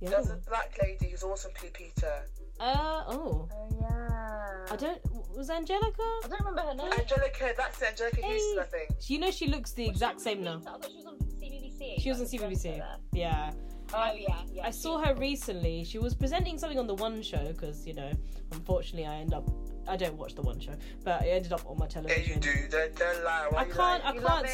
Yeah. 0.00 0.10
There's 0.10 0.30
a 0.30 0.36
black 0.48 0.76
lady 0.82 1.10
who's 1.10 1.22
awesome, 1.22 1.52
Peter. 1.72 2.26
Uh 2.58 3.02
oh, 3.08 3.48
Oh 3.52 3.68
yeah. 3.80 4.72
I 4.72 4.76
don't. 4.76 4.98
Was 5.36 5.50
Angellica? 5.50 6.02
I 6.24 6.28
don't 6.28 6.40
remember 6.40 6.62
her 6.62 6.74
name. 6.74 6.92
Angellica, 6.92 7.52
that's 7.56 7.82
it, 7.82 7.88
Angellica 7.88 8.22
Hey. 8.22 8.30
Houston, 8.30 8.58
I 8.58 8.64
think. 8.64 8.90
You 9.10 9.18
know 9.18 9.30
she 9.30 9.48
looks 9.48 9.72
the 9.72 9.88
Was 9.88 9.90
exact 9.92 10.20
same 10.20 10.42
now. 10.42 10.62
I 10.66 10.70
thought 10.70 10.88
she 10.90 10.96
was 10.96 11.06
on 11.06 11.16
CBBC. 11.18 12.00
She 12.00 12.08
was 12.08 12.20
on 12.20 12.26
CBBC. 12.26 12.82
Yeah. 13.12 13.52
Oh 13.94 14.12
yeah, 14.16 14.40
yeah. 14.50 14.66
I 14.66 14.70
saw 14.70 14.98
her 15.04 15.14
recently. 15.14 15.84
She 15.84 15.98
was 15.98 16.14
presenting 16.14 16.58
something 16.58 16.78
on 16.78 16.86
the 16.86 16.94
One 16.94 17.22
Show 17.22 17.52
because 17.52 17.86
you 17.86 17.94
know, 17.94 18.10
unfortunately, 18.52 19.06
I 19.06 19.16
end 19.16 19.34
up. 19.34 19.48
I 19.88 19.96
don't 19.96 20.16
watch 20.16 20.34
the 20.34 20.42
One 20.42 20.58
Show, 20.60 20.72
but 21.04 21.22
it 21.24 21.28
ended 21.28 21.52
up 21.52 21.68
on 21.68 21.78
my 21.78 21.84
Yeah, 21.86 21.90
television. 21.90 22.34
you 22.34 22.40
do. 22.40 22.50
Don't, 22.70 22.96
don't 22.96 23.24
lie. 23.24 23.46
Why 23.50 23.60
I 23.60 23.64
can't. 23.64 24.04
I? 24.04 24.12
You 24.14 24.20
can't. 24.20 24.46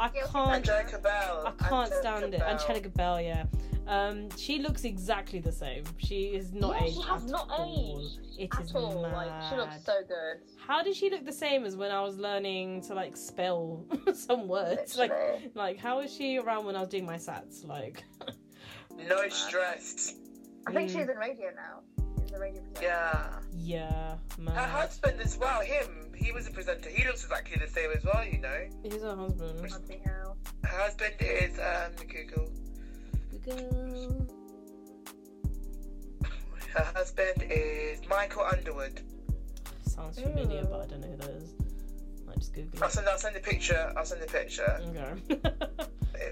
I 0.00 0.08
can't. 0.08 0.50
Angellica 0.50 0.98
Bell. 0.98 1.42
I 1.58 1.62
can't 1.68 1.92
Angellica 1.92 2.00
stand 2.00 2.34
it. 2.34 2.40
Bell. 2.40 2.48
Angellica 2.48 2.88
Bell, 2.90 3.20
yeah. 3.20 3.44
Um, 3.86 4.28
she 4.36 4.58
looks 4.58 4.84
exactly 4.84 5.38
the 5.38 5.50
same. 5.52 5.82
She 5.96 6.24
is 6.26 6.52
not 6.52 6.76
yeah, 6.76 6.84
aged 6.86 6.96
she 6.96 7.02
has 7.08 7.24
at 7.24 7.30
not 7.30 7.48
all. 7.50 8.02
aged 8.04 8.20
It 8.38 8.50
is 8.62 8.70
at 8.70 8.76
all. 8.76 9.02
mad. 9.02 9.12
Like 9.14 9.50
she 9.50 9.56
looks 9.56 9.82
so 9.84 9.94
good. 10.06 10.40
How 10.66 10.82
did 10.82 10.94
she 10.94 11.08
look 11.08 11.24
the 11.24 11.32
same 11.32 11.64
as 11.64 11.74
when 11.74 11.90
I 11.90 12.02
was 12.02 12.18
learning 12.18 12.82
to 12.82 12.94
like 12.94 13.16
spell 13.16 13.86
some 14.14 14.46
words? 14.46 14.96
Like, 14.98 15.10
Literally. 15.10 15.50
like 15.54 15.78
how 15.78 16.00
is 16.00 16.12
she 16.14 16.36
around 16.38 16.66
when 16.66 16.76
I 16.76 16.80
was 16.80 16.90
doing 16.90 17.06
my 17.06 17.16
sats? 17.16 17.66
Like, 17.66 18.04
No 19.08 19.26
stress. 19.28 20.14
I 20.66 20.72
think 20.72 20.90
Mm. 20.90 20.92
she's 20.92 21.08
in 21.08 21.16
radio 21.16 21.46
now. 21.56 21.80
She's 22.28 22.36
a 22.36 22.40
radio 22.40 22.60
presenter. 22.60 23.40
Yeah. 23.56 24.16
yeah, 24.38 24.52
Her 24.52 24.66
husband 24.68 25.18
as 25.22 25.38
well, 25.38 25.60
him, 25.62 26.12
he 26.14 26.30
was 26.30 26.46
a 26.46 26.50
presenter. 26.50 26.90
He 26.90 27.06
looks 27.06 27.24
exactly 27.24 27.56
the 27.58 27.70
same 27.72 27.90
as 27.96 28.04
well, 28.04 28.22
you 28.22 28.38
know. 28.38 28.66
He's 28.82 29.00
her 29.00 29.16
husband. 29.16 29.60
Her 30.62 30.78
husband 30.78 31.14
is, 31.20 31.58
um, 31.58 31.92
Google. 32.06 32.50
Girl. 33.46 34.26
Her 36.74 36.84
husband 36.94 37.44
is 37.50 38.00
Michael 38.10 38.42
Underwood. 38.42 39.00
Sounds 39.86 40.20
familiar, 40.20 40.64
but 40.66 40.82
I 40.82 40.86
don't 40.86 41.00
know 41.00 41.08
who 41.08 41.16
that 41.16 41.30
is. 41.30 41.54
I 42.30 42.34
just 42.34 42.52
Google 42.52 42.78
I'll 42.82 42.88
it. 42.88 42.92
send, 42.92 43.08
I'll 43.08 43.16
send 43.18 43.36
a 43.36 43.40
picture. 43.40 43.92
I'll 43.96 44.04
send 44.04 44.22
a 44.22 44.26
picture. 44.26 44.78
Okay. 44.82 45.40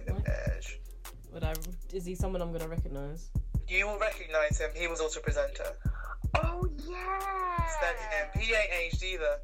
Image. 0.09 0.81
Would 1.33 1.43
I? 1.43 1.55
Is 1.95 2.05
he 2.05 2.15
someone 2.15 2.43
I'm 2.43 2.53
gonna 2.53 2.69
recognize? 2.69 3.31
You 3.69 3.87
will 3.87 3.99
recognise 3.99 4.59
him. 4.59 4.71
He 4.75 4.87
was 4.87 5.01
also 5.01 5.21
a 5.21 5.23
presenter. 5.23 5.73
Oh 6.37 6.69
yeah. 6.89 7.67
Study 7.79 7.99
him. 7.99 8.41
He 8.43 8.55
ain't 8.55 8.71
aged 8.85 9.03
either. 9.03 9.39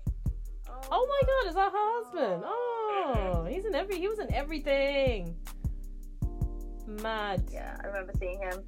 Oh 0.91 1.07
my 1.09 1.21
god, 1.27 1.49
is 1.49 1.55
that 1.55 1.73
her 1.73 1.79
husband? 2.33 2.43
Oh, 2.45 3.47
he's 3.49 3.65
in 3.65 3.75
every. 3.75 3.99
He 3.99 4.09
was 4.09 4.19
in 4.19 4.33
everything. 4.33 5.37
Mad. 6.87 7.45
Yeah, 7.51 7.79
I 7.83 7.87
remember 7.87 8.13
seeing 8.19 8.41
him. 8.41 8.63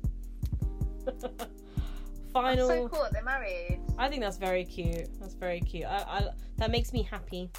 Final. 2.33 2.69
That's 2.69 2.81
so 2.81 2.89
cool. 2.89 3.07
They're 3.13 3.23
married. 3.23 3.81
I 3.99 4.09
think 4.09 4.23
that's 4.23 4.39
very 4.39 4.65
cute. 4.65 5.09
That's 5.21 5.35
very 5.35 5.61
cute. 5.61 5.85
I, 5.87 5.97
I 5.99 6.29
that 6.57 6.71
makes 6.71 6.93
me 6.93 7.03
happy. 7.03 7.51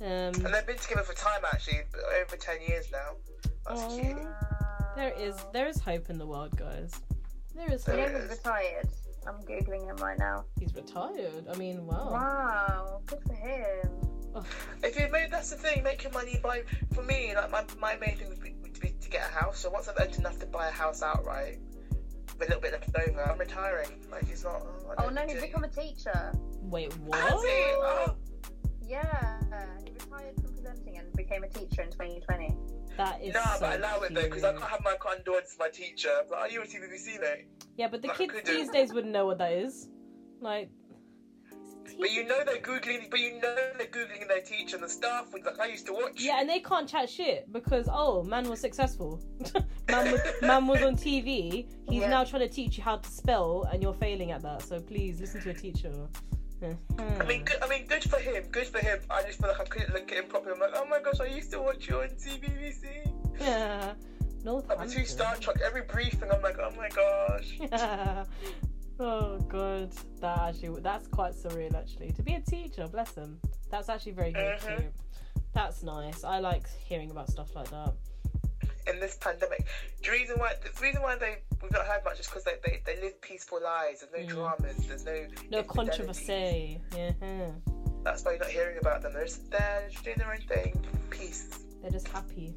Um, 0.00 0.08
And 0.08 0.34
they've 0.34 0.66
been 0.66 0.76
together 0.78 1.02
for 1.02 1.14
time, 1.14 1.42
actually, 1.52 1.80
over 2.20 2.36
10 2.36 2.56
years 2.66 2.86
now. 2.90 3.14
That's 3.68 3.82
Aw. 3.82 3.98
cute. 4.00 4.16
there 4.96 5.12
is 5.16 5.36
there 5.52 5.68
is 5.68 5.78
hope 5.80 6.10
in 6.10 6.18
the 6.18 6.26
world, 6.26 6.56
guys. 6.56 6.92
There 7.54 7.72
is 7.72 7.86
You 7.86 7.94
hope. 7.94 8.10
he's 8.20 8.30
retired. 8.30 8.88
I'm 9.26 9.34
googling 9.44 9.84
him 9.86 9.96
right 9.96 10.18
now. 10.18 10.44
He's 10.58 10.74
retired. 10.74 11.46
I 11.52 11.56
mean, 11.56 11.86
wow. 11.86 12.08
Wow, 12.10 13.00
good 13.06 13.20
for 13.26 13.34
him. 13.34 13.88
If 14.82 14.98
you 14.98 15.08
made, 15.12 15.30
that's 15.30 15.50
the 15.50 15.56
thing, 15.56 15.82
make 15.82 16.02
your 16.02 16.12
money 16.12 16.40
by. 16.42 16.62
For 16.94 17.02
me, 17.02 17.34
like 17.36 17.50
my, 17.50 17.64
my 17.78 17.96
main 17.96 18.16
thing 18.16 18.30
would 18.30 18.40
be, 18.40 18.54
would 18.62 18.80
be 18.80 18.94
to 19.00 19.08
get 19.10 19.28
a 19.28 19.32
house. 19.32 19.58
So 19.58 19.70
once 19.70 19.88
I've 19.88 19.96
earned 20.00 20.16
enough 20.18 20.38
to 20.40 20.46
buy 20.46 20.68
a 20.68 20.72
house 20.72 21.02
outright, 21.02 21.58
with 22.38 22.48
a 22.48 22.54
little 22.56 22.60
bit 22.62 22.72
left 22.72 23.08
over, 23.08 23.22
I'm 23.30 23.38
retiring. 23.38 23.90
Like 24.10 24.24
it's 24.30 24.42
not. 24.44 24.62
Oh 24.98 25.10
no, 25.10 25.22
he's 25.26 25.40
become 25.40 25.64
a 25.64 25.68
teacher. 25.68 26.32
Wait, 26.62 26.90
Has 26.92 27.00
what? 27.02 27.46
he? 27.46 27.62
Oh, 27.76 28.14
Yeah, 28.88 29.38
he 29.84 29.92
retired 29.92 30.34
from 30.40 30.54
presenting 30.54 30.96
and 30.98 31.12
became 31.12 31.44
a 31.44 31.48
teacher 31.48 31.82
in 31.82 31.90
2020. 31.90 32.56
That 32.96 33.22
is 33.22 33.34
no, 33.34 33.40
so 33.42 33.60
but 33.60 33.70
I 33.70 33.74
allow 33.76 34.00
it 34.00 34.14
though 34.14 34.22
because 34.22 34.44
I 34.44 34.52
can't 34.52 34.64
have 34.64 34.84
my 34.84 34.94
conduit 35.00 35.44
as 35.44 35.56
my 35.58 35.68
teacher. 35.68 36.14
But 36.28 36.38
are 36.38 36.48
you 36.48 36.62
a 36.62 36.66
CBBC 36.66 37.20
mate? 37.20 37.46
Yeah, 37.76 37.88
but 37.88 38.02
the 38.02 38.10
I 38.10 38.14
kids 38.14 38.34
these 38.44 38.68
days 38.68 38.92
wouldn't 38.92 39.12
know 39.12 39.26
what 39.26 39.38
that 39.38 39.52
is. 39.52 39.88
Like, 40.40 40.70
But 41.98 42.10
you 42.10 42.24
know 42.26 42.42
they're 42.44 42.56
googling. 42.60 43.10
But 43.10 43.20
you 43.20 43.34
know 43.40 43.54
they're 43.78 43.86
googling 43.86 44.28
their 44.28 44.42
teacher 44.42 44.76
and 44.76 44.84
the 44.84 44.88
staff. 44.88 45.32
With 45.32 45.46
like 45.46 45.58
I 45.58 45.66
used 45.66 45.86
to 45.86 45.92
watch. 45.94 46.20
yeah, 46.20 46.40
and 46.40 46.48
they 46.48 46.60
can't 46.60 46.88
chat 46.88 47.08
shit 47.08 47.50
because 47.52 47.88
oh, 47.90 48.22
man 48.24 48.48
was 48.48 48.60
successful. 48.60 49.22
man, 49.88 50.12
was, 50.12 50.20
man 50.42 50.66
was 50.66 50.82
on 50.82 50.96
TV. 50.96 51.66
He's 51.88 52.02
Yeah. 52.02 52.08
now 52.08 52.24
trying 52.24 52.46
to 52.46 52.54
teach 52.54 52.76
you 52.76 52.84
how 52.84 52.96
to 52.96 53.08
spell, 53.10 53.68
and 53.72 53.82
you're 53.82 53.94
failing 53.94 54.32
at 54.32 54.42
that. 54.42 54.62
So 54.62 54.80
please 54.80 55.20
listen 55.20 55.40
to 55.42 55.50
a 55.50 55.54
teacher. 55.54 55.92
I 57.18 57.24
mean, 57.24 57.44
good, 57.44 57.56
I 57.62 57.68
mean, 57.68 57.86
good 57.86 58.04
for 58.04 58.18
him. 58.18 58.44
Good 58.50 58.66
for 58.68 58.78
him. 58.78 58.98
I 59.10 59.22
just 59.22 59.38
feel 59.40 59.48
like 59.48 59.60
I 59.60 59.64
couldn't 59.64 59.92
look 59.94 60.10
at 60.12 60.18
him 60.18 60.24
properly. 60.26 60.54
I'm 60.54 60.60
like, 60.60 60.70
oh 60.74 60.86
my 60.86 61.00
gosh, 61.00 61.20
I 61.20 61.26
used 61.26 61.50
to 61.52 61.60
watch 61.60 61.88
you 61.88 62.00
on 62.00 62.08
CBBC. 62.08 62.84
yeah. 63.40 63.94
No, 64.44 64.56
Like 64.68 64.80
between 64.86 65.06
Star 65.06 65.36
Trek, 65.36 65.56
every 65.64 65.82
briefing, 65.82 66.28
I'm 66.32 66.42
like, 66.42 66.58
oh 66.58 66.72
my 66.76 66.88
gosh. 66.88 67.58
Yeah. 67.60 68.24
oh 68.98 69.38
god, 69.48 69.92
that 70.20 70.38
actually 70.38 70.80
that's 70.80 71.06
quite 71.08 71.34
surreal. 71.34 71.74
Actually, 71.74 72.12
to 72.12 72.22
be 72.22 72.34
a 72.34 72.40
teacher, 72.40 72.86
bless 72.88 73.14
him. 73.14 73.38
That's 73.70 73.88
actually 73.88 74.12
very 74.12 74.32
good. 74.32 74.58
Mhm. 74.60 74.84
That's 75.54 75.82
nice. 75.82 76.24
I 76.24 76.38
like 76.40 76.66
hearing 76.84 77.10
about 77.10 77.28
stuff 77.30 77.54
like 77.54 77.70
that. 77.70 77.92
In 78.86 78.98
this 78.98 79.16
pandemic, 79.20 79.64
the 80.02 80.10
reason 80.10 80.38
why 80.38 80.54
the 80.62 80.70
reason 80.82 81.02
why 81.02 81.16
they 81.16 81.36
we've 81.62 81.70
not 81.70 81.86
heard 81.86 82.02
much 82.04 82.18
is 82.20 82.26
because 82.26 82.42
they, 82.44 82.54
they 82.66 82.82
they 82.84 83.00
live 83.00 83.20
peaceful 83.20 83.60
lives. 83.62 84.00
There's 84.12 84.28
no 84.28 84.34
Mm. 84.34 84.36
dramas. 84.58 84.86
There's 84.88 85.04
no 85.04 85.12
No 85.50 85.58
infidelities. 85.60 85.66
controversy. 85.68 86.80
Yeah, 86.96 87.12
That's 88.02 88.24
why 88.24 88.32
you're 88.32 88.40
not 88.40 88.50
hearing 88.50 88.78
about 88.78 89.02
them. 89.02 89.12
They're 89.12 89.24
just 89.26 89.48
there, 89.50 89.86
just 89.90 90.02
doing 90.04 90.16
their 90.18 90.32
own 90.32 90.40
thing. 90.48 90.84
Peace. 91.10 91.48
they're 91.80 91.90
just 91.92 92.08
happy. 92.08 92.54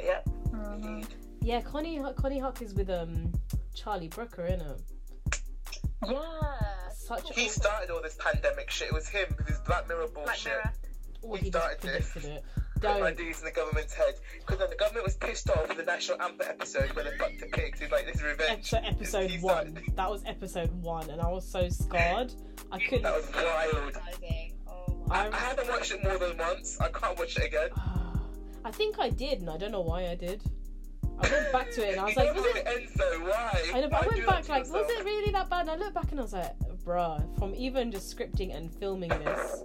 Yeah. 0.00 0.20
Mhm. 0.50 0.74
Indeed. 0.84 1.14
Yeah, 1.40 1.60
Konnie 1.62 1.98
Konnie 2.14 2.40
Huq 2.40 2.62
is 2.62 2.74
with 2.74 2.88
um 2.90 3.32
Charlie 3.74 4.08
Brooker, 4.08 4.42
innit? 4.42 4.80
Yeah. 6.06 6.90
Such 6.94 7.34
He 7.34 7.48
started 7.48 7.90
all 7.90 8.02
this 8.02 8.16
pandemic 8.18 8.70
shit. 8.70 8.88
It 8.88 8.94
was 8.94 9.08
him 9.08 9.26
with 9.38 9.46
his 9.48 9.58
Black 9.60 9.88
Mirror 9.88 10.08
Black 10.08 10.26
bullshit. 10.26 10.52
Mirror. 10.52 10.72
oh, 11.24 11.34
he 11.34 11.44
he 11.46 11.50
just 11.50 11.64
started 11.64 11.80
this. 11.82 12.10
predicted 12.12 12.42
it. 12.76 12.80
Put 12.82 13.00
my 13.00 13.06
Don't. 13.10 13.16
dues 13.16 13.38
in 13.40 13.44
the 13.46 13.50
government's 13.52 13.94
head. 13.94 14.14
Because 14.40 14.58
then 14.58 14.70
the 14.70 14.76
government 14.76 15.04
was 15.04 15.16
pissed 15.16 15.48
off 15.50 15.68
with 15.68 15.76
the 15.78 15.84
national 15.84 16.20
anthem 16.22 16.46
episode 16.48 16.90
where 16.94 17.04
they 17.04 17.16
fucked 17.18 17.40
the 17.40 17.46
pigs. 17.46 17.80
He's 17.80 17.90
like, 17.90 18.06
this 18.06 18.16
is 18.16 18.22
revenge. 18.22 18.50
Episode, 18.74 18.82
episode 18.84 19.30
one. 19.42 19.70
started- 19.72 19.96
That 19.96 20.10
was 20.10 20.22
episode 20.26 20.70
one, 20.82 21.10
and 21.10 21.20
I 21.20 21.28
was 21.28 21.46
so 21.50 21.68
scarred. 21.68 22.32
I 22.72 22.78
couldn't. 22.78 23.02
That 23.02 23.14
was 23.16 23.30
wild. 23.34 23.98
Oh. 24.68 25.06
I, 25.10 25.28
I 25.28 25.36
haven't 25.36 25.68
watched 25.68 25.92
it 25.92 26.02
more 26.02 26.18
than 26.18 26.36
once. 26.38 26.78
I 26.80 26.88
can't 26.88 27.18
watch 27.18 27.36
it 27.36 27.44
again. 27.46 27.68
I 28.64 28.70
think 28.72 28.98
I 28.98 29.10
did, 29.10 29.40
and 29.40 29.50
I 29.50 29.56
don't 29.56 29.70
know 29.72 29.80
why 29.82 30.08
I 30.08 30.14
did. 30.16 30.42
I 31.18 31.30
went 31.30 31.52
back 31.52 31.70
to 31.72 31.86
it, 31.86 31.92
and 31.92 32.00
I 32.00 32.04
was 32.06 32.16
like, 32.16 32.34
was 32.34 32.44
it? 32.44 32.66
ends 32.66 32.92
though. 32.94 33.20
Why? 33.20 33.62
I 33.74 33.80
know, 33.80 33.88
but 33.88 34.04
I 34.04 34.08
went 34.08 34.26
back 34.26 34.48
like, 34.48 34.64
was 34.70 34.90
it 34.90 35.04
really 35.04 35.30
that 35.32 35.48
bad? 35.48 35.62
And 35.62 35.70
I 35.70 35.76
looked 35.76 35.94
back 35.94 36.10
and 36.10 36.18
I 36.20 36.22
was 36.24 36.32
like, 36.32 36.52
bruh, 36.84 37.38
from 37.38 37.54
even 37.54 37.90
just 37.92 38.14
scripting 38.14 38.54
and 38.56 38.70
filming 38.74 39.08
this, 39.10 39.62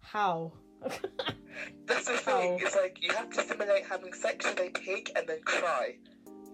how? 0.00 0.52
That's 1.86 2.06
the 2.06 2.16
How? 2.30 2.38
thing. 2.40 2.58
It's 2.60 2.76
like 2.76 2.98
you 3.02 3.12
have 3.12 3.30
to 3.30 3.42
simulate 3.42 3.84
having 3.86 4.12
sex 4.12 4.44
with 4.46 4.60
a 4.60 4.70
pig 4.70 5.10
and 5.16 5.26
then 5.28 5.40
cry. 5.44 5.96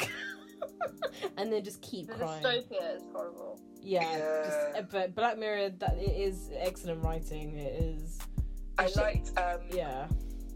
and 1.36 1.52
then 1.52 1.62
just 1.64 1.80
keep 1.82 2.08
The 2.08 2.14
crying. 2.14 2.42
dystopia 2.42 2.96
is 2.96 3.02
horrible. 3.12 3.60
Yeah, 3.80 4.02
Yeah. 4.02 4.42
Just, 4.44 4.58
uh, 4.78 4.82
but 4.90 5.14
Black 5.14 5.38
Mirror, 5.38 5.70
that 5.78 5.96
it 5.98 6.16
is 6.20 6.50
excellent 6.58 7.02
writing. 7.04 7.56
It 7.56 7.82
is. 7.82 8.18
I 8.78 8.86
Shit. 8.86 8.96
liked 8.96 9.38
um, 9.38 9.60
Yeah. 9.72 10.06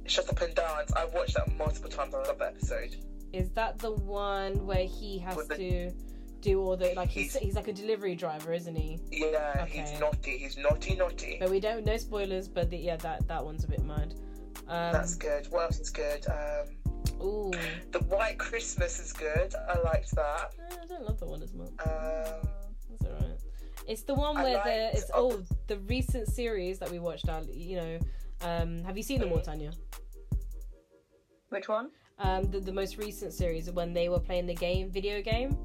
Shut 0.07 0.29
Up 0.29 0.41
and 0.43 0.55
Dance. 0.55 0.93
I've 0.93 1.13
watched 1.15 1.35
that 1.35 1.51
multiple 1.57 1.89
times. 1.91 2.15
I 2.15 2.19
love 2.27 2.39
that 2.41 2.55
episode. 2.57 2.97
Is 3.33 3.51
that 3.51 3.79
the 3.79 3.93
one 3.93 4.67
where 4.67 4.85
he 4.85 5.19
has 5.21 5.37
With 5.37 5.49
the- 5.49 5.57
to 5.57 5.93
do 6.43 6.61
all 6.61 6.77
the 6.77 6.93
like 6.95 7.09
he's 7.09 7.33
He's- 7.33 7.43
he's 7.45 7.55
like 7.55 7.69
a 7.69 7.73
delivery 7.73 8.15
driver, 8.15 8.53
isn't 8.53 8.75
he? 8.77 8.99
Yeah, 9.11 9.61
Okay. 9.63 9.81
he's 9.81 9.99
naughty. 10.01 10.37
He's 10.39 10.57
naughty, 10.59 10.95
naughty. 10.97 11.37
But 11.41 11.51
we 11.51 11.61
don't 11.61 11.85
no 11.87 11.97
spoilers. 11.97 12.49
But 12.49 12.69
the, 12.71 12.77
yeah, 12.77 12.97
that 12.97 13.27
that 13.29 13.43
one's 13.45 13.65
a 13.65 13.69
bit 13.69 13.83
mad. 13.85 14.15
Um, 14.69 14.93
That's 14.93 15.15
good. 15.15 15.47
What 15.51 15.63
else 15.65 15.79
is 15.81 15.91
good? 15.91 16.27
Um, 16.29 16.67
ooh, 17.23 17.51
the 17.93 18.01
White 18.09 18.39
Christmas 18.39 18.99
is 19.01 19.13
good. 19.13 19.55
I 19.55 19.79
liked 19.81 20.15
that. 20.15 20.53
Eh, 20.71 20.77
I 20.83 20.87
don't 20.87 21.05
love 21.05 21.19
that 21.21 21.27
one 21.29 21.43
as 21.43 21.53
much. 21.55 21.69
Um, 21.69 22.49
That's 22.91 23.05
alright. 23.07 23.39
It's 23.89 24.03
the 24.03 24.15
one 24.15 24.35
where 24.37 24.55
liked- 24.55 24.65
the 24.67 24.99
it's 24.99 25.11
oh 25.15 25.43
the 25.69 25.79
recent 25.81 26.29
series 26.29 26.79
that 26.81 26.91
we 26.91 26.99
watched. 26.99 27.29
Ali, 27.29 27.53
You 27.53 27.77
know, 27.77 27.99
um, 28.43 28.85
have 28.85 28.97
you 28.97 29.03
seen 29.03 29.21
them 29.21 29.33
all, 29.33 29.39
Mhm. 29.39 29.45
Tanya? 29.45 29.73
Which 31.51 31.69
one? 31.69 31.91
Um, 32.19 32.51
the, 32.51 32.61
the 32.61 32.73
most 32.73 32.97
recent 32.99 33.33
series 33.33 33.71
when 33.71 33.93
they 33.93 34.09
were 34.09 34.21
playing 34.21 34.47
the 34.47 34.55
game, 34.55 34.91
video 34.91 35.21
game, 35.23 35.57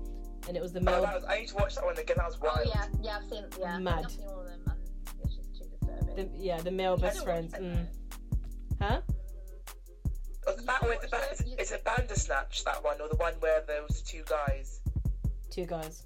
and 0.47 0.55
it 0.55 0.61
was 0.61 0.71
the 0.73 0.79
oh, 0.79 0.83
male. 0.83 1.01
that 1.01 1.15
was, 1.15 1.23
I 1.25 1.37
used 1.37 1.55
to 1.55 1.61
watch 1.61 1.75
that 1.75 1.83
one 1.85 1.97
again. 1.97 2.15
That 2.17 2.27
was 2.27 2.37
Oh 2.41 2.61
yeah, 2.65 2.85
yeah, 3.01 3.17
I've 3.21 3.29
seen. 3.29 3.43
Yeah, 3.59 3.77
Mad. 3.79 4.05
I've 4.05 4.11
seen 4.11 4.25
all 4.27 4.39
of 4.39 4.45
them, 4.45 4.61
and 4.65 4.75
it's 5.23 5.35
just 5.35 5.55
too 5.55 5.65
disturbing. 5.69 6.15
the, 6.15 6.29
yeah, 6.37 6.61
the 6.61 6.71
male 6.71 6.97
best 6.97 7.23
friends. 7.23 7.53
Mm. 7.53 7.85
Huh? 8.81 9.01
Oh, 10.47 10.55
that 10.65 10.81
one, 10.81 10.91
it's, 11.03 11.11
a, 11.11 11.15
watch 11.15 11.39
it. 11.41 11.55
it's 11.59 11.71
a 11.71 11.79
Bandersnatch, 11.79 12.63
that 12.63 12.81
one, 12.83 13.01
or 13.01 13.09
the 13.09 13.15
one 13.17 13.33
where 13.39 13.61
there 13.67 13.81
was 13.87 14.01
two 14.01 14.23
guys. 14.29 14.79
Two 15.51 15.65
guys. 15.65 16.05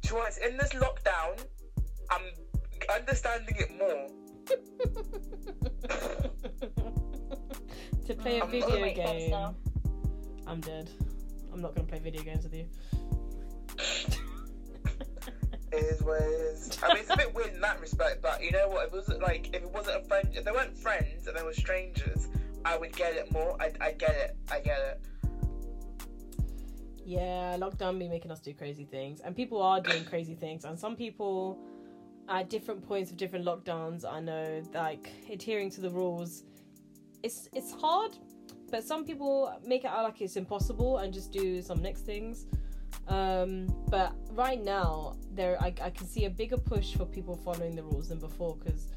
Do 0.00 0.08
you 0.08 0.14
know 0.14 0.20
what, 0.20 0.28
it's 0.28 0.38
in 0.38 0.56
this 0.56 0.70
lockdown, 0.70 1.44
I'm 2.10 2.22
understanding 2.94 3.56
it 3.58 3.70
more. 3.76 4.08
to 8.06 8.14
play 8.14 8.38
a 8.38 8.44
I'm 8.44 8.50
video 8.50 8.68
not- 8.68 8.80
Wait, 8.80 8.96
that's 8.96 9.12
game. 9.12 9.54
I'm 10.46 10.60
dead. 10.60 10.90
I'm 11.56 11.62
not 11.62 11.74
gonna 11.74 11.88
play 11.88 12.00
video 12.00 12.22
games 12.22 12.44
with 12.44 12.54
you. 12.54 12.66
It 15.72 15.84
is 15.84 16.02
what 16.02 16.20
it 16.20 16.26
is. 16.26 16.78
I 16.82 16.88
mean, 16.88 16.98
it's 16.98 17.10
a 17.10 17.16
bit 17.16 17.34
weird 17.34 17.54
in 17.54 17.60
that 17.62 17.80
respect, 17.80 18.20
but 18.20 18.42
you 18.44 18.52
know 18.52 18.68
what? 18.68 18.86
If 18.86 18.92
it 18.92 18.96
wasn't 18.96 19.22
like, 19.22 19.48
if 19.54 19.62
it 19.62 19.70
wasn't 19.70 20.04
a 20.04 20.06
friend, 20.06 20.28
if 20.34 20.44
they 20.44 20.52
weren't 20.52 20.76
friends 20.76 21.26
and 21.26 21.36
they 21.36 21.42
were 21.42 21.54
strangers, 21.54 22.28
I 22.64 22.76
would 22.76 22.94
get 22.94 23.14
it 23.14 23.32
more. 23.32 23.56
I, 23.58 23.72
I 23.80 23.92
get 23.92 24.10
it. 24.10 24.36
I 24.50 24.60
get 24.60 24.78
it. 24.78 25.00
Yeah, 27.06 27.56
lockdown 27.56 27.98
be 27.98 28.08
making 28.08 28.30
us 28.30 28.40
do 28.40 28.52
crazy 28.52 28.84
things, 28.84 29.20
and 29.20 29.34
people 29.34 29.62
are 29.62 29.80
doing 29.80 30.04
crazy 30.04 30.34
things, 30.34 30.66
and 30.66 30.78
some 30.78 30.94
people 30.94 31.58
at 32.28 32.50
different 32.50 32.86
points 32.86 33.10
of 33.10 33.16
different 33.16 33.46
lockdowns, 33.46 34.04
I 34.04 34.20
know, 34.20 34.62
like 34.74 35.10
adhering 35.30 35.70
to 35.70 35.80
the 35.80 35.90
rules, 35.90 36.44
it's 37.22 37.48
it's 37.54 37.72
hard, 37.72 38.18
but 38.70 38.84
some 38.84 39.04
people 39.04 39.52
make 39.64 39.84
it 39.84 39.90
out 39.90 40.04
like 40.04 40.20
it's 40.20 40.36
impossible 40.36 40.98
and 40.98 41.12
just 41.12 41.32
do 41.32 41.62
some 41.62 41.80
next 41.82 42.02
things. 42.02 42.46
Um, 43.08 43.66
but 43.88 44.14
right 44.32 44.62
now, 44.62 45.16
there 45.32 45.60
I, 45.60 45.72
I 45.80 45.90
can 45.90 46.06
see 46.06 46.24
a 46.24 46.30
bigger 46.30 46.56
push 46.56 46.94
for 46.94 47.04
people 47.04 47.36
following 47.36 47.76
the 47.76 47.82
rules 47.82 48.08
than 48.08 48.18
before 48.18 48.56
because, 48.56 48.88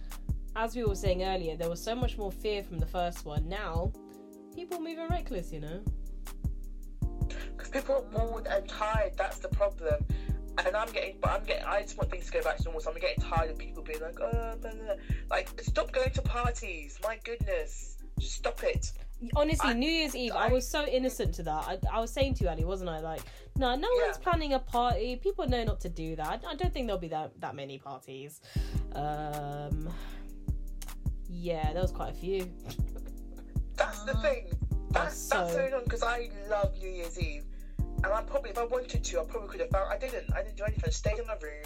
as 0.55 0.75
we 0.75 0.83
were 0.83 0.95
saying 0.95 1.23
earlier, 1.23 1.55
there 1.55 1.69
was 1.69 1.83
so 1.83 1.93
much 1.95 2.17
more 2.17 2.31
fear 2.31 2.63
from 2.63 2.79
the 2.79 2.85
first 2.85 3.25
one. 3.25 3.47
Now, 3.47 3.91
people 4.55 4.79
moving 4.79 5.07
reckless, 5.09 5.51
you 5.51 5.59
know. 5.59 5.81
Because 7.29 7.69
people 7.69 7.95
are 7.95 8.01
bored 8.01 8.47
and 8.47 8.67
tired. 8.67 9.13
That's 9.17 9.37
the 9.37 9.49
problem. 9.49 10.05
And 10.65 10.75
I'm 10.75 10.91
getting, 10.91 11.17
but 11.21 11.31
I'm 11.31 11.43
getting. 11.45 11.65
I 11.65 11.83
just 11.83 11.97
want 11.97 12.09
things 12.09 12.25
to 12.25 12.31
go 12.31 12.41
back 12.41 12.57
to 12.57 12.63
normal. 12.63 12.81
So 12.81 12.91
I'm 12.91 12.99
getting 12.99 13.23
tired 13.23 13.51
of 13.51 13.57
people 13.57 13.83
being 13.83 14.01
like, 14.01 14.19
oh, 14.19 14.31
blah, 14.31 14.55
blah, 14.55 14.71
blah." 14.71 14.93
like 15.29 15.49
stop 15.61 15.91
going 15.91 16.09
to 16.11 16.21
parties. 16.21 16.99
My 17.03 17.19
goodness, 17.23 17.97
just 18.17 18.35
stop 18.35 18.63
it. 18.63 18.91
Honestly, 19.35 19.69
I- 19.71 19.73
New 19.73 19.89
Year's 19.89 20.15
Eve, 20.15 20.31
I, 20.33 20.47
I- 20.47 20.53
was 20.53 20.67
so 20.67 20.85
innocent 20.85 21.33
to 21.35 21.43
that. 21.43 21.67
I, 21.67 21.77
I 21.91 21.99
was 21.99 22.11
saying 22.11 22.35
to 22.35 22.43
you, 22.45 22.49
Ali, 22.49 22.63
wasn't 22.65 22.89
I? 22.89 22.99
Like, 22.99 23.21
no, 23.57 23.75
no 23.75 23.87
Yeah. 23.97 24.05
one's 24.05 24.17
planning 24.17 24.53
a 24.53 24.59
party. 24.59 25.17
People 25.17 25.47
know 25.47 25.63
not 25.63 25.81
to 25.81 25.89
do 25.89 26.15
that. 26.15 26.43
I 26.47 26.55
don't 26.55 26.73
think 26.73 26.87
there'll 26.87 26.99
be 27.01 27.09
that 27.09 27.31
that 27.41 27.55
many 27.55 27.77
parties. 27.77 28.39
Um, 28.93 29.89
yeah, 31.29 31.73
there 31.73 31.81
was 31.81 31.91
quite 31.91 32.11
a 32.11 32.15
few. 32.15 32.49
That's 33.75 34.03
the 34.03 34.13
Mhm. 34.13 34.21
thing. 34.21 34.45
That's 34.91 35.27
That's 35.27 35.29
that's 35.29 35.51
so- 35.53 35.57
so 35.59 35.65
annoying 35.65 35.83
because 35.83 36.03
I 36.03 36.29
love 36.49 36.77
New 36.77 36.89
Year's 36.89 37.19
Eve, 37.19 37.45
and 37.77 38.05
I 38.07 38.21
probably 38.23 38.49
if 38.51 38.57
I 38.57 38.63
wanted 38.65 39.03
to, 39.03 39.19
I 39.21 39.23
probably 39.25 39.49
could 39.49 39.59
have 39.61 39.69
found. 39.69 39.91
I 39.91 39.97
didn't. 39.97 40.33
I 40.33 40.41
didn't 40.43 40.57
do 40.57 40.63
anything. 40.63 40.83
I 40.87 40.89
stayed 40.91 41.19
in 41.19 41.27
my 41.27 41.33
room. 41.35 41.65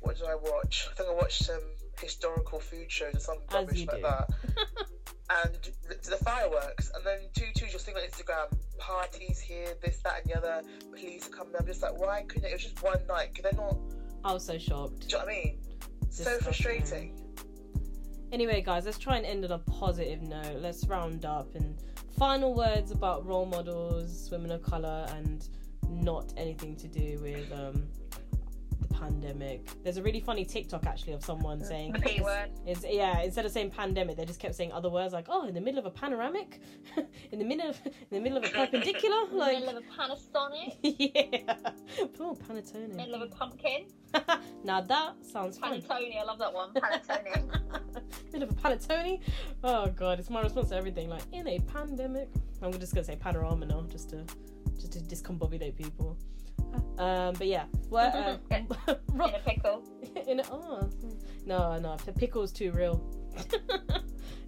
What 0.00 0.16
did 0.16 0.26
I 0.26 0.36
watch? 0.36 0.88
I 0.90 0.94
think 0.94 1.08
I 1.10 1.12
watched 1.14 1.44
some 1.44 1.60
historical 2.00 2.60
food 2.60 2.90
shows 2.90 3.14
or 3.16 3.18
some 3.20 3.38
As 3.48 3.54
rubbish 3.54 3.86
like 3.86 4.02
that. 4.02 4.30
and 5.30 5.58
the, 5.88 6.10
the 6.10 6.16
fireworks, 6.16 6.90
and 6.94 7.04
then 7.04 7.18
two 7.34 7.46
two 7.54 7.66
just 7.66 7.86
thing 7.86 7.94
on 7.96 8.02
Instagram, 8.02 8.56
parties 8.78 9.40
here, 9.40 9.74
this, 9.82 9.98
that, 9.98 10.22
and 10.22 10.30
the 10.30 10.36
other. 10.36 10.62
Police 10.92 11.26
are 11.26 11.30
coming. 11.30 11.52
I'm 11.58 11.66
just 11.66 11.82
like, 11.82 11.98
why 11.98 12.24
couldn't 12.28 12.44
it? 12.44 12.50
It 12.50 12.54
was 12.54 12.62
just 12.62 12.82
one 12.82 13.06
night. 13.08 13.34
Could 13.34 13.44
they 13.44 13.56
not? 13.56 13.76
I 14.24 14.32
was 14.32 14.44
so 14.44 14.58
shocked. 14.58 15.00
Do 15.00 15.06
you 15.06 15.12
know 15.12 15.18
what 15.18 15.28
I 15.28 15.42
mean? 15.44 15.58
So 16.10 16.38
frustrating. 16.38 17.20
Anyway, 18.32 18.60
guys, 18.60 18.86
let's 18.86 18.98
try 18.98 19.16
and 19.16 19.26
end 19.26 19.44
on 19.44 19.52
a 19.52 19.58
positive 19.58 20.22
note. 20.22 20.60
Let's 20.60 20.86
round 20.86 21.24
up 21.24 21.54
and 21.54 21.80
final 22.18 22.54
words 22.54 22.90
about 22.90 23.26
role 23.26 23.46
models, 23.46 24.28
women 24.30 24.50
of 24.50 24.62
color, 24.62 25.06
and 25.10 25.48
not 25.88 26.32
anything 26.36 26.76
to 26.76 26.88
do 26.88 27.18
with 27.22 27.52
um, 27.52 27.88
the 28.86 28.94
pandemic. 28.94 29.66
There's 29.82 29.96
a 29.96 30.02
really 30.02 30.20
funny 30.20 30.44
TikTok 30.44 30.86
actually 30.86 31.12
of 31.12 31.24
someone 31.24 31.62
saying 31.64 31.92
The 31.92 32.00
P 32.00 32.20
word. 32.20 32.50
It's 32.66 32.84
yeah. 32.88 33.20
Instead 33.20 33.46
of 33.46 33.52
saying 33.52 33.70
pandemic, 33.70 34.16
they 34.16 34.24
just 34.24 34.40
kept 34.40 34.54
saying 34.54 34.72
other 34.72 34.90
words 34.90 35.12
like, 35.12 35.26
"Oh, 35.28 35.46
in 35.46 35.54
the 35.54 35.60
middle 35.60 35.78
of 35.78 35.86
a 35.86 35.90
panoramic, 35.90 36.60
in 37.32 37.38
the 37.38 37.44
middle 37.44 37.70
of 37.70 37.80
in 37.84 37.92
the 38.10 38.20
middle 38.20 38.38
of 38.38 38.44
a 38.44 38.48
perpendicular." 38.48 39.26
Like, 39.32 39.56
in 39.58 39.66
the 39.66 39.66
Middle 39.66 39.78
of 39.78 39.84
a 39.84 40.14
Panasonic. 40.14 40.76
yeah. 40.82 41.54
Oh, 42.20 42.36
panettone. 42.48 42.94
Middle 42.94 43.14
of 43.14 43.22
a 43.22 43.26
pumpkin. 43.26 43.86
now 44.64 44.80
that 44.80 45.14
sounds 45.22 45.58
fun. 45.58 45.80
Panettone. 45.80 46.18
I 46.18 46.24
love 46.24 46.38
that 46.38 46.52
one. 46.52 46.72
Panettone. 46.74 48.32
middle 48.32 48.48
of 48.48 48.50
a 48.50 48.54
panettone. 48.54 49.20
Oh 49.64 49.86
god, 49.88 50.18
it's 50.18 50.30
my 50.30 50.42
response 50.42 50.70
to 50.70 50.76
everything. 50.76 51.08
Like 51.08 51.22
in 51.32 51.46
a 51.48 51.58
pandemic, 51.60 52.28
I'm 52.62 52.72
just 52.78 52.94
gonna 52.94 53.04
say 53.04 53.16
panorama 53.16 53.66
now, 53.66 53.82
just 53.90 54.10
to 54.10 54.24
just 54.78 54.92
to 54.92 55.00
discombobulate 55.00 55.76
people. 55.76 56.16
Um, 56.98 57.34
but 57.34 57.46
yeah, 57.46 57.64
what? 57.88 58.14
Uh, 58.14 58.36
In 59.14 59.34
a 59.34 59.38
pickle. 59.44 59.82
in 60.28 60.40
a, 60.40 60.42
oh, 60.50 60.90
no, 61.44 61.78
no, 61.78 61.96
the 62.04 62.12
pickle's 62.12 62.52
too 62.52 62.72
real. 62.72 63.02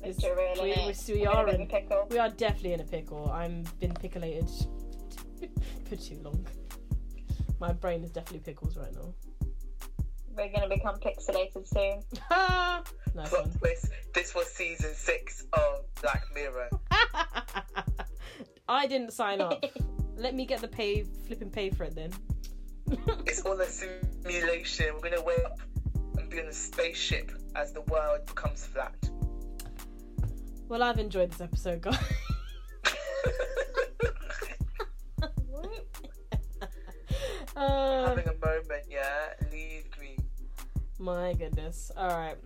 It's 0.03 0.23
too 0.23 0.33
real, 0.37 0.63
we, 0.63 0.73
innit? 0.73 1.09
we, 1.09 1.15
we 1.21 1.27
We're 1.27 1.49
in 1.49 1.63
a 1.63 1.67
pickle. 1.67 2.07
we 2.11 2.19
are 2.19 2.29
definitely 2.31 2.73
in 2.75 2.81
a 2.81 2.85
pickle. 2.85 3.31
I'm 3.31 3.65
been 3.81 3.93
pickleated 3.93 4.49
for 5.89 5.97
too 5.97 6.19
long. 6.23 6.47
My 7.61 7.73
brain 7.73 8.05
is 8.05 8.11
definitely 8.11 8.41
pickles 8.41 8.77
right 8.77 8.93
now. 8.95 9.13
We're 10.37 10.53
gonna 10.53 10.69
become 10.69 10.97
pixelated 11.01 11.67
soon. 11.67 12.03
Nice 12.31 13.31
Plot 13.31 13.47
one. 13.47 13.51
twist. 13.59 13.89
This 14.15 14.35
was 14.35 14.47
season 14.47 14.95
six 14.95 15.45
of 15.53 15.85
Black 16.01 16.23
Mirror. 16.35 16.69
I 18.69 18.87
didn't 18.87 19.13
sign 19.13 19.41
up. 19.41 19.65
Let 20.17 20.35
me 20.35 20.45
get 20.47 20.61
the 20.61 20.69
pay, 20.69 21.05
flipping 21.27 21.51
pay 21.51 21.71
for 21.71 21.85
it 21.85 21.95
then. 21.95 22.11
It's 23.27 23.43
all 23.43 23.61
a 23.61 23.67
simulation. 23.67 24.87
We're 24.95 25.11
gonna 25.11 25.23
wake 25.23 25.45
up 25.45 25.59
and 26.17 26.29
be 26.29 26.41
on 26.41 26.47
a 26.47 26.53
spaceship 26.53 27.31
as 27.55 27.73
the 27.73 27.83
world 27.83 28.27
becomes 28.27 28.67
flat. 28.67 28.95
well, 30.69 30.83
I've 30.83 30.99
enjoyed 30.99 31.31
this 31.31 31.41
episode, 31.41 31.83
guys. 31.83 31.99
uh, 37.57 38.07
Having 38.09 38.29
a 38.29 38.47
moment, 38.47 38.85
yeah. 38.91 39.35
Leave 39.53 39.85
me. 40.01 40.17
my 40.99 41.35
goodness. 41.35 41.91
All 41.97 42.09
right. 42.09 42.37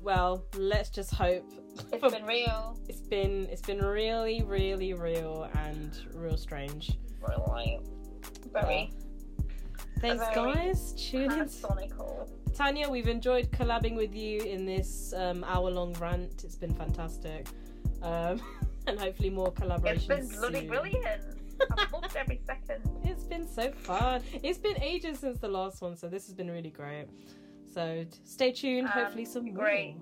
Well, 0.00 0.44
let's 0.56 0.90
just 0.90 1.14
hope. 1.14 1.44
It's 1.92 2.00
for- 2.00 2.10
been 2.10 2.24
real. 2.24 2.78
It's 2.88 3.00
been 3.00 3.46
it's 3.50 3.62
been 3.62 3.78
really, 3.84 4.42
really 4.42 4.94
real 4.94 5.48
and 5.54 5.96
real 6.14 6.36
strange. 6.36 6.98
Really. 7.20 7.80
Very 8.52 8.92
Thanks, 10.00 10.22
Very 10.32 10.52
guys. 10.54 10.92
Tune 10.92 11.32
in. 11.32 11.50
Tanya, 12.54 12.88
we've 12.88 13.08
enjoyed 13.08 13.50
collabing 13.50 13.96
with 13.96 14.14
you 14.14 14.40
in 14.42 14.64
this 14.64 15.12
um, 15.16 15.44
hour-long 15.44 15.92
rant. 15.94 16.44
It's 16.44 16.56
been 16.56 16.74
fantastic, 16.74 17.46
um, 18.02 18.40
and 18.86 18.98
hopefully 18.98 19.30
more 19.30 19.52
collaborations. 19.52 19.96
It's 19.96 20.06
been 20.06 20.28
bloody 20.28 20.58
soon. 20.60 20.68
brilliant. 20.68 21.22
I've 21.78 21.92
loved 21.92 22.16
every 22.16 22.40
second. 22.46 22.88
It's 23.04 23.24
been 23.24 23.48
so 23.48 23.72
fun. 23.72 24.22
It's 24.42 24.58
been 24.58 24.80
ages 24.80 25.18
since 25.18 25.38
the 25.40 25.48
last 25.48 25.82
one, 25.82 25.96
so 25.96 26.08
this 26.08 26.26
has 26.26 26.34
been 26.34 26.50
really 26.50 26.70
great. 26.70 27.06
So 27.78 28.04
t- 28.10 28.18
stay 28.24 28.50
tuned. 28.50 28.88
Um, 28.88 28.92
hopefully, 28.92 29.24
some 29.24 29.44
more. 29.44 29.54
great. 29.54 29.94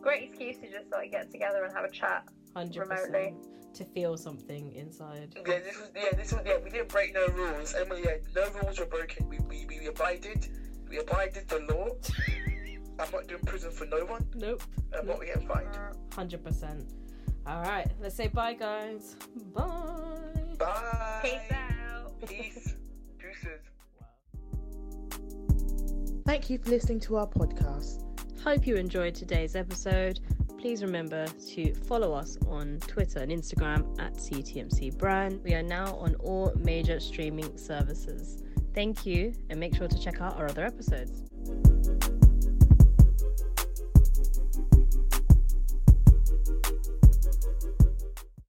Great 0.00 0.22
excuse 0.30 0.56
to 0.58 0.70
just 0.70 0.90
like 0.90 1.10
get 1.10 1.30
together 1.30 1.62
and 1.64 1.74
have 1.74 1.84
a 1.84 1.90
chat. 1.90 2.24
Hundred 2.56 2.88
remotely. 2.88 3.34
to 3.74 3.84
feel 3.84 4.16
something 4.16 4.72
inside. 4.72 5.34
Yeah, 5.46 5.58
this 5.58 5.78
was 5.78 5.90
yeah, 5.94 6.16
this 6.16 6.32
was 6.32 6.40
yeah. 6.46 6.56
We 6.64 6.70
didn't 6.70 6.88
break 6.88 7.12
no 7.12 7.26
rules. 7.26 7.74
Emily, 7.74 8.00
yeah, 8.02 8.16
no 8.34 8.48
rules 8.62 8.78
were 8.78 8.86
broken. 8.86 9.28
We, 9.28 9.40
we 9.40 9.66
we 9.68 9.86
abided. 9.88 10.48
We 10.88 11.00
abided 11.00 11.46
the 11.48 11.58
law. 11.70 11.88
I'm 12.98 13.12
not 13.12 13.28
doing 13.28 13.42
prison 13.42 13.70
for 13.70 13.84
no 13.84 14.06
one. 14.06 14.26
Nope. 14.36 14.62
I'm 14.98 15.06
not 15.06 15.20
getting 15.20 15.46
fined. 15.46 15.78
Hundred 16.14 16.42
percent. 16.42 16.94
All 17.46 17.60
right. 17.60 17.90
Let's 18.00 18.14
say 18.14 18.28
bye, 18.28 18.54
guys. 18.54 19.16
Bye. 19.52 19.66
Bye. 20.58 21.20
Peace 21.22 21.52
out. 21.52 22.26
Peace. 22.26 22.74
Thank 26.28 26.50
you 26.50 26.58
for 26.58 26.68
listening 26.68 27.00
to 27.00 27.16
our 27.16 27.26
podcast. 27.26 28.04
Hope 28.44 28.66
you 28.66 28.76
enjoyed 28.76 29.14
today's 29.14 29.56
episode. 29.56 30.20
Please 30.58 30.82
remember 30.82 31.26
to 31.26 31.72
follow 31.72 32.12
us 32.12 32.36
on 32.46 32.80
Twitter 32.80 33.20
and 33.20 33.32
Instagram 33.32 33.98
at 33.98 34.12
CTMC 34.12 34.98
Brand. 34.98 35.40
We 35.42 35.54
are 35.54 35.62
now 35.62 35.94
on 35.96 36.16
all 36.16 36.52
major 36.58 37.00
streaming 37.00 37.56
services. 37.56 38.42
Thank 38.74 39.06
you, 39.06 39.32
and 39.48 39.58
make 39.58 39.74
sure 39.74 39.88
to 39.88 39.98
check 39.98 40.20
out 40.20 40.36
our 40.36 40.50
other 40.50 40.66
episodes. 40.66 41.22